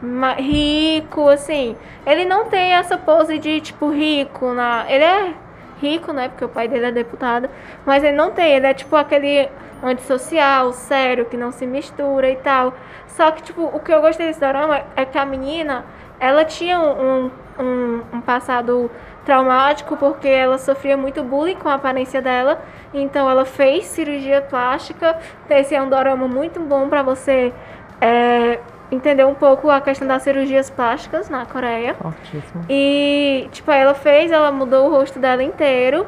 ma- 0.00 0.34
Rico, 0.34 1.28
assim. 1.28 1.76
Ele 2.06 2.24
não 2.24 2.44
tem 2.44 2.72
essa 2.72 2.96
pose 2.96 3.36
de, 3.36 3.60
tipo, 3.60 3.90
rico. 3.90 4.52
Na, 4.52 4.84
ele 4.88 5.02
é 5.02 5.34
rico, 5.82 6.12
né? 6.12 6.28
Porque 6.28 6.44
o 6.44 6.48
pai 6.48 6.68
dele 6.68 6.86
é 6.86 6.92
deputado. 6.92 7.50
Mas 7.84 8.04
ele 8.04 8.16
não 8.16 8.30
tem, 8.30 8.54
ele 8.54 8.68
é 8.68 8.72
tipo 8.74 8.94
aquele 8.94 9.48
antissocial, 9.82 10.72
sério, 10.72 11.24
que 11.24 11.36
não 11.36 11.50
se 11.50 11.66
mistura 11.66 12.30
e 12.30 12.36
tal. 12.36 12.72
Só 13.08 13.32
que, 13.32 13.42
tipo, 13.42 13.62
o 13.64 13.80
que 13.80 13.92
eu 13.92 14.00
gostei 14.00 14.28
desse 14.28 14.38
dorama 14.38 14.80
é 14.94 15.04
que 15.04 15.18
a 15.18 15.26
menina, 15.26 15.84
ela 16.20 16.44
tinha 16.44 16.78
um, 16.78 17.28
um, 17.58 18.02
um 18.12 18.20
passado 18.20 18.88
traumático 19.28 19.94
porque 19.94 20.26
ela 20.26 20.56
sofria 20.56 20.96
muito 20.96 21.22
bullying 21.22 21.56
com 21.56 21.68
a 21.68 21.74
aparência 21.74 22.22
dela. 22.22 22.62
Então 22.94 23.28
ela 23.28 23.44
fez 23.44 23.84
cirurgia 23.84 24.40
plástica. 24.40 25.18
Esse 25.50 25.74
é 25.74 25.82
um 25.82 25.88
dorama 25.90 26.26
muito 26.26 26.58
bom 26.58 26.88
pra 26.88 27.02
você 27.02 27.52
é, 28.00 28.58
entender 28.90 29.26
um 29.26 29.34
pouco 29.34 29.68
a 29.68 29.82
questão 29.82 30.08
das 30.08 30.22
cirurgias 30.22 30.70
plásticas 30.70 31.28
na 31.28 31.44
Coreia. 31.44 31.92
Fortíssimo. 31.92 32.64
E, 32.70 33.50
tipo, 33.52 33.70
ela 33.70 33.92
fez, 33.92 34.32
ela 34.32 34.50
mudou 34.50 34.88
o 34.88 34.90
rosto 34.90 35.18
dela 35.18 35.42
inteiro. 35.42 36.06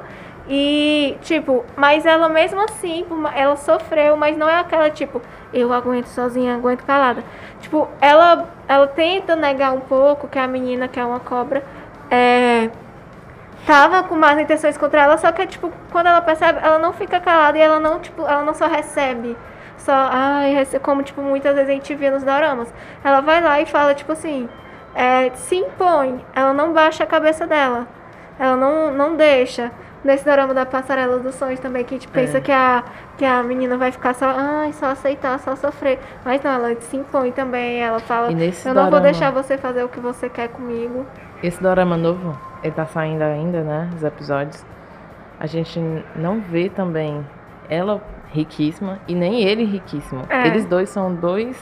E, 0.49 1.19
tipo, 1.21 1.67
mas 1.77 2.07
ela 2.07 2.27
mesmo 2.27 2.65
assim, 2.65 3.05
ela 3.37 3.57
sofreu, 3.57 4.17
mas 4.17 4.35
não 4.35 4.49
é 4.49 4.59
aquela, 4.59 4.89
tipo, 4.89 5.21
eu 5.53 5.75
aguento 5.75 6.07
sozinha, 6.07 6.55
aguento 6.55 6.85
calada. 6.85 7.23
Tipo, 7.61 7.87
ela, 8.01 8.49
ela 8.67 8.87
tenta 8.87 9.37
negar 9.37 9.73
um 9.73 9.81
pouco 9.81 10.27
que 10.27 10.39
a 10.39 10.49
menina, 10.49 10.89
que 10.89 10.99
é 10.99 11.05
uma 11.05 11.21
cobra, 11.21 11.63
é, 12.11 12.71
tava 13.67 14.03
com 14.03 14.15
más 14.15 14.39
intenções 14.39 14.77
contra 14.77 15.03
ela, 15.03 15.17
só 15.19 15.31
que, 15.33 15.47
tipo, 15.47 15.71
quando 15.93 16.07
ela 16.07 16.21
percebe, 16.21 16.59
ela 16.63 16.79
não 16.79 16.93
fica 16.93 17.21
calada 17.21 17.57
e 17.59 17.61
ela 17.61 17.79
não, 17.81 17.99
tipo, 18.01 18.23
ela 18.27 18.43
não 18.43 18.55
só 18.55 18.67
recebe. 18.67 19.37
Só, 19.79 19.93
ai, 19.95 20.55
como, 20.83 21.03
tipo, 21.03 21.23
muitas 21.23 21.55
vezes 21.55 21.71
a 21.71 21.73
gente 21.73 21.95
vê 21.95 22.11
nos 22.11 22.23
doramas. 22.23 22.73
Ela 23.03 23.21
vai 23.21 23.41
lá 23.43 23.61
e 23.61 23.67
fala, 23.67 23.95
tipo 23.95 24.13
assim, 24.13 24.49
é, 24.95 25.31
se 25.35 25.57
impõe, 25.57 26.25
ela 26.35 26.53
não 26.53 26.73
baixa 26.73 27.05
a 27.05 27.07
cabeça 27.07 27.47
dela. 27.47 27.87
Ela 28.39 28.57
não, 28.57 28.91
não 28.91 29.17
deixa. 29.17 29.71
Nesse 30.03 30.25
drama 30.25 30.55
da 30.55 30.65
Passarela 30.65 31.19
dos 31.19 31.35
Sonhos 31.35 31.61
também, 31.61 31.85
que 31.85 31.95
a 31.95 31.99
gente 31.99 32.09
pensa 32.09 32.39
É. 32.39 32.41
que, 32.41 32.51
a, 32.51 32.83
que 33.19 33.25
a 33.25 33.43
menina 33.43 33.77
vai 33.77 33.93
ficar 33.93 34.15
só, 34.15 34.33
ai, 34.35 34.73
só 34.73 34.87
aceitar, 34.87 35.39
só 35.41 35.55
sofrer. 35.57 35.99
Mas 36.25 36.43
não, 36.43 36.51
ela 36.53 36.75
se 36.81 36.97
impõe 36.97 37.33
também, 37.33 37.83
ela 37.83 38.01
fala, 38.01 38.29
eu 38.31 38.33
não 38.33 38.41
vou 38.41 38.75
dorama- 38.75 39.01
deixar 39.01 39.31
você 39.31 39.59
fazer 39.59 39.85
o 39.85 39.89
que 39.91 40.01
você 40.01 40.31
quer 40.31 40.49
comigo. 40.49 41.05
Esse 41.43 41.63
dorama 41.63 41.99
novo, 41.99 42.35
ele 42.63 42.73
tá 42.73 42.87
saindo 42.87 43.23
ainda, 43.23 43.63
né? 43.63 43.91
Os 43.95 44.03
episódios. 44.03 44.65
A 45.39 45.47
gente 45.47 45.81
não 46.17 46.41
vê 46.41 46.69
também 46.69 47.25
ela 47.69 48.03
riquíssima 48.33 48.99
e 49.09 49.15
nem 49.15 49.43
ele 49.43 49.65
riquíssimo. 49.65 50.23
É. 50.29 50.47
Eles 50.47 50.65
dois 50.67 50.89
são 50.91 51.15
dois 51.15 51.57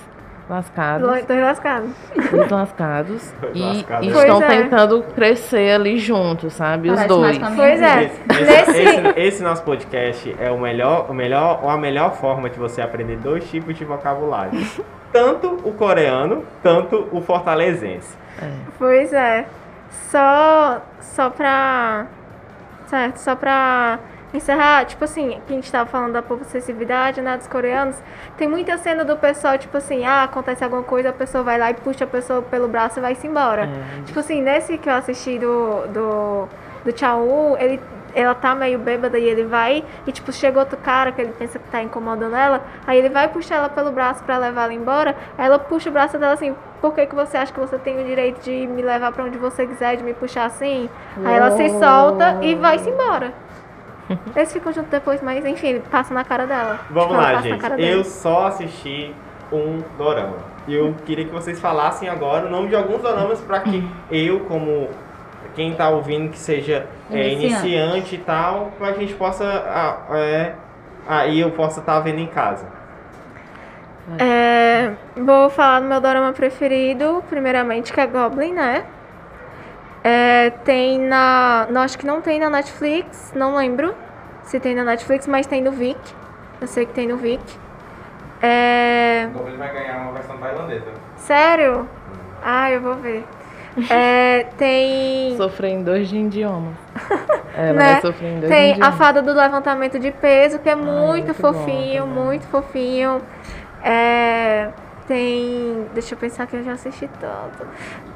lascados. 0.50 1.06
Dois 1.06 1.40
lascados. 1.42 1.90
Dois 2.30 2.50
lascados. 2.50 3.34
e 3.54 3.60
Lascados. 3.60 4.08
estão 4.08 4.40
Pois 4.40 4.50
é. 4.50 4.62
tentando 4.62 5.02
crescer 5.14 5.72
ali 5.74 5.98
juntos, 5.98 6.54
sabe? 6.54 6.88
Os 6.90 6.96
Parece 6.96 7.08
dois. 7.14 7.38
com 7.38 7.44
a 7.44 7.50
Pois 7.52 7.80
é. 7.82 8.04
Esse, 8.04 8.20
esse- 8.42 8.80
esse- 8.82 9.20
esse 9.20 9.42
nosso 9.42 9.62
podcast 9.62 10.34
é 10.40 10.50
o 10.50 10.58
melhor, 10.58 11.10
o 11.10 11.14
melhor, 11.14 11.60
ou 11.62 11.68
a 11.70 11.76
melhor 11.76 12.14
forma 12.14 12.48
de 12.50 12.58
você 12.58 12.80
aprender 12.82 13.16
dois 13.18 13.48
tipos 13.48 13.76
de 13.76 13.84
vocabulário. 13.84 14.58
tanto 15.12 15.48
o 15.64 15.72
coreano, 15.72 16.42
tanto 16.62 17.06
o 17.12 17.20
fortalezense. 17.20 18.16
É. 18.42 18.50
Pois 18.78 19.12
é. 19.12 19.46
Só, 19.90 20.82
só 21.00 21.30
pra. 21.30 22.06
Certo, 22.86 23.18
só 23.18 23.36
pra 23.36 23.98
encerrar, 24.32 24.84
tipo 24.84 25.04
assim, 25.04 25.40
que 25.46 25.52
a 25.52 25.56
gente 25.56 25.70
tava 25.72 25.88
falando 25.88 26.12
da 26.12 26.22
possessividade, 26.22 27.20
né, 27.20 27.36
dos 27.36 27.46
coreanos. 27.46 27.96
Tem 28.36 28.46
muita 28.48 28.76
cena 28.76 29.04
do 29.04 29.16
pessoal, 29.16 29.56
tipo 29.56 29.76
assim, 29.76 30.04
ah, 30.04 30.24
acontece 30.24 30.62
alguma 30.62 30.82
coisa, 30.82 31.10
a 31.10 31.12
pessoa 31.12 31.42
vai 31.42 31.58
lá 31.58 31.70
e 31.70 31.74
puxa 31.74 32.04
a 32.04 32.06
pessoa 32.06 32.42
pelo 32.42 32.68
braço 32.68 32.98
e 32.98 33.02
vai-se 33.02 33.26
embora. 33.26 33.64
É. 33.64 34.02
Tipo 34.04 34.20
assim, 34.20 34.42
nesse 34.42 34.76
que 34.78 34.88
eu 34.88 34.94
assisti 34.94 35.38
do, 35.38 35.86
do, 35.88 36.48
do 36.84 36.98
Chao, 36.98 37.56
ele, 37.58 37.80
ela 38.14 38.34
tá 38.34 38.54
meio 38.54 38.78
bêbada 38.78 39.18
e 39.18 39.24
ele 39.24 39.44
vai, 39.44 39.84
e 40.06 40.12
tipo, 40.12 40.32
chega 40.32 40.58
outro 40.58 40.76
cara 40.76 41.10
que 41.12 41.20
ele 41.20 41.32
pensa 41.32 41.58
que 41.58 41.68
tá 41.70 41.82
incomodando 41.82 42.36
ela, 42.36 42.62
aí 42.86 42.98
ele 42.98 43.08
vai 43.08 43.28
puxar 43.28 43.56
ela 43.56 43.68
pelo 43.68 43.92
braço 43.92 44.22
pra 44.24 44.38
levar 44.38 44.64
ela 44.64 44.74
embora, 44.74 45.16
aí 45.36 45.46
ela 45.46 45.58
puxa 45.58 45.88
o 45.88 45.92
braço 45.92 46.18
dela 46.18 46.34
assim, 46.34 46.54
por 46.80 46.94
que, 46.94 47.06
que 47.06 47.14
você 47.14 47.36
acha 47.36 47.52
que 47.52 47.60
você 47.60 47.78
tem 47.78 48.00
o 48.00 48.04
direito 48.04 48.40
de 48.42 48.66
me 48.66 48.82
levar 48.82 49.12
pra 49.12 49.24
onde 49.24 49.36
você 49.38 49.66
quiser, 49.66 49.96
de 49.96 50.02
me 50.04 50.14
puxar 50.14 50.44
assim? 50.46 50.88
Aí 51.24 51.34
ela 51.36 51.50
se 51.52 51.68
solta 51.78 52.38
e 52.42 52.54
vai-se 52.54 52.88
embora. 52.88 53.32
Eles 54.34 54.52
ficam 54.52 54.72
juntos 54.72 54.90
depois, 54.90 55.20
mas 55.22 55.44
enfim, 55.44 55.80
passa 55.90 56.14
na 56.14 56.24
cara 56.24 56.46
dela. 56.46 56.78
Vamos 56.90 57.08
Tipo, 57.10 57.20
lá, 57.22 57.40
gente. 57.42 57.82
Eu 57.82 58.04
só 58.04 58.46
assisti 58.46 59.14
um 59.52 59.80
dorama. 59.98 60.36
E 60.66 60.74
eu 60.74 60.94
queria 61.04 61.24
que 61.24 61.32
vocês 61.32 61.60
falassem 61.60 62.08
agora 62.08 62.46
o 62.46 62.50
nome 62.50 62.68
de 62.68 62.76
alguns 62.76 63.02
doramas 63.02 63.40
para 63.40 63.60
que 63.60 63.86
eu, 64.10 64.40
como 64.40 64.88
quem 65.54 65.74
tá 65.74 65.88
ouvindo, 65.88 66.30
que 66.30 66.38
seja 66.38 66.86
é, 67.10 67.32
Iniciante. 67.32 68.14
e 68.14 68.18
tal, 68.18 68.72
pra 68.78 68.92
gente 68.92 69.14
possa. 69.14 69.44
ah, 69.44 70.16
é, 70.16 70.52
aí 71.06 71.40
eu 71.40 71.50
possa 71.50 71.80
estar 71.80 71.98
vendo 72.00 72.20
em 72.20 72.26
casa. 72.26 72.66
É, 74.18 74.92
vou 75.16 75.50
falar 75.50 75.80
do 75.80 75.86
meu 75.86 76.00
dorama 76.00 76.32
preferido, 76.32 77.22
primeiramente, 77.28 77.92
que 77.92 78.00
é 78.00 78.06
Goblin, 78.06 78.52
né? 78.52 78.84
É, 80.02 80.50
tem 80.64 80.98
na. 80.98 81.66
Não, 81.70 81.82
acho 81.82 81.98
que 81.98 82.06
não 82.06 82.20
tem 82.20 82.38
na 82.38 82.48
Netflix, 82.48 83.32
não 83.34 83.56
lembro 83.56 83.94
se 84.44 84.58
tem 84.60 84.74
na 84.74 84.84
Netflix, 84.84 85.26
mas 85.26 85.46
tem 85.46 85.60
no 85.60 85.72
Vic. 85.72 85.98
Eu 86.60 86.66
sei 86.66 86.86
que 86.86 86.92
tem 86.92 87.06
no 87.06 87.16
Vic. 87.16 87.42
É, 88.40 89.28
O 89.34 89.38
Goblin 89.38 89.56
vai 89.56 89.72
ganhar 89.72 89.98
uma 89.98 90.12
versão 90.12 90.36
tailandesa. 90.38 90.92
sério? 91.16 91.88
Ah, 92.42 92.70
eu 92.70 92.80
vou 92.80 92.94
ver. 92.94 93.24
É, 93.90 94.46
tem. 94.56 95.34
Sofrer 95.36 95.70
em 95.70 95.82
dois 95.82 96.08
de 96.08 96.16
idiomas. 96.16 96.74
Ela 97.56 97.72
Né? 97.74 97.92
vai 97.92 98.00
sofrer 98.00 98.28
em 98.28 98.40
dois 98.40 98.52
Tem 98.52 98.72
a 98.80 98.92
fada 98.92 99.20
do 99.20 99.32
levantamento 99.32 99.98
de 99.98 100.10
peso, 100.12 100.60
que 100.60 100.68
é 100.68 100.76
muito, 100.76 100.96
muito 100.96 101.34
bom 101.42 101.52
fofinho, 101.52 102.04
também. 102.06 102.24
muito 102.24 102.46
fofinho. 102.46 103.22
É, 103.82 104.70
tem. 105.06 105.86
Deixa 105.94 106.14
eu 106.14 106.18
pensar 106.18 106.46
que 106.46 106.56
eu 106.56 106.62
já 106.62 106.72
assisti 106.72 107.08
tanto. 107.20 107.66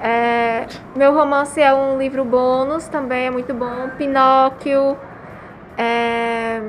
É, 0.01 0.67
meu 0.95 1.15
romance 1.15 1.61
é 1.61 1.73
um 1.73 1.99
livro 1.99 2.25
bônus, 2.25 2.89
também 2.89 3.27
é 3.27 3.31
muito 3.31 3.55
bom. 3.55 3.89
Pinóquio. 3.97 4.97
É, 5.79 6.61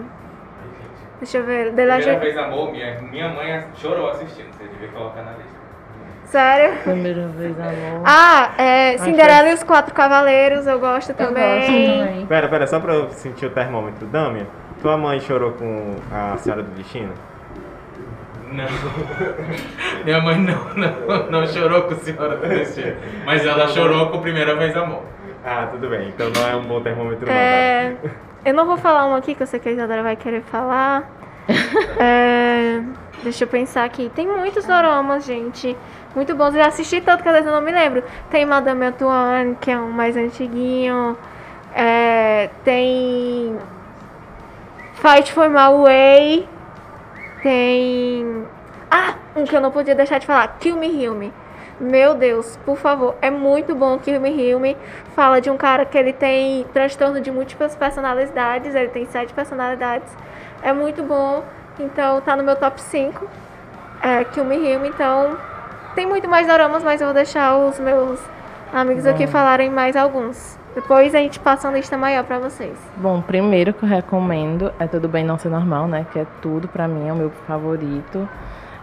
deixa 1.20 1.38
eu 1.40 1.44
ver. 1.44 1.66
The 1.66 1.72
Primeira 1.72 1.96
Legend... 1.96 2.20
vez 2.20 2.38
amor, 2.38 2.72
minha, 2.72 3.02
minha 3.02 3.30
mãe 3.30 3.66
chorou 3.76 4.10
assistindo. 4.10 4.52
Você 4.54 4.64
devia 4.68 4.88
colocar 4.90 5.24
na 5.24 5.32
lista. 5.32 5.64
Sério? 6.26 6.78
Primeira 6.82 7.28
vez, 7.28 7.60
amor. 7.60 8.02
Ah, 8.08 8.54
é, 8.58 8.98
Cinderela 8.98 9.50
e 9.50 9.54
os 9.54 9.62
Quatro 9.64 9.94
Cavaleiros, 9.94 10.66
eu 10.66 10.80
gosto 10.80 11.10
Eu 11.12 11.16
também. 11.16 11.60
gosto 11.60 11.68
também. 11.68 12.26
Pera, 12.26 12.48
pera, 12.48 12.66
só 12.66 12.80
pra 12.80 12.94
eu 12.94 13.10
sentir 13.12 13.46
o 13.46 13.50
termômetro. 13.52 14.08
Dâmia, 14.08 14.48
tua 14.82 14.98
mãe 14.98 15.20
chorou 15.20 15.52
com 15.52 15.96
a 16.12 16.38
Senhora 16.38 16.64
do 16.64 16.72
Destino? 16.72 17.14
Não. 18.54 20.04
Minha 20.06 20.22
mãe 20.22 20.38
não, 20.38 20.74
não, 20.76 21.32
não 21.32 21.48
chorou 21.48 21.84
com 21.84 21.94
a 21.94 21.98
senhora 21.98 22.38
do 22.38 22.48
destino. 22.48 22.96
Mas 23.26 23.46
ela 23.46 23.68
chorou 23.68 24.10
com 24.10 24.18
a 24.18 24.22
primeira 24.22 24.56
vez 24.56 24.76
amor. 24.78 25.04
Ah, 25.44 25.68
tudo 25.72 25.90
bem. 25.90 26.10
Então 26.10 26.30
não 26.30 26.48
é 26.48 26.56
um 26.56 26.64
bom 26.64 26.82
termômetro, 26.82 27.26
não. 27.26 27.34
É, 27.34 27.96
eu 28.46 28.54
não 28.54 28.66
vou 28.66 28.78
falar 28.78 29.08
um 29.08 29.16
aqui 29.16 29.36
que 29.36 29.44
eu 29.44 29.48
sei 29.48 29.60
que 29.60 29.70
a 29.70 29.72
Isadora 29.72 30.04
vai 30.04 30.16
querer 30.16 30.42
falar. 30.44 31.10
É, 32.00 32.82
deixa 33.24 33.44
eu 33.44 33.48
pensar 33.48 33.84
aqui. 33.84 34.10
Tem 34.16 34.26
muitos 34.26 34.66
doramas, 34.66 35.26
gente. 35.26 35.76
Muito 36.16 36.34
bons. 36.36 36.54
Eu 36.54 36.62
já 36.62 36.68
assisti 36.68 37.02
tanto 37.02 37.22
que 37.22 37.30
às 37.30 37.36
vezes 37.36 37.48
eu 37.48 37.54
não 37.54 37.62
me 37.62 37.72
lembro. 37.72 38.04
Tem 38.30 38.46
Madame 38.46 38.86
Antoine, 38.86 39.56
que 39.60 39.72
é 39.72 39.78
um 39.78 39.92
mais 39.92 40.16
antiguinho. 40.18 41.18
É, 41.76 42.50
tem 42.64 43.58
Fight 44.96 45.32
for 45.34 45.50
My 45.50 45.70
Way. 45.84 46.48
Tem. 47.44 48.46
Ah, 48.96 49.16
um 49.36 49.44
que 49.44 49.56
eu 49.56 49.60
não 49.60 49.72
podia 49.72 49.96
deixar 49.96 50.20
de 50.20 50.28
falar. 50.28 50.48
Kill 50.60 50.78
Me 50.78 51.04
Heal 51.04 51.16
Me. 51.16 51.34
Meu 51.80 52.14
Deus, 52.14 52.60
por 52.64 52.78
favor, 52.78 53.16
é 53.24 53.32
muito 53.32 53.74
bom 53.74 53.98
Kill 53.98 54.22
Me 54.22 54.30
Heal 54.30 54.60
Me. 54.60 54.78
Fala 55.16 55.42
de 55.42 55.50
um 55.50 55.58
cara 55.58 55.84
que 55.84 55.98
ele 55.98 56.14
tem 56.14 56.64
transtorno 56.72 57.20
de 57.20 57.32
múltiplas 57.32 57.76
personalidades. 57.76 58.76
Ele 58.76 58.90
tem 58.90 59.08
sete 59.08 59.34
personalidades. 59.34 60.16
É 60.62 60.72
muito 60.72 61.02
bom. 61.02 61.44
Então 61.80 62.22
tá 62.22 62.36
no 62.36 62.44
meu 62.44 62.56
top 62.56 62.80
5. 62.80 63.28
É, 64.00 64.24
Kill 64.26 64.46
Me 64.46 64.58
Heal 64.58 64.80
Me. 64.80 64.90
Então 64.90 65.38
tem 65.96 66.06
muito 66.06 66.30
mais 66.30 66.46
doramas, 66.46 66.84
mas 66.84 67.02
eu 67.02 67.08
vou 67.08 67.16
deixar 67.16 67.58
os 67.58 67.80
meus 67.80 68.20
amigos 68.72 69.08
aqui 69.08 69.26
Bom. 69.26 69.32
falarem 69.32 69.72
mais 69.72 69.96
alguns. 69.96 70.60
Depois 70.76 71.16
a 71.16 71.18
gente 71.18 71.40
passa 71.40 71.68
uma 71.68 71.76
lista 71.76 71.98
maior 71.98 72.24
pra 72.26 72.38
vocês. 72.38 72.78
Bom, 72.98 73.24
primeiro 73.24 73.74
que 73.74 73.86
eu 73.86 73.90
recomendo 73.90 74.72
é 74.80 74.86
Tudo 74.86 75.08
Bem 75.08 75.24
Não 75.24 75.40
Ser 75.40 75.50
Normal, 75.50 75.88
né? 75.88 76.06
Que 76.12 76.20
é 76.20 76.28
tudo 76.44 76.68
pra 76.68 76.88
mim, 76.88 77.08
é 77.08 77.12
o 77.12 77.16
meu 77.16 77.32
favorito. 77.48 78.30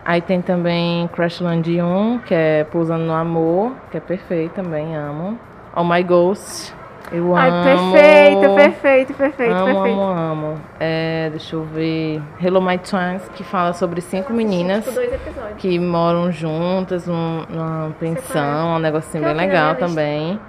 Aí 0.04 0.20
tem 0.20 0.40
também 0.40 1.08
Crashland 1.08 1.80
1, 1.80 2.18
que 2.20 2.34
é 2.34 2.64
Pousando 2.64 3.04
no 3.04 3.12
Amor, 3.14 3.72
que 3.90 3.96
é 3.96 4.00
perfeito 4.00 4.54
também, 4.54 4.96
amo. 4.96 5.38
Oh 5.76 5.84
My 5.84 6.02
Ghost, 6.02 6.74
eu 7.12 7.36
Ai, 7.36 7.48
amo. 7.50 7.92
perfeito, 7.92 8.54
perfeito, 8.54 9.14
perfeito, 9.14 9.52
amo, 9.54 9.64
perfeito. 9.66 10.00
amo, 10.00 10.12
amo. 10.18 10.60
É, 10.80 11.28
deixa 11.30 11.54
eu 11.54 11.62
ver. 11.64 12.20
Hello 12.42 12.60
My 12.62 12.78
Twins, 12.78 13.28
que 13.34 13.44
fala 13.44 13.72
sobre 13.74 14.00
cinco 14.00 14.32
meninas 14.32 14.84
Tipo, 14.84 15.00
episódios. 15.00 15.58
que 15.58 15.78
moram 15.78 16.32
juntas 16.32 17.06
num- 17.06 17.44
numa 17.48 17.90
pensão, 18.00 18.76
um 18.76 18.78
negocinho 18.78 19.22
bem 19.22 19.34
na 19.34 19.42
legal 19.42 19.74
também. 19.76 20.40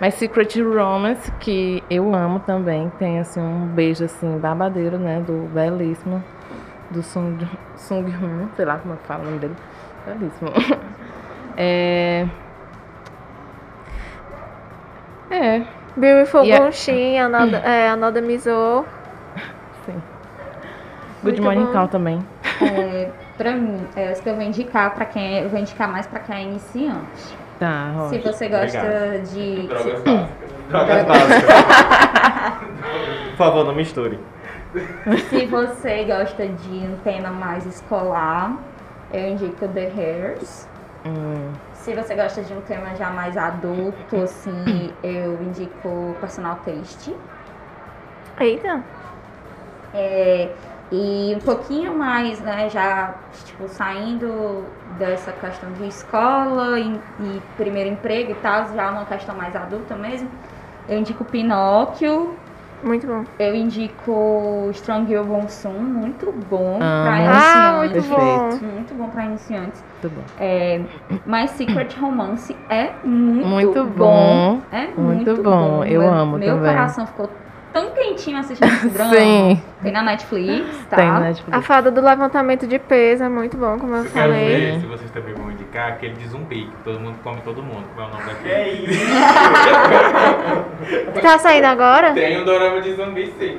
Mas 0.00 0.14
Secret 0.14 0.60
Romance, 0.62 1.30
que 1.40 1.82
eu 1.88 2.12
amo 2.14 2.40
também, 2.40 2.90
tem 2.98 3.18
assim 3.20 3.40
um 3.40 3.66
beijo 3.66 4.04
assim 4.04 4.38
babadeiro, 4.38 4.98
né, 4.98 5.20
do 5.24 5.48
belíssimo 5.54 6.22
do 6.90 7.02
Sung 7.02 7.38
Sung 7.76 8.08
Hyun, 8.10 8.48
sei 8.56 8.64
lá 8.64 8.76
como 8.78 8.94
é 8.94 8.96
que 8.96 9.06
fala 9.06 9.22
o 9.22 9.26
nome 9.26 9.38
dele. 9.38 9.56
Belíssimo. 10.06 10.50
É 11.56 12.26
É, 15.30 15.62
Beautiful 15.96 16.40
a- 16.52 16.60
Bunshin, 16.60 17.18
Another, 17.18 17.62
é, 17.66 17.88
Another 17.90 18.22
Mizo. 18.22 18.84
sim. 19.84 19.92
Good 21.22 21.40
Muito 21.40 21.42
Morning 21.42 21.66
bom. 21.66 21.72
Call 21.72 21.88
também. 21.88 22.18
É, 22.62 23.10
pra 23.36 23.52
mim, 23.52 23.86
é 23.96 24.12
os 24.12 24.20
que 24.20 24.28
eu 24.28 24.34
vou 24.34 24.42
indicar 24.44 24.94
para 24.94 25.04
quem 25.04 25.38
é- 25.38 25.44
eu 25.44 25.48
vou 25.50 25.58
indicar 25.60 25.88
mais 25.90 26.06
para 26.06 26.20
quem 26.20 26.34
é 26.36 26.42
iniciante. 26.42 27.36
Tá, 27.58 28.06
Se 28.08 28.18
você 28.18 28.48
gosta 28.48 28.78
Obrigado. 28.78 29.22
de 29.32 29.66
Drogas 29.68 30.02
básicas. 30.02 30.28
Drogas 30.68 31.04
básicas. 31.04 31.54
Por 33.30 33.36
favor, 33.36 33.64
não 33.66 33.74
misture. 33.74 34.18
Se 35.28 35.46
você 35.46 36.04
gosta 36.04 36.48
de 36.48 36.86
um 36.86 36.96
tema 36.98 37.30
mais 37.30 37.66
escolar, 37.66 38.58
eu 39.10 39.28
indico 39.28 39.68
The 39.68 39.86
Hairs. 39.88 40.68
Hum, 41.04 41.52
Se 41.72 41.94
você 41.94 42.14
gosta 42.14 42.42
de 42.42 42.52
um 42.54 42.60
tema 42.60 42.94
já 42.94 43.10
mais 43.10 43.36
adulto, 43.36 44.16
assim, 44.16 44.98
eu 45.02 45.42
indico 45.42 46.16
Personal 46.20 46.56
Taste. 46.56 47.16
Eita. 48.40 48.72
É, 49.92 50.56
e 50.90 51.34
um 51.34 51.40
pouquinho 51.40 51.96
mais, 51.96 52.40
né, 52.40 52.68
já, 52.68 53.12
tipo, 53.44 53.68
saindo 53.68 54.80
dessa 54.84 55.32
questão 55.32 55.72
de 55.72 55.86
escola 55.86 56.78
e, 56.78 57.00
e 57.18 57.40
primeiro 57.56 57.90
emprego 57.90 58.32
e 58.32 58.34
tal, 58.36 58.72
já 58.74 58.90
uma 58.90 59.06
questão 59.06 59.34
mais 59.36 59.54
adulta 59.56 59.96
mesmo, 59.96 60.30
eu 60.86 60.98
indico 60.98 61.24
Pinóquio, 61.24 62.38
Muito 62.82 63.06
bom. 63.06 63.24
eu 63.38 63.54
indico 63.54 64.68
Strong 64.72 65.06
Girl 65.08 65.24
Bonsum, 65.24 65.72
muito 65.72 66.32
bom 66.48 66.74
Amo. 66.74 66.78
pra 66.78 67.16
Ah, 67.28 67.76
muito 67.78 67.92
iniciantes. 67.96 68.08
Perfeito. 68.08 68.60
bom. 68.64 68.72
Muito 68.74 68.94
bom 68.94 69.08
pra 69.08 69.24
iniciantes. 69.26 69.84
muito 70.02 70.16
bom. 70.16 70.22
É, 70.38 70.80
mas 71.26 71.50
Secret 71.50 71.94
Romance 72.00 72.56
é 72.70 72.90
muito, 73.04 73.46
Muito 73.46 73.84
bom. 73.84 74.58
bom. 74.58 74.62
É 74.72 74.86
Muito 74.86 75.00
muito, 75.30 75.42
bom, 75.42 75.84
eu 75.84 76.00
Meu- 76.00 76.12
amo 76.12 76.38
Meu 76.38 76.54
também. 76.56 76.70
coração 76.72 77.06
ficou 77.06 77.28
tão 77.72 77.90
quentinho 77.90 78.38
assistindo 78.38 78.68
esse 78.72 78.88
drama. 78.90 79.14
Sim, 79.14 79.60
Tem 79.82 79.92
na 79.92 80.02
Netflix, 80.02 80.66
tá? 80.88 80.96
tem 80.96 81.06
na 81.06 81.16
A 81.16 81.20
Netflix. 81.20 81.66
fada 81.66 81.90
do 81.90 82.00
levantamento 82.00 82.66
de 82.66 82.78
peso 82.78 83.24
é 83.24 83.28
muito 83.28 83.56
bom, 83.56 83.78
como 83.78 83.94
eu 83.94 84.04
Eu 84.04 84.10
quero 84.10 84.32
falei. 84.32 84.48
ver 84.48 84.80
se 84.80 84.86
vocês 84.86 85.10
também 85.10 85.34
vão 85.34 85.50
indicar 85.50 85.88
aquele 85.88 86.14
de 86.14 86.28
zumbi, 86.28 86.64
que 86.66 86.84
todo 86.84 87.00
mundo 87.00 87.16
come 87.22 87.40
todo 87.44 87.62
mundo. 87.62 87.84
Qual 87.94 88.06
é 88.06 88.10
o 88.10 88.14
nome 88.14 88.26
daquele? 88.26 88.52
É 88.52 88.72
isso. 91.14 91.20
Tá 91.22 91.38
saindo 91.38 91.66
agora? 91.66 92.12
Tem 92.12 92.40
um 92.40 92.44
dorama 92.44 92.80
de 92.80 92.94
zumbi, 92.94 93.32
sim. 93.38 93.58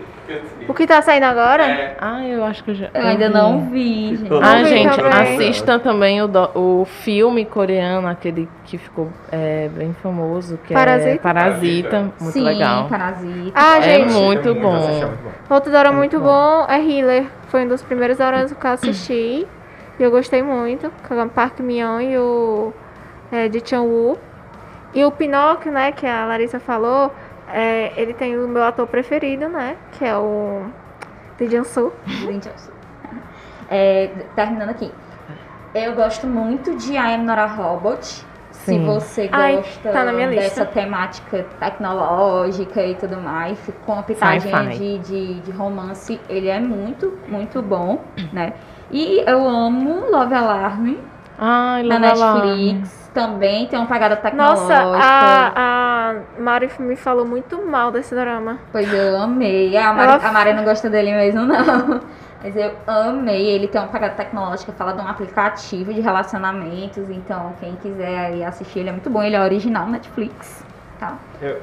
O 0.69 0.73
que 0.73 0.88
tá 0.88 1.01
saindo 1.01 1.25
agora? 1.25 1.65
É, 1.65 1.97
Ah, 1.99 2.25
eu 2.25 2.45
acho 2.45 2.63
que 2.63 2.71
eu 2.71 2.75
já. 2.75 2.89
Eu 2.93 3.05
ainda 3.05 3.27
vi. 3.27 3.33
não 3.33 3.69
vi, 3.69 4.15
gente. 4.15 4.33
Ah, 4.33 4.55
Não 4.55 4.63
vi 4.63 4.69
gente, 4.69 4.95
também. 4.95 5.11
assistam 5.35 5.79
também 5.79 6.21
o, 6.21 6.27
do- 6.27 6.49
o 6.55 6.85
filme 6.85 7.43
coreano, 7.43 8.07
aquele 8.07 8.47
que 8.63 8.77
ficou 8.77 9.09
é, 9.29 9.67
bem 9.75 9.93
famoso, 10.01 10.57
que 10.65 10.73
Parasita? 10.73 11.09
é 11.09 11.17
Parasita. 11.17 11.99
Muito 12.17 12.31
Sim, 12.31 12.43
legal. 12.43 12.88
Parasita. 12.88 13.51
Ah, 13.53 13.77
É 13.79 13.81
gente, 13.81 14.00
muito 14.05 14.49
é 14.49 14.53
bom. 14.53 14.71
muito 14.71 15.23
bom. 15.23 15.31
outro 15.55 15.71
dorama 15.71 15.95
É 15.95 15.97
muito 15.97 16.19
bom 16.19 16.65
é 16.67 16.79
Healer. 16.79 17.27
Foi 17.47 17.63
um 17.65 17.67
dos 17.67 17.81
primeiros 17.81 18.17
doramas 18.17 18.51
que 18.53 18.65
eu 18.65 18.71
assisti. 18.71 19.47
E 19.99 20.03
eu 20.03 20.09
gostei 20.11 20.41
muito. 20.41 20.91
Com 21.07 21.21
o 21.21 21.29
Park 21.29 21.59
Min-young 21.59 22.11
e 22.11 22.17
o 22.17 22.73
é, 23.31 23.47
de 23.47 23.61
Chan-woo. 23.67 24.17
E 24.93 25.05
o 25.05 25.11
Pinóquio, 25.11 25.71
né, 25.71 25.91
que 25.91 26.05
a 26.05 26.25
Larissa 26.25 26.59
falou, 26.59 27.13
é, 27.47 27.93
ele 27.95 28.13
tem 28.13 28.37
o 28.37 28.47
meu 28.47 28.63
ator 28.63 28.85
preferido, 28.87 29.47
né, 29.47 29.77
que 29.93 30.03
é 30.03 30.15
o 30.17 30.65
Lee 31.39 31.49
eu- 31.55 31.91
É, 33.73 34.09
terminando 34.35 34.69
aqui. 34.69 34.91
Eu 35.73 35.95
gosto 35.95 36.27
muito 36.27 36.75
de 36.75 36.93
I 36.93 36.97
Am 37.15 37.23
Not 37.23 37.39
a 37.39 37.45
Robot. 37.45 38.25
Se 38.61 38.71
Sim. 38.73 38.85
você 38.85 39.27
Ai, 39.31 39.55
gosta 39.57 39.89
tá 39.91 40.03
na 40.03 40.13
minha 40.13 40.27
lista. 40.27 40.41
dessa 40.43 40.65
temática 40.65 41.45
tecnológica 41.59 42.81
e 42.85 42.95
tudo 42.95 43.17
mais, 43.19 43.57
com 43.85 43.93
uma 43.93 44.03
pitadinha 44.03 44.69
de, 44.69 44.99
de, 44.99 45.33
de 45.41 45.51
romance, 45.51 46.19
ele 46.29 46.47
é 46.47 46.59
muito, 46.59 47.17
muito 47.27 47.61
bom, 47.61 48.01
né? 48.31 48.53
E 48.91 49.19
eu 49.25 49.47
amo 49.47 50.11
Love 50.11 50.35
Alarm 50.35 50.95
Ai, 51.39 51.83
na 51.83 51.95
Love 51.97 52.21
Alarm. 52.21 52.45
Netflix. 52.47 53.01
Também 53.13 53.67
tem 53.67 53.77
uma 53.79 53.88
pegada 53.88 54.15
tecnológica. 54.15 54.83
Nossa, 54.85 55.03
a, 55.03 56.11
a 56.11 56.41
Mari 56.41 56.69
me 56.79 56.95
falou 56.95 57.25
muito 57.25 57.61
mal 57.65 57.91
desse 57.91 58.13
drama. 58.15 58.59
Pois 58.71 58.91
eu 58.93 59.17
amei. 59.17 59.75
A 59.75 59.91
Mari, 59.91 60.11
Ela- 60.13 60.29
a 60.29 60.31
Mari 60.31 60.53
não 60.53 60.63
gosta 60.63 60.89
dele 60.89 61.11
mesmo, 61.11 61.41
não. 61.41 61.99
Mas 62.43 62.55
eu 62.55 62.76
amei. 62.88 63.47
Ele 63.47 63.68
tem 63.68 63.80
uma 63.80 63.88
pegada 63.89 64.15
tecnológica, 64.15 64.72
fala 64.72 64.93
de 64.93 65.01
um 65.01 65.07
aplicativo 65.07 65.93
de 65.93 66.01
relacionamentos. 66.01 67.09
Então, 67.09 67.53
quem 67.59 67.76
quiser 67.76 68.43
assistir, 68.43 68.80
ele 68.80 68.89
é 68.89 68.91
muito 68.91 69.09
bom. 69.09 69.22
Ele 69.22 69.35
é 69.35 69.41
original 69.41 69.88
Netflix, 69.88 70.63
tá? 70.99 71.18
Eu, 71.41 71.61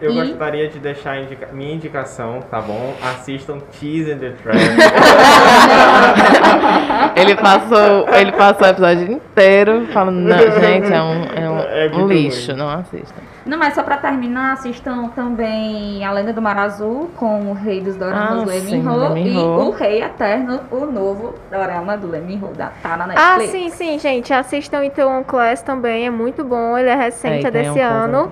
eu 0.00 0.12
E- 0.12 0.14
gostaria 0.14 0.68
de 0.68 0.78
deixar 0.78 1.20
indica- 1.20 1.48
minha 1.52 1.74
indicação, 1.74 2.40
tá 2.50 2.60
bom? 2.60 2.94
Assistam 3.02 3.58
Tease 3.78 4.12
and 4.12 4.18
the 4.18 4.30
Trap. 4.30 4.56
Ele 7.16 7.34
passou, 7.34 8.08
ele 8.14 8.32
passou 8.32 8.66
o 8.66 8.70
episódio 8.70 9.12
inteiro 9.12 9.86
falando, 9.92 10.16
não, 10.20 10.38
gente, 10.38 10.92
é 10.92 11.02
um, 11.02 11.24
é 11.24 11.50
um, 11.50 11.58
É 11.58 11.90
um 11.96 12.06
lixo, 12.06 12.52
ruim. 12.52 12.58
não 12.58 12.68
assistam. 12.70 13.16
Não, 13.44 13.58
mas 13.58 13.74
só 13.74 13.82
pra 13.82 13.96
terminar, 13.96 14.52
assistam 14.52 15.08
também 15.16 16.04
A 16.04 16.12
Lenda 16.12 16.32
do 16.34 16.42
Mar 16.42 16.56
Azul 16.58 17.10
com 17.16 17.50
o 17.50 17.54
Rei 17.54 17.80
dos 17.80 17.96
Doramas 17.96 18.42
Ah, 18.42 18.46
Lee 18.46 18.60
sim, 18.60 18.80
Min-ho 18.82 19.12
Lee 19.14 19.34
e. 19.34 19.38
O 19.38 19.70
Rei 19.70 20.02
Eterno, 20.02 20.60
o 20.70 20.84
novo 20.86 21.34
dorama 21.50 21.96
do 21.96 22.08
Lee 22.10 22.20
Min-ho, 22.20 22.52
da- 22.56 22.70
tá 22.82 22.96
na 22.96 23.04
Ah, 23.04 23.38
Netflix. 23.38 23.50
sim, 23.50 23.70
sim, 23.70 23.98
gente. 23.98 24.32
Assistam 24.34 24.84
então 24.84 25.24
Class 25.24 25.62
também, 25.62 26.06
é 26.06 26.10
muito 26.10 26.44
bom. 26.44 26.76
Ele 26.76 26.90
é 26.90 26.94
recente, 26.94 27.46
é, 27.46 27.50
tem 27.50 27.62
desse 27.62 27.70
um 27.70 27.74
coisa 27.74 27.88
ano. 27.88 28.30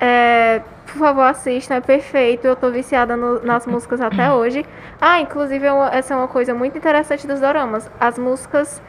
É, 0.00 0.60
por 0.86 0.96
favor, 0.96 1.22
assistam, 1.22 1.74
é 1.76 1.80
perfeito. 1.80 2.46
Eu 2.46 2.56
tô 2.56 2.70
viciada 2.70 3.16
no- 3.16 3.40
nas 3.42 3.66
músicas 3.66 4.00
até 4.00 4.30
hoje. 4.32 4.64
Ah, 5.00 5.20
inclusive, 5.20 5.66
é 5.66 5.70
essa 5.92 6.14
é 6.14 6.16
uma 6.16 6.28
coisa 6.28 6.54
muito 6.54 6.78
interessante 6.78 7.26
dos 7.26 7.40
doramas. 7.40 7.90
As 8.00 8.18
músicas. 8.18 8.80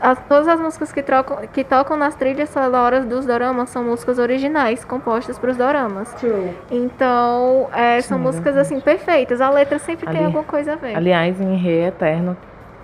as- 0.00 0.18
todas 0.28 0.48
as 0.48 0.58
músicas 0.58 0.90
que, 0.90 1.00
trocam, 1.00 1.36
que 1.52 1.62
tocam 1.62 1.96
nas 1.96 2.16
trilhas 2.16 2.48
sonoras 2.48 3.04
dos 3.04 3.24
doramas 3.24 3.70
são 3.70 3.84
músicas 3.84 4.18
originais, 4.18 4.84
compostas 4.84 5.38
para 5.38 5.50
os 5.52 5.56
doramas. 5.56 6.12
True. 6.14 6.50
Então, 6.72 7.68
é, 7.72 8.00
são 8.00 8.18
Sim, 8.18 8.24
músicas 8.24 8.56
assim 8.56 8.80
perfeitas. 8.80 9.40
A 9.40 9.48
letra 9.48 9.78
sempre 9.78 10.06
tem 10.06 10.16
Ali- 10.16 10.24
alguma 10.26 10.42
coisa 10.42 10.72
a 10.72 10.76
ver. 10.76 10.96
Aliás, 10.96 11.40
em 11.40 11.54
Rei 11.56 11.84
Eterno, 11.86 12.36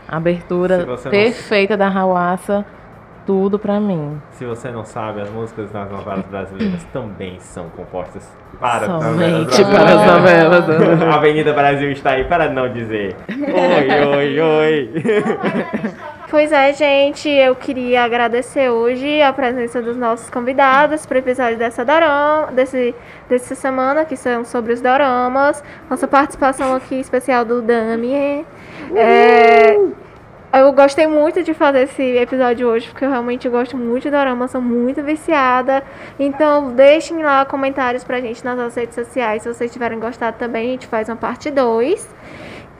a 0.06 0.16
abertura 0.16 0.84
você 0.86 1.06
não- 1.06 1.10
perfeita 1.10 1.76
da 1.76 1.88
Hawassa, 1.88 2.64
tudo 3.28 3.58
pra 3.58 3.78
mim. 3.78 4.18
Se 4.30 4.46
você 4.46 4.70
não 4.70 4.86
sabe, 4.86 5.20
as 5.20 5.28
músicas 5.28 5.70
das 5.70 5.90
novelas 5.90 6.24
brasileiras 6.24 6.82
também 6.94 7.38
são 7.40 7.68
compostas 7.68 8.26
para 8.58 8.86
as 8.86 8.88
novelas 8.88 9.54
Somente 9.54 9.70
para 9.70 9.84
as 9.84 10.02
brasileiras. 10.06 10.66
novelas. 10.66 11.02
A 11.02 11.12
Avenida 11.14 11.52
Brasil 11.52 11.90
está 11.90 12.12
aí 12.12 12.24
para 12.24 12.48
não 12.48 12.72
dizer 12.72 13.14
oi, 13.28 14.16
oi, 14.16 14.40
oi. 14.40 14.92
Pois 16.30 16.52
é, 16.52 16.74
gente, 16.74 17.26
eu 17.26 17.54
queria 17.54 18.04
agradecer 18.04 18.68
hoje 18.68 19.22
a 19.22 19.32
presença 19.32 19.80
dos 19.80 19.96
nossos 19.96 20.28
convidados 20.28 21.06
para 21.06 21.14
o 21.16 21.18
episódio 21.18 21.56
dessa 21.56 21.86
dorama, 21.86 22.52
desse, 22.52 22.94
dessa 23.30 23.54
semana, 23.54 24.04
que 24.04 24.14
são 24.14 24.44
sobre 24.44 24.74
os 24.74 24.80
doramas. 24.82 25.64
Nossa 25.88 26.06
participação 26.06 26.74
aqui 26.74 26.96
especial 26.96 27.46
do 27.46 27.62
Damien. 27.62 28.44
É, 28.94 29.78
eu 30.58 30.72
gostei 30.72 31.06
muito 31.06 31.42
de 31.42 31.54
fazer 31.54 31.82
esse 31.82 32.02
episódio 32.02 32.68
hoje, 32.68 32.88
porque 32.88 33.04
eu 33.04 33.10
realmente 33.10 33.48
gosto 33.48 33.76
muito 33.76 34.04
de 34.04 34.10
dorama, 34.10 34.48
sou 34.48 34.60
muito 34.60 35.02
viciada. 35.02 35.82
Então, 36.18 36.72
deixem 36.72 37.22
lá 37.22 37.44
comentários 37.44 38.04
pra 38.04 38.20
gente 38.20 38.44
nas 38.44 38.56
nossas 38.56 38.74
redes 38.76 38.94
sociais. 38.94 39.42
Se 39.42 39.52
vocês 39.52 39.72
tiverem 39.72 39.98
gostado 39.98 40.36
também, 40.38 40.68
a 40.68 40.70
gente 40.72 40.86
faz 40.86 41.08
uma 41.08 41.16
parte 41.16 41.50
2. 41.50 42.08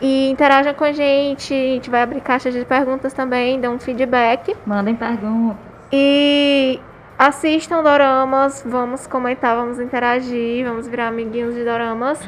E 0.01 0.31
interajam 0.31 0.75
com 0.75 0.85
a 0.85 0.93
gente, 0.93 1.53
a 1.53 1.57
gente 1.57 1.91
vai 1.91 2.03
abrir 2.03 2.21
caixa 2.21 2.51
de 2.51 2.65
perguntas 2.65 3.13
também, 3.13 3.61
dê 3.61 3.69
um 3.69 3.79
feedback. 3.79 4.57
Mandem 4.65 4.95
perguntas. 4.95 5.57
E 5.93 6.81
assistam 7.19 7.83
doramas, 7.83 8.63
vamos 8.65 9.07
comentar, 9.07 9.57
vamos 9.57 9.81
interagir, 9.81 10.65
vamos 10.65 10.87
virar 10.87 11.09
amiguinhos 11.09 11.55
de 11.55 11.65
doramas. 11.65 12.21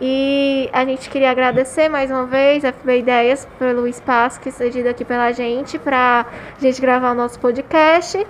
E 0.00 0.70
a 0.72 0.82
gente 0.86 1.10
queria 1.10 1.30
agradecer 1.30 1.90
mais 1.90 2.10
uma 2.10 2.24
vez 2.24 2.64
a 2.64 2.72
FB 2.72 3.00
Ideias 3.00 3.46
pelo 3.58 3.86
espaço 3.86 4.40
que 4.40 4.50
cedido 4.50 4.88
aqui 4.88 5.04
pela 5.04 5.30
gente 5.30 5.78
para 5.78 6.24
a 6.56 6.60
gente 6.60 6.80
gravar 6.80 7.10
o 7.10 7.14
nosso 7.14 7.38
podcast. 7.38 8.26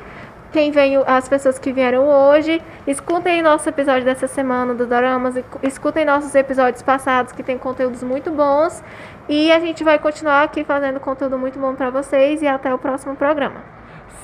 Quem 0.51 0.73
veio, 0.73 1.05
as 1.07 1.29
pessoas 1.29 1.61
que 1.61 1.73
vieram 1.73 2.09
hoje, 2.09 2.61
escutem 2.89 3.41
nosso 3.41 3.69
episódio 3.69 4.05
dessa 4.05 4.27
semana 4.27 4.75
do 4.75 4.85
Doramas, 4.85 5.37
escutem 5.63 6.05
nossos 6.05 6.35
episódios 6.35 6.83
passados 6.83 7.33
que 7.33 7.43
tem 7.45 7.57
conteúdos 7.57 8.03
muito 8.03 8.33
bons. 8.33 8.83
E 9.29 9.53
a 9.53 9.61
gente 9.61 9.85
vai 9.85 9.97
continuar 10.01 10.43
aqui 10.43 10.65
fazendo 10.65 10.99
conteúdo 10.99 11.39
muito 11.39 11.57
bom 11.57 11.77
para 11.77 11.89
vocês 11.89 12.43
e 12.43 12.49
até 12.49 12.75
o 12.75 12.79
próximo 12.79 13.15
programa. 13.15 13.63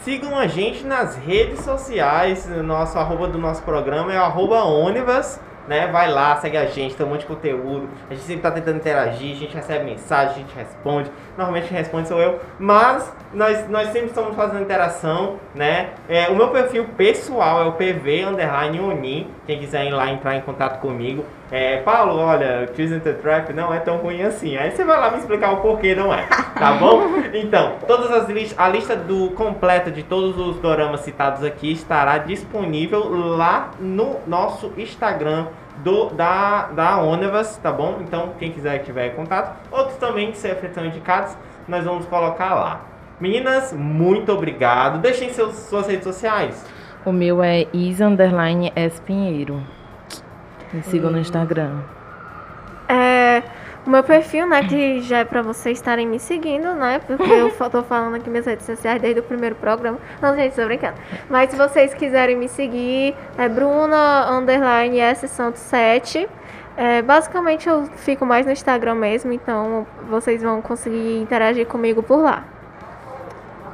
Sigam 0.02 0.36
a 0.36 0.48
gente 0.48 0.85
nas 0.85 1.14
redes 1.14 1.60
sociais. 1.60 2.44
O 2.51 2.64
nosso 2.64 2.98
arroba 2.98 3.28
do 3.28 3.39
nosso 3.39 3.62
programa 3.62 4.12
é 4.12 4.16
arroba 4.16 4.64
Onivas 4.64 5.40
né? 5.69 5.87
Vai 5.89 6.11
lá, 6.11 6.37
segue 6.37 6.57
a 6.57 6.67
gente, 6.67 6.95
tem 6.95 7.07
um 7.07 7.11
monte 7.11 7.21
de 7.21 7.27
conteúdo. 7.27 7.89
A 8.11 8.15
gente 8.15 8.25
sempre 8.25 8.43
tá 8.43 8.51
tentando 8.51 8.77
interagir, 8.77 9.33
a 9.33 9.39
gente 9.39 9.55
recebe 9.55 9.85
mensagem, 9.85 10.31
a 10.31 10.39
gente 10.39 10.55
responde. 10.55 11.11
Normalmente 11.37 11.69
quem 11.69 11.77
responde 11.77 12.09
sou 12.09 12.21
eu, 12.21 12.41
mas 12.59 13.13
nós, 13.32 13.69
nós 13.69 13.89
sempre 13.89 14.09
estamos 14.09 14.35
fazendo 14.35 14.62
interação, 14.62 15.36
né? 15.55 15.90
É, 16.09 16.28
o 16.28 16.35
meu 16.35 16.48
perfil 16.48 16.85
pessoal 16.97 17.62
é 17.62 17.66
o 17.66 17.73
PV 17.73 18.24
Underline 18.24 18.81
Onin. 18.81 19.31
Quem 19.47 19.59
quiser 19.59 19.86
ir 19.86 19.90
lá 19.90 20.11
entrar 20.11 20.36
em 20.36 20.40
contato 20.40 20.81
comigo. 20.81 21.24
É, 21.51 21.78
Paulo, 21.78 22.19
olha, 22.19 22.69
Choosing 22.74 23.01
the 23.01 23.12
Trap 23.12 23.53
não 23.53 23.73
é 23.73 23.78
tão 23.78 23.98
ruim 23.98 24.23
assim. 24.23 24.57
Aí 24.57 24.70
você 24.70 24.85
vai 24.85 24.98
lá 24.98 25.11
me 25.11 25.19
explicar 25.19 25.53
o 25.53 25.59
porquê 25.59 25.94
não 25.94 26.12
é, 26.12 26.27
tá 26.59 26.73
bom? 26.81 27.03
Então, 27.32 27.74
todas 27.86 28.11
as 28.11 28.28
listas, 28.28 28.59
a 28.59 28.69
lista 28.69 28.97
do 28.97 29.31
completa 29.31 29.90
de 29.90 30.03
todos 30.03 30.39
os 30.39 30.57
doramas 30.57 31.01
citados 31.01 31.44
aqui 31.44 31.73
estará 31.73 32.19
disponível 32.19 33.09
lá 33.36 33.70
no 33.78 34.16
nosso 34.27 34.73
Instagram 34.77 35.47
do, 35.78 36.07
da, 36.11 36.66
da 36.69 36.98
Onevas, 36.98 37.57
tá 37.59 37.70
bom? 37.70 37.98
Então, 38.01 38.32
quem 38.39 38.51
quiser 38.51 38.78
tiver 38.78 39.11
contato, 39.11 39.57
outros 39.70 39.97
também 39.98 40.32
que 40.32 40.39
são 40.39 40.85
indicados, 40.85 41.36
nós 41.69 41.85
vamos 41.85 42.07
colocar 42.07 42.55
lá. 42.55 42.95
Meninas, 43.21 43.73
muito 43.73 44.31
obrigado. 44.33 45.01
Deixem 45.01 45.33
seus, 45.33 45.55
suas 45.55 45.87
redes 45.87 46.05
sociais. 46.05 46.65
O 47.05 47.13
meu 47.13 47.43
é 47.43 47.67
is 47.73 48.01
underline 48.01 48.73
Pinheiro. 49.07 49.63
Me 50.73 50.83
sigam 50.83 51.11
no 51.11 51.19
Instagram. 51.19 51.81
É, 52.89 53.43
o 53.87 53.91
meu 53.91 54.03
perfil, 54.03 54.47
né, 54.47 54.65
que 54.65 55.01
já 55.01 55.19
é 55.19 55.25
pra 55.25 55.41
vocês 55.41 55.79
estarem 55.79 56.07
me 56.07 56.19
seguindo, 56.19 56.75
né? 56.75 56.99
Porque 56.99 57.23
eu 57.33 57.51
tô 57.71 57.83
falando 57.85 58.17
aqui 58.17 58.29
minhas 58.29 58.45
redes 58.45 58.67
sociais 58.67 59.01
desde 59.01 59.21
o 59.21 59.23
primeiro 59.23 59.55
programa. 59.55 59.99
Não, 60.21 60.35
gente, 60.35 60.55
tô 60.55 60.65
brincando. 60.65 60.97
Mas 61.31 61.51
se 61.51 61.57
vocês 61.57 61.95
quiserem 61.95 62.37
me 62.37 62.49
seguir, 62.49 63.15
é 63.39 63.49
Bruna 63.49 64.31
underline 64.31 64.99
S 64.99 65.27
Santos 65.29 65.61
7. 65.61 66.29
É, 66.77 67.01
basicamente 67.01 67.69
eu 67.69 67.87
fico 67.97 68.27
mais 68.27 68.45
no 68.45 68.53
Instagram 68.53 68.97
mesmo, 68.97 69.33
então 69.33 69.87
vocês 70.11 70.43
vão 70.43 70.61
conseguir 70.61 71.21
interagir 71.21 71.67
comigo 71.67 72.03
por 72.03 72.21
lá. 72.21 72.45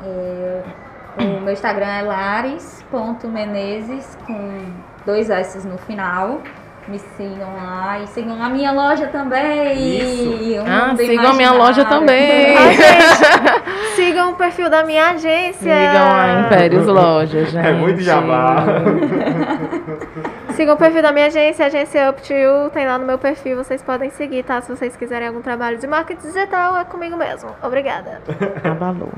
É, 0.04 0.62
o 1.18 1.40
meu 1.40 1.52
Instagram 1.52 1.86
é 1.86 2.02
lares.menezes 2.02 4.16
com 4.26 4.72
dois 5.04 5.28
S 5.30 5.66
no 5.66 5.76
final. 5.78 6.40
Me 6.88 6.98
sigam 6.98 7.54
lá 7.54 8.00
e 8.00 8.08
sigam 8.08 8.42
a 8.42 8.48
minha 8.48 8.72
loja 8.72 9.06
também. 9.06 10.00
Isso. 10.00 10.64
Ah, 10.66 10.96
sigam 10.96 11.30
a 11.30 11.34
minha 11.34 11.52
loja 11.52 11.84
também. 11.84 12.56
Ai, 12.56 12.74
gente, 12.74 13.94
sigam 13.94 14.32
o 14.32 14.34
perfil 14.34 14.68
da 14.68 14.82
minha 14.82 15.10
agência. 15.10 15.72
Sigam 15.72 16.12
a 16.12 16.40
Impérios 16.40 16.86
Lojas, 16.86 17.50
gente. 17.50 17.64
É 17.66 17.72
muito 17.72 18.00
jabá. 18.00 18.64
Sigam 20.54 20.74
o 20.74 20.78
perfil 20.78 21.00
da 21.00 21.12
minha 21.12 21.26
agência, 21.26 21.66
agência 21.66 22.10
Up 22.10 22.20
to 22.22 22.32
You, 22.32 22.70
tem 22.70 22.86
lá 22.86 22.98
no 22.98 23.06
meu 23.06 23.18
perfil, 23.18 23.56
vocês 23.56 23.82
podem 23.82 24.10
seguir, 24.10 24.42
tá? 24.42 24.60
Se 24.60 24.68
vocês 24.68 24.94
quiserem 24.96 25.28
algum 25.28 25.40
trabalho 25.40 25.78
de 25.78 25.86
marketing 25.86 26.26
digital, 26.26 26.76
é 26.76 26.84
comigo 26.84 27.16
mesmo. 27.16 27.50
Obrigada. 27.62 28.20
Abalou. 28.62 29.10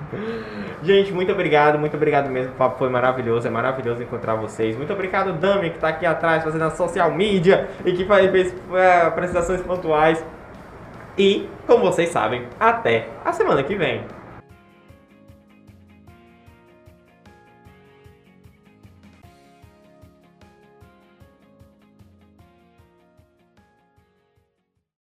Gente, 0.82 1.12
muito 1.12 1.32
obrigado, 1.32 1.78
muito 1.78 1.97
obrigado 1.97 2.31
mesmo. 2.31 2.52
O 2.52 2.56
papo 2.56 2.78
foi 2.78 2.89
maravilhoso, 2.89 3.48
é 3.48 3.51
maravilhoso 3.51 4.02
encontrar 4.02 4.36
vocês. 4.36 4.77
Muito 4.77 4.93
obrigado, 4.93 5.32
Dami, 5.32 5.70
que 5.70 5.78
tá 5.78 5.89
aqui 5.89 6.06
atrás 6.06 6.44
fazendo 6.44 6.65
a 6.65 6.70
social 6.70 7.11
media 7.11 7.69
e 7.85 7.93
que 7.93 8.05
faz 8.05 8.55
é, 8.73 9.02
apresentações 9.02 9.61
pontuais. 9.62 10.24
E, 11.19 11.48
como 11.66 11.85
vocês 11.85 12.11
sabem, 12.11 12.47
até 12.59 13.09
a 13.24 13.32
semana 13.32 13.62
que 13.62 13.74
vem. 13.74 14.02